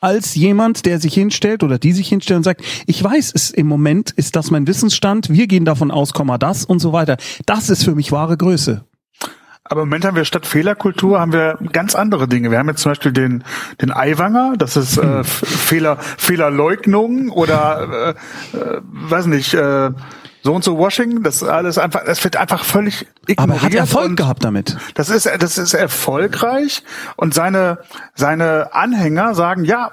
als 0.00 0.34
jemand, 0.34 0.86
der 0.86 1.00
sich 1.00 1.14
hinstellt 1.14 1.62
oder 1.62 1.78
die 1.78 1.92
sich 1.92 2.08
hinstellt 2.08 2.38
und 2.38 2.44
sagt, 2.44 2.62
ich 2.86 3.02
weiß, 3.02 3.32
es 3.34 3.50
im 3.50 3.66
Moment 3.66 4.10
ist 4.10 4.36
das 4.36 4.50
mein 4.50 4.66
Wissensstand, 4.66 5.30
wir 5.30 5.46
gehen 5.46 5.64
davon 5.64 5.90
aus, 5.90 6.12
Komma 6.12 6.38
das 6.38 6.64
und 6.64 6.78
so 6.78 6.92
weiter. 6.92 7.16
Das 7.46 7.70
ist 7.70 7.84
für 7.84 7.94
mich 7.94 8.12
wahre 8.12 8.36
Größe. 8.36 8.84
Aber 9.68 9.82
im 9.82 9.88
Moment 9.88 10.04
haben 10.04 10.16
wir 10.16 10.24
statt 10.24 10.46
Fehlerkultur 10.46 11.20
haben 11.20 11.32
wir 11.32 11.58
ganz 11.72 11.94
andere 11.94 12.28
Dinge. 12.28 12.50
Wir 12.50 12.58
haben 12.58 12.68
jetzt 12.68 12.82
zum 12.82 12.90
Beispiel 12.90 13.12
den 13.12 13.44
den 13.80 13.92
Eiwanger, 13.92 14.54
das 14.56 14.76
ist 14.76 14.96
äh, 14.96 15.24
Fehler 15.24 15.96
Fehlerleugnung 15.96 17.30
oder 17.30 18.14
äh, 18.52 18.56
äh, 18.56 18.80
weiß 18.82 19.26
nicht 19.26 19.54
äh, 19.54 19.90
so 20.46 20.54
und 20.54 20.62
so 20.62 20.78
Washing, 20.78 21.24
das 21.24 21.42
alles 21.42 21.76
einfach, 21.76 22.02
es 22.06 22.22
wird 22.22 22.36
einfach 22.36 22.64
völlig 22.64 23.08
ignoriert. 23.26 23.40
Aber 23.40 23.54
er 23.54 23.62
hat 23.62 23.74
Erfolg 23.74 24.16
gehabt 24.16 24.44
damit. 24.44 24.76
Das 24.94 25.10
ist, 25.10 25.26
das 25.26 25.58
ist 25.58 25.74
erfolgreich 25.74 26.84
und 27.16 27.34
seine, 27.34 27.78
seine 28.14 28.72
Anhänger 28.72 29.34
sagen, 29.34 29.64
ja, 29.64 29.90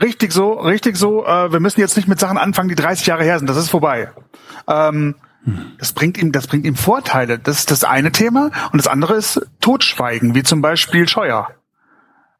richtig 0.00 0.32
so, 0.32 0.54
richtig 0.54 0.96
so, 0.96 1.24
äh, 1.24 1.52
wir 1.52 1.60
müssen 1.60 1.78
jetzt 1.78 1.96
nicht 1.96 2.08
mit 2.08 2.18
Sachen 2.18 2.38
anfangen, 2.38 2.70
die 2.70 2.74
30 2.74 3.06
Jahre 3.06 3.22
her 3.22 3.38
sind, 3.38 3.48
das 3.48 3.56
ist 3.56 3.70
vorbei. 3.70 4.10
Ähm, 4.66 5.14
das 5.78 5.92
bringt 5.92 6.18
ihm, 6.18 6.32
das 6.32 6.46
bringt 6.46 6.64
ihm 6.66 6.76
Vorteile. 6.76 7.38
Das 7.38 7.58
ist 7.58 7.70
das 7.70 7.84
eine 7.84 8.12
Thema. 8.12 8.50
Und 8.72 8.78
das 8.78 8.86
andere 8.86 9.14
ist 9.14 9.40
Totschweigen, 9.60 10.34
wie 10.34 10.42
zum 10.42 10.62
Beispiel 10.62 11.08
Scheuer. 11.08 11.48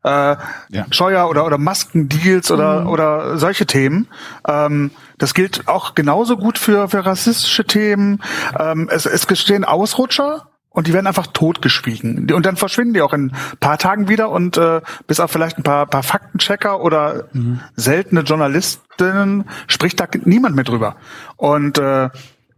Äh, 0.05 0.37
ja. 0.69 0.87
Scheuer 0.91 1.29
oder, 1.29 1.47
oder 1.47 1.59
Maskendeals 1.59 2.51
oder, 2.51 2.83
mhm. 2.83 2.87
oder 2.89 3.39
solche 3.39 3.67
Themen. 3.67 4.09
Ähm, 4.47 4.91
das 5.19 5.35
gilt 5.35 5.69
auch 5.69 5.95
genauso 5.95 6.37
gut 6.37 6.59
für, 6.59 6.89
für 6.89 7.07
rassistische 7.07 7.65
Themen. 7.65 8.21
Ähm, 8.59 8.89
es, 8.91 9.07
es 9.07 9.27
gestehen 9.29 9.65
Ausrutscher 9.65 10.49
und 10.71 10.87
die 10.87 10.93
werden 10.93 11.07
einfach 11.07 11.29
totgeschwiegen. 11.29 12.33
Und 12.33 12.47
dann 12.47 12.57
verschwinden 12.57 12.95
die 12.95 13.03
auch 13.03 13.13
in 13.13 13.27
ein 13.27 13.59
paar 13.61 13.79
Tagen 13.79 14.09
wieder 14.09 14.31
und 14.31 14.57
äh, 14.57 14.81
bis 15.07 15.21
auf 15.21 15.31
vielleicht 15.31 15.59
ein 15.59 15.63
paar, 15.63 15.87
paar 15.87 16.03
Faktenchecker 16.03 16.81
oder 16.81 17.29
mhm. 17.33 17.61
seltene 17.77 18.23
Journalistinnen 18.23 19.45
spricht 19.69 20.01
da 20.01 20.07
niemand 20.25 20.57
mehr 20.57 20.65
drüber. 20.65 20.97
Und 21.37 21.79
äh, 21.79 22.11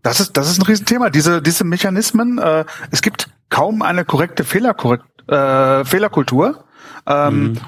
das 0.05 0.21
ist, 0.21 0.37
das 0.37 0.51
ist 0.51 0.61
ein 0.61 0.67
Riesenthema. 0.67 1.11
Diese, 1.11 1.43
diese 1.43 1.65
Mechanismen, 1.65 2.39
äh, 2.39 2.65
es 2.91 3.03
gibt 3.03 3.31
kaum 3.49 3.83
eine 3.83 4.05
korrekte 4.05 4.45
Fehlerkorrekt, 4.45 5.05
äh, 5.29 5.85
Fehlerkultur. 5.85 6.65
Ähm, 7.07 7.43
mhm. 7.43 7.59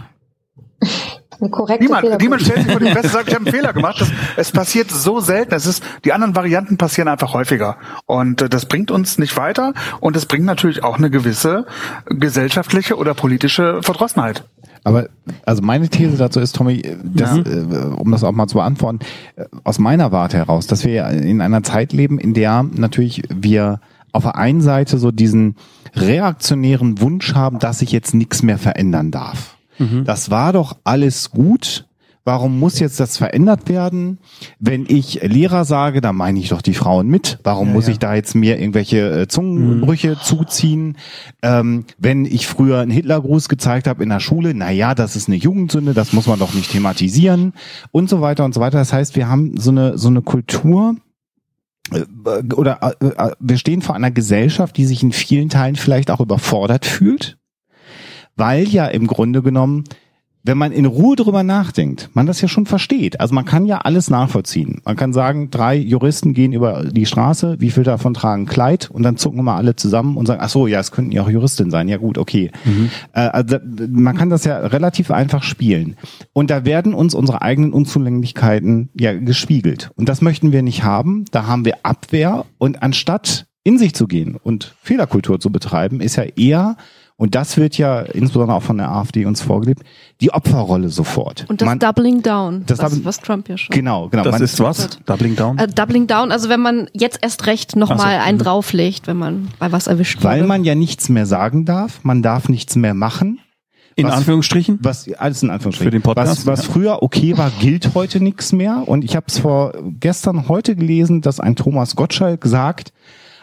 Eine 1.41 1.51
korrekte 1.51 1.85
niemand, 1.85 2.21
niemand 2.21 2.43
stellt 2.43 2.63
sich 2.63 2.71
vor 2.71 2.81
die 2.81 2.91
Presse 2.91 3.07
und 3.07 3.13
sagt, 3.13 3.29
ich 3.29 3.35
habe 3.35 3.47
einen 3.47 3.55
Fehler 3.55 3.73
gemacht. 3.73 4.01
Das, 4.01 4.11
es 4.37 4.53
passiert 4.53 4.91
so 4.91 5.21
selten. 5.21 5.55
Es 5.55 5.65
ist, 5.65 5.83
die 6.05 6.13
anderen 6.13 6.37
Varianten 6.37 6.77
passieren 6.77 7.09
einfach 7.09 7.33
häufiger. 7.33 7.79
Und 8.05 8.43
äh, 8.43 8.49
das 8.51 8.67
bringt 8.67 8.91
uns 8.91 9.17
nicht 9.17 9.37
weiter. 9.39 9.73
Und 10.01 10.15
es 10.15 10.27
bringt 10.27 10.45
natürlich 10.45 10.85
auch 10.85 10.99
eine 10.99 11.09
gewisse 11.09 11.67
gesellschaftliche 12.07 12.97
oder 12.97 13.15
politische 13.15 13.81
Verdrossenheit. 13.83 14.45
Aber 14.87 15.09
also 15.45 15.63
meine 15.63 15.89
These 15.89 16.17
dazu 16.17 16.39
ist, 16.39 16.55
Tommy, 16.55 16.81
das, 17.03 17.39
ja. 17.39 17.43
äh, 17.43 17.87
um 17.97 18.13
das 18.13 18.23
auch 18.23 18.31
mal 18.31 18.47
zu 18.47 18.59
beantworten, 18.59 19.01
äh, 19.35 19.45
aus 19.65 19.81
meiner 19.81 20.13
Warte 20.13 20.37
heraus, 20.37 20.69
dass 20.69 20.85
wir 20.85 21.09
in 21.09 21.41
einer 21.41 21.65
Zeit 21.65 21.93
leben, 21.93 22.21
in 22.21 22.35
der 22.35 22.63
natürlich 22.63 23.25
wir 23.29 23.81
auf 24.13 24.23
der 24.23 24.37
einen 24.37 24.61
Seite 24.61 24.99
so 24.99 25.11
diesen 25.11 25.57
reaktionären 25.97 27.01
Wunsch 27.01 27.35
haben, 27.35 27.59
dass 27.59 27.81
sich 27.81 27.91
jetzt 27.91 28.15
nichts 28.15 28.45
mehr 28.45 28.59
verändern 28.59 29.11
darf. 29.11 29.57
Mhm. 29.79 30.05
Das 30.05 30.31
war 30.31 30.53
doch 30.53 30.77
alles 30.85 31.33
gut. 31.33 31.86
Warum 32.27 32.59
muss 32.59 32.81
jetzt 32.81 32.99
das 32.99 33.17
verändert 33.17 33.69
werden? 33.69 34.19
Wenn 34.59 34.85
ich 34.89 35.23
Lehrer 35.23 35.65
sage, 35.65 36.01
dann 36.01 36.17
meine 36.17 36.41
ich 36.41 36.49
doch 36.49 36.61
die 36.61 36.75
Frauen 36.75 37.07
mit. 37.07 37.39
Warum 37.45 37.69
ja, 37.69 37.75
muss 37.75 37.87
ja. 37.87 37.93
ich 37.93 38.01
da 38.01 38.17
jetzt 38.17 38.35
mir 38.35 38.59
irgendwelche 38.59 39.21
äh, 39.21 39.29
Zungenbrüche 39.29 40.11
mhm. 40.11 40.21
zuziehen? 40.25 40.97
Ähm, 41.43 41.85
wenn 41.99 42.25
ich 42.25 42.49
früher 42.49 42.81
einen 42.81 42.91
Hitlergruß 42.91 43.49
gezeigt 43.49 43.87
habe 43.87 44.03
in 44.03 44.09
der 44.09 44.19
Schule, 44.19 44.55
na 44.55 44.73
ja, 44.73 44.97
das 44.97 45.15
ist 45.15 45.29
eine 45.29 45.37
Jugendsünde, 45.37 45.95
das 45.95 46.13
muss 46.13 46.27
man 46.27 46.41
doch 46.41 46.53
nicht 46.53 46.73
thematisieren 46.73 47.53
und 47.93 48.11
so 48.11 48.21
weiter 48.21 48.45
und 48.45 48.55
so 48.55 48.61
weiter. 48.61 48.79
Das 48.79 48.93
heißt, 48.93 49.15
wir 49.15 49.29
haben 49.29 49.57
so 49.57 49.71
eine 49.71 49.97
so 49.97 50.09
eine 50.09 50.23
Kultur, 50.23 50.97
äh, 51.93 52.03
oder 52.55 52.97
äh, 53.01 53.31
wir 53.39 53.57
stehen 53.57 53.83
vor 53.83 53.95
einer 53.95 54.11
Gesellschaft, 54.11 54.77
die 54.77 54.87
sich 54.87 55.05
in 55.05 55.13
vielen 55.13 55.49
Teilen 55.49 55.77
vielleicht 55.77 56.11
auch 56.11 56.19
überfordert 56.19 56.87
fühlt, 56.87 57.39
weil 58.35 58.67
ja 58.67 58.87
im 58.87 59.07
Grunde 59.07 59.43
genommen 59.43 59.85
wenn 60.47 60.59
man 60.59 60.73
in 60.73 60.87
Ruhe 60.87 61.17
drüber 61.17 61.43
nachdenkt, 61.43 62.11
man 62.15 62.27
das 62.27 62.41
ja 62.41 62.49
schon 62.49 62.67
versteht. 62.67 63.21
Also 63.21 63.35
man 63.35 63.45
kann 63.45 63.67
ja 63.67 63.79
alles 63.79 64.11
nachvollziehen. 64.11 64.81
Man 64.85 64.97
kann 64.97 65.13
sagen, 65.13 65.51
drei 65.51 65.77
Juristen 65.77 66.35
gehen 66.35 66.53
über 66.53 66.85
die 66.85 67.07
Straße, 67.07 67.57
wie 67.59 67.71
viel 67.71 67.83
davon 67.83 68.15
tragen 68.15 68.47
Kleid 68.47 68.89
und 68.91 69.03
dann 69.03 69.17
zucken 69.17 69.39
wir 69.39 69.43
mal 69.43 69.57
alle 69.57 69.77
zusammen 69.77 70.17
und 70.17 70.27
sagen, 70.27 70.41
ach 70.43 70.49
so, 70.49 70.67
ja, 70.67 70.79
es 70.79 70.93
könnten 70.93 71.13
ja 71.13 71.23
auch 71.23 71.31
Juristin 71.31 71.71
sein. 71.71 71.89
Ja 71.89 71.97
gut, 71.97 72.17
okay. 72.17 72.51
Mhm. 72.65 72.91
Äh, 73.13 73.21
also 73.21 73.59
man 73.91 74.17
kann 74.17 74.31
das 74.31 74.45
ja 74.45 74.59
relativ 74.59 75.11
einfach 75.11 75.43
spielen. 75.43 75.97
Und 76.33 76.51
da 76.51 76.65
werden 76.65 76.95
uns 76.95 77.15
unsere 77.15 77.43
eigenen 77.43 77.73
Unzulänglichkeiten 77.73 78.91
ja 78.95 79.13
gespiegelt. 79.15 79.91
Und 79.97 80.09
das 80.09 80.23
möchten 80.23 80.53
wir 80.53 80.63
nicht 80.63 80.85
haben. 80.85 81.25
Da 81.33 81.47
haben 81.47 81.65
wir 81.65 81.79
Abwehr 81.83 82.45
und 82.59 82.83
anstatt 82.83 83.47
in 83.65 83.79
sich 83.79 83.95
zu 83.95 84.07
gehen 84.07 84.37
und 84.37 84.77
Fehlerkultur 84.81 85.41
zu 85.41 85.51
betreiben, 85.51 86.01
ist 86.01 86.15
ja 86.15 86.23
eher 86.37 86.77
und 87.19 87.35
das 87.35 87.57
wird 87.57 87.79
ja 87.79 88.01
insbesondere 88.01 88.59
auch 88.59 88.63
von 88.63 88.77
der 88.77 88.91
AfD 88.91 89.25
uns 89.25 89.41
vorgelebt, 89.41 89.83
die 90.21 90.33
Opferrolle 90.33 90.91
sofort. 90.91 91.47
Und 91.49 91.63
das 91.63 91.67
man, 91.67 91.79
Doubling 91.79 92.23
Down, 92.23 92.65
das 92.67 92.79
was, 92.79 93.05
was 93.05 93.21
Trump 93.21 93.49
ja 93.49 93.57
schon. 93.57 93.75
Genau, 93.75 94.09
genau. 94.09 94.23
Das 94.23 94.33
man, 94.33 94.43
ist 94.43 94.61
was? 94.61 94.99
Doubling 95.07 95.35
Down? 95.35 95.57
Äh, 95.59 95.69
Doubling 95.69 96.07
Down, 96.07 96.31
also 96.31 96.51
wenn 96.51 96.61
man 96.61 96.91
jetzt 96.93 97.21
erst 97.23 97.47
recht 97.47 97.75
nochmal 97.75 98.19
so. 98.19 98.23
einen 98.23 98.37
mhm. 98.37 98.43
drauflegt, 98.43 99.07
wenn 99.07 99.17
man 99.17 99.49
bei 99.59 99.73
was 99.73 99.87
erwischt 99.87 100.17
wird. 100.17 100.25
Weil 100.25 100.43
man 100.43 100.65
ja 100.65 100.75
nichts 100.75 101.09
mehr 101.09 101.25
sagen 101.25 101.65
darf, 101.65 102.01
man 102.03 102.23
darf 102.23 102.51
nichts 102.51 102.77
mehr 102.77 102.93
machen. 102.93 103.41
In 103.99 104.09
was, 104.09 104.17
Anführungsstrichen? 104.17 104.79
Was 104.83 105.11
alles 105.15 105.43
in 105.43 105.49
Anführungsstrichen. 105.49 105.91
Für 105.91 105.99
den 105.99 106.03
Podcast. 106.03 106.47
Was, 106.47 106.59
was 106.59 106.67
früher 106.67 107.03
okay 107.03 107.39
war, 107.39 107.51
gilt 107.61 107.95
heute 107.95 108.21
nichts 108.21 108.53
mehr. 108.53 108.83
Und 108.87 109.05
ich 109.05 109.17
habe 109.17 109.25
es 109.29 109.39
vor 109.39 109.73
gestern 109.99 110.49
heute 110.49 110.77
gelesen, 110.77 111.23
dass 111.23 111.41
ein 111.41 111.57
Thomas 111.57 111.97
Gottschalk 111.97 112.45
sagt, 112.45 112.93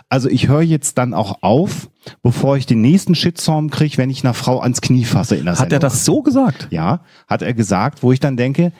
also 0.10 0.30
ich 0.30 0.48
höre 0.48 0.62
jetzt 0.62 0.98
dann 0.98 1.14
auch 1.14 1.40
auf, 1.42 1.90
bevor 2.22 2.58
ich 2.58 2.66
den 2.66 2.82
nächsten 2.82 3.16
Shitstorm 3.16 3.70
kriege, 3.70 3.98
wenn 3.98 4.10
ich 4.10 4.24
einer 4.24 4.34
Frau 4.34 4.60
ans 4.62 4.82
Knie 4.82 5.06
fasse 5.06 5.36
in 5.36 5.46
der 5.46 5.54
Hat 5.54 5.60
Sendung. 5.60 5.78
er 5.78 5.80
das 5.80 6.06
so 6.06 6.22
gesagt? 6.22 6.68
Ja, 6.72 7.02
hat 7.28 7.42
er 7.42 7.54
gesagt, 7.54 8.04
wo 8.04 8.12
ich 8.12 8.20
dann 8.20 8.38
denke, 8.38 8.72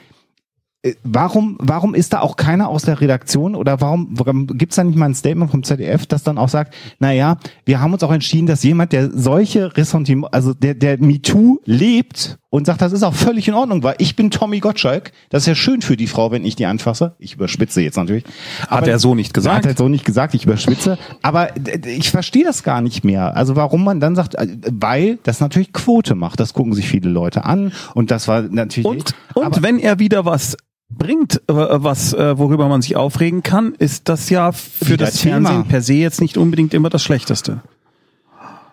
warum, 1.02 1.56
warum 1.60 1.94
ist 1.94 2.12
da 2.12 2.20
auch 2.20 2.36
keiner 2.36 2.68
aus 2.68 2.82
der 2.82 3.00
Redaktion 3.00 3.54
oder 3.54 3.80
warum, 3.80 4.08
warum 4.10 4.46
gibt 4.46 4.72
es 4.72 4.76
da 4.76 4.84
nicht 4.84 4.96
mal 4.96 5.06
ein 5.06 5.14
Statement 5.14 5.50
vom 5.50 5.62
ZDF, 5.62 6.06
das 6.06 6.22
dann 6.22 6.36
auch 6.36 6.48
sagt, 6.48 6.74
naja, 6.98 7.38
wir 7.64 7.80
haben 7.80 7.92
uns 7.92 8.02
auch 8.02 8.12
entschieden, 8.12 8.46
dass 8.46 8.62
jemand, 8.62 8.92
der 8.92 9.10
solche 9.12 9.74
Ressentiment, 9.76 10.32
also 10.34 10.52
der, 10.52 10.74
der 10.74 10.98
MeToo 10.98 11.60
lebt 11.64 12.38
und 12.50 12.66
sagt, 12.66 12.82
das 12.82 12.92
ist 12.92 13.02
auch 13.02 13.14
völlig 13.14 13.48
in 13.48 13.54
Ordnung, 13.54 13.82
weil 13.82 13.96
ich 13.98 14.14
bin 14.14 14.30
Tommy 14.30 14.60
Gottschalk, 14.60 15.10
das 15.30 15.42
ist 15.42 15.46
ja 15.46 15.54
schön 15.54 15.82
für 15.82 15.96
die 15.96 16.06
Frau, 16.06 16.30
wenn 16.30 16.44
ich 16.44 16.54
die 16.54 16.66
anfasse. 16.66 17.16
Ich 17.18 17.34
überspitze 17.34 17.80
jetzt 17.80 17.96
natürlich. 17.96 18.24
Aber 18.68 18.82
hat 18.82 18.86
er 18.86 18.98
so 18.98 19.14
nicht 19.14 19.34
gesagt? 19.34 19.56
Hat 19.56 19.66
er 19.66 19.76
so 19.76 19.88
nicht 19.88 20.04
gesagt, 20.04 20.34
ich 20.34 20.44
überspitze. 20.44 20.98
Aber 21.22 21.48
ich 21.84 22.10
verstehe 22.10 22.44
das 22.44 22.62
gar 22.62 22.80
nicht 22.80 23.04
mehr. 23.04 23.36
Also 23.36 23.56
warum 23.56 23.82
man 23.82 24.00
dann 24.00 24.14
sagt, 24.14 24.36
äh, 24.36 24.46
weil 24.70 25.18
das 25.24 25.40
natürlich 25.40 25.72
Quote 25.72 26.14
macht. 26.14 26.38
Das 26.38 26.52
gucken 26.52 26.74
sich 26.74 26.86
viele 26.86 27.08
Leute 27.08 27.44
an 27.44 27.72
und 27.94 28.10
das 28.10 28.28
war 28.28 28.42
natürlich... 28.42 28.86
Und, 28.86 29.14
und 29.34 29.62
wenn 29.62 29.80
er 29.80 29.98
wieder 29.98 30.24
was 30.24 30.56
bringt, 30.96 31.36
äh, 31.48 31.52
was 31.54 32.12
äh, 32.12 32.38
worüber 32.38 32.68
man 32.68 32.82
sich 32.82 32.96
aufregen 32.96 33.42
kann, 33.42 33.74
ist 33.74 34.08
das 34.08 34.30
ja 34.30 34.52
für 34.52 34.96
das 34.96 35.14
Thema. 35.14 35.48
Fernsehen 35.48 35.68
per 35.68 35.82
se 35.82 35.94
jetzt 35.94 36.20
nicht 36.20 36.36
unbedingt 36.36 36.74
immer 36.74 36.90
das 36.90 37.02
Schlechteste. 37.02 37.60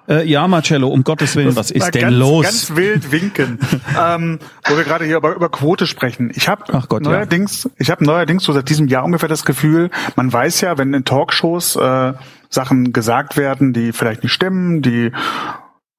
Äh, 0.08 0.28
ja, 0.28 0.48
Marcello, 0.48 0.90
um 0.90 1.04
Gottes 1.04 1.36
Willen, 1.36 1.56
was 1.56 1.72
ist 1.72 1.94
denn 1.94 2.02
ganz, 2.02 2.18
los? 2.18 2.44
Ganz 2.44 2.76
wild 2.76 3.12
winken, 3.12 3.60
ähm, 4.00 4.40
wo 4.68 4.76
wir 4.76 4.84
gerade 4.84 5.06
hier 5.06 5.18
über, 5.18 5.36
über 5.36 5.50
Quote 5.50 5.86
sprechen. 5.88 6.32
Ich 6.36 6.50
habe 6.50 6.64
neuerdings, 7.00 7.64
ja. 7.64 7.70
ich 7.78 7.92
habe 7.92 8.04
neuerdings 8.04 8.44
so 8.44 8.52
seit 8.52 8.68
diesem 8.70 8.88
Jahr 8.88 9.06
ungefähr 9.06 9.30
das 9.30 9.46
Gefühl, 9.46 9.90
man 10.16 10.32
weiß 10.32 10.62
ja, 10.62 10.78
wenn 10.78 10.94
in 10.94 11.06
Talkshows 11.06 11.76
äh, 11.76 12.14
Sachen 12.50 12.92
gesagt 12.92 13.38
werden, 13.38 13.74
die 13.74 13.94
vielleicht 13.94 14.24
nicht 14.24 14.34
stimmen, 14.34 14.82
die 14.82 15.12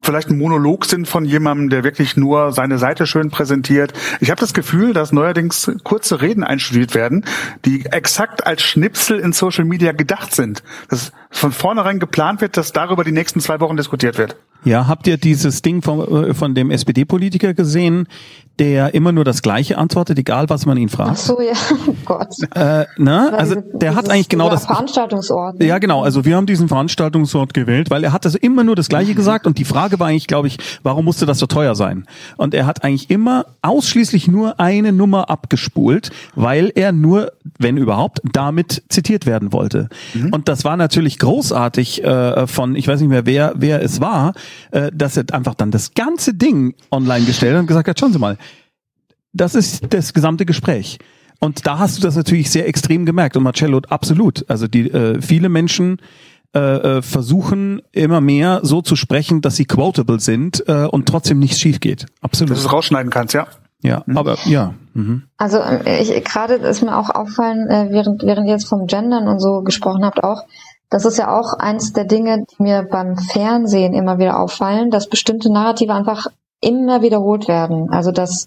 vielleicht 0.02 0.28
ein 0.28 0.38
Monolog 0.38 0.84
sind 0.84 1.08
von 1.08 1.24
jemandem, 1.24 1.70
der 1.70 1.84
wirklich 1.84 2.16
nur 2.16 2.52
seine 2.52 2.78
Seite 2.78 3.06
schön 3.06 3.30
präsentiert. 3.30 3.92
Ich 4.20 4.30
habe 4.30 4.40
das 4.40 4.52
Gefühl, 4.52 4.92
dass 4.92 5.12
neuerdings 5.12 5.70
kurze 5.84 6.20
Reden 6.20 6.44
einstudiert 6.44 6.94
werden, 6.94 7.24
die 7.64 7.86
exakt 7.86 8.46
als 8.46 8.62
Schnipsel 8.62 9.18
in 9.18 9.32
Social 9.32 9.64
Media 9.64 9.92
gedacht 9.92 10.34
sind. 10.34 10.62
Dass 10.88 11.12
von 11.30 11.52
vornherein 11.52 12.00
geplant 12.00 12.40
wird, 12.40 12.56
dass 12.56 12.72
darüber 12.72 13.04
die 13.04 13.12
nächsten 13.12 13.40
zwei 13.40 13.60
Wochen 13.60 13.76
diskutiert 13.76 14.18
wird. 14.18 14.36
Ja, 14.64 14.86
habt 14.86 15.06
ihr 15.06 15.16
dieses 15.16 15.62
Ding 15.62 15.82
von, 15.82 16.00
äh, 16.30 16.34
von 16.34 16.54
dem 16.54 16.70
SPD-Politiker 16.70 17.52
gesehen, 17.54 18.06
der 18.58 18.94
immer 18.94 19.12
nur 19.12 19.24
das 19.24 19.40
Gleiche 19.42 19.78
antwortet, 19.78 20.18
egal 20.18 20.48
was 20.50 20.66
man 20.66 20.76
ihn 20.76 20.90
fragt? 20.90 21.10
Ach 21.12 21.16
so, 21.16 21.40
ja, 21.40 21.54
oh 21.86 21.94
Gott. 22.04 22.28
Äh, 22.54 22.84
ne? 22.98 23.32
Also 23.36 23.54
Diese- 23.56 23.78
der 23.78 23.94
hat 23.94 24.10
eigentlich 24.10 24.28
genau 24.28 24.50
das. 24.50 24.66
Veranstaltungsort. 24.66 25.58
ne? 25.58 25.66
Ja, 25.66 25.78
genau. 25.78 26.02
Also 26.02 26.24
wir 26.26 26.36
haben 26.36 26.46
diesen 26.46 26.68
Veranstaltungsort 26.68 27.54
gewählt, 27.54 27.90
weil 27.90 28.04
er 28.04 28.12
hat 28.12 28.26
also 28.26 28.38
immer 28.38 28.62
nur 28.62 28.76
das 28.76 28.88
Gleiche 28.88 29.14
gesagt 29.14 29.46
und 29.46 29.58
die 29.58 29.64
Frage 29.64 29.98
war 29.98 30.08
eigentlich, 30.08 30.26
glaube 30.26 30.48
ich, 30.48 30.58
warum 30.82 31.06
musste 31.06 31.24
das 31.26 31.38
so 31.38 31.46
teuer 31.46 31.74
sein? 31.74 32.04
Und 32.36 32.52
er 32.54 32.66
hat 32.66 32.84
eigentlich 32.84 33.10
immer 33.10 33.46
ausschließlich 33.62 34.28
nur 34.28 34.60
eine 34.60 34.92
Nummer 34.92 35.30
abgespult, 35.30 36.10
weil 36.34 36.70
er 36.74 36.92
nur, 36.92 37.32
wenn 37.58 37.78
überhaupt, 37.78 38.20
damit 38.32 38.82
zitiert 38.90 39.24
werden 39.26 39.52
wollte. 39.52 39.88
Und 40.30 40.48
das 40.48 40.64
war 40.64 40.76
natürlich 40.76 41.18
großartig 41.18 42.04
äh, 42.04 42.46
von, 42.46 42.76
ich 42.76 42.86
weiß 42.86 43.00
nicht 43.00 43.08
mehr, 43.08 43.24
wer 43.26 43.54
wer 43.56 43.82
es 43.82 44.00
war, 44.00 44.34
äh, 44.70 44.90
dass 44.94 45.16
er 45.16 45.24
einfach 45.32 45.54
dann 45.54 45.70
das 45.70 45.94
ganze 45.94 46.34
Ding 46.34 46.74
online 46.90 47.24
gestellt 47.24 47.54
hat 47.54 47.60
und 47.60 47.66
gesagt 47.66 47.88
hat, 47.88 47.98
schauen 47.98 48.12
Sie 48.12 48.18
mal, 48.18 48.38
das 49.32 49.54
ist 49.54 49.92
das 49.92 50.12
gesamte 50.12 50.44
Gespräch. 50.46 50.98
Und 51.40 51.66
da 51.66 51.78
hast 51.78 51.98
du 51.98 52.02
das 52.02 52.14
natürlich 52.14 52.50
sehr 52.50 52.68
extrem 52.68 53.04
gemerkt. 53.04 53.36
Und 53.36 53.42
Marcello, 53.42 53.80
absolut. 53.88 54.48
Also 54.48 54.68
die 54.68 54.90
äh, 54.90 55.20
viele 55.20 55.48
Menschen 55.48 55.98
äh, 56.54 56.98
äh, 56.98 57.02
versuchen 57.02 57.82
immer 57.92 58.20
mehr 58.20 58.60
so 58.62 58.82
zu 58.82 58.94
sprechen, 58.94 59.40
dass 59.40 59.56
sie 59.56 59.64
quotable 59.64 60.20
sind 60.20 60.62
äh, 60.68 60.84
und 60.84 61.08
trotzdem 61.08 61.38
nichts 61.38 61.58
schief 61.58 61.80
geht. 61.80 62.06
Absolut. 62.20 62.50
Dass 62.50 62.60
du 62.60 62.66
es 62.66 62.72
rausschneiden 62.72 63.10
kannst, 63.10 63.34
ja. 63.34 63.46
Ja, 63.82 64.04
aber 64.14 64.38
ja. 64.44 64.74
Mhm. 64.94 65.24
Also 65.36 65.58
äh, 65.58 66.02
ich 66.02 66.24
gerade 66.24 66.54
ist 66.54 66.82
mir 66.82 66.96
auch 66.96 67.10
auffallen, 67.10 67.68
äh, 67.68 67.88
während 67.90 68.22
während 68.22 68.46
ihr 68.46 68.52
jetzt 68.52 68.68
vom 68.68 68.86
Gendern 68.86 69.26
und 69.26 69.40
so 69.40 69.62
gesprochen 69.62 70.04
habt, 70.04 70.22
auch 70.22 70.44
das 70.92 71.06
ist 71.06 71.16
ja 71.16 71.34
auch 71.34 71.54
eins 71.54 71.94
der 71.94 72.04
Dinge, 72.04 72.44
die 72.44 72.62
mir 72.62 72.82
beim 72.82 73.16
Fernsehen 73.16 73.94
immer 73.94 74.18
wieder 74.18 74.38
auffallen, 74.38 74.90
dass 74.90 75.08
bestimmte 75.08 75.50
Narrative 75.50 75.94
einfach 75.94 76.26
immer 76.60 77.00
wiederholt 77.00 77.48
werden. 77.48 77.88
Also 77.90 78.12
dass 78.12 78.46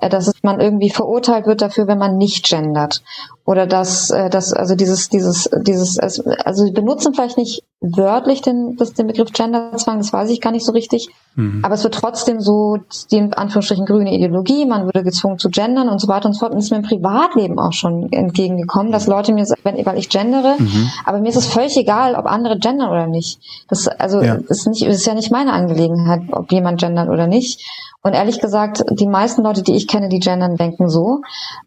dass 0.00 0.30
man 0.42 0.60
irgendwie 0.60 0.90
verurteilt 0.90 1.46
wird 1.46 1.62
dafür, 1.62 1.86
wenn 1.86 1.96
man 1.98 2.18
nicht 2.18 2.46
gendert 2.48 3.02
oder 3.46 3.66
dass 3.66 4.10
äh, 4.10 4.28
dass 4.28 4.52
also 4.52 4.74
dieses 4.74 5.08
dieses 5.08 5.48
dieses 5.62 5.96
es- 5.98 6.20
also 6.20 6.64
sie 6.64 6.72
benutzen 6.72 7.14
vielleicht 7.14 7.38
nicht 7.38 7.62
wörtlich 7.80 8.42
den 8.42 8.76
das, 8.76 8.92
den 8.92 9.06
Begriff 9.06 9.32
Genderzwang, 9.32 9.98
das 9.98 10.12
weiß 10.12 10.28
ich 10.30 10.40
gar 10.42 10.50
nicht 10.52 10.66
so 10.66 10.72
richtig, 10.72 11.08
Mhm. 11.34 11.62
aber 11.64 11.74
es 11.74 11.84
wird 11.84 11.94
trotzdem 11.94 12.40
so 12.40 12.76
die 13.10 13.16
in 13.18 13.32
Anführungsstrichen 13.34 13.86
grüne 13.86 14.14
Ideologie, 14.14 14.66
man 14.66 14.84
würde 14.84 15.02
gezwungen 15.02 15.38
zu 15.38 15.48
gendern 15.50 15.88
und 15.88 15.98
so 16.00 16.08
weiter 16.08 16.26
und 16.26 16.32
so 16.34 16.40
fort. 16.40 16.52
Und 16.52 16.58
es 16.58 16.66
ist 16.66 16.70
mir 16.72 16.78
im 16.78 16.82
Privatleben 16.82 17.58
auch 17.58 17.72
schon 17.72 18.10
entgegengekommen, 18.12 18.92
dass 18.92 19.06
Leute 19.06 19.32
mir 19.32 19.46
sagen, 19.46 19.60
wenn, 19.64 19.84
weil 19.86 19.98
ich 19.98 20.08
gendere, 20.10 20.56
Mhm. 20.58 20.90
aber 21.06 21.20
mir 21.20 21.28
ist 21.28 21.36
es 21.36 21.46
völlig 21.46 21.76
egal, 21.76 22.14
ob 22.16 22.26
andere 22.26 22.58
gendern 22.58 22.90
oder 22.90 23.06
nicht. 23.06 23.38
Das 23.68 23.88
also 23.88 24.20
Ja. 24.22 24.34
ist 24.48 24.66
nicht 24.66 24.82
ist 24.82 25.06
ja 25.06 25.14
nicht 25.14 25.30
meine 25.30 25.52
Angelegenheit, 25.52 26.20
ob 26.32 26.52
jemand 26.52 26.80
gendert 26.80 27.08
oder 27.08 27.26
nicht. 27.26 27.60
Und 28.02 28.14
ehrlich 28.14 28.40
gesagt, 28.40 28.84
die 28.90 29.06
meisten 29.06 29.42
Leute, 29.42 29.62
die 29.62 29.74
ich 29.74 29.88
kenne, 29.88 30.08
die 30.08 30.20
gendern, 30.20 30.56
denken 30.56 30.88
so. 30.88 31.22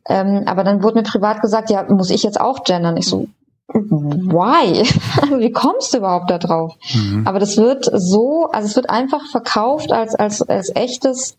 Ähm, 0.07 0.43
aber 0.45 0.64
dann 0.64 0.84
wurde 0.84 0.99
mir 0.99 1.03
privat 1.03 1.41
gesagt, 1.41 1.69
ja, 1.69 1.84
muss 1.89 2.10
ich 2.10 2.23
jetzt 2.23 2.39
auch 2.39 2.64
gendern? 2.64 2.97
Ich 2.97 3.07
so, 3.07 3.27
why? 3.73 4.84
Wie 5.39 5.51
kommst 5.51 5.93
du 5.93 5.97
überhaupt 5.97 6.30
da 6.30 6.38
drauf? 6.38 6.73
Mhm. 6.93 7.27
Aber 7.27 7.39
das 7.39 7.57
wird 7.57 7.89
so, 7.93 8.47
also 8.51 8.68
es 8.68 8.76
wird 8.76 8.89
einfach 8.89 9.26
verkauft 9.27 9.91
als, 9.91 10.15
als, 10.15 10.41
als 10.41 10.76
echtes 10.76 11.35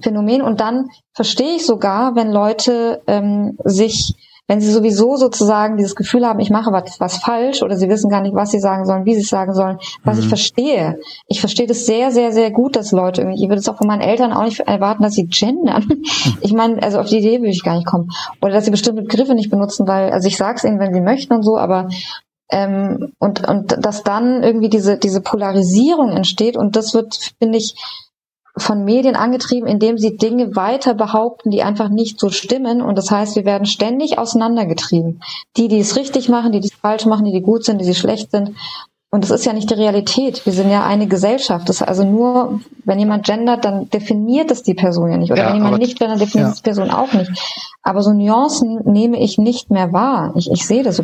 Phänomen 0.00 0.42
und 0.42 0.60
dann 0.60 0.90
verstehe 1.12 1.56
ich 1.56 1.66
sogar, 1.66 2.14
wenn 2.14 2.30
Leute 2.30 3.02
ähm, 3.06 3.58
sich, 3.64 4.14
wenn 4.48 4.60
sie 4.60 4.70
sowieso 4.70 5.16
sozusagen 5.16 5.76
dieses 5.76 5.94
Gefühl 5.94 6.26
haben, 6.26 6.40
ich 6.40 6.50
mache 6.50 6.72
was, 6.72 6.98
was 7.00 7.16
falsch 7.16 7.62
oder 7.62 7.76
sie 7.76 7.88
wissen 7.88 8.10
gar 8.10 8.20
nicht, 8.20 8.34
was 8.34 8.50
sie 8.50 8.58
sagen 8.58 8.84
sollen, 8.84 9.04
wie 9.04 9.14
sie 9.14 9.22
es 9.22 9.28
sagen 9.28 9.54
sollen, 9.54 9.78
was 10.04 10.18
ich 10.18 10.28
verstehe. 10.28 10.98
Ich 11.26 11.40
verstehe 11.40 11.66
das 11.66 11.86
sehr, 11.86 12.10
sehr, 12.10 12.32
sehr 12.32 12.50
gut, 12.50 12.76
dass 12.76 12.92
Leute 12.92 13.22
irgendwie, 13.22 13.42
ich 13.42 13.48
würde 13.48 13.60
es 13.60 13.68
auch 13.68 13.78
von 13.78 13.86
meinen 13.86 14.02
Eltern 14.02 14.32
auch 14.32 14.44
nicht 14.44 14.60
erwarten, 14.60 15.02
dass 15.02 15.14
sie 15.14 15.26
gendern. 15.26 15.88
Ich 16.40 16.52
meine, 16.52 16.82
also 16.82 16.98
auf 16.98 17.06
die 17.06 17.18
Idee 17.18 17.38
würde 17.38 17.50
ich 17.50 17.62
gar 17.62 17.76
nicht 17.76 17.86
kommen. 17.86 18.10
Oder 18.40 18.54
dass 18.54 18.64
sie 18.64 18.70
bestimmte 18.70 19.02
Begriffe 19.02 19.34
nicht 19.34 19.50
benutzen, 19.50 19.86
weil, 19.86 20.10
also 20.10 20.26
ich 20.26 20.36
sage 20.36 20.56
es 20.56 20.64
ihnen, 20.64 20.80
wenn 20.80 20.92
sie 20.92 21.00
möchten 21.00 21.34
und 21.34 21.42
so, 21.42 21.56
aber 21.56 21.88
ähm, 22.50 23.12
und, 23.18 23.48
und 23.48 23.76
dass 23.84 24.02
dann 24.02 24.42
irgendwie 24.42 24.68
diese, 24.68 24.98
diese 24.98 25.20
Polarisierung 25.20 26.10
entsteht 26.10 26.56
und 26.56 26.76
das 26.76 26.94
wird, 26.94 27.32
finde 27.38 27.58
ich, 27.58 27.74
von 28.56 28.84
Medien 28.84 29.16
angetrieben, 29.16 29.66
indem 29.66 29.96
sie 29.98 30.16
Dinge 30.16 30.54
weiter 30.54 30.94
behaupten, 30.94 31.50
die 31.50 31.62
einfach 31.62 31.88
nicht 31.88 32.20
so 32.20 32.28
stimmen. 32.28 32.82
Und 32.82 32.98
das 32.98 33.10
heißt, 33.10 33.34
wir 33.36 33.44
werden 33.44 33.64
ständig 33.66 34.18
auseinandergetrieben. 34.18 35.22
Die, 35.56 35.68
die 35.68 35.78
es 35.80 35.96
richtig 35.96 36.28
machen, 36.28 36.52
die, 36.52 36.60
die 36.60 36.68
es 36.68 36.74
falsch 36.74 37.06
machen, 37.06 37.24
die, 37.24 37.32
die 37.32 37.40
gut 37.42 37.64
sind, 37.64 37.80
die, 37.80 37.86
die 37.86 37.94
schlecht 37.94 38.30
sind. 38.30 38.50
Und 39.10 39.24
das 39.24 39.30
ist 39.30 39.44
ja 39.44 39.52
nicht 39.52 39.68
die 39.70 39.74
Realität. 39.74 40.44
Wir 40.46 40.52
sind 40.54 40.70
ja 40.70 40.84
eine 40.86 41.06
Gesellschaft. 41.06 41.68
Das 41.68 41.76
ist 41.82 41.86
also 41.86 42.02
nur, 42.04 42.60
wenn 42.84 42.98
jemand 42.98 43.26
gendert, 43.26 43.64
dann 43.64 43.90
definiert 43.90 44.50
es 44.50 44.62
die 44.62 44.72
Person 44.74 45.10
ja 45.10 45.18
nicht. 45.18 45.30
Oder 45.30 45.42
Ja, 45.42 45.48
wenn 45.48 45.56
jemand 45.56 45.74
aber- 45.74 45.82
nicht 45.84 45.98
gendert, 45.98 46.20
definiert 46.20 46.48
Ja. 46.48 46.52
es 46.52 46.56
die 46.62 46.62
Person 46.70 46.90
auch 46.90 47.12
nicht. 47.12 47.30
Aber 47.82 48.02
so 48.02 48.12
Nuancen 48.12 48.80
nehme 48.84 49.20
ich 49.20 49.36
nicht 49.38 49.70
mehr 49.70 49.92
wahr. 49.92 50.32
Ich, 50.36 50.50
ich 50.50 50.66
sehe 50.66 50.82
das. 50.82 51.02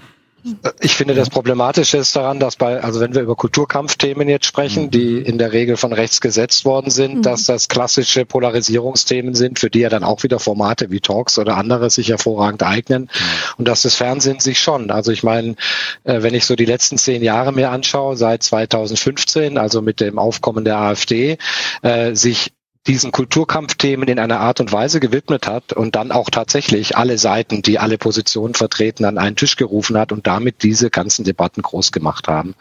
Ich 0.81 0.95
finde, 0.95 1.15
das 1.15 1.31
Problematische 1.31 1.99
ist 1.99 2.17
daran, 2.17 2.41
dass 2.41 2.57
bei, 2.57 2.83
also 2.83 3.01
wenn 3.01 3.15
wir 3.15 3.23
über 3.23 3.37
Kulturkampfthemen 3.37 4.29
jetzt 4.29 4.47
sprechen, 4.47 4.91
die 4.91 5.19
in 5.19 5.39
der 5.39 5.53
Regel 5.53 5.77
von 5.77 5.93
rechts 5.93 6.21
gesetzt 6.21 6.65
worden 6.65 6.91
sind, 6.91 7.19
Mhm. 7.19 7.23
dass 7.23 7.45
das 7.45 7.69
klassische 7.69 8.25
Polarisierungsthemen 8.25 9.35
sind, 9.35 9.59
für 9.59 9.71
die 9.71 9.81
ja 9.81 9.89
dann 9.89 10.05
auch 10.05 10.23
wieder 10.23 10.39
Formate 10.39 10.91
wie 10.91 11.01
Talks 11.01 11.39
oder 11.39 11.57
andere 11.57 11.91
sich 11.91 12.09
hervorragend 12.11 12.63
eignen. 12.63 13.11
Und 13.57 13.67
dass 13.69 13.83
das 13.83 13.95
Fernsehen 13.95 14.41
sich 14.41 14.61
schon, 14.61 14.91
also 14.91 15.13
ich 15.13 15.23
meine, 15.23 15.57
äh, 16.05 16.23
wenn 16.23 16.35
ich 16.35 16.47
so 16.47 16.57
die 16.57 16.65
letzten 16.65 16.99
zehn 16.99 17.23
Jahre 17.23 17.53
mir 17.53 17.71
anschaue, 17.71 18.17
seit 18.17 18.43
2015, 18.43 19.59
also 19.59 19.83
mit 19.83 20.01
dem 20.01 20.19
Aufkommen 20.19 20.65
der 20.65 20.79
AfD, 20.79 21.39
äh, 21.83 22.15
sich 22.15 22.53
diesen 22.89 23.13
Kulturkampfthemen 23.13 24.09
in 24.09 24.19
einer 24.19 24.41
Art 24.41 24.61
und 24.61 24.73
Weise 24.73 24.99
gewidmet 24.99 25.47
hat 25.47 25.75
und 25.75 25.95
dann 25.95 26.11
auch 26.11 26.31
tatsächlich 26.31 26.97
alle 26.97 27.19
Seiten, 27.19 27.61
die 27.61 27.79
alle 27.79 27.99
Positionen 27.99 28.55
vertreten, 28.55 29.05
an 29.05 29.19
einen 29.19 29.37
Tisch 29.37 29.57
gerufen 29.57 29.99
hat 29.99 30.11
und 30.11 30.27
damit 30.27 30.63
diese 30.63 30.89
ganzen 30.89 31.25
Debatten 31.25 31.61
groß 31.61 31.93
gemacht 31.93 32.29
haben. 32.29 32.55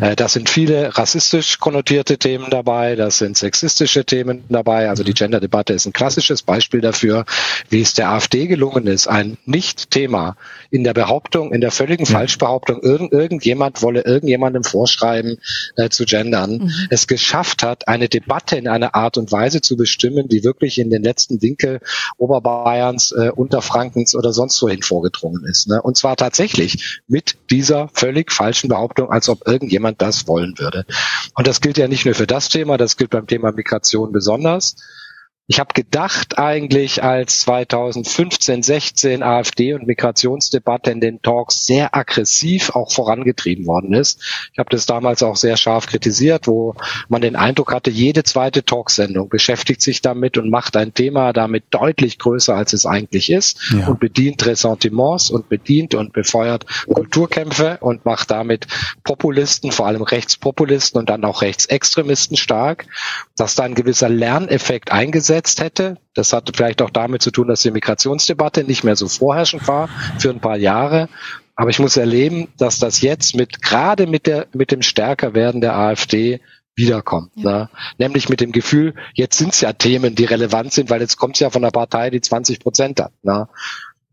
Äh, 0.00 0.16
da 0.16 0.28
sind 0.28 0.50
viele 0.50 0.96
rassistisch 0.98 1.58
konnotierte 1.58 2.18
Themen 2.18 2.50
dabei, 2.50 2.94
das 2.94 3.18
sind 3.18 3.38
sexistische 3.38 4.04
Themen 4.04 4.44
dabei. 4.50 4.90
Also 4.90 5.02
die 5.02 5.14
Gender-Debatte 5.14 5.72
ist 5.72 5.86
ein 5.86 5.94
klassisches 5.94 6.42
Beispiel 6.42 6.82
dafür, 6.82 7.24
wie 7.70 7.80
es 7.80 7.94
der 7.94 8.10
AfD 8.10 8.46
gelungen 8.46 8.86
ist, 8.86 9.08
ein 9.08 9.38
Nicht-Thema 9.46 10.36
in 10.70 10.84
der 10.84 10.92
Behauptung, 10.92 11.54
in 11.54 11.62
der 11.62 11.70
völligen 11.70 12.04
Falschbehauptung, 12.04 12.82
irgend, 12.82 13.12
irgendjemand 13.12 13.80
wolle 13.80 14.02
irgendjemandem 14.02 14.62
vorschreiben, 14.62 15.38
äh, 15.76 15.88
zu 15.88 16.04
gendern, 16.04 16.70
es 16.90 17.06
geschafft 17.06 17.62
hat, 17.62 17.88
eine 17.88 18.08
Debatte 18.08 18.56
in 18.56 18.68
einer 18.68 18.94
Art 18.94 19.16
und 19.16 19.32
Weise 19.32 19.62
zu 19.62 19.69
bestimmen, 19.76 20.28
die 20.28 20.44
wirklich 20.44 20.78
in 20.78 20.90
den 20.90 21.02
letzten 21.02 21.42
Winkel 21.42 21.80
Oberbayerns, 22.18 23.12
äh, 23.12 23.30
Unterfrankens 23.34 24.14
oder 24.14 24.32
sonst 24.32 24.60
wohin 24.62 24.82
vorgedrungen 24.82 25.44
ist. 25.44 25.68
Ne? 25.68 25.80
Und 25.82 25.96
zwar 25.96 26.16
tatsächlich 26.16 27.00
mit 27.08 27.36
dieser 27.50 27.88
völlig 27.94 28.32
falschen 28.32 28.68
Behauptung, 28.68 29.10
als 29.10 29.28
ob 29.28 29.46
irgendjemand 29.46 30.00
das 30.02 30.26
wollen 30.26 30.58
würde. 30.58 30.84
Und 31.34 31.46
das 31.46 31.60
gilt 31.60 31.78
ja 31.78 31.88
nicht 31.88 32.04
nur 32.04 32.14
für 32.14 32.26
das 32.26 32.48
Thema, 32.48 32.76
das 32.76 32.96
gilt 32.96 33.10
beim 33.10 33.26
Thema 33.26 33.52
Migration 33.52 34.12
besonders. 34.12 34.76
Ich 35.50 35.58
habe 35.58 35.74
gedacht 35.74 36.38
eigentlich, 36.38 37.02
als 37.02 37.40
2015, 37.40 38.62
16 38.62 39.24
AfD 39.24 39.74
und 39.74 39.84
Migrationsdebatte 39.84 40.92
in 40.92 41.00
den 41.00 41.22
Talks 41.22 41.66
sehr 41.66 41.92
aggressiv 41.92 42.70
auch 42.76 42.92
vorangetrieben 42.92 43.66
worden 43.66 43.92
ist. 43.92 44.20
Ich 44.52 44.60
habe 44.60 44.70
das 44.70 44.86
damals 44.86 45.24
auch 45.24 45.34
sehr 45.34 45.56
scharf 45.56 45.88
kritisiert, 45.88 46.46
wo 46.46 46.76
man 47.08 47.20
den 47.20 47.34
Eindruck 47.34 47.72
hatte, 47.72 47.90
jede 47.90 48.22
zweite 48.22 48.64
Talksendung 48.64 49.28
beschäftigt 49.28 49.82
sich 49.82 50.00
damit 50.00 50.38
und 50.38 50.50
macht 50.50 50.76
ein 50.76 50.94
Thema 50.94 51.32
damit 51.32 51.64
deutlich 51.70 52.20
größer, 52.20 52.54
als 52.54 52.72
es 52.72 52.86
eigentlich 52.86 53.28
ist 53.28 53.72
Ja. 53.72 53.88
und 53.88 53.98
bedient 53.98 54.46
Ressentiments 54.46 55.30
und 55.30 55.48
bedient 55.48 55.96
und 55.96 56.12
befeuert 56.12 56.64
Kulturkämpfe 56.86 57.78
und 57.80 58.04
macht 58.04 58.30
damit 58.30 58.68
Populisten, 59.02 59.72
vor 59.72 59.88
allem 59.88 60.02
Rechtspopulisten 60.02 61.00
und 61.00 61.10
dann 61.10 61.24
auch 61.24 61.42
Rechtsextremisten 61.42 62.36
stark, 62.36 62.86
dass 63.36 63.56
da 63.56 63.64
ein 63.64 63.74
gewisser 63.74 64.08
Lerneffekt 64.08 64.92
eingesetzt 64.92 65.39
hätte. 65.60 65.96
Das 66.14 66.32
hatte 66.32 66.52
vielleicht 66.54 66.82
auch 66.82 66.90
damit 66.90 67.22
zu 67.22 67.30
tun, 67.30 67.48
dass 67.48 67.62
die 67.62 67.70
Migrationsdebatte 67.70 68.64
nicht 68.64 68.84
mehr 68.84 68.96
so 68.96 69.08
vorherrschend 69.08 69.66
war 69.68 69.88
für 70.18 70.30
ein 70.30 70.40
paar 70.40 70.56
Jahre. 70.56 71.08
Aber 71.56 71.70
ich 71.70 71.78
muss 71.78 71.96
erleben, 71.96 72.48
dass 72.58 72.78
das 72.78 73.02
jetzt 73.02 73.34
mit, 73.34 73.62
gerade 73.62 74.06
mit 74.06 74.26
der, 74.26 74.46
mit 74.52 74.70
dem 74.70 74.82
Stärkerwerden 74.82 75.60
der 75.60 75.76
AfD 75.76 76.40
wiederkommt. 76.74 77.36
Ne? 77.36 77.68
Nämlich 77.98 78.28
mit 78.28 78.40
dem 78.40 78.52
Gefühl, 78.52 78.94
jetzt 79.14 79.38
sind 79.38 79.52
es 79.52 79.60
ja 79.60 79.72
Themen, 79.72 80.14
die 80.14 80.24
relevant 80.24 80.72
sind, 80.72 80.88
weil 80.88 81.00
jetzt 81.00 81.16
kommt 81.16 81.36
es 81.36 81.40
ja 81.40 81.50
von 81.50 81.62
einer 81.62 81.72
Partei, 81.72 82.10
die 82.10 82.20
20 82.20 82.60
Prozent 82.60 83.00
hat. 83.00 83.12
Ne? 83.22 83.48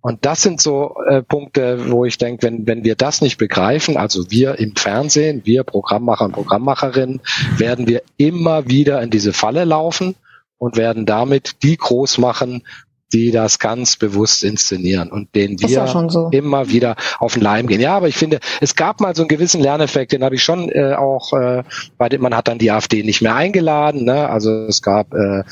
Und 0.01 0.25
das 0.25 0.41
sind 0.41 0.61
so 0.61 0.95
äh, 1.07 1.21
Punkte, 1.23 1.89
wo 1.89 2.05
ich 2.05 2.17
denke, 2.17 2.45
wenn, 2.45 2.67
wenn 2.67 2.83
wir 2.83 2.95
das 2.95 3.21
nicht 3.21 3.37
begreifen, 3.37 3.97
also 3.97 4.29
wir 4.29 4.59
im 4.59 4.75
Fernsehen, 4.75 5.41
wir 5.45 5.63
Programmmacher 5.63 6.25
und 6.25 6.31
Programmmacherinnen, 6.33 7.21
werden 7.57 7.87
wir 7.87 8.03
immer 8.17 8.67
wieder 8.67 9.01
in 9.01 9.09
diese 9.09 9.33
Falle 9.33 9.65
laufen 9.65 10.15
und 10.57 10.77
werden 10.77 11.05
damit 11.05 11.63
die 11.63 11.77
groß 11.77 12.17
machen, 12.17 12.63
die 13.13 13.31
das 13.31 13.59
ganz 13.59 13.95
bewusst 13.95 14.43
inszenieren 14.43 15.11
und 15.11 15.33
denen 15.33 15.59
wir 15.61 15.69
ja 15.69 16.09
so. 16.09 16.29
immer 16.31 16.67
wieder 16.67 16.95
auf 17.19 17.33
den 17.33 17.41
Leim 17.41 17.67
gehen. 17.67 17.79
Ja, 17.79 17.95
aber 17.95 18.09
ich 18.09 18.17
finde, 18.17 18.39
es 18.59 18.75
gab 18.75 18.99
mal 18.99 19.15
so 19.15 19.21
einen 19.21 19.29
gewissen 19.29 19.61
Lerneffekt, 19.61 20.11
den 20.11 20.23
habe 20.23 20.35
ich 20.35 20.43
schon 20.43 20.69
äh, 20.69 20.93
auch, 20.93 21.31
äh, 21.33 21.63
bei 21.97 22.09
dem 22.09 22.21
man 22.21 22.35
hat 22.35 22.49
dann 22.49 22.57
die 22.57 22.71
AfD 22.71 23.03
nicht 23.03 23.21
mehr 23.21 23.35
eingeladen. 23.35 24.03
Ne? 24.03 24.29
Also 24.29 24.51
es 24.65 24.81
gab 24.81 25.13
äh, 25.13 25.43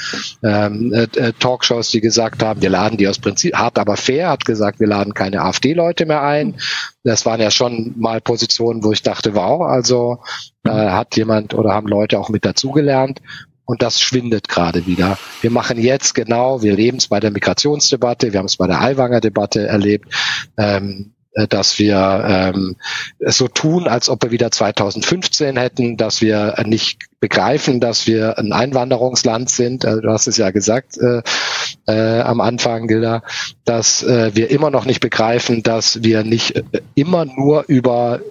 ähm, 0.44 0.94
äh, 0.94 1.04
äh, 1.18 1.34
Talkshows, 1.40 1.92
die 1.92 2.02
gesagt 2.02 2.44
haben, 2.44 2.62
wir 2.62 2.70
laden 2.70 2.98
die 2.98 3.08
aus 3.08 3.20
Prinzip, 3.20 3.56
hart 3.56 3.80
aber 3.80 3.96
fair, 3.96 4.30
hat 4.30 4.44
gesagt, 4.44 4.82
wir 4.82 4.88
laden 4.88 5.14
keine 5.14 5.42
AfD-Leute 5.42 6.06
mehr 6.06 6.24
ein. 6.24 6.56
Das 7.04 7.26
waren 7.26 7.40
ja 7.40 7.52
schon 7.52 7.94
mal 7.98 8.20
Positionen, 8.20 8.84
wo 8.84 8.92
ich 8.92 9.02
dachte, 9.02 9.34
wow, 9.36 9.62
also 9.62 10.20
äh, 10.66 10.72
hat 10.72 11.16
jemand 11.16 11.54
oder 11.54 11.72
haben 11.72 11.88
Leute 11.88 12.20
auch 12.20 12.30
mit 12.30 12.44
dazugelernt. 12.44 13.22
Und 13.66 13.82
das 13.82 14.00
schwindet 14.00 14.48
gerade 14.48 14.86
wieder. 14.86 15.18
Wir 15.42 15.52
machen 15.52 15.80
jetzt 15.80 16.14
genau, 16.14 16.62
wir 16.62 16.76
leben 16.76 16.98
es 16.98 17.08
bei 17.08 17.20
der 17.20 17.32
Migrationsdebatte, 17.32 18.32
wir 18.32 18.40
haben 18.40 18.46
es 18.46 18.58
bei 18.58 18.68
der 18.68 18.82
Aiwanger 18.82 19.22
Debatte 19.22 19.68
erlebt, 19.68 20.08
ähm, 20.58 21.14
äh, 21.34 21.48
dass 21.48 21.80
wir 21.80 22.24
ähm, 22.28 22.78
so 23.20 23.48
tun, 23.48 23.88
als 23.88 24.10
ob 24.10 24.24
wir 24.24 24.32
wieder 24.32 24.52
2015 24.52 25.58
hätten, 25.58 25.98
dass 25.98 26.22
wir 26.22 26.56
nicht 26.66 27.06
begreifen, 27.20 27.80
dass 27.80 28.08
wir 28.08 28.38
ein 28.38 28.54
Einwanderungsland 28.54 29.50
sind. 29.50 29.86
Also 29.86 30.02
du 30.02 30.10
hast 30.12 30.28
es 30.28 30.38
ja 30.38 30.52
gesagt 30.52 30.98
äh, 30.98 31.22
äh, 31.88 32.22
am 32.22 32.42
Anfang, 32.42 32.88
Gilda, 32.88 33.24
dass 33.66 34.04
äh, 34.04 34.36
wir 34.36 34.50
immer 34.50 34.70
noch 34.70 34.86
nicht 34.86 35.02
begreifen, 35.02 35.64
dass 35.64 36.04
wir 36.04 36.24
nicht 36.24 36.56
äh, 36.56 36.64
immer 36.94 37.26
nur 37.26 37.66
über 37.68 38.22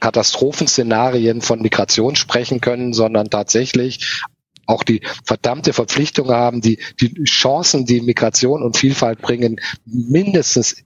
Katastrophenszenarien 0.00 1.40
von 1.42 1.60
Migration 1.60 2.16
sprechen 2.16 2.60
können, 2.60 2.92
sondern 2.92 3.30
tatsächlich 3.30 4.22
auch 4.68 4.84
die 4.84 5.00
verdammte 5.24 5.72
Verpflichtung 5.72 6.30
haben, 6.30 6.60
die, 6.60 6.78
die 7.00 7.24
Chancen, 7.24 7.86
die 7.86 8.00
Migration 8.00 8.62
und 8.62 8.76
Vielfalt 8.76 9.20
bringen, 9.20 9.60
mindestens 9.84 10.76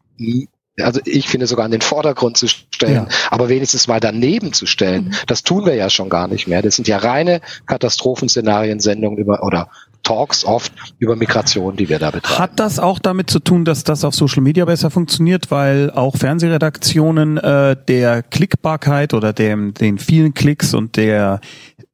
also 0.80 1.00
ich 1.04 1.28
finde 1.28 1.46
sogar 1.46 1.66
an 1.66 1.70
den 1.70 1.82
Vordergrund 1.82 2.38
zu 2.38 2.48
stellen, 2.48 2.94
ja. 2.94 3.08
aber 3.30 3.50
wenigstens 3.50 3.88
mal 3.88 4.00
daneben 4.00 4.54
zu 4.54 4.64
stellen. 4.64 5.06
Mhm. 5.06 5.12
Das 5.26 5.42
tun 5.42 5.66
wir 5.66 5.74
ja 5.74 5.90
schon 5.90 6.08
gar 6.08 6.28
nicht 6.28 6.48
mehr. 6.48 6.62
Das 6.62 6.76
sind 6.76 6.88
ja 6.88 6.96
reine 6.96 7.42
Katastrophenszenarien-Sendungen 7.66 9.18
über 9.18 9.42
oder 9.42 9.68
Talks 10.02 10.44
oft 10.44 10.72
über 10.98 11.14
Migration, 11.14 11.76
die 11.76 11.88
wir 11.88 11.98
da 11.98 12.10
betreiben. 12.10 12.38
Hat 12.38 12.58
das 12.58 12.78
auch 12.78 12.98
damit 12.98 13.30
zu 13.30 13.38
tun, 13.38 13.64
dass 13.64 13.84
das 13.84 14.04
auf 14.04 14.14
Social 14.14 14.42
Media 14.42 14.64
besser 14.64 14.90
funktioniert, 14.90 15.50
weil 15.50 15.90
auch 15.90 16.16
Fernsehredaktionen 16.16 17.36
äh, 17.38 17.76
der 17.86 18.22
Klickbarkeit 18.22 19.14
oder 19.14 19.32
dem, 19.32 19.74
den 19.74 19.98
vielen 19.98 20.34
Klicks 20.34 20.74
und 20.74 20.96
der 20.96 21.40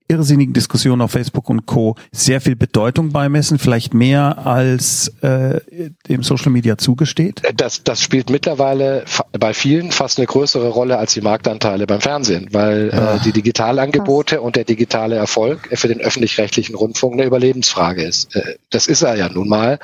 irrsinnigen 0.09 0.55
Diskussionen 0.55 1.02
auf 1.02 1.12
Facebook 1.12 1.48
und 1.51 1.66
Co. 1.66 1.94
sehr 2.12 2.40
viel 2.40 2.56
Bedeutung 2.56 3.10
beimessen, 3.12 3.59
vielleicht 3.59 3.94
mehr 3.94 4.47
als 4.47 5.09
äh, 5.22 5.60
dem 6.09 6.22
Social 6.22 6.51
Media 6.51 6.78
zugesteht? 6.78 7.43
Das, 7.55 7.85
das 7.85 8.02
spielt 8.02 8.30
mittlerweile 8.30 9.05
bei 9.39 9.55
vielen 9.55 9.93
fast 9.93 10.18
eine 10.18 10.26
größere 10.26 10.68
Rolle 10.68 10.98
als 10.98 11.14
die 11.14 11.20
Marktanteile 11.20 11.86
beim 11.86 12.01
Fernsehen, 12.01 12.48
weil 12.52 12.90
äh, 12.90 12.97
ah. 12.97 13.20
die 13.24 13.32
Digitalangebote 13.32 14.40
und 14.40 14.56
der 14.56 14.64
digitale 14.64 15.16
Erfolg 15.16 15.68
für 15.72 15.89
den 15.89 16.01
öffentlich-rechtlichen 16.01 16.74
Rundfunk 16.74 17.14
eine 17.14 17.24
Überlebensfrage 17.24 18.02
ist. 18.02 18.35
Äh, 18.35 18.56
das 18.70 18.86
ist 18.86 19.02
er 19.02 19.16
ja 19.16 19.28
nun 19.28 19.48
mal. 19.48 19.78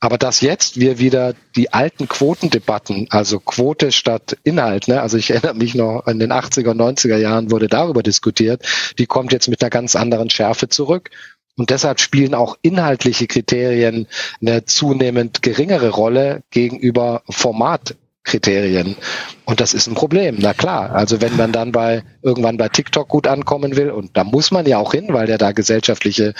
Aber 0.00 0.18
dass 0.18 0.40
jetzt 0.40 0.78
wir 0.78 0.98
wieder 0.98 1.34
die 1.56 1.72
alten 1.72 2.08
Quotendebatten, 2.08 3.08
also 3.10 3.40
Quote 3.40 3.92
statt 3.92 4.36
Inhalt, 4.44 4.88
ne? 4.88 5.00
also 5.00 5.16
ich 5.16 5.30
erinnere 5.32 5.54
mich 5.54 5.74
noch, 5.74 6.06
in 6.06 6.18
den 6.18 6.32
80er, 6.32 6.72
90er 6.72 7.16
Jahren 7.16 7.50
wurde 7.50 7.68
darüber 7.68 8.02
diskutiert, 8.02 8.62
die 8.98 9.06
kommt 9.06 9.32
jetzt 9.32 9.48
mit 9.48 9.62
einer 9.62 9.70
ganz 9.70 9.96
anderen 9.96 10.30
Schärfe 10.30 10.68
zurück. 10.68 11.10
Und 11.56 11.70
deshalb 11.70 12.00
spielen 12.00 12.34
auch 12.34 12.56
inhaltliche 12.62 13.28
Kriterien 13.28 14.08
eine 14.40 14.64
zunehmend 14.64 15.40
geringere 15.42 15.90
Rolle 15.90 16.42
gegenüber 16.50 17.22
Formatkriterien. 17.30 18.96
Und 19.46 19.60
das 19.60 19.74
ist 19.74 19.86
ein 19.86 19.94
Problem, 19.94 20.36
na 20.38 20.54
klar. 20.54 20.92
Also 20.94 21.20
wenn 21.20 21.36
man 21.36 21.52
dann 21.52 21.70
bei 21.70 22.02
irgendwann 22.22 22.56
bei 22.56 22.70
TikTok 22.70 23.08
gut 23.08 23.26
ankommen 23.26 23.76
will, 23.76 23.90
und 23.90 24.16
da 24.16 24.24
muss 24.24 24.50
man 24.50 24.64
ja 24.64 24.78
auch 24.78 24.92
hin, 24.92 25.08
weil 25.10 25.28
ja 25.28 25.36
da 25.36 25.52
gesellschaftliche 25.52 26.32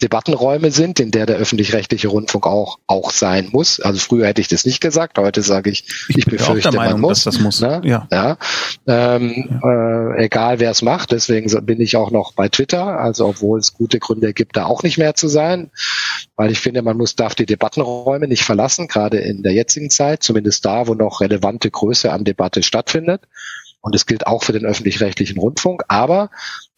Debattenräume 0.00 0.70
sind, 0.70 1.00
in 1.00 1.10
der 1.10 1.26
der 1.26 1.36
öffentlich-rechtliche 1.36 2.06
Rundfunk 2.06 2.46
auch 2.46 2.78
auch 2.86 3.10
sein 3.10 3.48
muss. 3.50 3.80
Also 3.80 3.98
früher 3.98 4.28
hätte 4.28 4.40
ich 4.40 4.48
das 4.48 4.64
nicht 4.64 4.80
gesagt, 4.80 5.18
heute 5.18 5.42
sage 5.42 5.70
ich, 5.70 5.84
ich, 6.08 6.18
ich 6.18 6.24
befürchte, 6.26 6.70
Meinung, 6.70 7.00
man 7.00 7.10
muss. 7.10 7.24
das 7.24 7.40
muss. 7.40 7.60
Ne? 7.60 7.80
Ja. 7.84 8.06
ja. 8.12 8.36
Ähm, 8.86 9.58
ja. 9.62 10.14
Äh, 10.14 10.24
egal 10.24 10.60
wer 10.60 10.70
es 10.70 10.82
macht, 10.82 11.10
deswegen 11.10 11.50
bin 11.66 11.80
ich 11.80 11.96
auch 11.96 12.12
noch 12.12 12.32
bei 12.32 12.48
Twitter. 12.48 13.00
Also 13.00 13.26
obwohl 13.26 13.58
es 13.58 13.74
gute 13.74 13.98
Gründe 13.98 14.32
gibt, 14.34 14.56
da 14.56 14.66
auch 14.66 14.84
nicht 14.84 14.98
mehr 14.98 15.14
zu 15.14 15.26
sein, 15.26 15.70
weil 16.36 16.52
ich 16.52 16.60
finde, 16.60 16.82
man 16.82 16.96
muss 16.96 17.16
darf 17.16 17.34
die 17.34 17.46
Debattenräume 17.46 18.28
nicht 18.28 18.44
verlassen, 18.44 18.86
gerade 18.86 19.18
in 19.18 19.42
der 19.42 19.52
jetzigen 19.52 19.90
Zeit, 19.90 20.22
zumindest 20.22 20.64
da, 20.64 20.86
wo 20.86 20.94
noch 20.94 21.20
relevante 21.20 21.70
Größe 21.70 22.12
an 22.12 22.24
Debatten 22.24 22.51
Debatte 22.52 22.62
stattfindet. 22.62 23.22
Und 23.84 23.96
es 23.96 24.06
gilt 24.06 24.28
auch 24.28 24.44
für 24.44 24.52
den 24.52 24.64
öffentlich-rechtlichen 24.64 25.38
Rundfunk. 25.38 25.82
Aber 25.88 26.30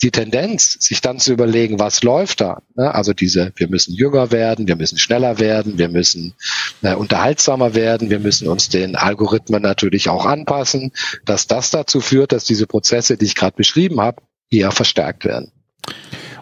die 0.03 0.11
Tendenz, 0.11 0.79
sich 0.81 1.03
dann 1.03 1.19
zu 1.19 1.35
überlegen, 1.35 1.79
was 1.79 2.03
läuft 2.03 2.41
da, 2.41 2.63
ne? 2.77 2.95
also 2.95 3.13
diese, 3.13 3.53
wir 3.57 3.69
müssen 3.69 3.93
jünger 3.93 4.33
werden, 4.33 4.69
wir 4.69 4.77
müssen 4.77 4.97
schneller 4.97 5.39
werden, 5.39 5.77
wir 5.77 5.91
müssen 5.91 6.33
äh, 6.81 6.95
unterhaltsamer 6.95 7.75
werden, 7.75 8.09
wir 8.09 8.21
müssen 8.21 8.49
uns 8.49 8.71
den 8.71 8.97
Algorithmen 8.97 9.61
natürlich 9.61 10.09
auch 10.09 10.25
anpassen, 10.25 10.93
dass 11.27 11.47
das 11.47 11.71
dazu 11.71 12.01
führt, 12.01 12.33
dass 12.33 12.45
diese 12.45 12.67
Prozesse, 12.67 13.19
die 13.19 13.27
ich 13.27 13.35
gerade 13.35 13.57
beschrieben 13.57 14.01
habe, 14.01 14.23
eher 14.51 14.71
verstärkt 14.71 15.27
werden. 15.27 15.53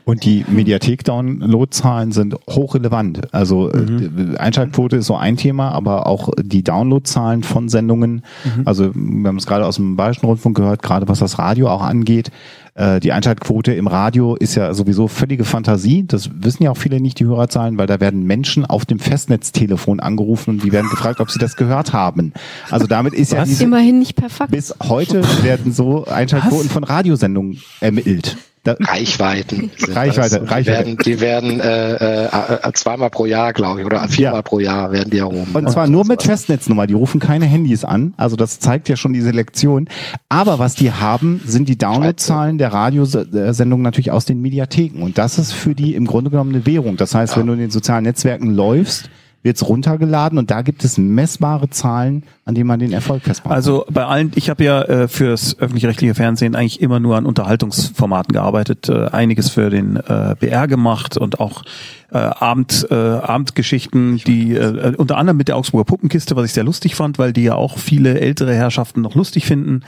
Und 0.04 0.24
die 0.24 0.44
Mediathek-Downloadzahlen 0.48 2.12
sind 2.12 2.34
hochrelevant. 2.48 3.32
Also 3.32 3.70
äh, 3.70 3.78
mhm. 3.78 4.36
Einschaltquote 4.38 4.96
ist 4.96 5.06
so 5.06 5.16
ein 5.16 5.36
Thema, 5.36 5.70
aber 5.70 6.06
auch 6.06 6.30
die 6.40 6.64
Downloadzahlen 6.64 7.42
von 7.42 7.68
Sendungen. 7.68 8.22
Mhm. 8.44 8.62
Also 8.64 8.90
wir 8.94 9.28
haben 9.28 9.36
es 9.36 9.46
gerade 9.46 9.66
aus 9.66 9.76
dem 9.76 9.96
Bayerischen 9.96 10.26
Rundfunk 10.26 10.56
gehört, 10.56 10.82
gerade 10.82 11.08
was 11.08 11.20
das 11.20 11.38
Radio 11.38 11.68
auch 11.68 11.82
angeht. 11.82 12.30
Äh, 12.74 13.00
die 13.00 13.12
Einschaltquote 13.12 13.74
im 13.74 13.86
Radio 13.86 14.34
ist 14.34 14.54
ja 14.54 14.72
sowieso 14.72 15.06
völlige 15.06 15.44
Fantasie. 15.44 16.04
Das 16.06 16.30
wissen 16.34 16.62
ja 16.62 16.70
auch 16.70 16.76
viele 16.76 17.00
nicht, 17.00 17.18
die 17.18 17.26
Hörerzahlen, 17.26 17.76
weil 17.76 17.86
da 17.86 18.00
werden 18.00 18.24
Menschen 18.24 18.64
auf 18.64 18.86
dem 18.86 18.98
Festnetztelefon 18.98 20.00
angerufen 20.00 20.50
und 20.50 20.64
die 20.64 20.72
werden 20.72 20.88
gefragt, 20.90 21.20
ob 21.20 21.30
sie 21.30 21.38
das 21.38 21.56
gehört 21.56 21.92
haben. 21.92 22.32
Also 22.70 22.86
damit 22.86 23.12
ist 23.12 23.32
Was? 23.32 23.38
ja 23.38 23.44
diese, 23.44 23.64
immerhin 23.64 23.98
nicht 23.98 24.16
perfekt. 24.16 24.50
Bis 24.50 24.74
heute 24.82 25.22
werden 25.42 25.72
so 25.72 26.06
Einschaltquoten 26.06 26.66
Was? 26.66 26.72
von 26.72 26.84
Radiosendungen 26.84 27.60
ermittelt. 27.80 28.36
Da, 28.64 28.76
Reichweiten. 28.78 29.72
Reichweite, 29.88 30.38
das, 30.40 30.50
Reichweite. 30.50 30.66
Werden, 30.66 30.96
die 31.04 31.20
werden 31.20 31.58
äh, 31.58 32.26
äh, 32.26 32.72
zweimal 32.74 33.10
pro 33.10 33.26
Jahr, 33.26 33.52
glaube 33.52 33.80
ich, 33.80 33.86
oder 33.86 34.06
viermal 34.06 34.38
ja. 34.38 34.42
pro 34.42 34.60
Jahr 34.60 34.92
werden 34.92 35.10
die 35.10 35.18
erhoben. 35.18 35.48
Und 35.52 35.68
zwar 35.68 35.88
nur 35.88 36.06
mit 36.06 36.22
Festnetznummer. 36.22 36.86
Die 36.86 36.94
rufen 36.94 37.18
keine 37.18 37.46
Handys 37.46 37.84
an. 37.84 38.14
Also 38.16 38.36
das 38.36 38.60
zeigt 38.60 38.88
ja 38.88 38.94
schon 38.94 39.12
die 39.12 39.20
Selektion. 39.20 39.88
Aber 40.28 40.60
was 40.60 40.76
die 40.76 40.92
haben, 40.92 41.40
sind 41.44 41.68
die 41.68 41.76
Downloadzahlen 41.76 42.58
der 42.58 42.72
Radiosendungen 42.72 43.82
natürlich 43.82 44.12
aus 44.12 44.26
den 44.26 44.40
Mediatheken. 44.40 45.02
Und 45.02 45.18
das 45.18 45.38
ist 45.38 45.52
für 45.52 45.74
die 45.74 45.96
im 45.96 46.06
Grunde 46.06 46.30
genommen 46.30 46.54
eine 46.54 46.64
Währung. 46.64 46.96
Das 46.96 47.16
heißt, 47.16 47.34
ja. 47.34 47.40
wenn 47.40 47.48
du 47.48 47.54
in 47.54 47.58
den 47.58 47.70
sozialen 47.70 48.04
Netzwerken 48.04 48.54
läufst, 48.54 49.10
wird's 49.42 49.66
runtergeladen 49.68 50.38
und 50.38 50.50
da 50.50 50.62
gibt 50.62 50.84
es 50.84 50.98
messbare 50.98 51.68
Zahlen, 51.70 52.24
an 52.44 52.54
denen 52.54 52.66
man 52.66 52.78
den 52.78 52.92
Erfolg 52.92 53.22
festmacht. 53.22 53.54
Also 53.54 53.84
bei 53.90 54.04
allen, 54.04 54.32
ich 54.34 54.50
habe 54.50 54.62
ja 54.62 54.82
äh, 54.82 55.08
fürs 55.08 55.58
öffentlich-rechtliche 55.58 56.14
Fernsehen 56.14 56.54
eigentlich 56.54 56.80
immer 56.80 57.00
nur 57.00 57.16
an 57.16 57.26
Unterhaltungsformaten 57.26 58.32
gearbeitet, 58.32 58.88
äh, 58.88 59.08
einiges 59.08 59.50
für 59.50 59.70
den 59.70 59.96
äh, 59.96 60.36
BR 60.38 60.68
gemacht 60.68 61.16
und 61.16 61.40
auch 61.40 61.64
äh, 62.12 62.18
Abend, 62.18 62.86
äh, 62.90 62.94
Abendgeschichten, 62.94 64.18
die 64.18 64.54
äh, 64.54 64.94
unter 64.96 65.16
anderem 65.16 65.36
mit 65.36 65.48
der 65.48 65.56
Augsburger 65.56 65.84
Puppenkiste, 65.84 66.36
was 66.36 66.46
ich 66.46 66.52
sehr 66.52 66.64
lustig 66.64 66.94
fand, 66.94 67.18
weil 67.18 67.32
die 67.32 67.44
ja 67.44 67.54
auch 67.54 67.78
viele 67.78 68.20
ältere 68.20 68.54
Herrschaften 68.54 69.00
noch 69.00 69.14
lustig 69.14 69.46
finden. 69.46 69.82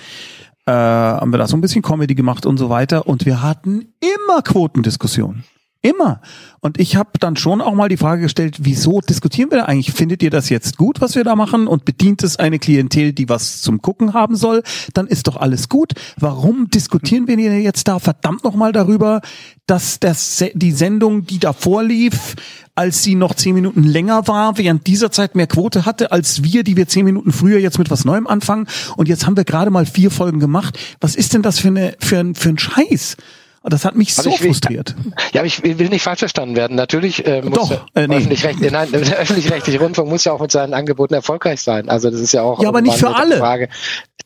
Äh, 0.67 0.73
haben 0.73 1.33
wir 1.33 1.39
da 1.39 1.47
so 1.47 1.57
ein 1.57 1.61
bisschen 1.61 1.83
Comedy 1.83 2.15
gemacht 2.15 2.47
und 2.47 2.57
so 2.57 2.71
weiter 2.71 3.07
und 3.07 3.27
wir 3.27 3.43
hatten 3.43 3.87
immer 4.01 4.43
Quotendiskussionen. 4.43 5.45
Immer. 5.85 6.23
Und 6.61 6.81
ich 6.81 6.97
habe 6.97 7.11
dann 7.21 7.37
schon 7.37 7.61
auch 7.61 7.75
mal 7.75 7.91
die 7.91 7.99
Frage 7.99 8.23
gestellt, 8.23 8.57
wieso 8.61 9.03
diskutieren 9.03 9.51
wir 9.51 9.59
da 9.59 9.65
eigentlich? 9.67 9.93
Findet 9.93 10.23
ihr 10.23 10.31
das 10.31 10.49
jetzt 10.49 10.79
gut, 10.79 11.03
was 11.03 11.15
wir 11.15 11.25
da 11.25 11.37
machen? 11.37 11.67
Und 11.67 11.85
bedient 11.85 12.23
es 12.23 12.39
eine 12.39 12.59
Klientel, 12.59 13.13
die 13.13 13.29
was 13.29 13.61
zum 13.61 13.83
Gucken 13.83 14.15
haben 14.15 14.35
soll? 14.35 14.63
Dann 14.95 15.07
ist 15.07 15.27
doch 15.27 15.37
alles 15.37 15.69
gut. 15.69 15.93
Warum 16.19 16.71
diskutieren 16.71 17.29
wir 17.29 17.37
jetzt 17.61 17.87
da 17.87 17.99
verdammt 17.99 18.45
nochmal 18.45 18.73
darüber, 18.73 19.21
dass 19.67 20.01
das, 20.01 20.43
die 20.55 20.73
Sendung, 20.73 21.27
die 21.27 21.39
davor 21.39 21.83
lief, 21.83 22.35
als 22.75 23.03
sie 23.03 23.15
noch 23.15 23.35
zehn 23.35 23.55
Minuten 23.55 23.83
länger 23.83 24.27
war, 24.27 24.57
während 24.57 24.87
dieser 24.87 25.13
Zeit 25.13 25.35
mehr 25.35 25.47
Quote 25.47 25.85
hatte 25.85 26.13
als 26.13 26.43
wir, 26.43 26.65
die 26.65 26.79
wir 26.79 26.89
zehn 26.89 27.05
Minuten 27.05 27.31
früher 27.31 27.59
jetzt 27.59 27.79
mit 27.79 27.91
was 27.91 28.07
Neuem 28.07 28.27
anfangen. 28.27 28.69
Und 28.97 29.07
jetzt 29.07 29.27
haben 29.27 29.37
wir 29.37 29.45
gerade 29.45 29.71
mal 29.71 29.85
vier 29.85 30.11
Folgen 30.11 30.41
gemacht. 30.41 30.79
Was 31.03 31.15
ist 31.15 31.35
denn 31.35 31.43
das 31.43 31.59
für, 31.59 31.69
eine, 31.69 31.95
für, 32.01 32.21
ein, 32.21 32.35
für 32.35 32.49
ein 32.49 32.59
Scheiß? 32.59 33.19
Das 33.67 33.87
hat 33.87 33.97
mich 33.97 34.17
also 34.19 34.31
so 34.31 34.41
will, 34.41 34.49
frustriert. 34.49 34.95
Ja, 35.33 35.41
aber 35.41 35.47
ich 35.47 35.63
will 35.63 35.89
nicht 35.89 36.03
falsch 36.03 36.19
verstanden 36.19 36.55
werden. 36.55 36.77
Natürlich 36.77 37.27
äh, 37.27 37.41
muss 37.41 37.55
Doch, 37.55 37.87
äh, 37.95 38.07
nee. 38.07 38.17
öffentlich-recht, 38.17 38.61
nein, 38.61 38.91
der 38.93 39.17
öffentlich-rechtliche 39.17 39.81
Rundfunk 39.81 40.11
muss 40.11 40.25
ja 40.25 40.33
auch 40.33 40.41
mit 40.41 40.51
seinen 40.51 40.75
Angeboten 40.75 41.15
erfolgreich 41.15 41.63
sein. 41.63 41.89
Also 41.89 42.11
das 42.11 42.21
ist 42.21 42.33
ja 42.33 42.43
auch 42.43 42.63
ja, 42.63 42.69
aber 42.69 42.83
nicht 42.83 42.99
für 42.99 43.15
alle. 43.15 43.39
Frage. 43.39 43.71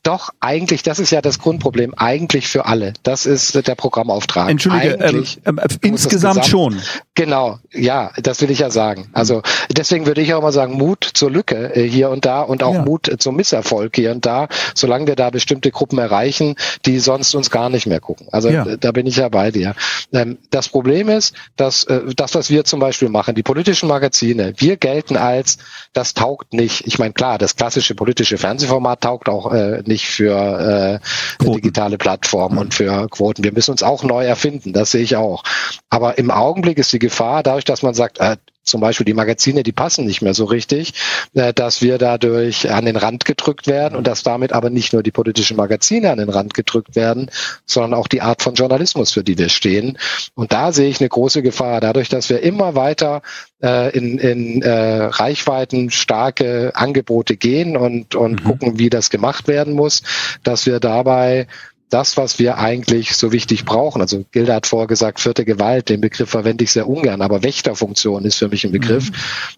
Doch, 0.02 0.30
eigentlich, 0.40 0.82
das 0.82 0.98
ist 0.98 1.10
ja 1.10 1.20
das 1.20 1.38
Grundproblem, 1.38 1.92
eigentlich 1.96 2.48
für 2.48 2.66
alle. 2.66 2.94
Das 3.02 3.26
ist 3.26 3.66
der 3.66 3.74
Programmauftrag. 3.74 4.48
Entschuldige, 4.48 4.94
ähm, 5.00 5.24
ähm, 5.44 5.58
insgesamt 5.82 6.46
schon. 6.46 6.80
Genau, 7.14 7.58
ja, 7.72 8.12
das 8.22 8.40
will 8.40 8.50
ich 8.50 8.60
ja 8.60 8.70
sagen. 8.70 9.10
Also 9.12 9.42
deswegen 9.70 10.06
würde 10.06 10.20
ich 10.20 10.32
auch 10.34 10.42
mal 10.42 10.52
sagen, 10.52 10.74
Mut 10.74 11.04
zur 11.04 11.30
Lücke 11.30 11.76
äh, 11.76 11.88
hier 11.88 12.10
und 12.10 12.24
da 12.24 12.42
und 12.42 12.62
auch 12.62 12.74
ja. 12.74 12.84
Mut 12.84 13.10
zum 13.18 13.36
Misserfolg 13.36 13.96
hier 13.96 14.12
und 14.12 14.24
da, 14.24 14.48
solange 14.74 15.08
wir 15.08 15.16
da 15.16 15.30
bestimmte 15.30 15.70
Gruppen 15.70 15.98
erreichen, 15.98 16.54
die 16.86 17.00
sonst 17.00 17.34
uns 17.34 17.50
gar 17.50 17.68
nicht 17.68 17.86
mehr 17.86 18.00
gucken. 18.00 18.28
Also 18.30 18.48
ja. 18.48 18.76
da 18.76 18.92
bin 18.92 19.06
ich 19.06 19.16
ja 19.16 19.27
bei 19.30 19.50
dir. 19.50 19.74
Ähm, 20.12 20.38
das 20.50 20.68
Problem 20.68 21.08
ist, 21.08 21.34
dass 21.56 21.84
äh, 21.84 22.00
das, 22.16 22.34
was 22.34 22.50
wir 22.50 22.64
zum 22.64 22.80
Beispiel 22.80 23.08
machen, 23.08 23.34
die 23.34 23.42
politischen 23.42 23.88
Magazine, 23.88 24.54
wir 24.56 24.76
gelten 24.76 25.16
als, 25.16 25.58
das 25.92 26.14
taugt 26.14 26.52
nicht. 26.52 26.86
Ich 26.86 26.98
meine, 26.98 27.12
klar, 27.12 27.38
das 27.38 27.56
klassische 27.56 27.94
politische 27.94 28.38
Fernsehformat 28.38 29.00
taugt 29.00 29.28
auch 29.28 29.52
äh, 29.52 29.82
nicht 29.84 30.06
für 30.06 31.00
äh, 31.40 31.44
digitale 31.44 31.98
Plattformen 31.98 32.58
und 32.58 32.74
für 32.74 33.08
Quoten. 33.08 33.44
Wir 33.44 33.52
müssen 33.52 33.72
uns 33.72 33.82
auch 33.82 34.02
neu 34.02 34.24
erfinden, 34.24 34.72
das 34.72 34.90
sehe 34.90 35.02
ich 35.02 35.16
auch. 35.16 35.42
Aber 35.90 36.18
im 36.18 36.30
Augenblick 36.30 36.78
ist 36.78 36.92
die 36.92 36.98
Gefahr, 36.98 37.42
dadurch, 37.42 37.64
dass 37.64 37.82
man 37.82 37.94
sagt, 37.94 38.18
äh, 38.20 38.36
zum 38.68 38.80
Beispiel 38.80 39.04
die 39.04 39.14
Magazine, 39.14 39.62
die 39.62 39.72
passen 39.72 40.06
nicht 40.06 40.22
mehr 40.22 40.34
so 40.34 40.44
richtig, 40.44 40.94
äh, 41.34 41.52
dass 41.52 41.82
wir 41.82 41.98
dadurch 41.98 42.70
an 42.70 42.84
den 42.84 42.96
Rand 42.96 43.24
gedrückt 43.24 43.66
werden 43.66 43.96
und 43.96 44.06
dass 44.06 44.22
damit 44.22 44.52
aber 44.52 44.70
nicht 44.70 44.92
nur 44.92 45.02
die 45.02 45.10
politischen 45.10 45.56
Magazine 45.56 46.10
an 46.10 46.18
den 46.18 46.28
Rand 46.28 46.54
gedrückt 46.54 46.96
werden, 46.96 47.30
sondern 47.66 47.94
auch 47.94 48.08
die 48.08 48.22
Art 48.22 48.42
von 48.42 48.54
Journalismus, 48.54 49.12
für 49.12 49.24
die 49.24 49.38
wir 49.38 49.48
stehen. 49.48 49.98
Und 50.34 50.52
da 50.52 50.72
sehe 50.72 50.88
ich 50.88 51.00
eine 51.00 51.08
große 51.08 51.42
Gefahr, 51.42 51.80
dadurch, 51.80 52.08
dass 52.08 52.28
wir 52.28 52.42
immer 52.42 52.74
weiter 52.74 53.22
äh, 53.62 53.96
in, 53.96 54.18
in 54.18 54.62
äh, 54.62 55.04
Reichweiten 55.04 55.90
starke 55.90 56.72
Angebote 56.74 57.36
gehen 57.36 57.76
und, 57.76 58.14
und 58.14 58.44
mhm. 58.44 58.48
gucken, 58.48 58.78
wie 58.78 58.90
das 58.90 59.10
gemacht 59.10 59.48
werden 59.48 59.74
muss, 59.74 60.02
dass 60.42 60.66
wir 60.66 60.80
dabei 60.80 61.46
das, 61.90 62.16
was 62.16 62.38
wir 62.38 62.58
eigentlich 62.58 63.16
so 63.16 63.32
wichtig 63.32 63.64
brauchen. 63.64 64.00
Also 64.00 64.24
Gilda 64.30 64.54
hat 64.54 64.66
vorher 64.66 64.86
gesagt, 64.86 65.20
vierte 65.20 65.44
Gewalt, 65.44 65.88
den 65.88 66.00
Begriff 66.00 66.30
verwende 66.30 66.64
ich 66.64 66.72
sehr 66.72 66.88
ungern, 66.88 67.22
aber 67.22 67.42
Wächterfunktion 67.42 68.24
ist 68.24 68.36
für 68.36 68.48
mich 68.48 68.64
ein 68.64 68.72
Begriff, 68.72 69.10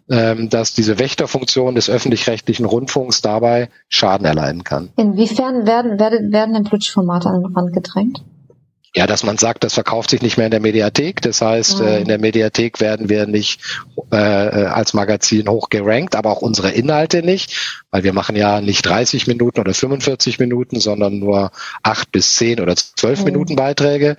mhm. 0.06 0.16
ähm, 0.16 0.50
dass 0.50 0.74
diese 0.74 0.98
Wächterfunktion 0.98 1.74
des 1.74 1.90
öffentlich-rechtlichen 1.90 2.64
Rundfunks 2.64 3.20
dabei 3.20 3.68
Schaden 3.88 4.26
erleiden 4.26 4.64
kann. 4.64 4.90
Inwiefern 4.96 5.66
werden, 5.66 5.98
werden, 5.98 6.32
werden 6.32 6.54
denn 6.54 6.64
politische 6.64 6.92
Formate 6.92 7.28
an 7.28 7.42
den 7.42 7.54
Rand 7.54 7.72
gedrängt? 7.72 8.22
Ja, 8.94 9.06
dass 9.06 9.22
man 9.22 9.38
sagt, 9.38 9.62
das 9.62 9.74
verkauft 9.74 10.10
sich 10.10 10.20
nicht 10.20 10.36
mehr 10.36 10.46
in 10.46 10.50
der 10.50 10.60
Mediathek. 10.60 11.22
Das 11.22 11.40
heißt, 11.40 11.80
mhm. 11.80 11.86
äh, 11.86 12.00
in 12.00 12.08
der 12.08 12.18
Mediathek 12.18 12.80
werden 12.80 13.08
wir 13.08 13.26
nicht 13.26 13.60
äh, 14.12 14.16
äh 14.16 14.66
als 14.66 14.94
Magazin 14.94 15.48
hoch 15.48 15.68
gerankt, 15.68 16.16
aber 16.16 16.30
auch 16.30 16.42
unsere 16.42 16.70
Inhalte 16.72 17.22
nicht, 17.22 17.79
weil 17.90 18.04
wir 18.04 18.12
machen 18.12 18.36
ja 18.36 18.60
nicht 18.60 18.86
30 18.86 19.26
Minuten 19.26 19.60
oder 19.60 19.74
45 19.74 20.38
Minuten, 20.38 20.78
sondern 20.80 21.18
nur 21.18 21.50
acht 21.82 22.12
bis 22.12 22.36
zehn 22.36 22.60
oder 22.60 22.76
zwölf 22.76 23.20
mhm. 23.20 23.24
Minuten 23.24 23.56
Beiträge. 23.56 24.16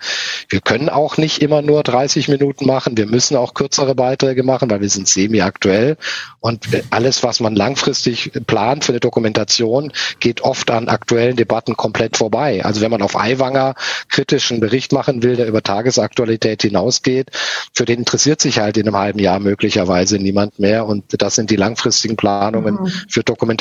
Wir 0.49 0.59
können 0.59 0.89
auch 0.89 1.17
nicht 1.17 1.41
immer 1.41 1.61
nur 1.61 1.83
30 1.83 2.27
Minuten 2.27 2.65
machen. 2.65 2.97
Wir 2.97 3.05
müssen 3.05 3.37
auch 3.37 3.53
kürzere 3.53 3.95
Beiträge 3.95 4.43
machen, 4.43 4.69
weil 4.69 4.81
wir 4.81 4.89
sind 4.89 5.07
semi-aktuell. 5.07 5.97
Und 6.39 6.67
alles, 6.89 7.23
was 7.23 7.39
man 7.39 7.55
langfristig 7.55 8.31
plant 8.45 8.83
für 8.83 8.91
eine 8.91 8.99
Dokumentation, 8.99 9.93
geht 10.19 10.41
oft 10.41 10.69
an 10.71 10.89
aktuellen 10.89 11.35
Debatten 11.37 11.77
komplett 11.77 12.17
vorbei. 12.17 12.65
Also 12.65 12.81
wenn 12.81 12.91
man 12.91 13.01
auf 13.01 13.15
Aiwanger 13.15 13.75
kritischen 14.09 14.59
Bericht 14.59 14.91
machen 14.91 15.23
will, 15.23 15.37
der 15.37 15.47
über 15.47 15.61
Tagesaktualität 15.61 16.63
hinausgeht, 16.63 17.31
für 17.73 17.85
den 17.85 17.99
interessiert 17.99 18.41
sich 18.41 18.59
halt 18.59 18.77
in 18.77 18.87
einem 18.87 18.97
halben 18.97 19.19
Jahr 19.19 19.39
möglicherweise 19.39 20.17
niemand 20.17 20.59
mehr. 20.59 20.85
Und 20.85 21.21
das 21.21 21.35
sind 21.35 21.49
die 21.49 21.55
langfristigen 21.55 22.17
Planungen 22.17 22.75
mhm. 22.75 22.91
für 23.07 23.23
Dokumentation. 23.23 23.60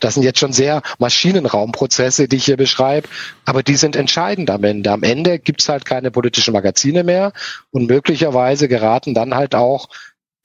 Das 0.00 0.14
sind 0.14 0.22
jetzt 0.22 0.38
schon 0.38 0.52
sehr 0.52 0.82
Maschinenraumprozesse, 0.98 2.28
die 2.28 2.36
ich 2.36 2.44
hier 2.44 2.56
beschreibe, 2.56 3.08
aber 3.44 3.62
die 3.62 3.76
sind 3.76 3.96
entscheidend 3.96 4.50
am 4.50 4.64
Ende. 4.64 4.90
Am 4.90 5.02
Ende 5.02 5.38
gibt's 5.38 5.68
halt 5.68 5.84
keine 5.84 6.10
politischen 6.10 6.52
Magazine 6.52 7.04
mehr 7.04 7.32
und 7.70 7.88
möglicherweise 7.88 8.68
geraten 8.68 9.14
dann 9.14 9.34
halt 9.34 9.54
auch 9.54 9.88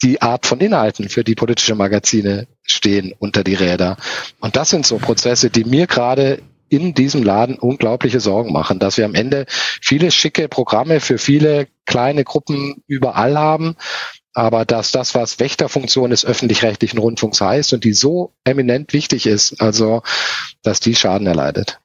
die 0.01 0.21
Art 0.21 0.45
von 0.45 0.59
Inhalten, 0.59 1.09
für 1.09 1.23
die 1.23 1.35
politische 1.35 1.75
Magazine 1.75 2.47
stehen, 2.63 3.13
unter 3.19 3.43
die 3.43 3.55
Räder. 3.55 3.97
Und 4.39 4.55
das 4.55 4.69
sind 4.69 4.85
so 4.85 4.97
Prozesse, 4.97 5.49
die 5.49 5.63
mir 5.63 5.87
gerade 5.87 6.41
in 6.69 6.93
diesem 6.93 7.23
Laden 7.23 7.57
unglaubliche 7.57 8.19
Sorgen 8.19 8.51
machen, 8.51 8.79
dass 8.79 8.97
wir 8.97 9.05
am 9.05 9.15
Ende 9.15 9.45
viele 9.47 10.11
schicke 10.11 10.49
Programme 10.49 10.99
für 10.99 11.17
viele 11.17 11.67
kleine 11.85 12.23
Gruppen 12.23 12.83
überall 12.87 13.37
haben, 13.37 13.75
aber 14.33 14.65
dass 14.65 14.91
das, 14.91 15.15
was 15.15 15.39
Wächterfunktion 15.39 16.09
des 16.09 16.25
öffentlich-rechtlichen 16.25 16.97
Rundfunks 16.99 17.39
heißt 17.39 17.73
und 17.73 17.83
die 17.83 17.93
so 17.93 18.33
eminent 18.43 18.93
wichtig 18.93 19.27
ist, 19.27 19.61
also 19.61 20.01
dass 20.63 20.79
die 20.79 20.95
Schaden 20.95 21.27
erleidet. 21.27 21.79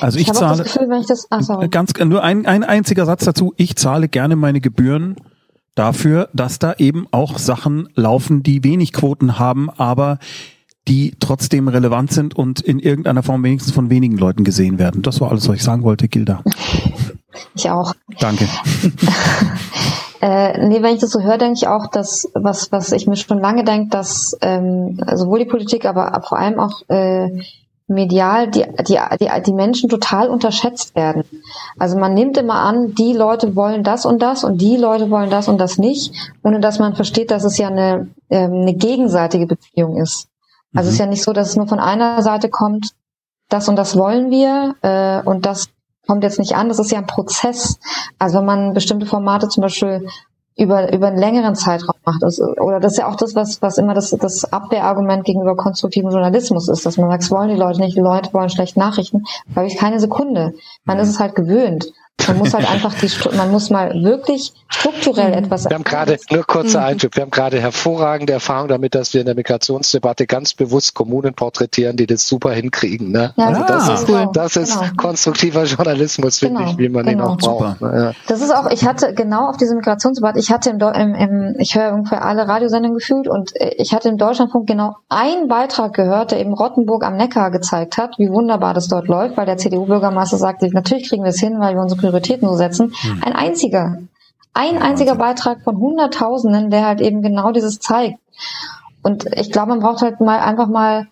Also 0.00 0.18
ich, 0.18 0.28
ich 0.28 0.32
zahle 0.32 0.62
Gefühl, 0.64 0.88
das, 1.08 1.26
ah, 1.30 1.66
ganz 1.66 1.92
nur 1.98 2.22
ein, 2.22 2.46
ein 2.46 2.64
einziger 2.64 3.06
Satz 3.06 3.24
dazu. 3.24 3.54
Ich 3.56 3.76
zahle 3.76 4.08
gerne 4.08 4.36
meine 4.36 4.60
Gebühren 4.60 5.16
dafür, 5.74 6.28
dass 6.32 6.58
da 6.58 6.74
eben 6.74 7.06
auch 7.10 7.38
Sachen 7.38 7.88
laufen, 7.94 8.42
die 8.42 8.62
wenig 8.64 8.92
Quoten 8.92 9.38
haben, 9.38 9.70
aber 9.70 10.18
die 10.86 11.14
trotzdem 11.18 11.68
relevant 11.68 12.12
sind 12.12 12.36
und 12.36 12.60
in 12.60 12.78
irgendeiner 12.78 13.22
Form 13.22 13.42
wenigstens 13.42 13.72
von 13.72 13.88
wenigen 13.90 14.18
Leuten 14.18 14.44
gesehen 14.44 14.78
werden. 14.78 15.02
Das 15.02 15.20
war 15.20 15.30
alles, 15.30 15.48
was 15.48 15.56
ich 15.56 15.62
sagen 15.62 15.82
wollte, 15.82 16.08
Gilda. 16.08 16.42
Ich 17.56 17.68
auch. 17.68 17.94
Danke. 18.20 18.48
äh, 20.24 20.66
nee, 20.66 20.80
wenn 20.82 20.94
ich 20.94 21.02
das 21.02 21.10
so 21.10 21.20
höre, 21.20 21.36
denke 21.36 21.58
ich 21.58 21.68
auch, 21.68 21.86
dass 21.88 22.30
was, 22.32 22.72
was 22.72 22.92
ich 22.92 23.06
mir 23.06 23.16
schon 23.16 23.40
lange 23.40 23.62
denke, 23.62 23.90
dass 23.90 24.34
ähm, 24.40 24.98
sowohl 25.16 25.40
die 25.40 25.44
Politik, 25.44 25.84
aber 25.84 26.18
vor 26.26 26.38
allem 26.38 26.58
auch 26.58 26.80
äh, 26.88 27.42
medial 27.88 28.50
die, 28.50 28.64
die, 28.88 28.98
die, 29.20 29.42
die 29.44 29.52
Menschen 29.52 29.90
total 29.90 30.30
unterschätzt 30.30 30.94
werden. 30.94 31.24
Also 31.78 31.98
man 31.98 32.14
nimmt 32.14 32.38
immer 32.38 32.54
an, 32.54 32.94
die 32.94 33.12
Leute 33.12 33.54
wollen 33.54 33.84
das 33.84 34.06
und 34.06 34.22
das 34.22 34.44
und 34.44 34.62
die 34.62 34.78
Leute 34.78 35.10
wollen 35.10 35.28
das 35.28 35.46
und 35.46 35.58
das 35.58 35.76
nicht, 35.76 36.14
ohne 36.42 36.58
dass 36.58 36.78
man 36.78 36.94
versteht, 36.96 37.30
dass 37.30 37.44
es 37.44 37.58
ja 37.58 37.68
eine, 37.68 38.08
ähm, 38.30 38.62
eine 38.62 38.72
gegenseitige 38.72 39.46
Beziehung 39.46 39.98
ist. 39.98 40.28
Also 40.74 40.86
mhm. 40.86 40.88
es 40.88 40.92
ist 40.94 40.98
ja 41.00 41.06
nicht 41.06 41.22
so, 41.22 41.34
dass 41.34 41.50
es 41.50 41.56
nur 41.56 41.68
von 41.68 41.80
einer 41.80 42.22
Seite 42.22 42.48
kommt, 42.48 42.92
das 43.50 43.68
und 43.68 43.76
das 43.76 43.94
wollen 43.94 44.30
wir 44.30 44.74
äh, 44.80 45.20
und 45.28 45.44
das 45.44 45.68
kommt 46.06 46.24
jetzt 46.24 46.38
nicht 46.38 46.54
an. 46.54 46.68
Das 46.68 46.78
ist 46.78 46.90
ja 46.90 46.98
ein 46.98 47.06
Prozess. 47.06 47.78
Also 48.18 48.38
wenn 48.38 48.46
man 48.46 48.74
bestimmte 48.74 49.06
Formate 49.06 49.48
zum 49.48 49.62
Beispiel 49.62 50.06
über, 50.56 50.92
über 50.92 51.08
einen 51.08 51.18
längeren 51.18 51.56
Zeitraum 51.56 51.96
macht. 52.04 52.22
Also, 52.22 52.44
oder 52.44 52.78
das 52.78 52.92
ist 52.92 52.98
ja 52.98 53.08
auch 53.08 53.16
das, 53.16 53.34
was, 53.34 53.60
was 53.60 53.78
immer 53.78 53.94
das, 53.94 54.10
das 54.10 54.52
Abwehrargument 54.52 55.24
gegenüber 55.24 55.56
konstruktivem 55.56 56.10
Journalismus 56.10 56.68
ist, 56.68 56.86
dass 56.86 56.96
man 56.96 57.10
sagt, 57.10 57.24
das 57.24 57.30
wollen 57.30 57.48
die 57.48 57.56
Leute 57.56 57.80
nicht, 57.80 57.96
die 57.96 58.00
Leute 58.00 58.32
wollen 58.32 58.50
schlechte 58.50 58.78
Nachrichten. 58.78 59.24
Habe 59.56 59.66
ich 59.66 59.76
keine 59.76 59.98
Sekunde. 59.98 60.54
Man 60.84 60.98
ist 60.98 61.08
es 61.08 61.18
halt 61.18 61.34
gewöhnt. 61.34 61.92
Man 62.28 62.38
muss 62.38 62.54
halt 62.54 62.70
einfach 62.70 62.94
die, 62.94 63.10
man 63.36 63.50
muss 63.50 63.70
mal 63.70 63.92
wirklich 64.02 64.52
strukturell 64.68 65.32
mhm. 65.32 65.44
etwas. 65.44 65.68
Wir 65.68 65.74
haben 65.74 65.84
gerade, 65.84 66.18
nur 66.30 66.44
kurzer 66.44 66.80
mhm. 66.80 66.86
Einschub, 66.86 67.16
wir 67.16 67.22
haben 67.22 67.30
gerade 67.30 67.60
hervorragende 67.60 68.32
Erfahrung 68.32 68.68
damit, 68.68 68.94
dass 68.94 69.12
wir 69.14 69.20
in 69.20 69.26
der 69.26 69.34
Migrationsdebatte 69.34 70.26
ganz 70.26 70.54
bewusst 70.54 70.94
Kommunen 70.94 71.34
porträtieren, 71.34 71.96
die 71.96 72.06
das 72.06 72.26
super 72.26 72.52
hinkriegen. 72.52 73.10
Ne? 73.10 73.32
Ja, 73.36 73.46
also 73.48 73.62
das, 73.66 73.88
ist, 73.88 74.08
cool. 74.08 74.28
das 74.32 74.56
ist 74.56 74.78
genau. 74.78 74.92
konstruktiver 74.96 75.64
Journalismus, 75.64 76.38
finde 76.38 76.58
genau. 76.58 76.70
ich, 76.70 76.78
wie 76.78 76.88
man 76.88 77.04
genau. 77.04 77.24
ihn 77.24 77.30
auch 77.30 77.36
braucht. 77.36 77.80
Ja. 77.80 78.12
Das 78.26 78.40
ist 78.40 78.54
auch, 78.54 78.70
ich 78.70 78.84
hatte 78.84 79.12
genau 79.14 79.48
auf 79.48 79.56
diese 79.56 79.74
Migrationsdebatte, 79.74 80.38
ich 80.38 80.50
hatte 80.50 80.70
im, 80.70 80.80
im, 80.80 81.14
im 81.14 81.54
ich 81.58 81.74
höre 81.74 81.92
ungefähr 81.92 82.24
alle 82.24 82.48
Radiosendungen 82.48 82.98
gefühlt 82.98 83.28
und 83.28 83.54
äh, 83.60 83.74
ich 83.76 83.92
hatte 83.92 84.08
im 84.08 84.16
Deutschlandfunk 84.16 84.66
genau 84.66 84.96
einen 85.08 85.48
Beitrag 85.48 85.92
gehört, 85.94 86.30
der 86.30 86.40
eben 86.40 86.54
Rottenburg 86.54 87.04
am 87.04 87.16
Neckar 87.16 87.50
gezeigt 87.50 87.98
hat, 87.98 88.18
wie 88.18 88.30
wunderbar 88.30 88.72
das 88.72 88.88
dort 88.88 89.08
läuft, 89.08 89.36
weil 89.36 89.46
der 89.46 89.56
CDU-Bürgermeister 89.56 90.38
sagte, 90.38 90.68
natürlich 90.72 91.08
kriegen 91.08 91.22
wir 91.22 91.30
es 91.30 91.40
hin, 91.40 91.58
weil 91.58 91.74
wir 91.74 91.82
unsere 91.82 92.00
Prioritäten 92.04 92.48
so 92.48 92.54
setzen. 92.54 92.92
Hm. 93.00 93.22
Ein 93.24 93.32
einziger. 93.32 93.98
Ein 94.52 94.80
einziger 94.80 95.16
Beitrag 95.16 95.62
von 95.62 95.78
Hunderttausenden, 95.78 96.70
der 96.70 96.86
halt 96.86 97.00
eben 97.00 97.22
genau 97.22 97.50
dieses 97.50 97.80
zeigt. 97.80 98.18
Und 99.02 99.26
ich 99.36 99.50
glaube, 99.50 99.70
man 99.70 99.80
braucht 99.80 100.02
halt 100.02 100.20
mal 100.20 100.38
einfach 100.38 100.68
mal, 100.68 101.08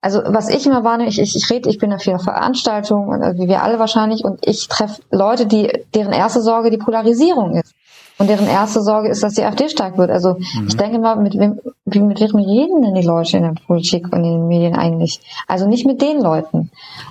also 0.00 0.20
was 0.26 0.48
ich 0.48 0.66
immer 0.66 0.84
wahrnehme, 0.84 1.08
ich, 1.08 1.18
ich, 1.18 1.36
ich 1.36 1.50
rede, 1.50 1.70
ich 1.70 1.78
bin 1.78 1.90
ja 1.90 1.98
für 1.98 2.18
Veranstaltungen, 2.18 3.22
äh, 3.22 3.34
wie 3.38 3.48
wir 3.48 3.62
alle 3.62 3.78
wahrscheinlich, 3.78 4.24
und 4.24 4.46
ich 4.46 4.68
treffe 4.68 5.00
Leute, 5.10 5.46
die, 5.46 5.72
deren 5.94 6.12
erste 6.12 6.42
Sorge 6.42 6.70
die 6.70 6.76
Polarisierung 6.76 7.56
ist. 7.56 7.72
Und 8.18 8.30
deren 8.30 8.46
erste 8.46 8.80
Sorge 8.80 9.08
ist, 9.08 9.22
dass 9.22 9.34
die 9.34 9.44
AfD 9.44 9.68
stark 9.68 9.98
wird. 9.98 10.10
Also 10.10 10.34
mhm. 10.34 10.66
ich 10.68 10.76
denke 10.76 10.98
mal, 10.98 11.16
mit 11.16 11.38
wem, 11.38 11.60
mit 11.84 12.20
wem 12.20 12.36
reden 12.36 12.82
denn 12.82 12.94
die 12.94 13.06
Leute 13.06 13.36
in 13.36 13.42
der 13.42 13.54
Politik 13.66 14.06
und 14.06 14.24
in 14.24 14.32
den 14.32 14.48
Medien 14.48 14.74
eigentlich? 14.74 15.20
Also 15.46 15.68
nicht 15.68 15.86
mit 15.86 16.00
den 16.00 16.20
Leuten. 16.22 16.70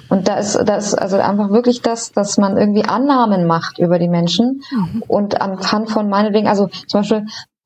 Und 0.09 0.27
da 0.27 0.37
ist, 0.37 0.55
da 0.55 0.75
ist 0.75 0.95
also 0.95 1.17
einfach 1.17 1.51
wirklich 1.51 1.81
das, 1.81 2.11
dass 2.11 2.37
man 2.37 2.57
irgendwie 2.57 2.85
Annahmen 2.85 3.45
macht 3.45 3.77
über 3.77 3.99
die 3.99 4.07
Menschen 4.07 4.61
mhm. 4.71 5.03
und 5.07 5.41
anhand 5.41 5.91
von 5.91 6.09
meinetwegen, 6.09 6.47
also 6.47 6.69
zum 6.87 7.01
Beispiel 7.01 7.25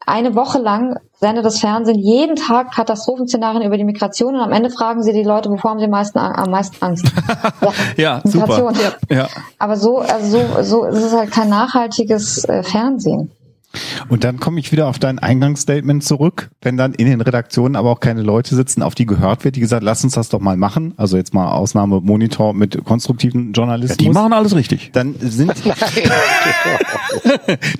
eine 0.10 0.36
Woche 0.36 0.60
lang 0.60 0.98
sendet 1.20 1.46
das 1.46 1.60
Fernsehen 1.60 2.00
jeden 2.00 2.36
Tag 2.36 2.72
Katastrophenszenarien 2.74 3.62
über 3.62 3.78
die 3.78 3.84
Migration 3.84 4.36
und 4.36 4.42
am 4.42 4.52
Ende 4.52 4.70
fragen 4.70 5.04
sie 5.04 5.14
die 5.14 5.24
Leute, 5.24 5.50
wovor 5.50 5.72
haben 5.72 5.80
sie 5.80 5.86
am 5.86 5.92
meisten, 5.92 6.18
am 6.18 6.50
meisten 6.50 6.84
Angst? 6.84 7.06
Ja, 7.98 8.22
super. 8.24 8.58
Migration. 8.58 8.94
Ja. 9.10 9.28
Aber 9.58 9.76
so, 9.76 10.00
also 10.00 10.40
so, 10.40 10.64
so 10.64 10.86
es 10.86 11.04
ist 11.04 11.14
halt 11.14 11.32
kein 11.32 11.50
nachhaltiges 11.50 12.46
äh, 12.46 12.64
Fernsehen. 12.64 13.32
Und 14.08 14.24
dann 14.24 14.40
komme 14.40 14.60
ich 14.60 14.72
wieder 14.72 14.88
auf 14.88 14.98
dein 14.98 15.20
Eingangsstatement 15.20 16.04
zurück, 16.04 16.50
wenn 16.62 16.76
dann 16.78 16.94
in 16.94 17.06
den 17.06 17.22
Redaktionen 17.22 17.76
aber 17.76 17.92
auch 17.92 18.00
keine 18.00 18.24
Leute 18.24 18.56
sitzen, 18.56 18.82
auf 18.82 18.96
die 18.96 19.06
gehört 19.06 19.44
wird, 19.44 19.56
die 19.56 19.60
gesagt, 19.60 19.84
lass 19.84 20.04
uns 20.04 20.14
das 20.14 20.30
doch 20.30 20.40
mal 20.40 20.58
machen. 20.58 20.94
Also 20.98 21.18
jetzt 21.18 21.36
mal 21.36 21.52
Ausnahme 21.52 22.02
Monitor 22.02 22.54
mit 22.54 22.84
konstruktiven 22.84 23.54
Journalismus. 23.54 23.98
Die 23.98 24.10
machen 24.10 24.34
alles 24.34 24.56
richtig. 24.56 24.90
dann 24.94 25.16
sind 25.20 25.54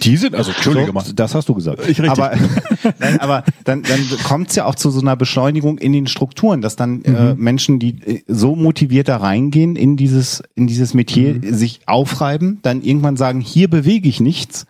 Die 0.04 0.18
sind, 0.18 0.36
also 0.36 0.52
Entschuldige 0.52 0.92
so, 1.04 1.14
das 1.14 1.34
hast 1.34 1.50
du 1.50 1.56
gesagt. 1.56 1.82
Ich 1.88 2.00
richtig. 2.00 2.10
Aber, 2.10 2.34
nein, 3.00 3.20
aber 3.20 3.44
dann, 3.64 3.84
dann 3.84 4.00
kommt 4.24 4.50
es 4.50 4.56
ja 4.56 4.66
auch 4.66 4.76
zu 4.76 4.92
so 4.92 5.02
einer 5.02 5.16
Beschleunigung 5.16 5.80
in 5.80 5.94
den 5.94 6.08
Strukturen, 6.08 6.62
dass 6.62 6.76
dann 6.76 7.04
äh, 7.04 7.34
Menschen, 7.36 7.80
die 7.80 8.02
äh, 8.06 8.22
so 8.28 8.56
motiviert 8.56 9.08
da 9.08 9.18
reingehen 9.18 9.76
in 9.76 9.98
dieses 9.98 10.44
in 10.56 10.68
dieses 10.68 10.94
Metier, 10.94 11.40
sich 11.44 11.82
aufreiben, 11.86 12.60
dann 12.62 12.82
irgendwann 12.82 13.18
sagen, 13.18 13.42
hier 13.42 13.70
bewege 13.70 14.08
ich 14.08 14.20
nichts. 14.20 14.66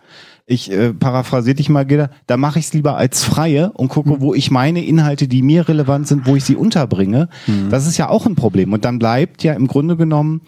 Ich 0.50 0.68
äh, 0.72 0.92
paraphrasiere 0.92 1.54
dich 1.54 1.68
mal, 1.68 1.86
Gilda, 1.86 2.10
da 2.26 2.36
mache 2.36 2.58
ich 2.58 2.64
es 2.64 2.72
lieber 2.72 2.96
als 2.96 3.22
Freie 3.22 3.70
und 3.70 3.86
gucke, 3.88 4.20
wo 4.20 4.34
ich 4.34 4.50
meine 4.50 4.84
Inhalte, 4.84 5.28
die 5.28 5.42
mir 5.42 5.68
relevant 5.68 6.08
sind, 6.08 6.26
wo 6.26 6.34
ich 6.34 6.42
sie 6.42 6.56
unterbringe. 6.56 7.28
Das 7.70 7.86
ist 7.86 7.98
ja 7.98 8.08
auch 8.08 8.26
ein 8.26 8.34
Problem. 8.34 8.72
Und 8.72 8.84
dann 8.84 8.98
bleibt 8.98 9.44
ja 9.44 9.52
im 9.52 9.68
Grunde 9.68 9.96
genommen 9.96 10.40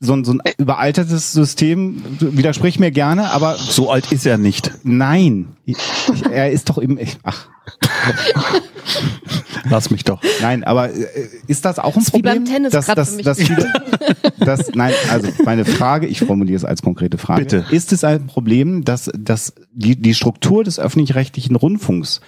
so 0.00 0.12
ein, 0.14 0.24
so 0.24 0.32
ein 0.32 0.40
überaltertes 0.58 1.32
System, 1.32 2.02
widersprich 2.20 2.78
mir 2.78 2.90
gerne, 2.92 3.30
aber 3.30 3.56
So 3.56 3.90
alt 3.90 4.12
ist 4.12 4.26
er 4.26 4.38
nicht. 4.38 4.70
nein, 4.84 5.48
er 6.30 6.50
ist 6.52 6.68
doch 6.70 6.78
im, 6.78 6.98
ach, 7.24 7.48
Lass 9.68 9.90
mich 9.90 10.04
doch. 10.04 10.22
Nein, 10.40 10.64
aber 10.64 10.90
äh, 10.94 11.06
ist 11.46 11.64
das 11.64 11.78
auch 11.78 11.94
ein 11.96 12.00
Ist 12.02 12.08
wie 12.08 12.22
Problem? 12.22 12.44
beim 12.44 12.44
Tennis 12.44 12.72
dass, 12.72 12.86
dass, 12.86 13.10
für 13.10 13.16
mich. 13.16 13.24
dass 13.24 13.38
viele, 13.42 13.72
dass, 14.38 14.74
nein, 14.74 14.94
also 15.10 15.28
meine 15.44 15.64
Frage, 15.64 16.06
ich 16.06 16.20
formuliere 16.20 16.56
es 16.56 16.64
als 16.64 16.80
konkrete 16.82 17.18
Frage. 17.18 17.42
Bitte. 17.42 17.66
Ist 17.70 17.92
es 17.92 18.04
ein 18.04 18.26
Problem, 18.26 18.84
dass, 18.84 19.10
dass 19.18 19.52
die, 19.72 20.00
die 20.00 20.14
Struktur 20.14 20.64
des 20.64 20.78
öffentlich-rechtlichen 20.78 21.56
Rundfunks 21.56 22.20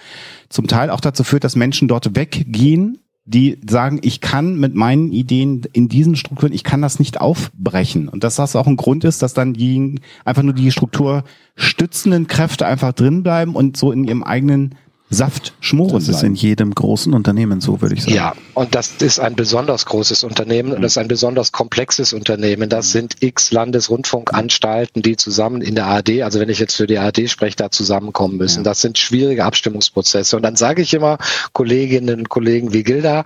zum 0.49 0.67
Teil 0.67 0.89
auch 0.89 0.99
dazu 0.99 1.23
führt, 1.23 1.43
dass 1.43 1.55
Menschen 1.55 1.87
dort 1.87 2.15
weggehen, 2.15 2.99
die 3.31 3.57
sagen, 3.67 3.99
ich 4.01 4.21
kann 4.21 4.59
mit 4.59 4.75
meinen 4.75 5.11
Ideen 5.11 5.63
in 5.73 5.87
diesen 5.87 6.15
Strukturen, 6.15 6.53
ich 6.53 6.63
kann 6.63 6.81
das 6.81 6.99
nicht 6.99 7.19
aufbrechen. 7.21 8.09
Und 8.09 8.23
dass 8.23 8.35
das 8.35 8.55
auch 8.55 8.67
ein 8.67 8.77
Grund 8.77 9.03
ist, 9.03 9.21
dass 9.21 9.33
dann 9.33 9.53
die 9.53 9.99
einfach 10.25 10.43
nur 10.43 10.53
die 10.53 10.71
Struktur 10.71 11.23
stützenden 11.55 12.27
Kräfte 12.27 12.65
einfach 12.65 12.93
drin 12.93 13.23
bleiben 13.23 13.55
und 13.55 13.77
so 13.77 13.91
in 13.91 14.03
ihrem 14.03 14.23
eigenen 14.23 14.75
Saft 15.13 15.53
schmoren 15.59 15.93
Das 15.93 16.07
ist 16.07 16.23
in 16.23 16.35
jedem 16.35 16.73
großen 16.73 17.13
Unternehmen 17.13 17.59
so, 17.59 17.81
würde 17.81 17.95
ich 17.95 18.03
sagen. 18.03 18.15
Ja, 18.15 18.33
und 18.53 18.73
das 18.75 18.93
ist 19.01 19.19
ein 19.19 19.35
besonders 19.35 19.85
großes 19.85 20.23
Unternehmen 20.23 20.71
und 20.71 20.81
das 20.81 20.93
ist 20.93 20.97
ein 20.97 21.09
besonders 21.09 21.51
komplexes 21.51 22.13
Unternehmen. 22.13 22.69
Das 22.69 22.93
sind 22.93 23.17
x 23.19 23.51
Landesrundfunkanstalten, 23.51 25.01
die 25.01 25.17
zusammen 25.17 25.61
in 25.61 25.75
der 25.75 25.87
ARD, 25.87 26.21
also 26.21 26.39
wenn 26.39 26.47
ich 26.47 26.59
jetzt 26.59 26.75
für 26.77 26.87
die 26.87 26.97
ARD 26.97 27.29
spreche, 27.29 27.57
da 27.57 27.71
zusammenkommen 27.71 28.37
müssen. 28.37 28.63
Das 28.63 28.79
sind 28.79 28.97
schwierige 28.97 29.43
Abstimmungsprozesse. 29.43 30.37
Und 30.37 30.43
dann 30.43 30.55
sage 30.55 30.81
ich 30.81 30.93
immer 30.93 31.17
Kolleginnen 31.51 32.19
und 32.19 32.29
Kollegen 32.29 32.71
wie 32.71 32.83
Gilda, 32.83 33.25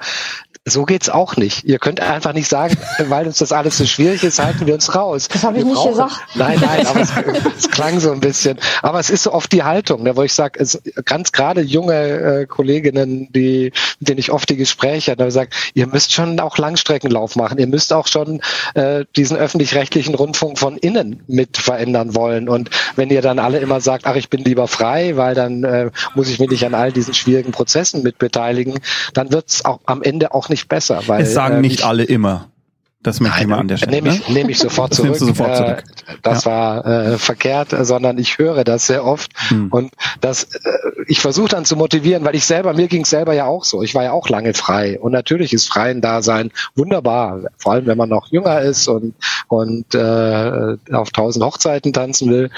so 0.67 0.83
geht's 0.85 1.09
auch 1.09 1.37
nicht. 1.37 1.63
Ihr 1.65 1.77
könnt 1.77 1.99
einfach 1.99 2.33
nicht 2.33 2.49
sagen, 2.49 2.75
weil 3.07 3.27
uns 3.27 3.37
das 3.37 3.51
alles 3.51 3.77
so 3.77 3.85
schwierig 3.85 4.23
ist, 4.23 4.39
halten 4.43 4.65
wir 4.65 4.73
uns 4.73 4.95
raus. 4.95 5.27
Das 5.31 5.43
habe 5.43 5.57
ich 5.57 5.63
Wir 5.63 5.65
nicht 5.71 5.75
brauchen- 5.75 5.91
gesagt. 5.91 6.21
Nein, 6.33 6.59
nein, 6.59 6.87
aber 6.87 7.01
es, 7.01 7.11
es 7.57 7.69
klang 7.69 7.99
so 7.99 8.11
ein 8.11 8.19
bisschen. 8.19 8.57
Aber 8.81 8.99
es 8.99 9.11
ist 9.11 9.23
so 9.23 9.31
oft 9.31 9.51
die 9.51 9.61
Haltung, 9.63 10.01
ne, 10.01 10.15
wo 10.17 10.23
ich 10.23 10.33
sage, 10.33 10.65
ganz 11.05 11.31
gerade 11.31 11.61
junge 11.61 11.93
äh, 11.93 12.45
Kolleginnen, 12.47 13.31
die, 13.31 13.71
mit 13.99 14.09
denen 14.09 14.17
ich 14.17 14.31
oft 14.31 14.49
die 14.49 14.55
Gespräche 14.55 15.11
habe, 15.11 15.29
sage, 15.29 15.51
ihr 15.75 15.85
müsst 15.85 16.13
schon 16.13 16.39
auch 16.39 16.57
Langstreckenlauf 16.57 17.35
machen. 17.35 17.59
Ihr 17.59 17.67
müsst 17.67 17.93
auch 17.93 18.07
schon 18.07 18.41
äh, 18.73 19.05
diesen 19.15 19.37
öffentlich-rechtlichen 19.37 20.15
Rundfunk 20.15 20.57
von 20.57 20.77
innen 20.77 21.21
mit 21.27 21.57
verändern 21.57 22.15
wollen. 22.15 22.49
Und 22.49 22.71
wenn 22.95 23.11
ihr 23.11 23.21
dann 23.21 23.37
alle 23.37 23.59
immer 23.59 23.81
sagt, 23.81 24.07
ach, 24.07 24.15
ich 24.15 24.29
bin 24.29 24.43
lieber 24.43 24.67
frei, 24.67 25.15
weil 25.15 25.35
dann 25.35 25.63
äh, 25.63 25.91
muss 26.15 26.27
ich 26.29 26.39
mich 26.39 26.49
nicht 26.49 26.65
an 26.65 26.73
all 26.73 26.91
diesen 26.91 27.13
schwierigen 27.13 27.51
Prozessen 27.51 28.01
mit 28.01 28.17
beteiligen, 28.17 28.79
dann 29.13 29.31
wird's 29.31 29.63
auch 29.63 29.79
am 29.85 30.01
Ende 30.01 30.33
auch 30.33 30.49
nicht 30.49 30.54
besser. 30.67 31.01
Weil, 31.07 31.23
Es 31.23 31.33
sagen 31.33 31.57
äh, 31.57 31.61
nicht 31.61 31.79
ich- 31.79 31.85
alle 31.85 32.03
immer. 32.03 32.47
Das 33.03 33.19
möchte 33.19 33.41
ich 33.41 33.45
mal 33.47 33.59
an 33.59 33.67
der 33.67 33.77
Stelle. 33.77 33.91
Nehme 33.91 34.09
ich, 34.15 34.27
ne? 34.27 34.33
nehme 34.33 34.49
ich 34.49 34.57
sofort 34.57 34.89
Das 34.89 34.97
zurück. 34.97 35.15
sofort 35.17 35.51
Äh, 35.51 35.55
zurück. 35.57 35.83
Das 36.23 36.43
war 36.47 36.83
äh, 36.87 37.17
verkehrt, 37.19 37.71
äh, 37.71 37.85
sondern 37.85 38.17
ich 38.17 38.39
höre 38.39 38.63
das 38.63 38.87
sehr 38.87 39.05
oft. 39.05 39.31
Hm. 39.49 39.67
Und 39.69 39.91
das, 40.21 40.45
äh, 40.45 40.57
ich 41.05 41.19
versuche 41.19 41.49
dann 41.49 41.65
zu 41.65 41.75
motivieren, 41.75 42.25
weil 42.25 42.33
ich 42.33 42.47
selber, 42.47 42.73
mir 42.73 42.87
ging 42.87 43.03
es 43.03 43.11
selber 43.11 43.33
ja 43.33 43.45
auch 43.45 43.63
so. 43.63 43.83
Ich 43.83 43.93
war 43.93 44.03
ja 44.03 44.11
auch 44.11 44.27
lange 44.29 44.55
frei. 44.55 44.99
Und 44.99 45.11
natürlich 45.11 45.53
ist 45.53 45.67
freien 45.71 46.01
Dasein 46.01 46.49
wunderbar. 46.75 47.41
Vor 47.59 47.73
allem, 47.73 47.85
wenn 47.85 47.97
man 47.99 48.09
noch 48.09 48.31
jünger 48.31 48.61
ist 48.61 48.87
und, 48.87 49.13
und 49.49 49.93
äh, 49.93 50.75
auf 50.91 51.11
tausend 51.11 51.45
Hochzeiten 51.45 51.93
tanzen 51.93 52.31
will. 52.31 52.49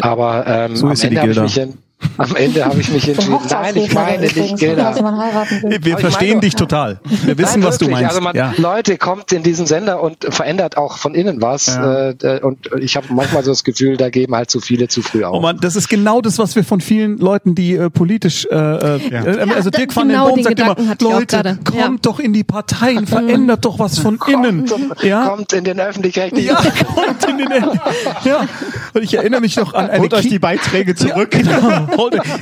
Aber 0.00 0.46
ähm, 0.46 0.76
So 0.76 0.86
am 0.86 0.92
Ende 0.98 1.20
habe 1.20 1.32
ich 1.32 1.40
mich 1.40 1.58
in, 1.58 1.76
am 2.18 2.34
Ende 2.36 2.64
habe 2.64 2.80
ich 2.80 2.90
mich 2.90 3.08
entschieden. 3.08 3.38
Nein, 3.50 3.76
ich 3.76 3.92
meine 3.94 4.22
nicht 4.22 4.56
Gilda. 4.58 4.94
will. 4.96 5.78
Wir 5.82 5.92
Aber 5.94 6.00
verstehen 6.00 6.28
meine- 6.30 6.40
dich 6.40 6.54
total. 6.54 7.00
Wir 7.24 7.36
wissen, 7.38 7.60
Nein, 7.60 7.68
was 7.68 7.78
du 7.78 7.88
meinst. 7.88 8.08
Also 8.10 8.20
man, 8.20 8.34
ja. 8.36 8.52
Leute, 8.56 8.96
kommt 8.98 9.32
in 9.32 9.42
diesen 9.42 9.66
Sender 9.66 10.02
und 10.02 10.16
verändert 10.28 10.76
auch 10.76 10.96
von 10.98 11.14
innen 11.14 11.40
was. 11.42 11.66
Ja. 11.66 12.10
Äh, 12.10 12.40
und 12.42 12.70
ich 12.80 12.96
habe 12.96 13.06
manchmal 13.10 13.44
so 13.44 13.50
das 13.50 13.64
Gefühl, 13.64 13.96
da 13.96 14.10
geben 14.10 14.34
halt 14.34 14.50
zu 14.50 14.60
viele 14.60 14.88
zu 14.88 15.02
früh 15.02 15.24
auf. 15.24 15.34
Oh 15.36 15.40
Mann, 15.40 15.58
das 15.60 15.76
ist 15.76 15.88
genau 15.88 16.20
das, 16.20 16.38
was 16.38 16.56
wir 16.56 16.64
von 16.64 16.80
vielen 16.80 17.18
Leuten, 17.18 17.54
die 17.54 17.74
äh, 17.74 17.90
politisch, 17.90 18.46
äh, 18.50 18.54
äh, 18.54 18.96
äh, 19.10 19.50
also 19.54 19.70
Dirk 19.70 19.94
van 19.94 20.08
genau 20.08 20.26
den 20.28 20.34
Boom 20.36 20.44
sagt 20.44 20.60
immer, 20.60 20.76
Leute, 21.00 21.58
kommt 21.64 21.74
Ja. 21.76 21.90
doch 22.02 22.18
in 22.20 22.32
die 22.32 22.44
Parteien, 22.44 23.06
verändert 23.06 23.64
doch 23.64 23.78
was 23.78 23.98
von 23.98 24.18
innen. 24.26 24.64
Ja, 25.02 25.28
Kommt 25.28 25.52
in 25.52 25.64
den 25.64 25.78
öffentlich-rechtlichen. 25.80 26.48
ja, 26.50 26.56
kommt 26.94 27.24
in 27.28 27.38
den, 27.38 27.48
ja. 28.24 28.46
Und 28.94 29.02
ich 29.02 29.14
erinnere 29.14 29.40
mich 29.40 29.56
noch 29.56 29.74
an 29.74 29.90
eine 29.90 30.00
Holt 30.00 30.14
euch 30.14 30.28
die 30.28 30.38
Beiträge 30.38 30.94
zurück. 30.94 31.34
Ja, 31.34 31.40
genau. 31.42 31.86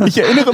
Ich 0.06 0.18
erinnere, 0.18 0.52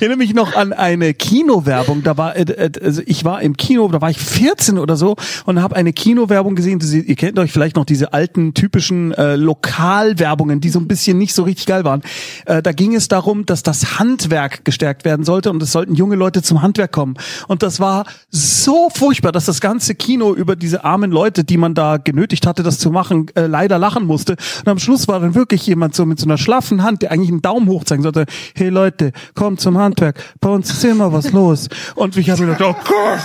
erinnere 0.00 0.18
mich 0.18 0.34
noch 0.34 0.54
an 0.54 0.72
eine 0.72 1.14
Kinowerbung. 1.14 2.02
Da 2.02 2.16
war, 2.16 2.36
äh, 2.36 2.42
äh, 2.42 2.70
also 2.82 3.02
ich 3.06 3.24
war 3.24 3.42
im 3.42 3.56
Kino, 3.56 3.88
da 3.88 4.00
war 4.00 4.10
ich 4.10 4.18
14 4.18 4.78
oder 4.78 4.96
so 4.96 5.16
und 5.46 5.62
habe 5.62 5.76
eine 5.76 5.92
Kinowerbung 5.92 6.54
gesehen. 6.54 6.80
Ihr 6.80 7.16
kennt 7.16 7.38
euch 7.38 7.52
vielleicht 7.52 7.76
noch 7.76 7.84
diese 7.84 8.12
alten 8.12 8.54
typischen 8.54 9.12
äh, 9.12 9.36
Lokalwerbungen, 9.36 10.60
die 10.60 10.68
so 10.68 10.78
ein 10.78 10.88
bisschen 10.88 11.18
nicht 11.18 11.34
so 11.34 11.42
richtig 11.44 11.66
geil 11.66 11.84
waren. 11.84 12.02
Äh, 12.46 12.62
da 12.62 12.72
ging 12.72 12.94
es 12.94 13.08
darum, 13.08 13.46
dass 13.46 13.62
das 13.62 13.98
Handwerk 13.98 14.64
gestärkt 14.64 15.04
werden 15.04 15.24
sollte 15.24 15.50
und 15.50 15.62
es 15.62 15.72
sollten 15.72 15.94
junge 15.94 16.16
Leute 16.16 16.42
zum 16.42 16.62
Handwerk 16.62 16.92
kommen. 16.92 17.14
Und 17.48 17.62
das 17.62 17.80
war 17.80 18.04
so 18.30 18.88
furchtbar, 18.94 19.32
dass 19.32 19.46
das 19.46 19.60
ganze 19.60 19.94
Kino 19.94 20.34
über 20.34 20.56
diese 20.56 20.84
armen 20.84 21.10
Leute, 21.10 21.44
die 21.44 21.56
man 21.56 21.74
da 21.74 21.96
genötigt 21.96 22.46
hatte, 22.46 22.62
das 22.62 22.78
zu 22.78 22.90
machen, 22.90 23.26
äh, 23.34 23.46
leider 23.46 23.78
lachen 23.78 24.06
musste. 24.06 24.36
Und 24.60 24.68
am 24.68 24.78
Schluss 24.78 25.08
war 25.08 25.20
dann 25.20 25.34
wirklich 25.34 25.66
jemand 25.66 25.94
so 25.94 26.06
mit 26.06 26.18
so 26.18 26.26
einer 26.26 26.38
schlaffen 26.38 26.82
Hand, 26.82 27.02
der 27.02 27.12
eigentlich 27.12 27.30
einen 27.30 27.42
Daumen 27.42 27.68
hoch 27.68 27.84
zeigen 28.00 28.02
sollte. 28.02 28.24
Hey 28.54 28.68
Leute, 28.68 29.12
kommt 29.34 29.60
zum 29.60 29.78
Handwerk. 29.78 30.16
Bei 30.40 30.48
uns 30.50 30.70
ist 30.70 30.84
immer 30.84 31.12
was 31.12 31.32
los. 31.32 31.68
Und 31.94 32.16
ich 32.16 32.30
habe 32.30 32.46
gedacht, 32.46 32.62
oh 32.62 32.74
Gott. 32.84 33.18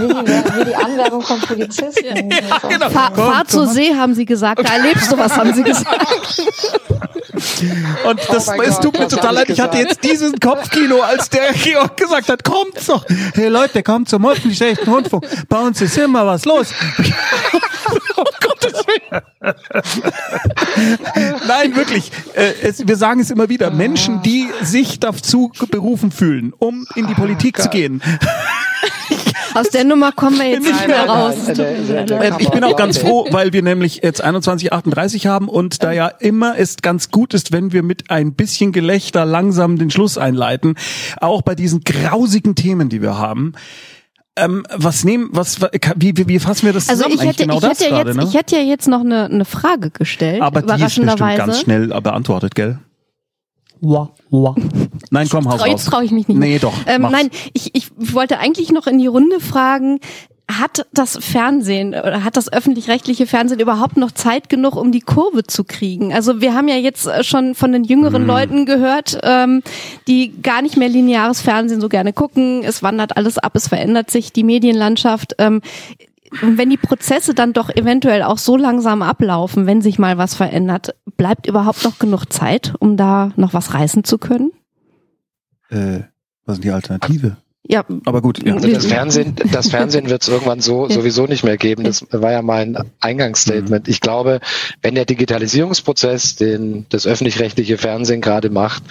Wie, 0.00 0.08
wie 0.08 0.64
die 0.64 0.74
Anwerbung 0.74 1.22
von 1.22 1.40
Polizisten. 1.40 2.30
genau. 2.68 2.90
Fahr, 2.90 3.14
fahr 3.14 3.46
zur 3.46 3.66
See, 3.68 3.94
haben 3.94 4.14
sie 4.14 4.24
gesagt. 4.24 4.66
Da 4.66 4.74
erlebst 4.74 5.10
du 5.12 5.18
was, 5.18 5.36
haben 5.36 5.54
sie 5.54 5.62
gesagt. 5.62 5.86
Und 8.08 8.20
das, 8.28 8.48
Oh 8.48 8.62
es 8.62 8.74
Gott, 8.74 8.82
tut 8.82 8.98
mir 8.98 9.08
total 9.08 9.34
leid. 9.34 9.44
ich 9.48 9.54
Ich 9.54 9.60
hatte 9.60 9.78
jetzt 9.78 10.02
diesen 10.02 10.38
Kopfkino, 10.40 11.00
als 11.00 11.30
der 11.30 11.52
Georg 11.52 11.96
gesagt 11.96 12.28
hat, 12.28 12.42
kommt 12.44 12.76
doch. 12.88 13.04
Hey 13.34 13.48
Leute, 13.48 13.82
kommt 13.82 14.08
zum 14.08 14.26
öffentlich-rechtlichen 14.26 14.92
Rundfunk. 14.92 15.26
Bei 15.48 15.58
uns 15.60 15.80
ist 15.80 15.96
immer 15.98 16.26
was 16.26 16.44
los. 16.44 16.68
Oh 18.58 18.66
Gottes 18.66 18.84
Willen. 18.86 19.22
Nein, 21.48 21.76
wirklich. 21.76 22.10
Äh, 22.34 22.52
es, 22.62 22.86
wir 22.86 22.96
sagen 22.96 23.20
es 23.20 23.30
immer 23.30 23.48
wieder. 23.48 23.70
Menschen, 23.70 24.22
die 24.22 24.48
sich 24.62 25.00
dazu 25.00 25.52
berufen 25.70 26.10
fühlen, 26.10 26.52
um 26.58 26.86
in 26.94 27.06
die 27.06 27.14
Politik 27.14 27.60
zu 27.60 27.68
gehen. 27.68 28.02
Aus 29.54 29.70
der 29.70 29.84
Nummer 29.84 30.12
kommen 30.12 30.38
wir 30.38 30.50
jetzt 30.50 30.64
nicht 30.64 30.86
mehr 30.86 31.08
raus. 31.08 31.48
Äh, 31.48 32.32
ich 32.38 32.50
bin 32.50 32.64
auch 32.64 32.76
ganz 32.76 32.98
froh, 32.98 33.26
weil 33.30 33.52
wir 33.52 33.62
nämlich 33.62 34.00
jetzt 34.02 34.18
2138 34.18 35.26
haben 35.26 35.48
und 35.48 35.82
da 35.82 35.92
ja 35.92 36.08
immer 36.08 36.58
es 36.58 36.76
ganz 36.76 37.10
gut 37.10 37.34
ist, 37.34 37.52
wenn 37.52 37.72
wir 37.72 37.82
mit 37.82 38.10
ein 38.10 38.34
bisschen 38.34 38.72
Gelächter 38.72 39.24
langsam 39.24 39.78
den 39.78 39.90
Schluss 39.90 40.18
einleiten, 40.18 40.76
auch 41.20 41.42
bei 41.42 41.54
diesen 41.54 41.80
grausigen 41.80 42.54
Themen, 42.54 42.88
die 42.88 43.02
wir 43.02 43.18
haben. 43.18 43.54
Ähm, 44.38 44.64
was 44.74 45.04
nehmen, 45.04 45.28
was, 45.32 45.60
wie, 45.96 46.16
wie, 46.16 46.28
wie 46.28 46.38
fassen 46.38 46.66
wir 46.66 46.72
das 46.72 46.88
Also 46.88 47.02
zusammen? 47.04 47.14
ich 47.14 47.20
Eigentlich 47.20 47.28
hätte, 47.38 47.42
genau 47.44 47.58
ich, 47.58 47.62
hätte 47.64 47.74
das 47.78 47.88
gerade, 47.88 48.10
jetzt, 48.10 48.16
ne? 48.16 48.24
ich 48.24 48.34
hätte 48.34 48.56
ja 48.56 48.62
jetzt 48.62 48.88
noch 48.88 49.00
eine, 49.00 49.24
eine 49.26 49.44
Frage 49.44 49.90
gestellt, 49.90 50.42
Aber 50.42 50.62
die 50.62 50.72
ist 50.82 50.96
bestimmt 50.96 51.18
ganz 51.18 51.60
schnell 51.60 51.88
beantwortet, 51.88 52.54
gell? 52.54 52.78
Wah, 53.80 54.10
wah. 54.30 54.56
Nein, 55.10 55.28
komm, 55.30 55.46
haus 55.48 55.60
Trau- 55.60 55.64
raus. 55.64 55.68
Jetzt 55.70 55.84
traue 55.86 56.04
ich 56.04 56.10
mich 56.10 56.26
nicht 56.28 56.36
mehr. 56.38 56.48
Nee, 56.48 56.58
doch. 56.58 56.74
Ähm, 56.86 57.02
nein, 57.02 57.30
ich, 57.52 57.74
ich 57.76 57.90
wollte 57.96 58.38
eigentlich 58.40 58.72
noch 58.72 58.86
in 58.88 58.98
die 58.98 59.06
Runde 59.06 59.38
fragen, 59.40 60.00
hat 60.50 60.86
das 60.92 61.18
Fernsehen 61.20 61.90
oder 61.90 62.24
hat 62.24 62.36
das 62.38 62.50
öffentlich-rechtliche 62.50 63.26
Fernsehen 63.26 63.60
überhaupt 63.60 63.98
noch 63.98 64.12
Zeit 64.12 64.48
genug, 64.48 64.76
um 64.76 64.92
die 64.92 65.00
Kurve 65.00 65.44
zu 65.44 65.62
kriegen? 65.64 66.14
Also 66.14 66.40
wir 66.40 66.54
haben 66.54 66.68
ja 66.68 66.76
jetzt 66.76 67.08
schon 67.26 67.54
von 67.54 67.72
den 67.72 67.84
jüngeren 67.84 68.22
Mhm. 68.22 68.28
Leuten 68.28 68.66
gehört, 68.66 69.18
ähm, 69.22 69.62
die 70.06 70.40
gar 70.40 70.62
nicht 70.62 70.78
mehr 70.78 70.88
lineares 70.88 71.42
Fernsehen 71.42 71.82
so 71.82 71.90
gerne 71.90 72.14
gucken. 72.14 72.62
Es 72.64 72.82
wandert 72.82 73.16
alles 73.18 73.36
ab, 73.36 73.56
es 73.56 73.68
verändert 73.68 74.10
sich 74.10 74.32
die 74.32 74.42
Medienlandschaft. 74.44 75.34
Ähm, 75.38 75.60
und 76.42 76.58
wenn 76.58 76.70
die 76.70 76.76
Prozesse 76.76 77.34
dann 77.34 77.52
doch 77.52 77.68
eventuell 77.70 78.22
auch 78.22 78.38
so 78.38 78.56
langsam 78.56 79.02
ablaufen, 79.02 79.66
wenn 79.66 79.82
sich 79.82 79.98
mal 79.98 80.18
was 80.18 80.34
verändert, 80.34 80.94
bleibt 81.16 81.46
überhaupt 81.46 81.84
noch 81.84 81.98
genug 81.98 82.32
Zeit, 82.32 82.74
um 82.78 82.96
da 82.96 83.32
noch 83.36 83.54
was 83.54 83.74
reißen 83.74 84.04
zu 84.04 84.18
können? 84.18 84.52
Äh, 85.70 86.00
was 86.46 86.56
ist 86.56 86.64
die 86.64 86.70
Alternative? 86.70 87.36
Ja, 87.70 87.84
Aber 88.06 88.22
gut, 88.22 88.42
ja. 88.42 88.54
Also 88.54 88.66
das 88.66 88.86
Fernsehen, 88.86 89.36
das 89.52 89.68
Fernsehen 89.68 90.08
wird 90.08 90.22
es 90.22 90.28
irgendwann 90.28 90.60
so 90.60 90.88
sowieso 90.88 91.26
nicht 91.26 91.44
mehr 91.44 91.58
geben. 91.58 91.84
Das 91.84 92.06
war 92.10 92.32
ja 92.32 92.40
mein 92.40 92.78
Eingangsstatement. 92.98 93.88
Ich 93.88 94.00
glaube, 94.00 94.40
wenn 94.80 94.94
der 94.94 95.04
Digitalisierungsprozess, 95.04 96.36
den 96.36 96.86
das 96.88 97.06
öffentlich-rechtliche 97.06 97.76
Fernsehen 97.76 98.22
gerade 98.22 98.48
macht, 98.48 98.84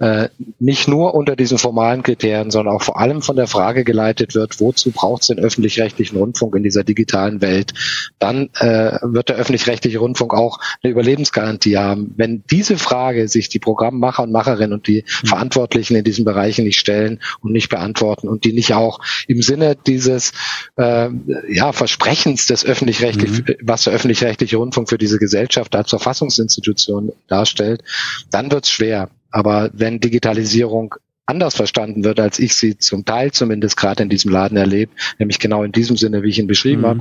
äh, 0.00 0.28
nicht 0.58 0.88
nur 0.88 1.14
unter 1.14 1.36
diesen 1.36 1.58
formalen 1.58 2.02
Kriterien, 2.02 2.50
sondern 2.50 2.74
auch 2.74 2.82
vor 2.82 2.98
allem 2.98 3.22
von 3.22 3.36
der 3.36 3.46
Frage 3.46 3.84
geleitet 3.84 4.34
wird, 4.34 4.58
wozu 4.58 4.90
braucht 4.90 5.22
es 5.22 5.28
den 5.28 5.38
öffentlich-rechtlichen 5.38 6.18
Rundfunk 6.18 6.56
in 6.56 6.64
dieser 6.64 6.82
digitalen 6.82 7.40
Welt, 7.40 7.74
dann 8.18 8.50
äh, 8.58 8.98
wird 9.02 9.28
der 9.28 9.36
öffentlich-rechtliche 9.36 9.98
Rundfunk 9.98 10.34
auch 10.34 10.58
eine 10.82 10.90
Überlebensgarantie 10.90 11.76
haben. 11.76 12.12
Wenn 12.16 12.42
diese 12.50 12.76
Frage 12.76 13.28
sich 13.28 13.48
die 13.50 13.60
Programmmacher 13.60 14.24
und 14.24 14.32
Macherinnen 14.32 14.72
und 14.72 14.88
die 14.88 15.04
Verantwortlichen 15.06 15.94
in 15.94 16.02
diesen 16.02 16.24
Bereichen 16.24 16.64
nicht 16.64 16.80
stellen 16.80 17.20
und 17.40 17.52
nicht 17.52 17.68
beantworten 17.68 18.15
und 18.24 18.44
die 18.44 18.52
nicht 18.52 18.72
auch 18.74 19.00
im 19.28 19.42
Sinne 19.42 19.76
dieses 19.86 20.32
äh, 20.76 21.08
ja, 21.48 21.72
Versprechens 21.72 22.46
des 22.46 22.64
öffentlich-rechtlich, 22.64 23.56
was 23.62 23.84
der 23.84 23.92
öffentlich-rechtliche 23.92 24.56
Rundfunk 24.56 24.88
für 24.88 24.98
diese 24.98 25.18
Gesellschaft 25.18 25.74
als 25.76 25.90
Verfassungsinstitution 25.90 27.12
darstellt, 27.28 27.82
dann 28.30 28.50
wird's 28.50 28.70
schwer. 28.70 29.10
Aber 29.30 29.70
wenn 29.72 30.00
Digitalisierung 30.00 30.94
anders 31.28 31.56
verstanden 31.56 32.04
wird, 32.04 32.20
als 32.20 32.38
ich 32.38 32.54
sie 32.54 32.78
zum 32.78 33.04
Teil 33.04 33.32
zumindest 33.32 33.76
gerade 33.76 34.02
in 34.04 34.08
diesem 34.08 34.30
Laden 34.30 34.56
erlebe, 34.56 34.92
nämlich 35.18 35.40
genau 35.40 35.64
in 35.64 35.72
diesem 35.72 35.96
Sinne, 35.96 36.22
wie 36.22 36.28
ich 36.28 36.38
ihn 36.38 36.46
beschrieben 36.46 36.82
Mhm. 36.82 36.86
habe, 36.86 37.00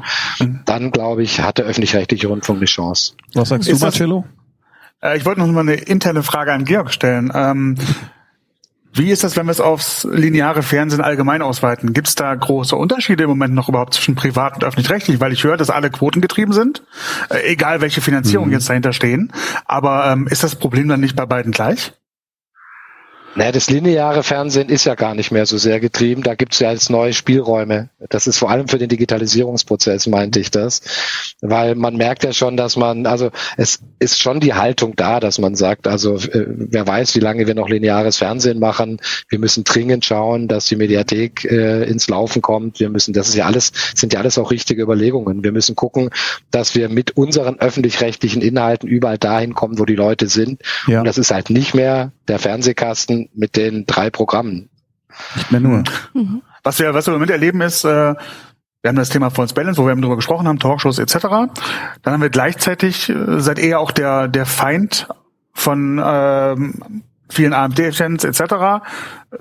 dann 0.66 0.90
glaube 0.92 1.22
ich, 1.22 1.42
hat 1.42 1.60
der 1.60 1.66
öffentlich-rechtliche 1.66 2.28
Rundfunk 2.28 2.58
eine 2.58 2.66
Chance. 2.66 3.14
Was 3.36 3.50
sagst 3.50 3.70
Ist 3.70 3.80
du, 3.82 3.86
das- 3.86 3.94
Marcello? 3.94 4.26
Äh, 5.04 5.18
ich 5.18 5.26
wollte 5.26 5.42
noch 5.42 5.48
mal 5.48 5.60
eine 5.60 5.76
interne 5.76 6.24
Frage 6.24 6.54
an 6.54 6.66
Georg 6.66 6.92
stellen. 6.92 7.32
Ähm, 7.36 7.76
wie 8.96 9.12
ist 9.12 9.24
das, 9.24 9.36
wenn 9.36 9.46
wir 9.46 9.52
es 9.52 9.60
aufs 9.60 10.08
lineare 10.10 10.64
Fernsehen 10.64 11.02
allgemein 11.02 11.42
ausweiten? 11.42 11.92
Gibt 11.94 12.08
es 12.08 12.16
da 12.16 12.34
große 12.34 12.76
Unterschiede 12.76 13.24
im 13.24 13.30
Moment 13.30 13.54
noch 13.54 13.68
überhaupt 13.68 13.94
zwischen 13.94 14.16
privat 14.16 14.56
und 14.56 14.64
öffentlich-rechtlich? 14.64 15.20
Weil 15.20 15.34
ich 15.34 15.44
höre, 15.44 15.58
dass 15.58 15.70
alle 15.70 15.90
quotengetrieben 15.90 16.54
sind, 16.54 16.84
äh, 17.30 17.52
egal 17.52 17.82
welche 17.82 18.00
Finanzierung 18.00 18.52
jetzt 18.52 18.70
dahinter 18.70 18.94
stehen. 18.94 19.34
Aber 19.66 20.12
ähm, 20.12 20.28
ist 20.28 20.44
das 20.44 20.56
Problem 20.56 20.88
dann 20.88 21.02
nicht 21.02 21.16
bei 21.16 21.26
beiden 21.26 21.52
gleich? 21.52 21.94
Naja, 23.36 23.52
das 23.52 23.70
lineare 23.70 24.24
Fernsehen 24.24 24.70
ist 24.70 24.86
ja 24.86 24.96
gar 24.96 25.14
nicht 25.14 25.32
mehr 25.32 25.46
so 25.46 25.58
sehr 25.58 25.82
getrieben. 25.82 26.24
Da 26.24 26.36
gibt 26.36 26.54
es 26.54 26.60
ja 26.60 26.72
jetzt 26.72 26.90
neue 26.90 27.12
Spielräume. 27.12 27.90
Das 28.10 28.28
ist 28.28 28.38
vor 28.38 28.50
allem 28.50 28.70
für 28.70 28.78
den 28.78 28.88
Digitalisierungsprozess, 28.88 30.08
meinte 30.08 30.40
ich 30.40 30.52
das. 30.52 30.82
Weil 31.42 31.76
man 31.76 31.98
merkt 31.98 32.24
ja 32.24 32.32
schon, 32.32 32.56
dass 32.56 32.78
man, 32.78 33.06
also 33.06 33.32
es 33.58 33.80
ist 34.00 34.22
schon 34.22 34.40
die 34.40 34.54
Haltung 34.54 34.96
da, 34.96 35.20
dass 35.20 35.38
man 35.38 35.56
sagt, 35.56 35.86
also 35.86 36.16
äh, 36.16 36.46
wer 36.48 36.88
weiß, 36.88 37.14
wie 37.16 37.20
lange 37.20 37.46
wir 37.46 37.56
noch 37.56 37.68
lineares 37.68 38.18
Fernsehen 38.18 38.58
machen. 38.60 39.02
Wir 39.28 39.40
müssen 39.40 39.66
dringend 39.66 40.06
schauen, 40.06 40.48
dass 40.48 40.68
die 40.68 40.78
Mediathek 40.78 41.44
äh, 41.44 41.84
ins 41.84 42.08
Laufen 42.08 42.42
kommt. 42.42 42.80
Wir 42.80 42.90
müssen, 42.90 43.14
das 43.14 43.28
ist 43.28 43.36
ja 43.36 43.48
alles, 43.48 43.74
sind 43.96 44.14
ja 44.14 44.22
alles 44.22 44.38
auch 44.38 44.50
richtige 44.50 44.82
Überlegungen. 44.82 45.44
Wir 45.44 45.52
müssen 45.52 45.76
gucken, 45.76 46.10
dass 46.52 46.74
wir 46.74 46.88
mit 46.88 47.18
unseren 47.18 47.60
öffentlich-rechtlichen 47.60 48.42
Inhalten 48.42 48.88
überall 48.88 49.18
dahin 49.18 49.54
kommen, 49.56 49.78
wo 49.78 49.84
die 49.84 49.96
Leute 49.96 50.30
sind. 50.30 50.62
Ja. 50.88 51.00
Und 51.00 51.06
das 51.06 51.18
ist 51.18 51.32
halt 51.32 51.50
nicht 51.50 51.74
mehr 51.74 52.14
der 52.30 52.40
Fernsehkasten 52.40 53.25
mit 53.34 53.56
den 53.56 53.86
drei 53.86 54.10
Programmen. 54.10 54.70
Nicht 55.36 55.52
mehr 55.52 55.62
nur. 55.62 55.84
Was 56.64 56.80
wir, 56.80 56.94
was 56.94 57.06
wir 57.06 57.14
im 57.14 57.20
Moment 57.20 57.32
erleben 57.32 57.62
ist, 57.62 57.86
äh, 57.86 57.88
wir 57.88 58.90
haben 58.90 58.98
das 58.98 59.10
Thema 59.10 59.32
False 59.32 59.54
Balance, 59.54 59.82
wo 59.82 59.86
wir 59.86 59.92
eben 59.92 60.02
drüber 60.02 60.16
gesprochen 60.16 60.48
haben, 60.48 60.60
Talkshows 60.60 61.00
etc. 61.00 61.18
Dann 61.22 61.50
haben 62.06 62.22
wir 62.22 62.30
gleichzeitig, 62.30 63.10
äh, 63.10 63.40
seid 63.40 63.60
ihr 63.60 63.80
auch 63.80 63.92
der, 63.92 64.28
der 64.28 64.46
Feind 64.46 65.08
von 65.54 66.02
ähm, 66.04 67.04
vielen 67.30 67.54
AMD-Channels 67.54 68.24
etc. 68.24 68.84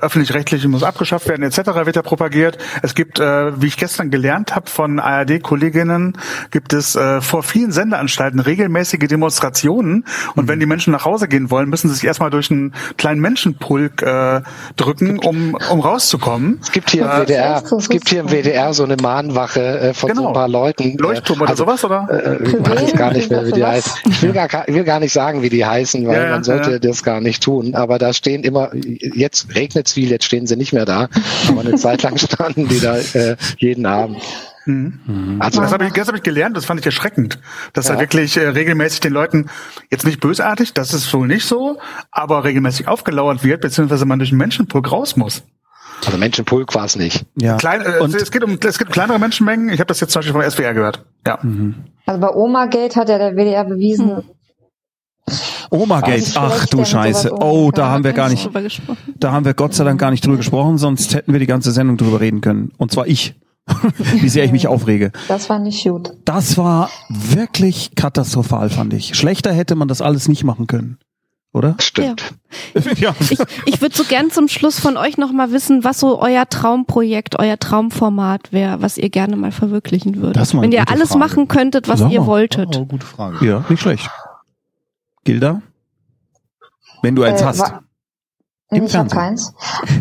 Öffentlich-rechtliche 0.01 0.66
muss 0.69 0.82
abgeschafft 0.82 1.28
werden 1.28 1.43
etc. 1.43 1.59
wird 1.85 1.97
ja 1.97 2.02
propagiert. 2.02 2.59
Es 2.82 2.94
gibt, 2.94 3.20
äh, 3.20 3.61
wie 3.61 3.66
ich 3.66 3.77
gestern 3.77 4.11
gelernt 4.11 4.55
habe 4.55 4.69
von 4.69 4.98
ARD-Kolleginnen, 4.98 6.19
gibt 6.51 6.73
es 6.73 6.97
äh, 6.97 7.20
vor 7.20 7.43
vielen 7.43 7.70
Sendeanstalten 7.70 8.40
regelmäßige 8.40 9.06
Demonstrationen. 9.09 10.05
Und 10.35 10.48
wenn 10.48 10.59
die 10.61 10.66
Menschen 10.66 10.93
nach 10.93 11.05
Hause 11.05 11.28
gehen 11.28 11.51
wollen, 11.51 11.69
müssen 11.69 11.89
sie 11.89 11.94
sich 11.94 12.05
erstmal 12.05 12.31
durch 12.31 12.51
einen 12.51 12.74
kleinen 12.97 13.20
Menschenpulk 13.20 14.02
äh, 14.02 14.40
drücken, 14.77 15.19
um, 15.19 15.56
um 15.70 15.81
rauszukommen. 15.81 16.59
Es 16.62 16.73
gibt 16.73 16.90
hier 16.90 17.02
im 17.02 17.11
Äh, 17.11 17.27
WDR, 17.27 17.62
so, 17.65 17.77
es 17.78 17.89
gibt 17.89 18.09
hier 18.09 18.20
im 18.20 18.28
so. 18.28 18.35
WDR 18.35 18.73
so 18.74 18.85
eine 18.85 18.97
Mahnwache 18.97 19.61
äh, 19.61 19.94
von 19.94 20.09
so 20.09 20.15
Genau. 20.15 20.28
ein 20.28 20.35
paar 20.35 20.48
Leuten. 20.48 20.97
Leuchtturm 20.98 21.39
Äh, 21.39 21.43
oder 21.43 21.51
also, 21.51 21.65
sowas, 21.65 21.85
oder? 21.85 22.09
Äh, 22.11 22.44
ich 22.44 22.55
weiß 22.55 22.93
gar 22.94 23.12
nicht 23.12 23.31
mehr, 23.31 23.47
wie 23.47 23.52
die 23.52 23.65
heißen. 23.65 23.93
Ich 24.06 24.23
will 24.23 24.32
gar, 24.32 24.48
ich 24.69 24.74
will 24.74 24.85
gar 24.85 25.01
nicht 25.01 25.12
sagen, 25.12 25.43
wie 25.43 25.51
die 25.51 25.65
heißen, 25.65 26.06
weil 26.06 26.23
ja, 26.23 26.31
man 26.31 26.44
sollte 26.44 26.73
ja. 26.73 26.78
das 26.78 27.02
gar 27.02 27.20
nicht 27.20 27.43
tun. 27.43 27.73
Aber 27.74 27.98
da 27.98 28.12
stehen 28.12 28.42
immer, 28.44 28.70
jetzt 28.74 29.55
regnet's 29.55 29.92
viel, 29.92 30.10
jetzt 30.10 30.24
stehen 30.24 30.46
sie 30.46 30.56
nicht 30.56 30.72
mehr 30.72 30.84
da. 30.84 31.09
Aber 31.48 31.60
eine 31.60 31.74
Zeit 31.74 32.02
lang 32.02 32.16
standen 32.18 32.68
die 32.68 32.80
da 32.80 32.96
äh, 32.98 33.36
jeden 33.59 33.86
Abend. 33.86 34.18
Also 35.40 35.60
Das 35.60 35.72
habe 35.72 35.84
ich, 35.86 35.92
das 35.92 36.09
hab 36.09 36.14
ich 36.14 36.22
gelernt, 36.22 36.56
das 36.56 36.64
fand 36.64 36.80
ich 36.80 36.86
erschreckend, 36.86 37.38
dass 37.74 37.88
Ja. 37.88 37.94
er 37.94 38.01
wirklich 38.01 38.34
äh, 38.38 38.48
regelmäßig 38.48 39.01
den 39.01 39.12
Leuten, 39.12 39.51
jetzt 39.90 40.06
nicht 40.06 40.20
bösartig, 40.20 40.72
das 40.72 40.94
ist 40.94 41.12
wohl 41.12 41.26
nicht 41.26 41.44
so, 41.46 41.78
aber 42.10 42.44
regelmäßig 42.44 42.88
aufgelauert 42.88 43.44
wird, 43.44 43.60
beziehungsweise 43.60 44.06
man 44.06 44.18
durch 44.20 44.30
den 44.30 44.38
Menschenpulk 44.38 44.90
raus 44.90 45.16
muss. 45.16 45.42
Also 46.06 46.16
Menschenpulk 46.16 46.74
war 46.74 46.86
es 46.86 46.96
nicht. 46.96 47.26
Ja. 47.36 47.56
Klein, 47.59 47.82
äh, 47.82 48.01
Und 48.01 48.14
es, 48.14 48.30
geht 48.30 48.42
um, 48.42 48.59
es 48.64 48.78
gibt 48.78 48.90
kleinere 48.90 49.18
Menschenmengen, 49.18 49.68
ich 49.68 49.80
habe 49.80 49.88
das 49.88 50.01
jetzt 50.01 50.12
zum 50.12 50.20
Beispiel 50.20 50.32
vom 50.32 50.51
SWR 50.51 50.72
gehört. 50.72 51.05
Ja. 51.26 51.38
Also 52.06 52.20
bei 52.20 52.30
Oma 52.30 52.64
Gate 52.66 52.96
hat 52.96 53.10
ja 53.10 53.18
der 53.18 53.34
WDR 53.36 53.64
bewiesen, 53.64 54.22
Omagate, 55.70 56.20
Was 56.22 56.36
ach 56.36 56.56
schlecht 56.56 56.74
du 56.74 56.84
Scheiße. 56.84 57.32
Oh, 57.32 57.70
da 57.72 57.88
haben 57.88 58.05
wir 58.05 58.12
gar 58.12 58.28
nicht, 58.28 58.48
da 59.18 59.32
haben 59.32 59.44
wir 59.44 59.55
Gott 59.55 59.74
sei 59.74 59.84
Dank 59.84 59.98
gar 60.01 60.10
nicht 60.10 60.24
drüber 60.24 60.36
gesprochen, 60.36 60.78
sonst 60.78 61.14
hätten 61.14 61.32
wir 61.32 61.40
die 61.40 61.46
ganze 61.46 61.72
Sendung 61.72 61.96
drüber 61.96 62.20
reden 62.20 62.40
können. 62.40 62.72
Und 62.76 62.92
zwar 62.92 63.06
ich. 63.06 63.34
Wie 64.20 64.28
sehr 64.28 64.44
ich 64.44 64.52
mich 64.52 64.66
aufrege. 64.68 65.10
das 65.26 65.48
war 65.48 65.59
nicht 65.59 65.82
gut. 65.84 66.12
Das 66.26 66.59
war 66.59 66.90
wirklich 67.09 67.94
katastrophal, 67.94 68.68
fand 68.68 68.92
ich. 68.92 69.14
Schlechter 69.14 69.55
hätte 69.55 69.74
man 69.74 69.88
das 69.88 70.02
alles 70.02 70.28
nicht 70.28 70.44
machen 70.44 70.66
können. 70.66 70.98
Oder? 71.55 71.76
Stimmt. 71.78 72.34
Ja. 72.96 73.14
Ich, 73.20 73.38
ich 73.64 73.80
würde 73.80 73.96
so 73.96 74.05
gern 74.05 74.30
zum 74.30 74.48
Schluss 74.48 74.78
von 74.78 74.96
euch 74.98 75.16
noch 75.16 75.32
mal 75.32 75.51
wissen, 75.51 75.82
was 75.82 76.01
so 76.01 76.20
euer 76.20 76.46
Traumprojekt, 76.46 77.38
euer 77.38 77.59
Traumformat 77.59 78.52
wäre, 78.52 78.82
was 78.82 78.98
ihr 78.98 79.09
gerne 79.09 79.36
mal 79.36 79.52
verwirklichen 79.52 80.16
würdet. 80.16 80.36
Das 80.36 80.52
mal 80.52 80.62
Wenn 80.62 80.72
ihr 80.72 80.90
alles 80.90 81.10
Frage. 81.10 81.20
machen 81.20 81.48
könntet, 81.48 81.88
was 81.88 82.01
ihr 82.10 82.26
wolltet. 82.26 82.76
Oh, 82.76 82.84
gute 82.84 83.06
Frage. 83.06 83.46
Ja, 83.46 83.64
nicht 83.70 83.80
schlecht. 83.80 84.10
Gilda? 85.24 85.62
Wenn 87.02 87.16
du 87.16 87.22
eins 87.22 87.40
Äh, 87.40 87.44
hast. 87.44 87.72
Im 88.70 88.84
ich 88.86 88.96
habe 88.96 89.09
keins. 89.10 89.52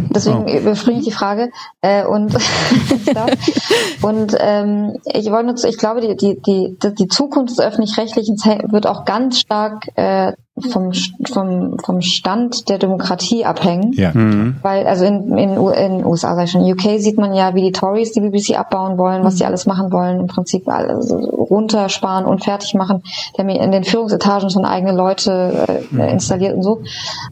Deswegen 0.10 0.48
überspringe 0.48 1.00
ich 1.00 1.06
die 1.06 1.12
Frage. 1.12 1.52
Äh, 1.82 2.06
und 2.06 2.34
und 4.02 4.36
ähm, 4.40 4.98
ich 5.06 5.30
wollte 5.30 5.46
nur, 5.48 5.56
zu- 5.56 5.68
ich 5.68 5.78
glaube, 5.78 6.02
die, 6.02 6.16
die, 6.16 6.42
die, 6.42 6.78
die 6.98 7.08
Zukunft 7.08 7.52
des 7.52 7.60
öffentlich-rechtlichen 7.60 8.38
wird 8.72 8.88
auch 8.88 9.06
ganz 9.06 9.40
stark 9.40 9.90
äh, 9.96 10.34
vom, 10.72 10.92
vom, 11.32 11.78
vom 11.84 12.02
Stand 12.02 12.70
der 12.70 12.78
Demokratie 12.78 13.44
abhängen. 13.44 13.92
Ja. 13.94 14.12
Mhm. 14.14 14.58
Weil, 14.62 14.86
also 14.86 15.04
in, 15.06 15.36
in, 15.38 15.58
U- 15.58 15.70
in 15.70 16.06
USA, 16.06 16.36
sag 16.36 16.46
ich 16.46 16.52
schon, 16.52 16.62
UK 16.62 17.00
sieht 17.00 17.18
man 17.18 17.34
ja, 17.34 17.56
wie 17.56 17.62
die 17.62 17.72
Tories 17.72 18.12
die 18.12 18.20
BBC 18.22 18.58
abbauen 18.60 18.98
wollen, 19.00 19.24
was 19.24 19.36
die 19.36 19.46
alles 19.46 19.66
machen 19.66 19.92
wollen, 19.92 20.20
im 20.20 20.28
Prinzip 20.28 20.68
alles 20.68 21.12
runtersparen 21.12 22.26
und 22.26 22.44
fertig 22.44 22.76
machen. 22.76 23.02
Die 23.36 23.42
haben 23.42 23.50
in 23.50 23.72
den 23.72 23.84
Führungsetagen 23.84 24.50
schon 24.52 24.66
eigene 24.66 24.94
Leute 24.94 25.84
äh, 25.98 26.12
installiert 26.12 26.54
und 26.56 26.62
so. 26.64 26.82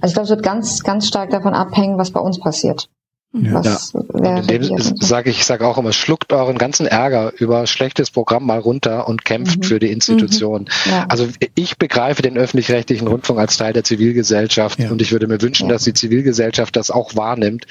Also 0.01 0.07
ich 0.07 0.13
glaube, 0.13 0.23
es 0.23 0.29
wird 0.31 0.43
ganz, 0.43 0.83
ganz 0.83 1.07
stark 1.07 1.29
davon 1.29 1.53
abhängen, 1.53 1.97
was 1.99 2.11
bei 2.11 2.19
uns 2.19 2.39
passiert. 2.39 2.89
Wäre 3.33 4.41
In 4.41 4.47
dem 4.47 4.77
sage 4.99 5.29
ich, 5.29 5.37
ich 5.37 5.45
sage 5.45 5.65
auch 5.65 5.77
immer, 5.77 5.93
schluckt 5.93 6.33
euren 6.33 6.57
ganzen 6.57 6.85
Ärger 6.85 7.31
über 7.37 7.65
schlechtes 7.65 8.11
Programm 8.11 8.45
mal 8.45 8.59
runter 8.59 9.07
und 9.07 9.23
kämpft 9.23 9.59
Mhm. 9.59 9.63
für 9.63 9.79
die 9.79 9.91
Institution. 9.91 10.69
Ja. 10.89 11.05
Also 11.07 11.27
ich 11.55 11.77
begreife 11.77 12.21
den 12.21 12.37
öffentlich-rechtlichen 12.37 13.07
Rundfunk 13.07 13.39
als 13.39 13.55
Teil 13.57 13.71
der 13.73 13.85
Zivilgesellschaft 13.85 14.79
Ja. 14.79 14.91
und 14.91 15.01
ich 15.01 15.11
würde 15.13 15.27
mir 15.27 15.41
wünschen, 15.41 15.67
Ja. 15.67 15.73
dass 15.73 15.83
die 15.85 15.93
Zivilgesellschaft 15.93 16.75
das 16.75 16.91
auch 16.91 17.15
wahrnimmt. 17.15 17.67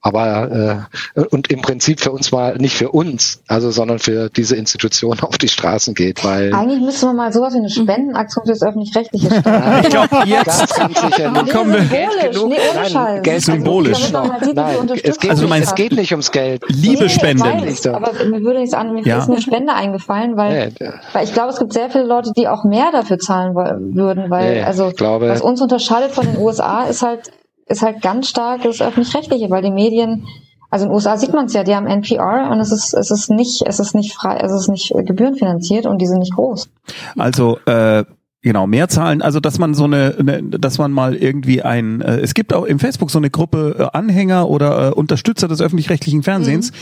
Aber 0.00 0.86
äh, 1.16 1.20
und 1.30 1.50
im 1.50 1.60
Prinzip 1.62 2.00
für 2.00 2.12
uns 2.12 2.30
mal 2.32 2.56
nicht 2.56 2.76
für 2.76 2.90
uns, 2.90 3.42
also 3.48 3.70
sondern 3.70 3.98
für 3.98 4.30
diese 4.30 4.56
Institution 4.56 5.18
auf 5.22 5.38
die 5.38 5.48
Straßen 5.48 5.94
geht, 5.94 6.24
weil 6.24 6.54
Eigentlich 6.54 6.80
müsste 6.80 7.06
man 7.06 7.16
mal 7.16 7.32
sowas 7.32 7.54
wie 7.54 7.58
eine 7.58 7.70
Spendenaktion 7.70 8.44
für 8.46 8.52
das 8.52 8.62
öffentlich-rechtliche 8.62 9.26
starten. 9.40 9.80
Ich 9.82 9.88
glaube, 9.90 10.16
jetzt 10.26 10.76
ganz, 10.76 11.00
sicher 11.00 11.30
nicht. 11.30 11.52
kommen 11.52 11.72
wir. 11.72 11.82
Symbolisch, 11.82 12.30
genug. 12.32 12.48
nee, 12.48 12.56
Nein. 12.94 13.22
Geld 13.22 13.42
Symbolisch. 13.42 14.14
Also, 14.14 14.44
sieht, 14.44 14.54
Nein, 14.56 14.76
es 15.02 15.18
geht, 15.18 15.30
Also 15.30 15.42
du 15.42 15.48
wir 15.48 15.50
meinst, 15.50 15.68
es 15.70 15.74
geht 15.74 15.92
nicht 15.92 16.12
ums 16.12 16.30
Geld. 16.30 16.62
Liebe 16.68 17.04
Nee, 17.04 17.08
spenden. 17.08 17.44
Ich 17.64 17.84
weiß, 17.84 17.86
aber 17.88 18.12
mir 18.24 18.40
würde 18.42 18.60
nichts 18.60 18.74
an, 18.74 18.92
mir 18.94 19.02
Ja. 19.04 19.18
ist 19.18 19.28
eine 19.28 19.40
Spende 19.40 19.72
eingefallen, 19.74 20.36
weil, 20.36 20.72
Nee. 20.78 20.90
weil 21.12 21.24
ich 21.24 21.32
glaube, 21.32 21.50
es 21.50 21.58
gibt 21.58 21.72
sehr 21.72 21.90
viele 21.90 22.04
Leute, 22.04 22.32
die 22.36 22.48
auch 22.48 22.64
mehr 22.64 22.90
dafür 22.92 23.18
zahlen 23.18 23.54
würden, 23.54 24.30
weil, 24.30 24.54
Nee, 24.54 24.62
also, 24.62 24.90
glaube- 24.90 25.28
was 25.28 25.40
uns 25.40 25.60
unterscheidet 25.60 26.12
von 26.12 26.26
den 26.26 26.38
USA 26.38 26.84
ist 26.84 27.02
halt, 27.02 27.30
ist 27.68 27.82
halt 27.82 28.02
ganz 28.02 28.28
stark 28.28 28.62
das 28.62 28.80
Öffentlich-Rechtliche, 28.80 29.50
weil 29.50 29.62
die 29.62 29.70
Medien, 29.70 30.26
also 30.70 30.84
in 30.84 30.90
den 30.90 30.94
USA 30.94 31.16
sieht 31.16 31.32
man 31.32 31.46
es 31.46 31.52
ja, 31.52 31.64
die 31.64 31.74
haben 31.74 31.86
NPR 31.86 32.48
und 32.50 32.60
es 32.60 32.72
ist, 32.72 32.94
es 32.94 33.10
ist 33.10 33.30
nicht, 33.30 33.62
es 33.66 33.80
ist 33.80 33.94
nicht 33.94 34.14
frei, 34.14 34.38
es 34.38 34.52
ist 34.52 34.68
nicht 34.68 34.92
gebührenfinanziert 34.94 35.86
und 35.86 35.98
die 36.00 36.06
sind 36.06 36.20
nicht 36.20 36.34
groß. 36.34 36.68
Also 37.16 37.58
äh, 37.66 38.04
genau 38.42 38.66
mehr 38.66 38.88
Zahlen, 38.88 39.20
also 39.20 39.40
dass 39.40 39.58
man 39.58 39.74
so 39.74 39.84
eine, 39.84 40.14
eine 40.18 40.42
dass 40.42 40.78
man 40.78 40.92
mal 40.92 41.14
irgendwie 41.14 41.62
ein, 41.62 42.00
äh, 42.00 42.20
es 42.20 42.34
gibt 42.34 42.54
auch 42.54 42.64
im 42.64 42.78
Facebook 42.78 43.10
so 43.10 43.18
eine 43.18 43.30
Gruppe 43.30 43.76
äh, 43.78 43.96
Anhänger 43.96 44.48
oder 44.48 44.88
äh, 44.88 44.92
Unterstützer 44.92 45.48
des 45.48 45.60
öffentlich-rechtlichen 45.60 46.22
Fernsehens, 46.22 46.72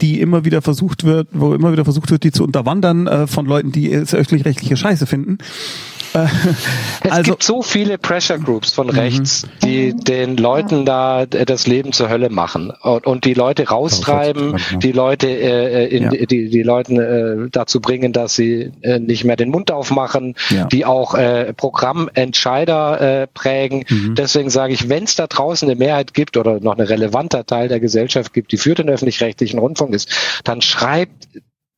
die 0.00 0.20
immer 0.20 0.44
wieder 0.44 0.62
versucht 0.62 1.04
wird, 1.04 1.28
wo 1.32 1.54
immer 1.54 1.72
wieder 1.72 1.84
versucht 1.84 2.10
wird, 2.10 2.22
die 2.24 2.32
zu 2.32 2.44
unterwandern 2.44 3.06
äh, 3.06 3.26
von 3.26 3.46
Leuten, 3.46 3.72
die 3.72 3.90
das 3.90 4.14
öffentlich-rechtliche 4.14 4.76
Scheiße 4.76 5.06
finden. 5.06 5.38
Äh, 6.14 6.26
Es 7.02 7.10
also 7.12 7.30
gibt 7.32 7.42
so 7.42 7.62
viele 7.62 7.98
Pressure 7.98 8.38
Groups 8.38 8.72
von 8.72 8.86
Mhm. 8.88 8.92
rechts, 8.94 9.46
die 9.64 9.94
den 9.94 10.36
Leuten 10.36 10.84
da 10.84 11.22
äh, 11.22 11.44
das 11.44 11.66
Leben 11.66 11.92
zur 11.92 12.08
Hölle 12.08 12.30
machen 12.30 12.70
und, 12.82 13.06
und 13.06 13.24
die 13.24 13.34
Leute 13.34 13.68
raustreiben, 13.68 14.56
die 14.82 14.92
Leute 14.92 15.28
äh, 15.28 15.86
in, 15.86 16.04
Ja. 16.04 16.10
die 16.10 16.48
die 16.50 16.62
Leute 16.62 16.92
äh, 17.46 17.48
dazu 17.50 17.80
bringen, 17.80 18.12
dass 18.12 18.34
sie 18.34 18.72
äh, 18.82 18.98
nicht 18.98 19.24
mehr 19.24 19.36
den 19.36 19.50
Mund 19.50 19.70
aufmachen, 19.70 20.34
Ja. 20.50 20.64
die 20.66 20.84
auch 20.84 21.14
äh, 21.14 21.52
Programmentscheider 21.54 23.22
äh, 23.22 23.26
prägen. 23.26 23.84
Mhm. 23.88 24.14
Deswegen 24.16 24.50
sage 24.50 24.72
ich, 24.72 24.88
wenn 24.88 25.04
es 25.04 25.14
da 25.16 25.26
draußen 25.26 25.68
eine 25.68 25.78
Mehrheit 25.78 26.14
gibt 26.14 26.36
oder 26.36 26.60
noch 26.60 26.76
eine 26.76 26.88
relevanter 26.88 27.46
Teil 27.46 27.68
der 27.68 27.80
Gesellschaft 27.80 28.32
gibt, 28.32 28.52
die 28.52 28.56
für 28.58 28.74
den 28.74 28.88
öffentlich-rechtlichen 28.88 29.58
Rundfunk 29.58 29.94
ist, 29.94 30.10
dann 30.44 30.62
schreibt 30.62 31.28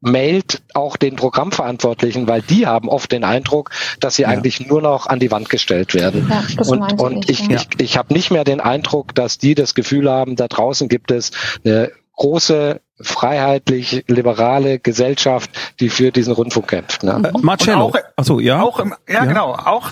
mailt 0.01 0.62
auch 0.75 0.97
den 0.97 1.16
Programmverantwortlichen, 1.16 2.29
weil 2.29 2.43
die 2.43 2.66
haben 2.66 2.89
oft 2.89 3.11
den 3.11 3.25
Eindruck, 3.25 3.70
dass 4.01 4.15
sie 4.16 4.23
Ja. 4.23 4.29
eigentlich 4.29 4.66
nur 4.66 4.81
noch 4.81 5.07
an 5.07 5.19
die 5.19 5.31
Wand 5.31 5.49
gestellt 5.51 5.95
werden. 5.95 6.29
Ja, 6.31 6.43
das 6.57 6.69
und 6.70 7.01
und 7.01 7.29
ich, 7.29 7.41
ich, 7.41 7.49
ja. 7.49 7.57
ich, 7.57 7.69
ich 7.81 7.97
habe 7.99 8.15
nicht 8.15 8.31
mehr 8.31 8.45
den 8.45 8.61
Eindruck, 8.61 9.15
dass 9.15 9.39
die 9.39 9.55
das 9.55 9.75
Gefühl 9.75 10.09
haben, 10.11 10.37
da 10.37 10.47
draußen 10.49 10.89
gibt 10.89 11.11
es 11.11 11.33
eine 11.65 11.91
große 12.16 12.81
freiheitlich 13.01 14.05
liberale 14.09 14.79
Gesellschaft, 14.79 15.51
die 15.81 15.89
für 15.89 16.11
diesen 16.12 16.33
Rundfunk 16.33 16.69
kämpft. 16.69 17.03
Ne? 17.03 17.31
äh, 17.35 17.39
Marcello. 17.41 17.87
Auch- 17.87 17.97
Achso, 18.16 18.41
ja. 18.41 18.62
Auch 18.62 18.81
im, 18.81 18.95
ja, 19.09 19.15
Ja. 19.15 19.25
genau, 19.25 19.53
auch 19.53 19.91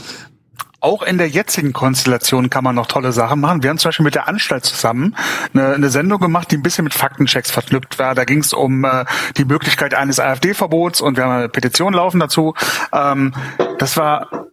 auch 0.80 1.02
in 1.02 1.18
der 1.18 1.28
jetzigen 1.28 1.72
Konstellation 1.72 2.50
kann 2.50 2.64
man 2.64 2.74
noch 2.74 2.86
tolle 2.86 3.12
Sachen 3.12 3.40
machen. 3.40 3.62
Wir 3.62 3.70
haben 3.70 3.78
zum 3.78 3.88
Beispiel 3.88 4.04
mit 4.04 4.14
der 4.14 4.28
Anstalt 4.28 4.64
zusammen 4.64 5.16
eine, 5.54 5.74
eine 5.74 5.90
Sendung 5.90 6.20
gemacht, 6.20 6.50
die 6.50 6.56
ein 6.56 6.62
bisschen 6.62 6.84
mit 6.84 6.94
Faktenchecks 6.94 7.50
verknüpft 7.50 7.98
war. 7.98 8.14
Da 8.14 8.24
ging 8.24 8.40
es 8.40 8.52
um 8.52 8.84
äh, 8.84 9.04
die 9.36 9.44
Möglichkeit 9.44 9.94
eines 9.94 10.20
AfD-Verbots 10.20 11.00
und 11.00 11.16
wir 11.16 11.24
haben 11.24 11.32
eine 11.32 11.48
Petition 11.48 11.92
laufen 11.92 12.20
dazu. 12.20 12.54
Ähm, 12.92 13.32
das 13.78 13.96
war 13.96 14.46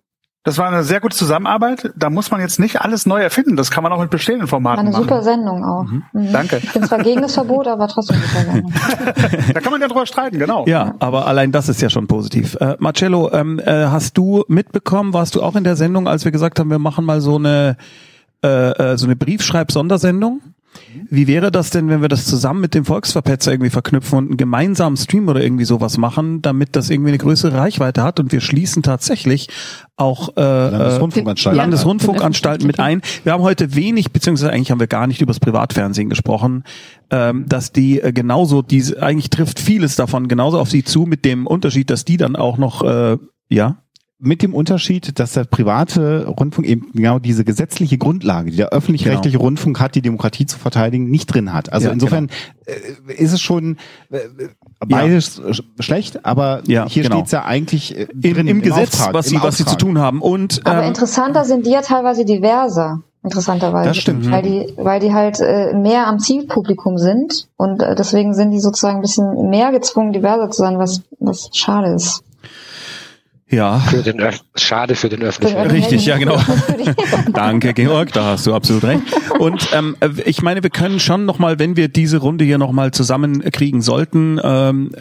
das 0.43 0.57
war 0.57 0.67
eine 0.67 0.83
sehr 0.83 0.99
gute 0.99 1.15
Zusammenarbeit. 1.15 1.91
Da 1.95 2.09
muss 2.09 2.29
man 2.29 2.41
jetzt 2.41 2.59
nicht 2.59 2.81
alles 2.81 3.05
neu 3.05 3.21
erfinden. 3.21 3.55
Das 3.55 3.71
kann 3.71 3.81
man 3.81 3.93
auch 3.93 3.99
mit 3.99 4.09
bestehenden 4.09 4.43
War 4.43 4.49
Formaten 4.49 4.79
eine 4.81 4.91
machen. 4.91 5.03
super 5.03 5.23
Sendung 5.23 5.63
auch. 5.63 5.83
Mhm. 5.85 6.31
Danke. 6.33 6.57
Ich 6.61 6.73
bin 6.73 6.83
zwar 6.83 6.99
gegen 6.99 7.21
das 7.21 7.33
Verbot, 7.33 7.67
aber 7.67 7.87
trotzdem 7.87 8.17
super 8.17 8.51
Sendung. 8.51 8.73
Da 9.53 9.59
kann 9.61 9.71
man 9.71 9.81
ja 9.81 9.87
drüber 9.87 10.05
streiten, 10.05 10.39
genau. 10.39 10.65
Ja, 10.67 10.95
aber 10.99 11.27
allein 11.27 11.51
das 11.51 11.69
ist 11.69 11.81
ja 11.81 11.89
schon 11.89 12.07
positiv. 12.07 12.55
Äh, 12.55 12.75
Marcello, 12.79 13.31
ähm, 13.31 13.59
äh, 13.59 13.85
hast 13.87 14.17
du 14.17 14.43
mitbekommen, 14.47 15.13
warst 15.13 15.35
du 15.35 15.41
auch 15.41 15.55
in 15.55 15.63
der 15.63 15.75
Sendung, 15.75 16.07
als 16.07 16.25
wir 16.25 16.31
gesagt 16.31 16.59
haben, 16.59 16.69
wir 16.69 16.79
machen 16.79 17.05
mal 17.05 17.21
so 17.21 17.35
eine 17.37 17.77
äh, 18.43 18.71
äh, 18.71 18.97
so 18.97 19.05
eine 19.05 19.15
Briefschreib-Sondersendung? 19.15 20.41
Wie 21.09 21.27
wäre 21.27 21.51
das 21.51 21.69
denn, 21.69 21.89
wenn 21.89 22.01
wir 22.01 22.09
das 22.09 22.25
zusammen 22.25 22.61
mit 22.61 22.73
dem 22.73 22.85
Volksverpetzer 22.85 23.51
irgendwie 23.51 23.69
verknüpfen 23.69 24.17
und 24.17 24.27
einen 24.29 24.37
gemeinsamen 24.37 24.97
Stream 24.97 25.27
oder 25.27 25.41
irgendwie 25.41 25.65
sowas 25.65 25.97
machen, 25.97 26.41
damit 26.41 26.75
das 26.75 26.89
irgendwie 26.89 27.09
eine 27.09 27.17
größere 27.17 27.55
Reichweite 27.57 28.03
hat 28.03 28.19
und 28.19 28.31
wir 28.31 28.41
schließen 28.41 28.83
tatsächlich 28.83 29.49
auch 29.95 30.35
äh, 30.37 30.41
Landesrundfunkanstalten. 30.41 31.59
äh, 31.59 31.63
Landesrundfunkanstalten 31.63 32.67
mit 32.67 32.79
ein. 32.79 33.01
Wir 33.23 33.33
haben 33.33 33.43
heute 33.43 33.75
wenig, 33.75 34.11
beziehungsweise 34.11 34.51
eigentlich 34.51 34.71
haben 34.71 34.79
wir 34.79 34.87
gar 34.87 35.07
nicht 35.07 35.21
über 35.21 35.31
das 35.31 35.39
Privatfernsehen 35.39 36.09
gesprochen, 36.09 36.63
ähm, 37.09 37.45
dass 37.47 37.71
die 37.71 38.01
äh, 38.01 38.11
genauso, 38.11 38.61
diese, 38.61 39.01
eigentlich 39.01 39.29
trifft 39.29 39.59
vieles 39.59 39.95
davon 39.95 40.27
genauso 40.27 40.59
auf 40.59 40.69
sie 40.69 40.83
zu, 40.83 41.03
mit 41.03 41.25
dem 41.25 41.47
Unterschied, 41.47 41.89
dass 41.89 42.05
die 42.05 42.17
dann 42.17 42.35
auch 42.35 42.57
noch, 42.57 42.83
äh, 42.83 43.17
ja, 43.49 43.82
Mit 44.25 44.41
dem 44.41 44.53
Unterschied, 44.53 45.19
dass 45.19 45.33
der 45.33 45.43
private 45.43 46.27
Rundfunk 46.27 46.65
eben 46.65 46.87
genau 46.93 47.19
diese 47.19 47.43
gesetzliche 47.43 47.97
Grundlage, 47.97 48.51
die 48.51 48.57
der 48.57 48.69
öffentlich-rechtliche 48.69 49.37
Rundfunk 49.37 49.81
hat, 49.81 49.95
die 49.95 50.01
Demokratie 50.01 50.45
zu 50.45 50.57
verteidigen, 50.57 51.09
nicht 51.09 51.25
drin 51.27 51.51
hat. 51.51 51.73
Also 51.73 51.87
Ja, 51.87 51.93
insofern 51.93 52.29
äh, 52.65 53.13
ist 53.13 53.33
es 53.33 53.41
schon 53.41 53.75
äh, 54.11 54.19
beides 54.79 55.41
sch- 55.41 55.63
schlecht, 55.79 56.25
aber 56.25 56.61
Ja, 56.67 56.87
hier 56.87 57.03
genau. 57.03 57.17
steht's 57.17 57.31
ja 57.33 57.43
eigentlich 57.43 57.97
äh, 57.97 58.07
im, 58.21 58.33
drin, 58.33 58.47
im 58.47 58.61
Gesetz, 58.61 58.93
Auftrag, 58.95 59.13
was 59.13 59.27
im 59.31 59.39
sie, 59.39 59.43
was 59.43 59.57
sie 59.57 59.65
zu 59.65 59.75
tun 59.75 59.99
haben. 59.99 60.21
Und 60.21 60.61
Aber 60.65 60.83
ähm, 60.83 60.87
interessanter 60.87 61.43
sind 61.43 61.65
die 61.65 61.71
ja 61.71 61.81
teilweise 61.81 62.23
diverser. 62.23 63.01
Interessanterweise. 63.25 63.87
Das 63.89 63.97
stimmt. 63.97 64.29
Weil 64.29 64.41
die, 64.41 64.73
weil 64.77 64.99
die 64.99 65.13
halt 65.13 65.39
äh, 65.39 65.73
mehr 65.73 66.07
am 66.07 66.19
Zielpublikum 66.19 66.97
sind 66.97 67.47
und 67.55 67.81
äh, 67.81 67.95
deswegen 67.95 68.33
sind 68.33 68.51
die 68.51 68.59
sozusagen 68.59 68.97
ein 68.97 69.01
bisschen 69.01 69.49
mehr 69.49 69.71
gezwungen, 69.71 70.11
diverser 70.11 70.49
zu 70.49 70.61
sein, 70.61 70.77
was, 70.77 71.01
was 71.19 71.49
schade 71.53 71.93
ist. 71.93 72.23
Ja, 73.53 73.79
Für 73.79 74.01
den 74.01 74.21
Schade 74.55 74.95
für 74.95 75.09
den 75.09 75.21
öffentlichen. 75.21 75.63
Für- 75.63 75.71
Richtig, 75.71 76.05
ja, 76.05 76.17
genau. 76.17 76.41
Danke, 77.33 77.73
Georg, 77.73 78.11
da 78.13 78.25
hast 78.25 78.45
du 78.47 78.53
absolut 78.53 78.83
recht. 78.83 79.01
Und 79.39 79.67
ähm, 79.73 79.95
äh, 79.99 80.09
ich 80.25 80.41
meine, 80.41 80.63
wir 80.63 80.69
können 80.69 80.99
schon 80.99 81.25
nochmal, 81.25 81.59
wenn 81.59 81.75
wir 81.77 81.87
diese 81.87 82.17
Runde 82.17 82.45
hier 82.45 82.57
nochmal 82.57 82.91
zusammenkriegen 82.91 83.81
sollten, 83.81 84.39
ähm, 84.43 84.91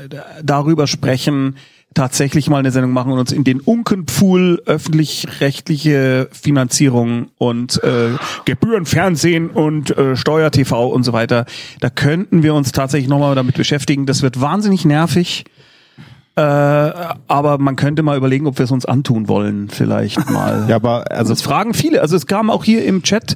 darüber 0.42 0.86
sprechen, 0.86 1.56
tatsächlich 1.94 2.48
mal 2.48 2.58
eine 2.58 2.70
Sendung 2.70 2.92
machen 2.92 3.12
und 3.12 3.18
uns 3.18 3.32
in 3.32 3.44
den 3.44 3.60
Unkenpfuhl 3.60 4.62
öffentlich-rechtliche 4.66 6.28
Finanzierung 6.32 7.28
und 7.38 7.82
äh, 7.82 8.10
Gebührenfernsehen 8.44 9.50
und 9.50 9.96
äh, 9.96 10.16
Steuer-TV 10.16 10.88
und 10.88 11.02
so 11.02 11.12
weiter, 11.12 11.44
da 11.80 11.90
könnten 11.90 12.42
wir 12.42 12.54
uns 12.54 12.72
tatsächlich 12.72 13.08
nochmal 13.08 13.34
damit 13.34 13.56
beschäftigen. 13.56 14.06
Das 14.06 14.22
wird 14.22 14.40
wahnsinnig 14.40 14.84
nervig. 14.84 15.44
Äh, 16.34 16.40
aber 16.40 17.58
man 17.58 17.76
könnte 17.76 18.02
mal 18.02 18.16
überlegen, 18.16 18.46
ob 18.46 18.58
wir 18.58 18.64
es 18.64 18.70
uns 18.70 18.86
antun 18.86 19.28
wollen, 19.28 19.68
vielleicht 19.68 20.30
mal. 20.30 20.64
Ja, 20.68 20.76
aber 20.76 21.10
also 21.10 21.32
Das 21.32 21.42
fragen 21.42 21.74
viele. 21.74 22.00
Also 22.00 22.16
es 22.16 22.26
kamen 22.26 22.48
auch 22.48 22.64
hier 22.64 22.84
im 22.84 23.02
Chat 23.02 23.34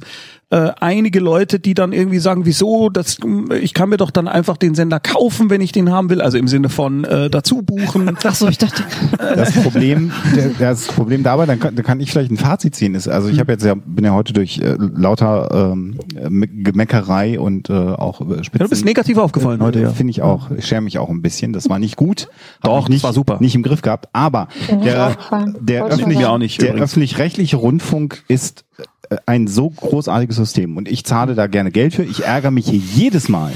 äh, 0.49 0.71
einige 0.79 1.19
Leute, 1.19 1.59
die 1.59 1.73
dann 1.73 1.91
irgendwie 1.91 2.19
sagen, 2.19 2.45
wieso, 2.45 2.89
das, 2.89 3.17
ich 3.61 3.73
kann 3.73 3.89
mir 3.89 3.97
doch 3.97 4.11
dann 4.11 4.29
einfach 4.29 4.55
den 4.55 4.75
Sender 4.75 4.99
kaufen, 5.01 5.49
wenn 5.49 5.59
ich 5.59 5.73
den 5.73 5.91
haben 5.91 6.09
will. 6.09 6.21
Also 6.21 6.37
im 6.37 6.47
Sinne 6.47 6.69
von 6.69 7.03
äh, 7.03 7.29
dazu 7.29 7.63
buchen. 7.63 8.15
Ach 8.23 8.33
so, 8.35 8.47
ich 8.47 8.57
dachte, 8.57 8.83
das 9.17 9.51
Problem, 9.51 10.11
der- 10.35 10.51
das 10.57 10.87
Problem 10.87 11.23
dabei, 11.23 11.45
dann 11.45 11.59
kann, 11.59 11.75
dann 11.75 11.83
kann 11.85 11.99
ich 11.99 12.11
vielleicht 12.11 12.31
ein 12.31 12.37
Fazit 12.37 12.75
ziehen. 12.75 12.95
Ist, 12.95 13.07
also 13.09 13.27
ich 13.27 13.39
habe 13.39 13.51
jetzt 13.51 13.65
ja, 13.65 13.75
bin 13.75 14.05
ja 14.05 14.13
heute 14.13 14.31
durch 14.31 14.59
äh, 14.59 14.75
lauter 14.79 15.71
ähm, 15.73 15.99
Me- 16.29 16.47
Gemeckerei 16.47 17.39
und 17.39 17.69
äh, 17.69 17.73
auch 17.73 18.21
äh, 18.21 18.43
Spitzen. 18.43 18.59
Ja, 18.59 18.63
du 18.65 18.69
bist 18.69 18.85
negativ 18.85 19.17
aufgefallen 19.17 19.61
heute, 19.61 19.81
ja. 19.81 19.89
Finde 19.89 20.11
ich 20.11 20.21
auch. 20.21 20.49
Ich 20.51 20.65
schäme 20.65 20.81
mich 20.81 20.97
auch 20.97 21.09
ein 21.09 21.21
bisschen. 21.21 21.51
Das 21.51 21.69
war 21.69 21.79
nicht 21.79 21.97
gut. 21.97 22.29
Doch, 22.63 22.83
ich 22.83 22.89
nicht, 22.89 23.03
das 23.03 23.09
war 23.09 23.13
super. 23.13 23.37
Nicht 23.41 23.55
im 23.55 23.63
Griff 23.63 23.81
gehabt. 23.81 24.07
Aber 24.13 24.47
der, 24.69 25.17
der, 25.59 25.85
öffentlich, 25.87 26.57
der 26.57 26.73
öffentlich-rechtliche 26.75 27.57
Rundfunk 27.57 28.23
ist 28.29 28.63
äh, 28.77 28.83
ein 29.25 29.47
so 29.47 29.69
großartiges 29.69 30.35
System 30.35 30.77
und 30.77 30.87
ich 30.87 31.03
zahle 31.03 31.35
da 31.35 31.47
gerne 31.47 31.71
Geld 31.71 31.93
für. 31.93 32.03
Ich 32.03 32.25
ärgere 32.25 32.51
mich 32.51 32.69
hier 32.69 32.79
jedes 32.79 33.29
Mal, 33.29 33.53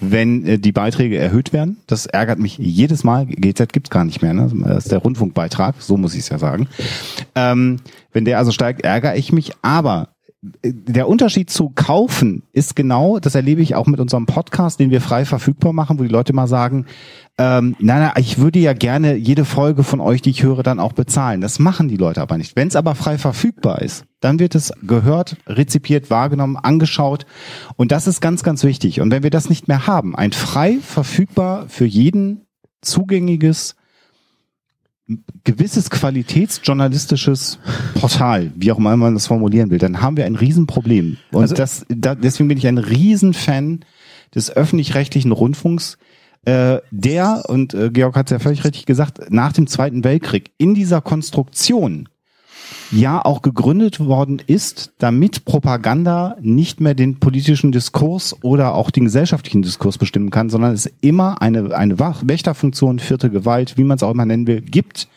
wenn 0.00 0.46
äh, 0.46 0.58
die 0.58 0.72
Beiträge 0.72 1.18
erhöht 1.18 1.52
werden. 1.52 1.78
Das 1.86 2.06
ärgert 2.06 2.38
mich 2.38 2.58
jedes 2.58 3.04
Mal. 3.04 3.26
GZ 3.26 3.72
gibt's 3.72 3.90
gar 3.90 4.04
nicht 4.04 4.22
mehr. 4.22 4.32
Ne? 4.32 4.50
Das 4.64 4.84
ist 4.84 4.92
der 4.92 4.98
Rundfunkbeitrag, 4.98 5.76
so 5.78 5.96
muss 5.96 6.14
ich 6.14 6.20
es 6.20 6.28
ja 6.28 6.38
sagen. 6.38 6.68
Ähm, 7.34 7.76
wenn 8.12 8.24
der 8.24 8.38
also 8.38 8.50
steigt, 8.50 8.82
ärgere 8.82 9.16
ich 9.16 9.32
mich. 9.32 9.52
Aber 9.62 10.08
äh, 10.19 10.19
der 10.42 11.06
Unterschied 11.06 11.50
zu 11.50 11.68
kaufen 11.68 12.44
ist 12.52 12.74
genau, 12.74 13.18
das 13.18 13.34
erlebe 13.34 13.60
ich 13.60 13.74
auch 13.74 13.86
mit 13.86 14.00
unserem 14.00 14.24
Podcast, 14.24 14.80
den 14.80 14.90
wir 14.90 15.02
frei 15.02 15.26
verfügbar 15.26 15.74
machen, 15.74 15.98
wo 15.98 16.02
die 16.02 16.08
Leute 16.08 16.32
mal 16.32 16.46
sagen, 16.46 16.86
ähm, 17.36 17.76
nein, 17.78 18.00
nein, 18.00 18.12
ich 18.16 18.38
würde 18.38 18.58
ja 18.58 18.72
gerne 18.72 19.16
jede 19.16 19.44
Folge 19.44 19.84
von 19.84 20.00
euch, 20.00 20.22
die 20.22 20.30
ich 20.30 20.42
höre, 20.42 20.62
dann 20.62 20.80
auch 20.80 20.94
bezahlen. 20.94 21.42
Das 21.42 21.58
machen 21.58 21.88
die 21.88 21.96
Leute 21.96 22.22
aber 22.22 22.38
nicht. 22.38 22.56
Wenn 22.56 22.68
es 22.68 22.76
aber 22.76 22.94
frei 22.94 23.18
verfügbar 23.18 23.82
ist, 23.82 24.04
dann 24.20 24.38
wird 24.38 24.54
es 24.54 24.72
gehört, 24.82 25.36
rezipiert, 25.46 26.08
wahrgenommen, 26.08 26.56
angeschaut. 26.56 27.26
Und 27.76 27.92
das 27.92 28.06
ist 28.06 28.22
ganz, 28.22 28.42
ganz 28.42 28.64
wichtig. 28.64 29.00
Und 29.00 29.10
wenn 29.10 29.22
wir 29.22 29.30
das 29.30 29.50
nicht 29.50 29.68
mehr 29.68 29.86
haben, 29.86 30.16
ein 30.16 30.32
frei 30.32 30.78
verfügbar 30.80 31.66
für 31.68 31.86
jeden 31.86 32.46
zugängiges 32.80 33.76
gewisses 35.44 35.90
qualitätsjournalistisches 35.90 37.58
Portal, 37.94 38.52
wie 38.56 38.72
auch 38.72 38.78
immer 38.78 38.96
man 38.96 39.14
das 39.14 39.26
formulieren 39.26 39.70
will, 39.70 39.78
dann 39.78 40.00
haben 40.00 40.16
wir 40.16 40.24
ein 40.26 40.36
Riesenproblem. 40.36 41.16
Und 41.32 41.42
Also- 41.42 41.54
das, 41.54 41.86
da, 41.88 42.14
deswegen 42.14 42.48
bin 42.48 42.58
ich 42.58 42.66
ein 42.66 42.78
Riesenfan 42.78 43.80
des 44.34 44.54
öffentlich-rechtlichen 44.54 45.32
Rundfunks, 45.32 45.98
äh, 46.44 46.78
der, 46.90 47.42
und 47.48 47.74
äh, 47.74 47.90
Georg 47.90 48.16
hat 48.16 48.28
es 48.28 48.30
ja 48.32 48.38
völlig 48.38 48.64
richtig 48.64 48.86
gesagt, 48.86 49.30
nach 49.30 49.52
dem 49.52 49.66
Zweiten 49.66 50.04
Weltkrieg 50.04 50.52
in 50.56 50.74
dieser 50.74 51.00
Konstruktion 51.00 52.08
ja 52.90 53.24
auch 53.24 53.42
gegründet 53.42 54.00
worden 54.00 54.42
ist, 54.46 54.92
damit 54.98 55.44
Propaganda 55.44 56.36
nicht 56.40 56.80
mehr 56.80 56.94
den 56.94 57.20
politischen 57.20 57.72
Diskurs 57.72 58.36
oder 58.42 58.74
auch 58.74 58.90
den 58.90 59.04
gesellschaftlichen 59.04 59.62
Diskurs 59.62 59.98
bestimmen 59.98 60.30
kann, 60.30 60.50
sondern 60.50 60.72
es 60.72 60.90
immer 61.00 61.40
eine, 61.42 61.74
eine 61.76 61.98
Wächterfunktion, 61.98 62.98
vierte 62.98 63.30
Gewalt, 63.30 63.76
wie 63.76 63.84
man 63.84 63.96
es 63.96 64.02
auch 64.02 64.10
immer 64.10 64.26
nennen 64.26 64.46
will, 64.46 64.60
gibt, 64.60 65.08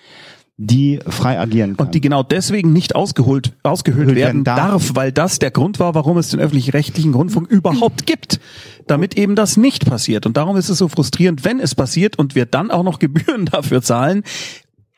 die 0.58 1.00
frei 1.08 1.40
agieren 1.40 1.76
kann. 1.78 1.88
Und 1.88 1.96
die 1.96 2.02
genau 2.02 2.22
deswegen 2.22 2.74
nicht 2.74 2.96
ausgeholt, 2.96 3.54
ausgehöhlt 3.64 4.10
werden 4.10 4.18
werden 4.18 4.44
darf. 4.44 4.58
darf, 4.58 4.92
weil 4.94 5.12
das 5.12 5.40
der 5.40 5.50
Grund 5.50 5.80
war, 5.80 5.96
warum 5.96 6.18
es 6.18 6.30
den 6.30 6.40
öffentlich-rechtlichen 6.40 7.14
Rundfunk 7.14 7.50
überhaupt 7.50 8.06
gibt. 8.06 8.40
Damit 8.86 9.18
eben 9.18 9.36
das 9.36 9.58
nicht 9.58 9.86
passiert. 9.86 10.26
Und 10.26 10.38
darum 10.38 10.56
ist 10.58 10.70
es 10.70 10.78
so 10.78 10.88
frustrierend, 10.90 11.44
wenn 11.44 11.60
es 11.60 11.74
passiert 11.74 12.20
und 12.20 12.36
wir 12.36 12.46
dann 12.46 12.70
auch 12.70 12.84
noch 12.84 13.00
Gebühren 13.00 13.46
dafür 13.52 13.82
zahlen. 13.82 14.24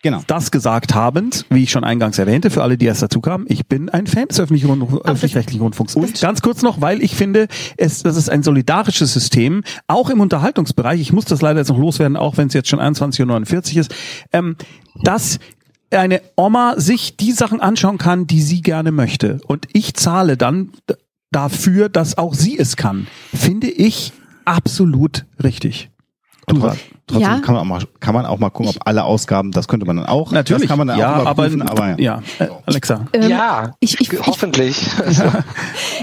Genau. 0.06 0.22
Das 0.28 0.52
gesagt 0.52 0.94
habend, 0.94 1.46
wie 1.50 1.64
ich 1.64 1.72
schon 1.72 1.84
eingangs 1.84 2.20
erwähnte, 2.20 2.52
für 2.52 2.62
alle, 2.62 2.78
die 2.78 2.86
erst 2.86 3.02
dazu 3.02 3.22
kamen, 3.22 3.46
ich 3.50 3.66
bin 3.66 3.90
ein 3.90 4.06
Fan 4.06 4.28
des 4.28 4.40
öffentlich-rechtlichen 4.40 5.62
Rundfunks. 5.62 5.96
Und 5.96 6.22
ganz 6.22 6.44
kurz 6.44 6.62
noch, 6.62 6.80
weil 6.80 7.02
ich 7.02 7.16
finde, 7.16 7.48
es, 7.76 8.04
das 8.04 8.16
ist 8.16 8.30
ein 8.30 8.44
solidarisches 8.44 9.12
System, 9.12 9.64
auch 9.88 10.12
im 10.12 10.22
Unterhaltungsbereich. 10.22 11.02
Ich 11.02 11.12
muss 11.12 11.26
das 11.26 11.42
leider 11.42 11.60
jetzt 11.60 11.70
noch 11.70 11.80
loswerden, 11.80 12.18
auch 12.18 12.38
wenn 12.38 12.48
es 12.48 12.54
jetzt 12.54 12.70
schon 12.70 12.80
21.49 12.80 13.74
Uhr 13.74 13.82
ist. 13.82 13.96
Ähm, 14.32 14.56
dass 15.04 15.40
eine 15.90 16.22
Oma 16.38 16.76
sich 16.78 17.18
die 17.18 17.32
Sachen 17.32 17.60
anschauen 17.60 17.98
kann, 17.98 18.28
die 18.28 18.42
sie 18.42 18.62
gerne 18.62 18.92
möchte. 18.92 19.40
Und 19.48 19.68
ich 19.74 19.96
zahle 19.96 20.38
dann 20.38 20.72
dafür, 21.32 21.90
dass 21.90 22.20
auch 22.20 22.36
sie 22.36 22.60
es 22.60 22.78
kann. 22.78 23.08
Finde 23.34 23.72
ich 23.72 24.14
absolut 24.46 25.26
richtig. 25.44 25.90
Du 26.48 26.62
sagst. 26.62 26.84
Trotzdem 27.08 27.22
Ja. 27.22 27.38
kann, 27.40 27.54
man 27.54 27.62
auch 27.62 27.66
mal, 27.66 27.82
kann 28.00 28.14
man 28.16 28.26
auch 28.26 28.40
mal 28.40 28.50
gucken, 28.50 28.74
ob 28.76 28.88
alle 28.88 29.04
Ausgaben, 29.04 29.52
das 29.52 29.68
könnte 29.68 29.86
man 29.86 29.98
dann 29.98 30.08
auch. 30.08 30.32
Natürlich, 30.32 30.64
Das 30.64 30.70
kann 30.70 30.80
man 30.80 30.88
dann 30.88 30.98
ja, 30.98 31.18
auch 31.18 31.26
aber, 31.28 31.46
überprüfen, 31.48 31.62
aber, 31.62 32.00
ja, 32.02 32.22
äh, 32.40 32.48
Alexa. 32.66 33.06
Ähm, 33.14 33.30
ja, 33.30 33.76
ich- 33.80 34.02
ich- 34.02 34.12
ich- 34.12 34.26
hoffentlich. 34.26 34.78
Also, 35.06 35.24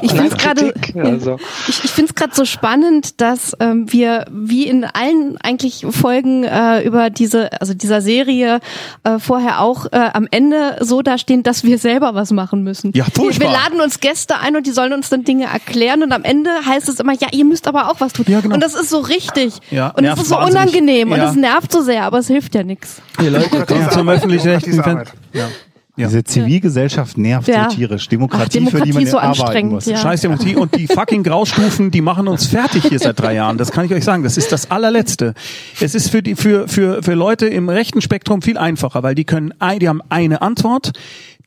Ich 0.01 0.13
finde 0.13 0.29
es 0.29 0.37
gerade 0.39 0.75
also. 1.03 1.39
ich, 1.69 1.83
ich 1.85 1.91
finde 1.91 2.11
es 2.11 2.15
gerade 2.15 2.35
so 2.35 2.45
spannend, 2.45 3.21
dass 3.21 3.57
ähm, 3.59 3.93
wir 3.93 4.27
wie 4.31 4.67
in 4.69 4.85
allen 4.85 5.37
eigentlich 5.43 5.85
Folgen 5.91 6.45
äh, 6.45 6.83
über 6.83 7.11
diese 7.11 7.61
also 7.61 7.75
dieser 7.75 8.01
Serie 8.01 8.61
äh, 9.03 9.19
vorher 9.19 9.61
auch 9.61 9.87
äh, 9.93 10.11
am 10.13 10.29
Ende 10.31 10.77
so 10.81 11.03
dastehen, 11.03 11.43
dass 11.43 11.65
wir 11.65 11.79
selber 11.79 12.15
was 12.15 12.31
machen 12.31 12.63
müssen. 12.63 12.93
Ja, 12.95 13.07
wir, 13.07 13.13
furchtbar. 13.13 13.49
wir 13.49 13.53
laden 13.53 13.81
uns 13.81 13.99
Gäste 13.99 14.39
ein 14.39 14.55
und 14.57 14.67
die 14.69 14.73
sollen 14.73 14.93
uns 14.93 15.09
dann 15.09 15.25
Dinge 15.25 15.47
erklären 15.47 16.03
und 16.05 16.13
am 16.13 16.23
Ende 16.23 16.51
heißt 16.65 16.89
es 16.89 17.01
immer, 17.01 17.13
ja, 17.15 17.29
ihr 17.33 17.45
müsst 17.45 17.67
aber 17.67 17.91
auch 17.91 17.97
was 17.99 18.13
tun. 18.13 18.25
Ja, 18.29 18.41
genau. 18.41 18.55
Und 18.55 18.63
das 18.63 18.75
ist 18.75 18.89
so 18.89 19.01
richtig. 19.01 19.55
Ja, 19.73 19.89
und 19.89 20.03
nervt 20.03 20.23
ist 20.23 20.29
so 20.29 20.37
wahnsinnig. 20.37 20.61
unangenehm 20.63 20.92
und 21.13 21.19
Ja. 21.19 21.31
es 21.31 21.37
nervt 21.37 21.73
so 21.73 21.83
sehr, 21.83 22.05
aber 22.05 22.19
es 22.19 22.27
hilft 22.29 22.55
ja 22.55 22.63
nichts. 22.63 23.01
Ihr 23.23 23.31
Leute, 23.31 23.65
kommt 23.67 23.93
zum 23.93 24.09
öffentlich-rechtlichen. 24.09 24.83
Ja. 25.33 25.49
Ja. 25.95 26.07
diese 26.09 26.25
Zivilgesellschaft 26.25 27.19
nervt 27.19 27.49
Ja. 27.49 27.69
so 27.69 27.77
tierisch. 27.77 28.09
Demokratie, 28.09 28.45
Ach, 28.45 28.53
Demokratie 28.53 28.81
für 28.81 28.87
die 28.87 28.93
man 28.95 29.03
ist 29.03 29.11
so 29.11 29.19
arbeiten 29.19 29.41
anstrengend, 29.43 29.73
muss. 29.73 29.87
ja. 29.87 29.97
Scheiß 29.99 30.21
Demokratie 30.23 30.57
und 30.57 30.75
die 30.75 30.87
fucking 30.87 31.23
Graustufen, 31.23 31.91
die 31.91 32.01
machen 32.01 32.29
uns 32.29 32.47
fertig 32.47 32.85
hier 32.85 32.99
seit 32.99 33.21
drei 33.21 33.35
Jahren. 33.35 33.59
Das 33.59 33.73
kann 33.73 33.85
ich 33.85 33.93
euch 33.93 34.03
sagen. 34.05 34.23
Das 34.23 34.39
ist 34.39 34.53
das 34.53 34.71
allerletzte. 34.71 35.35
Es 35.81 35.95
ist 35.95 36.09
für 36.11 36.23
die, 36.23 36.35
für, 36.35 36.67
für, 36.67 37.03
für 37.03 37.13
Leute 37.15 37.47
im 37.47 37.69
rechten 37.69 38.01
Spektrum 38.01 38.41
viel 38.41 38.57
einfacher, 38.57 39.03
weil 39.03 39.15
die 39.15 39.25
können, 39.25 39.53
die 39.81 39.89
haben 39.89 40.01
eine 40.09 40.41
Antwort. 40.41 40.93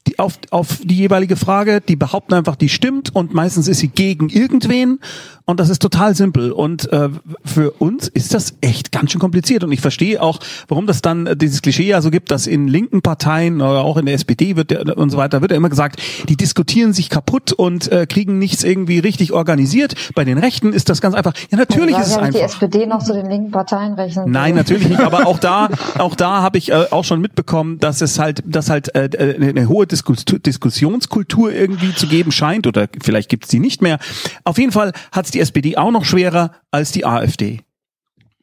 Die 0.07 0.19
auf, 0.19 0.38
auf 0.52 0.80
die 0.84 0.95
jeweilige 0.95 1.36
Frage, 1.36 1.82
die 1.82 1.95
behaupten 1.95 2.34
einfach, 2.34 2.56
die 2.56 2.69
stimmt 2.69 3.15
und 3.15 3.34
meistens 3.34 3.68
ist 3.68 3.80
sie 3.80 3.88
gegen 3.88 4.30
irgendwen 4.30 4.99
und 5.45 5.60
das 5.60 5.69
ist 5.69 5.82
total 5.82 6.15
simpel 6.15 6.52
und 6.52 6.91
äh, 6.91 7.10
für 7.44 7.72
uns 7.72 8.07
ist 8.07 8.34
das 8.34 8.56
echt 8.61 8.91
ganz 8.91 9.11
schön 9.11 9.22
kompliziert 9.22 9.64
und 9.64 9.72
ich 9.72 9.82
verstehe 9.82 10.22
auch, 10.22 10.40
warum 10.68 10.88
das 10.88 11.02
dann 11.02 11.27
äh, 11.27 11.38
dieses 11.38 11.61
Klischee 11.61 11.88
ja 11.88 12.02
so 12.02 12.11
gibt, 12.11 12.32
dass 12.32 12.48
in 12.48 12.68
linken 12.68 13.02
Parteien 13.02 13.61
oder 13.61 13.84
auch 13.84 13.98
in 13.98 14.06
der 14.06 14.15
SPD 14.15 14.56
wird 14.56 14.72
der, 14.72 14.98
und 14.98 15.10
so 15.10 15.18
weiter 15.18 15.41
wird 15.41 15.52
ja 15.52 15.57
immer 15.57 15.69
gesagt, 15.69 16.02
die 16.30 16.36
diskutieren 16.36 16.94
sich 16.94 17.10
kaputt 17.10 17.52
und 17.52 17.91
äh, 17.91 18.06
kriegen 18.07 18.40
nichts 18.40 18.64
irgendwie 18.64 18.99
richtig 18.99 19.34
organisiert. 19.34 19.95
Bei 20.15 20.23
den 20.23 20.38
Rechten 20.38 20.73
ist 20.73 20.90
das 20.90 21.02
ganz 21.02 21.15
einfach. 21.15 21.34
Ja, 21.52 21.57
natürlich 21.57 21.98
ist 21.98 22.07
es 22.07 22.15
Weil 22.15 22.32
die 22.32 22.41
einfach. 22.41 22.56
SPD 22.56 22.86
noch 22.86 23.03
zu 23.03 23.14
den 23.14 23.30
linken 23.30 23.52
Parteien 23.52 23.94
rechnen. 23.94 24.32
Nein, 24.32 24.56
natürlich 24.56 24.88
nicht. 24.90 25.02
Aber 25.02 25.27
auch 25.27 25.40
da, 25.40 25.69
auch 25.98 26.15
da 26.15 26.41
habe 26.41 26.57
ich 26.57 26.72
äh, 26.72 26.86
auch 26.91 27.03
schon 27.03 27.22
mitbekommen, 27.22 27.80
dass 27.80 28.02
es 28.02 28.19
halt, 28.19 28.44
dass 28.45 28.69
halt 28.69 28.95
äh, 28.95 29.06
äh, 29.06 29.49
eine 29.49 29.68
hohe 29.69 29.88
Diskus 29.95 30.26
Diskussionskultur 30.26 31.53
irgendwie 31.53 31.93
zu 31.95 32.07
geben 32.07 32.31
scheint 32.31 32.67
oder 32.67 32.88
vielleicht 33.01 33.30
gibt 33.30 33.45
es 33.45 33.49
die 33.49 33.59
nicht 33.59 33.81
mehr. 33.81 33.97
Auf 34.43 34.57
jeden 34.57 34.72
Fall 34.72 34.91
hat 35.11 35.26
es 35.26 35.31
die 35.31 35.39
SPD 35.39 35.77
auch 35.77 35.91
noch 35.91 36.03
schwerer 36.03 36.51
als 36.72 36.91
die 36.91 37.05
AfD. 37.05 37.61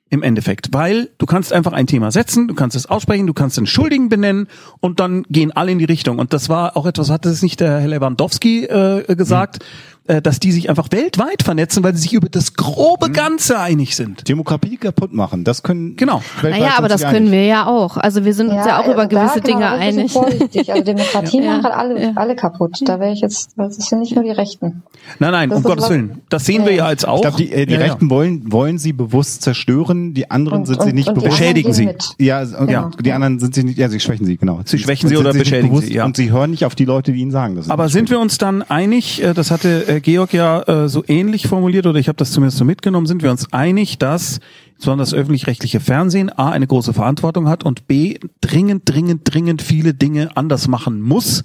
Im 0.08 0.22
Endeffekt, 0.22 0.68
weil 0.72 1.08
du 1.16 1.24
kannst 1.24 1.54
einfach 1.54 1.72
ein 1.72 1.86
Thema 1.86 2.10
setzen, 2.10 2.46
du 2.46 2.54
kannst 2.54 2.76
es 2.76 2.84
aussprechen, 2.84 3.26
du 3.26 3.32
kannst 3.32 3.56
den 3.56 3.64
Schuldigen 3.64 4.10
benennen 4.10 4.46
und 4.80 5.00
dann 5.00 5.22
gehen 5.30 5.52
alle 5.52 5.72
in 5.72 5.78
die 5.78 5.86
Richtung. 5.86 6.18
Und 6.18 6.34
das 6.34 6.50
war 6.50 6.76
auch 6.76 6.84
etwas, 6.84 7.08
hatte 7.08 7.30
es 7.30 7.40
nicht 7.42 7.60
der 7.60 7.80
Herr 7.80 7.88
Lewandowski 7.88 8.64
äh, 8.64 9.14
gesagt, 9.14 9.64
äh, 10.06 10.20
dass 10.20 10.40
die 10.40 10.50
sich 10.52 10.68
einfach 10.68 10.88
weltweit 10.90 11.42
vernetzen, 11.42 11.82
weil 11.84 11.94
sie 11.94 12.02
sich 12.02 12.12
über 12.14 12.28
das 12.28 12.54
grobe 12.54 13.10
Ganze 13.10 13.58
einig 13.60 13.94
sind. 13.96 14.28
Demokratie 14.28 14.76
kaputt 14.76 15.12
machen, 15.12 15.44
das 15.44 15.62
können. 15.62 15.96
Genau. 15.96 16.22
Naja, 16.42 16.72
aber 16.76 16.88
sind 16.88 16.90
das 16.90 17.02
können 17.02 17.16
einig. 17.28 17.30
wir 17.32 17.44
ja 17.46 17.66
auch. 17.66 17.96
Also 17.96 18.24
wir 18.24 18.34
sind 18.34 18.48
uns 18.48 18.66
ja, 18.66 18.80
auch 18.80 18.88
über 18.88 19.06
gewisse 19.06 19.40
genau, 19.40 19.58
Dinge 19.58 19.68
einig. 19.70 20.12
Vorsichtig. 20.12 20.72
Also 20.72 20.84
Demokratie 20.84 21.38
Ja. 21.42 21.50
machen 21.52 21.62
gerade 21.62 21.76
alle, 21.76 22.02
Ja. 22.02 22.12
alle 22.16 22.34
kaputt. 22.36 22.78
Da 22.84 22.98
wäre 23.00 23.12
ich 23.12 23.20
jetzt, 23.20 23.52
das 23.56 23.78
ist 23.78 23.90
ja 23.90 23.98
nicht 23.98 24.14
nur 24.14 24.24
die 24.24 24.30
Rechten. 24.30 24.82
Nein, 25.18 25.32
nein, 25.32 25.50
Das 25.50 25.58
um 25.58 25.64
Gottes 25.64 25.84
was- 25.84 25.90
Willen. 25.90 26.20
Das 26.28 26.44
sehen 26.44 26.64
wir 26.64 26.72
ja 26.72 26.90
jetzt 26.90 27.06
auch. 27.06 27.16
Ich 27.16 27.22
glaube, 27.22 27.36
die, 27.36 27.52
äh, 27.52 27.66
die 27.66 27.74
Ja, 27.74 27.80
ja. 27.80 27.86
Rechten 27.86 28.10
wollen, 28.10 28.50
wollen 28.52 28.78
sie 28.78 28.92
bewusst 28.92 29.42
zerstören, 29.42 30.14
die 30.14 30.30
anderen 30.30 30.66
sind 30.66 30.82
sie 30.82 30.92
nicht 30.92 31.08
und 31.08 31.14
bewusst. 31.14 31.30
Beschädigen 31.38 31.70
anderen 31.72 31.74
sie. 31.74 31.86
mit. 31.86 32.04
Ja, 32.18 32.40
und 32.42 32.70
Ja. 32.70 32.90
die 33.00 33.12
anderen 33.12 33.38
sind 33.38 33.54
sie 33.54 33.64
nicht, 33.64 33.78
ja, 33.78 33.88
sie 33.88 34.00
schwächen 34.00 34.26
sie, 34.26 34.36
genau. 34.36 34.60
Sie 34.64 34.78
schwächen 34.78 35.08
sie 35.08 35.16
Und 35.16 35.22
sind 35.24 35.30
oder 35.30 35.38
beschädigen 35.38 35.80
sie, 35.80 35.94
ja. 35.94 36.04
Und 36.04 36.16
sie 36.16 36.30
hören 36.32 36.50
nicht 36.50 36.64
auf 36.64 36.74
die 36.74 36.84
Leute, 36.84 37.12
die 37.12 37.20
ihnen 37.20 37.30
sagen, 37.30 37.56
das 37.56 37.70
Aber 37.70 37.88
sind 37.88 38.10
wir 38.10 38.18
uns 38.18 38.38
dann 38.38 38.62
einig, 38.62 39.22
äh, 39.22 39.32
das 39.34 39.50
hatte 39.50 39.86
äh, 39.97 40.01
Georg 40.01 40.32
ja 40.32 40.62
äh, 40.62 40.89
so 40.89 41.05
ähnlich 41.06 41.47
formuliert, 41.47 41.86
oder 41.86 41.98
ich 41.98 42.09
habe 42.09 42.16
das 42.16 42.32
zumindest 42.32 42.59
so 42.59 42.64
mitgenommen, 42.64 43.06
sind 43.06 43.23
wir 43.23 43.31
uns 43.31 43.52
einig, 43.52 43.98
dass 43.98 44.40
besonders 44.77 45.10
das 45.10 45.19
öffentlich-rechtliche 45.19 45.81
Fernsehen 45.81 46.31
A 46.36 46.51
eine 46.51 46.66
große 46.66 46.93
Verantwortung 46.93 47.48
hat 47.48 47.64
und 47.64 47.86
B 47.86 48.19
dringend, 48.40 48.82
dringend, 48.86 49.23
dringend 49.24 49.62
viele 49.62 49.94
Dinge 49.94 50.36
anders 50.36 50.69
machen 50.69 51.01
muss, 51.01 51.43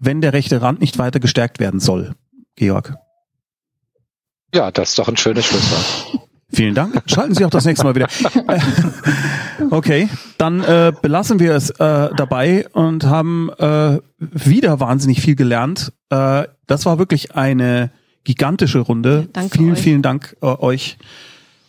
wenn 0.00 0.20
der 0.20 0.32
rechte 0.32 0.62
Rand 0.62 0.80
nicht 0.80 0.98
weiter 0.98 1.20
gestärkt 1.20 1.58
werden 1.60 1.80
soll. 1.80 2.14
Georg. 2.56 2.94
Ja, 4.54 4.70
das 4.70 4.90
ist 4.90 4.98
doch 4.98 5.08
ein 5.08 5.16
schönes 5.16 5.46
Schlusswort. 5.46 6.22
Vielen 6.50 6.74
Dank. 6.74 7.02
Schalten 7.06 7.34
Sie 7.34 7.44
auch 7.44 7.50
das 7.50 7.66
nächste 7.66 7.84
Mal 7.84 7.94
wieder. 7.94 8.08
Okay, 9.70 10.08
dann 10.38 10.62
äh, 10.62 10.92
belassen 11.02 11.40
wir 11.40 11.52
es 11.54 11.70
äh, 11.70 12.10
dabei 12.16 12.68
und 12.72 13.04
haben 13.04 13.50
äh, 13.58 13.98
wieder 14.18 14.78
wahnsinnig 14.78 15.20
viel 15.20 15.34
gelernt. 15.34 15.92
Äh, 16.10 16.44
das 16.68 16.86
war 16.86 16.98
wirklich 16.98 17.34
eine 17.34 17.90
gigantische 18.22 18.78
Runde. 18.78 19.28
Danke 19.32 19.58
vielen, 19.58 19.72
euch. 19.72 19.78
vielen 19.80 20.02
Dank 20.02 20.36
äh, 20.42 20.46
euch. 20.46 20.96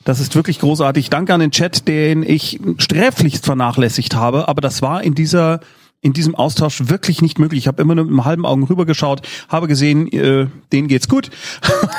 Das 0.06 0.20
ist 0.20 0.36
wirklich 0.36 0.60
großartig. 0.60 1.10
Danke 1.10 1.34
an 1.34 1.40
den 1.40 1.52
Chat, 1.52 1.88
den 1.88 2.24
ich 2.24 2.60
sträflichst 2.78 3.46
vernachlässigt 3.46 4.16
habe, 4.16 4.48
aber 4.48 4.62
das 4.62 4.82
war 4.82 5.04
in 5.04 5.16
dieser 5.16 5.60
in 6.02 6.14
diesem 6.14 6.34
Austausch 6.34 6.84
wirklich 6.88 7.22
nicht 7.22 7.40
möglich. 7.40 7.60
Ich 7.60 7.68
habe 7.68 7.82
immer 7.82 7.94
nur 7.94 8.06
mit 8.06 8.12
einem 8.14 8.24
halben 8.24 8.46
Augen 8.46 8.64
rübergeschaut, 8.64 9.22
habe 9.50 9.68
gesehen, 9.68 10.10
äh, 10.14 10.48
denen 10.72 10.88
geht's 10.88 11.10
gut. 11.10 11.30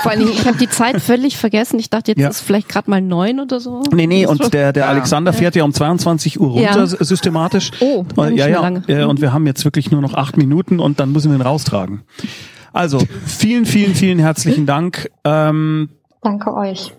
Vor 0.02 0.10
allen 0.10 0.20
Dingen, 0.20 0.32
ich 0.32 0.46
habe 0.46 0.56
die 0.56 0.70
Zeit 0.70 1.02
völlig 1.02 1.36
vergessen. 1.36 1.78
Ich 1.78 1.90
dachte, 1.90 2.12
jetzt 2.12 2.18
Ja. 2.18 2.28
ist 2.30 2.40
vielleicht 2.40 2.70
gerade 2.70 2.88
mal 2.88 3.02
neun 3.02 3.40
oder 3.40 3.60
so. 3.60 3.82
Nee, 3.92 4.06
nee, 4.06 4.24
und 4.24 4.54
der, 4.54 4.72
der 4.72 4.88
Alexander 4.88 5.34
fährt 5.34 5.54
ja 5.54 5.64
um 5.64 5.74
22 5.74 6.40
Uhr 6.40 6.48
runter 6.52 6.78
Ja. 6.80 6.86
systematisch. 6.86 7.72
Oh, 7.80 8.06
Und- 8.16 8.36
ja, 8.36 8.46
ja, 8.46 8.52
ja. 8.54 8.60
lange. 8.62 8.84
Äh, 8.88 9.04
Und 9.04 9.20
wir 9.20 9.34
haben 9.34 9.46
jetzt 9.46 9.66
wirklich 9.66 9.90
nur 9.90 10.00
noch 10.00 10.14
acht 10.14 10.38
Minuten 10.38 10.80
und 10.80 10.98
dann 10.98 11.12
müssen 11.12 11.30
wir 11.30 11.36
ihn 11.38 11.42
raustragen. 11.42 12.00
Also, 12.72 13.00
vielen, 13.26 13.66
vielen, 13.66 13.94
vielen 13.94 14.18
herzlichen 14.18 14.66
Dank. 14.66 15.10
Ähm, 15.24 15.90
Danke 16.22 16.54
euch. 16.54 16.92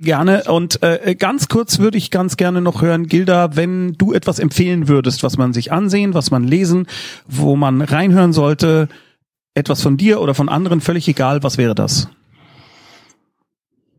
gerne. 0.00 0.44
Und 0.48 0.82
äh, 0.82 1.14
ganz 1.14 1.48
kurz 1.48 1.78
würde 1.78 1.96
ich 1.96 2.10
ganz 2.10 2.36
gerne 2.36 2.60
noch 2.60 2.82
hören, 2.82 3.06
Gilda, 3.06 3.56
wenn 3.56 3.92
du 3.92 4.12
etwas 4.12 4.40
empfehlen 4.40 4.88
würdest, 4.88 5.22
was 5.22 5.38
man 5.38 5.52
sich 5.52 5.70
ansehen, 5.70 6.12
was 6.12 6.32
man 6.32 6.42
lesen, 6.44 6.86
wo 7.28 7.54
man 7.54 7.82
reinhören 7.82 8.32
sollte, 8.32 8.88
etwas 9.54 9.80
von 9.80 9.96
dir 9.96 10.20
oder 10.20 10.34
von 10.34 10.48
anderen, 10.48 10.80
völlig 10.80 11.06
egal, 11.06 11.44
was 11.44 11.56
wäre 11.56 11.76
das? 11.76 12.08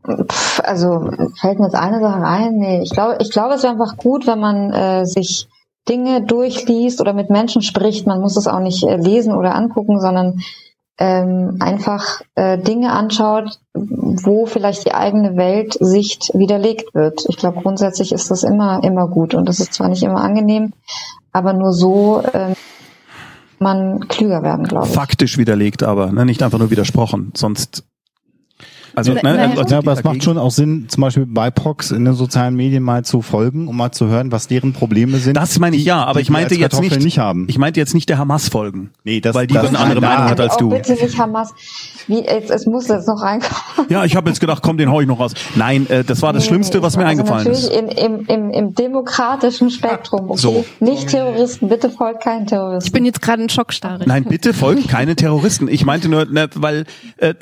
Pff, 0.05 0.59
also 0.63 1.09
fällt 1.39 1.57
mir 1.59 1.65
jetzt 1.65 1.75
eine 1.75 2.01
Sache 2.01 2.23
ein? 2.23 2.57
Nee, 2.57 2.81
ich 2.83 2.91
glaube, 2.91 3.17
ich 3.21 3.31
glaube, 3.31 3.55
es 3.55 3.63
wäre 3.63 3.73
einfach 3.73 3.95
gut, 3.97 4.27
wenn 4.27 4.39
man 4.39 4.71
äh, 4.73 5.05
sich 5.05 5.47
Dinge 5.87 6.21
durchliest 6.21 6.99
oder 6.99 7.13
mit 7.13 7.29
Menschen 7.29 7.61
spricht. 7.61 8.05
Man 8.07 8.19
muss 8.19 8.37
es 8.37 8.47
auch 8.47 8.59
nicht 8.59 8.83
äh, 8.83 8.97
lesen 8.97 9.33
oder 9.33 9.55
angucken, 9.55 9.99
sondern 9.99 10.41
ähm, 10.97 11.57
einfach 11.59 12.21
äh, 12.35 12.57
Dinge 12.57 12.91
anschaut, 12.91 13.59
wo 13.73 14.45
vielleicht 14.45 14.85
die 14.85 14.93
eigene 14.93 15.35
Weltsicht 15.35 16.31
widerlegt 16.33 16.93
wird. 16.95 17.25
Ich 17.27 17.37
glaube, 17.37 17.61
grundsätzlich 17.61 18.11
ist 18.13 18.31
das 18.31 18.43
immer, 18.43 18.81
immer 18.83 19.07
gut 19.07 19.33
und 19.33 19.47
das 19.47 19.59
ist 19.59 19.73
zwar 19.73 19.89
nicht 19.89 20.03
immer 20.03 20.21
angenehm, 20.21 20.73
aber 21.31 21.53
nur 21.53 21.73
so 21.73 22.23
ähm, 22.33 22.55
man 23.59 24.07
klüger 24.07 24.43
werden, 24.43 24.65
glaube 24.65 24.87
ich. 24.87 24.93
Faktisch 24.93 25.37
widerlegt 25.37 25.83
aber, 25.83 26.11
ne? 26.11 26.25
nicht 26.25 26.43
einfach 26.43 26.59
nur 26.59 26.71
widersprochen, 26.71 27.31
sonst 27.35 27.83
also, 28.95 29.13
ne, 29.13 29.19
naja. 29.23 29.49
also, 29.57 29.63
ja, 29.73 29.77
aber 29.79 29.93
es 29.93 30.03
macht 30.03 30.23
schon 30.23 30.37
auch 30.37 30.51
Sinn, 30.51 30.85
zum 30.87 31.01
Beispiel 31.01 31.25
bei 31.25 31.51
POX 31.51 31.91
in 31.91 32.05
den 32.05 32.13
sozialen 32.13 32.55
Medien 32.55 32.83
mal 32.83 33.03
zu 33.03 33.21
folgen, 33.21 33.67
um 33.67 33.77
mal 33.77 33.91
zu 33.91 34.07
hören, 34.07 34.31
was 34.31 34.47
deren 34.47 34.73
Probleme 34.73 35.17
sind. 35.17 35.35
Das 35.35 35.59
meine 35.59 35.75
ich 35.75 35.83
die- 35.83 35.87
ja, 35.87 36.03
aber 36.03 36.19
ich 36.21 36.29
meinte 36.29 36.55
jetzt 36.55 36.79
nicht, 36.81 36.99
nicht 37.01 37.19
haben. 37.19 37.45
Ich 37.49 37.57
meinte 37.57 37.79
jetzt 37.79 37.93
nicht 37.93 38.09
der 38.09 38.17
Hamas 38.17 38.49
folgen. 38.49 38.91
Nee, 39.03 39.19
das- 39.21 39.35
weil 39.35 39.47
die 39.47 39.53
das- 39.53 39.67
eine 39.67 39.79
andere 39.79 40.01
nein, 40.01 40.09
Meinung 40.15 40.29
hat 40.29 40.39
als 40.39 40.57
du. 40.57 40.69
bitte 40.69 40.93
nicht 40.93 41.17
Hamas. 41.17 41.53
Wie, 42.07 42.23
es, 42.23 42.49
es 42.51 42.65
muss 42.67 42.87
jetzt 42.87 43.07
noch 43.07 43.21
reinkommen. 43.21 43.55
Ja, 43.89 44.05
ich 44.05 44.15
habe 44.15 44.29
jetzt 44.29 44.39
gedacht, 44.39 44.61
komm, 44.63 44.77
den 44.77 44.91
hau 44.91 45.01
ich 45.01 45.07
noch 45.07 45.19
raus. 45.19 45.33
Nein, 45.55 45.89
äh, 45.89 46.03
das 46.03 46.21
war 46.21 46.33
das 46.33 46.43
Nee, 46.43 46.49
Schlimmste, 46.49 46.81
was 46.83 46.97
mir 46.97 47.05
also 47.05 47.19
eingefallen 47.21 47.47
natürlich 47.47 47.71
ist. 47.71 47.97
In, 47.97 48.19
im, 48.19 48.25
im, 48.27 48.51
im 48.51 48.75
demokratischen 48.75 49.71
Spektrum. 49.71 50.29
Okay? 50.29 50.39
So. 50.39 50.65
Nicht 50.79 51.09
Terroristen, 51.09 51.67
bitte 51.67 51.89
folgt 51.89 52.23
keinen 52.23 52.45
Terroristen. 52.45 52.87
Ich 52.87 52.91
bin 52.93 53.05
jetzt 53.05 53.21
gerade 53.21 53.41
in 53.41 53.49
Schockstarre. 53.49 54.03
Nein, 54.05 54.23
bitte 54.25 54.53
folgt 54.53 54.87
keine 54.87 55.15
Terroristen. 55.15 55.67
Ich 55.67 55.83
meinte 55.83 56.07
nur, 56.09 56.25
ne, 56.25 56.47
weil 56.55 56.85
äh, 57.17 57.33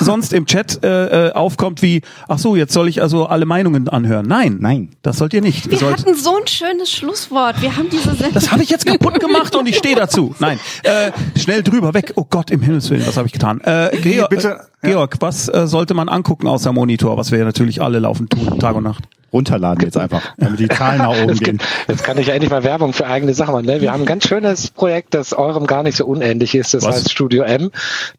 sonst 0.00 0.32
im 0.32 0.46
Chat 0.46 0.82
äh, 0.82 0.97
äh, 1.06 1.32
aufkommt 1.32 1.82
wie, 1.82 2.02
ach 2.28 2.38
so, 2.38 2.56
jetzt 2.56 2.72
soll 2.72 2.88
ich 2.88 3.02
also 3.02 3.26
alle 3.26 3.46
Meinungen 3.46 3.88
anhören. 3.88 4.26
Nein, 4.26 4.58
Nein. 4.60 4.90
das 5.02 5.18
sollt 5.18 5.34
ihr 5.34 5.40
nicht. 5.40 5.70
Wir 5.70 5.78
sollt, 5.78 5.98
hatten 5.98 6.14
so 6.14 6.36
ein 6.36 6.46
schönes 6.46 6.90
Schlusswort. 6.90 7.60
Wir 7.62 7.76
haben 7.76 7.88
diese 7.90 8.14
Sendung. 8.14 8.34
das 8.34 8.50
habe 8.50 8.62
ich 8.62 8.70
jetzt 8.70 8.86
kaputt 8.86 9.20
gemacht 9.20 9.54
und 9.56 9.66
ich 9.66 9.76
stehe 9.76 9.96
dazu. 9.96 10.34
Nein, 10.38 10.58
äh, 10.82 11.12
schnell 11.38 11.62
drüber 11.62 11.94
weg. 11.94 12.12
Oh 12.16 12.26
Gott, 12.28 12.50
im 12.50 12.62
Himmels 12.62 12.90
Willen, 12.90 13.06
was 13.06 13.16
habe 13.16 13.26
ich 13.26 13.32
getan? 13.32 13.60
Äh, 13.60 13.96
Georg, 14.02 14.30
bitte, 14.30 14.60
äh, 14.82 14.90
Georg, 14.90 15.16
was 15.20 15.48
äh, 15.48 15.66
sollte 15.66 15.94
man 15.94 16.08
angucken 16.08 16.46
außer 16.46 16.72
Monitor, 16.72 17.16
was 17.16 17.30
wir 17.30 17.38
ja 17.38 17.44
natürlich 17.44 17.80
alle 17.82 17.98
laufend 17.98 18.30
tun, 18.30 18.58
Tag 18.58 18.76
und 18.76 18.84
Nacht? 18.84 19.04
Runterladen 19.32 19.84
jetzt 19.84 19.96
einfach, 19.96 20.34
damit 20.38 20.58
die 20.58 20.68
Zahlen 20.68 20.98
nach 20.98 21.22
oben 21.22 21.38
gehen. 21.38 21.58
Jetzt 21.86 22.02
kann 22.04 22.16
ich 22.18 22.28
endlich 22.28 22.50
mal 22.50 22.64
Werbung 22.64 22.92
für 22.92 23.06
eigene 23.06 23.34
Sachen 23.34 23.58
machen. 23.58 23.66
Ne? 23.66 23.80
Wir 23.80 23.92
haben 23.92 24.02
ein 24.02 24.06
ganz 24.06 24.26
schönes 24.26 24.70
Projekt, 24.70 25.14
das 25.14 25.32
eurem 25.32 25.66
gar 25.66 25.82
nicht 25.82 25.96
so 25.96 26.06
unähnlich 26.06 26.54
ist. 26.54 26.74
Das 26.74 26.84
Was? 26.84 26.96
heißt 26.96 27.12
Studio 27.12 27.42
M. 27.44 27.70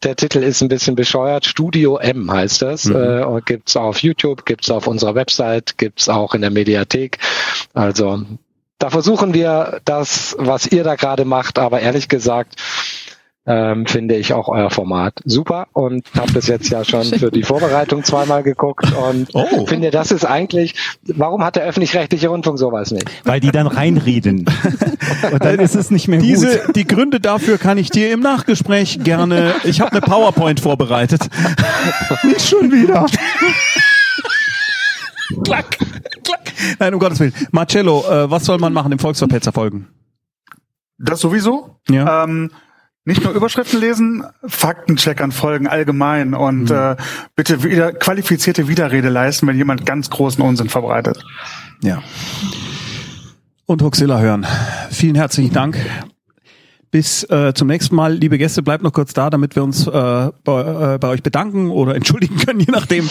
Der 0.03 0.15
Titel 0.15 0.39
ist 0.39 0.61
ein 0.61 0.67
bisschen 0.67 0.95
bescheuert. 0.95 1.45
Studio 1.45 1.97
M 1.97 2.31
heißt 2.31 2.61
das. 2.61 2.87
Äh, 2.87 3.23
und 3.23 3.45
gibt's 3.45 3.75
auf 3.75 4.01
YouTube, 4.01 4.45
gibt's 4.45 4.69
auf 4.69 4.87
unserer 4.87 5.15
Website, 5.15 5.77
gibt's 5.77 6.09
auch 6.09 6.33
in 6.33 6.41
der 6.41 6.51
Mediathek. 6.51 7.17
Also 7.73 8.23
da 8.77 8.89
versuchen 8.89 9.33
wir 9.33 9.81
das, 9.85 10.35
was 10.39 10.67
ihr 10.67 10.83
da 10.83 10.95
gerade 10.95 11.25
macht, 11.25 11.59
aber 11.59 11.81
ehrlich 11.81 12.07
gesagt 12.07 12.55
ähm, 13.49 13.85
finde 13.87 14.15
ich 14.15 14.31
auch 14.33 14.47
euer 14.47 14.69
Format 14.69 15.15
super 15.25 15.67
und 15.73 16.05
habe 16.15 16.31
das 16.33 16.47
jetzt 16.47 16.69
ja 16.69 16.85
schon 16.85 17.03
für 17.19 17.31
die 17.31 17.41
Vorbereitung 17.43 18.03
zweimal 18.03 18.43
geguckt 18.43 18.85
und 18.93 19.27
Oh. 19.33 19.65
finde, 19.65 19.89
das 19.89 20.11
ist 20.11 20.23
eigentlich, 20.23 20.75
warum 21.03 21.43
hat 21.43 21.55
der 21.55 21.63
öffentlich-rechtliche 21.63 22.27
Rundfunk 22.29 22.59
sowas 22.59 22.91
nicht? 22.91 23.09
Weil 23.25 23.39
die 23.39 23.51
dann 23.51 23.67
reinreden. 23.67 24.45
Und 25.31 25.43
dann 25.43 25.59
ist 25.59 25.75
es 25.75 25.89
nicht 25.91 26.07
mehr 26.07 26.19
Diese, 26.19 26.59
gut. 26.59 26.75
die 26.75 26.85
Gründe 26.85 27.19
dafür 27.19 27.57
kann 27.57 27.77
ich 27.79 27.89
dir 27.89 28.11
im 28.13 28.19
Nachgespräch 28.19 28.99
gerne. 29.03 29.53
Ich 29.63 29.81
habe 29.81 29.91
eine 29.91 30.01
PowerPoint 30.01 30.59
vorbereitet. 30.59 31.21
Nicht 32.23 32.47
schon 32.47 32.71
wieder. 32.71 33.05
klack, 35.43 35.77
klack. 36.23 36.53
Nein, 36.79 36.93
um 36.93 36.99
Gottes 36.99 37.19
Willen. 37.19 37.33
Marcello, 37.51 38.03
äh, 38.09 38.29
was 38.29 38.45
soll 38.45 38.57
man 38.59 38.73
machen 38.73 38.91
im 38.91 38.99
Volksverpetzer 38.99 39.51
folgen? 39.51 39.87
Das 40.97 41.19
sowieso. 41.21 41.77
Ja. 41.89 42.23
Ähm, 42.25 42.51
nicht 43.09 43.23
nur 43.23 43.33
Überschriften 43.33 43.79
lesen, 43.79 44.23
Faktencheckern 44.45 45.31
folgen 45.31 45.67
allgemein 45.67 46.35
und 46.35 46.69
äh, 46.69 46.95
bitte 47.35 47.63
wieder 47.63 47.91
qualifizierte 47.91 48.67
Widerrede 48.67 49.09
leisten, 49.09 49.47
wenn 49.47 49.57
jemand 49.57 49.85
ganz 49.85 50.09
großen 50.09 50.43
Unsinn 50.43 50.69
verbreitet. 50.69 51.25
Ja. 51.81 52.03
Und 53.65 53.81
Huxilla 53.81 54.19
hören. 54.19 54.45
Vielen 54.91 55.15
herzlichen 55.15 55.53
Dank. 55.53 55.77
Bis 56.91 57.23
äh, 57.25 57.53
zum 57.53 57.67
nächsten 57.67 57.95
Mal. 57.95 58.15
Liebe 58.15 58.37
Gäste, 58.39 58.63
bleibt 58.63 58.83
noch 58.83 58.93
kurz 58.93 59.13
da, 59.13 59.29
damit 59.29 59.55
wir 59.55 59.63
uns 59.63 59.85
äh, 59.85 59.91
bei, 59.91 60.93
äh, 60.95 60.97
bei 60.97 61.07
euch 61.09 61.21
bedanken 61.21 61.69
oder 61.69 61.95
entschuldigen 61.99 62.37
können, 62.37 62.59
je 62.59 62.71
nachdem. 62.71 63.07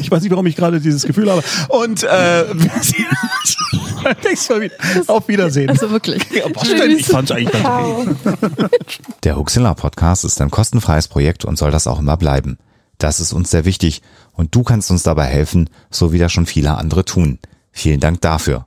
Ich 0.00 0.10
weiß 0.10 0.22
nicht, 0.22 0.30
warum 0.30 0.46
ich 0.46 0.54
gerade 0.54 0.80
dieses 0.80 1.04
Gefühl 1.04 1.30
habe. 1.30 1.42
Und 1.68 2.04
äh, 2.04 2.06
wir 2.54 2.70
sehen 2.82 3.06
uns 3.42 3.56
beim 4.02 4.16
nächsten 4.24 4.52
Mal 4.52 4.60
wieder. 4.62 4.74
Auf 5.08 5.28
Wiedersehen. 5.28 5.68
Also 5.68 5.90
wirklich. 5.90 6.22
Ja, 6.30 6.48
denn? 6.48 6.90
Ich 6.92 7.06
fand's 7.06 7.30
eigentlich 7.32 7.52
ganz 7.52 7.64
okay. 7.66 8.98
Der 9.24 9.36
Huxilla 9.36 9.74
Podcast 9.74 10.24
ist 10.24 10.40
ein 10.40 10.50
kostenfreies 10.50 11.08
Projekt 11.08 11.44
und 11.44 11.58
soll 11.58 11.70
das 11.70 11.86
auch 11.86 11.98
immer 11.98 12.16
bleiben. 12.16 12.58
Das 12.98 13.18
ist 13.18 13.32
uns 13.32 13.50
sehr 13.50 13.64
wichtig 13.64 14.02
und 14.32 14.54
du 14.54 14.62
kannst 14.62 14.90
uns 14.90 15.02
dabei 15.02 15.24
helfen, 15.24 15.68
so 15.90 16.12
wie 16.12 16.18
das 16.18 16.30
schon 16.30 16.46
viele 16.46 16.76
andere 16.76 17.04
tun. 17.04 17.38
Vielen 17.72 18.00
Dank 18.00 18.20
dafür. 18.20 18.66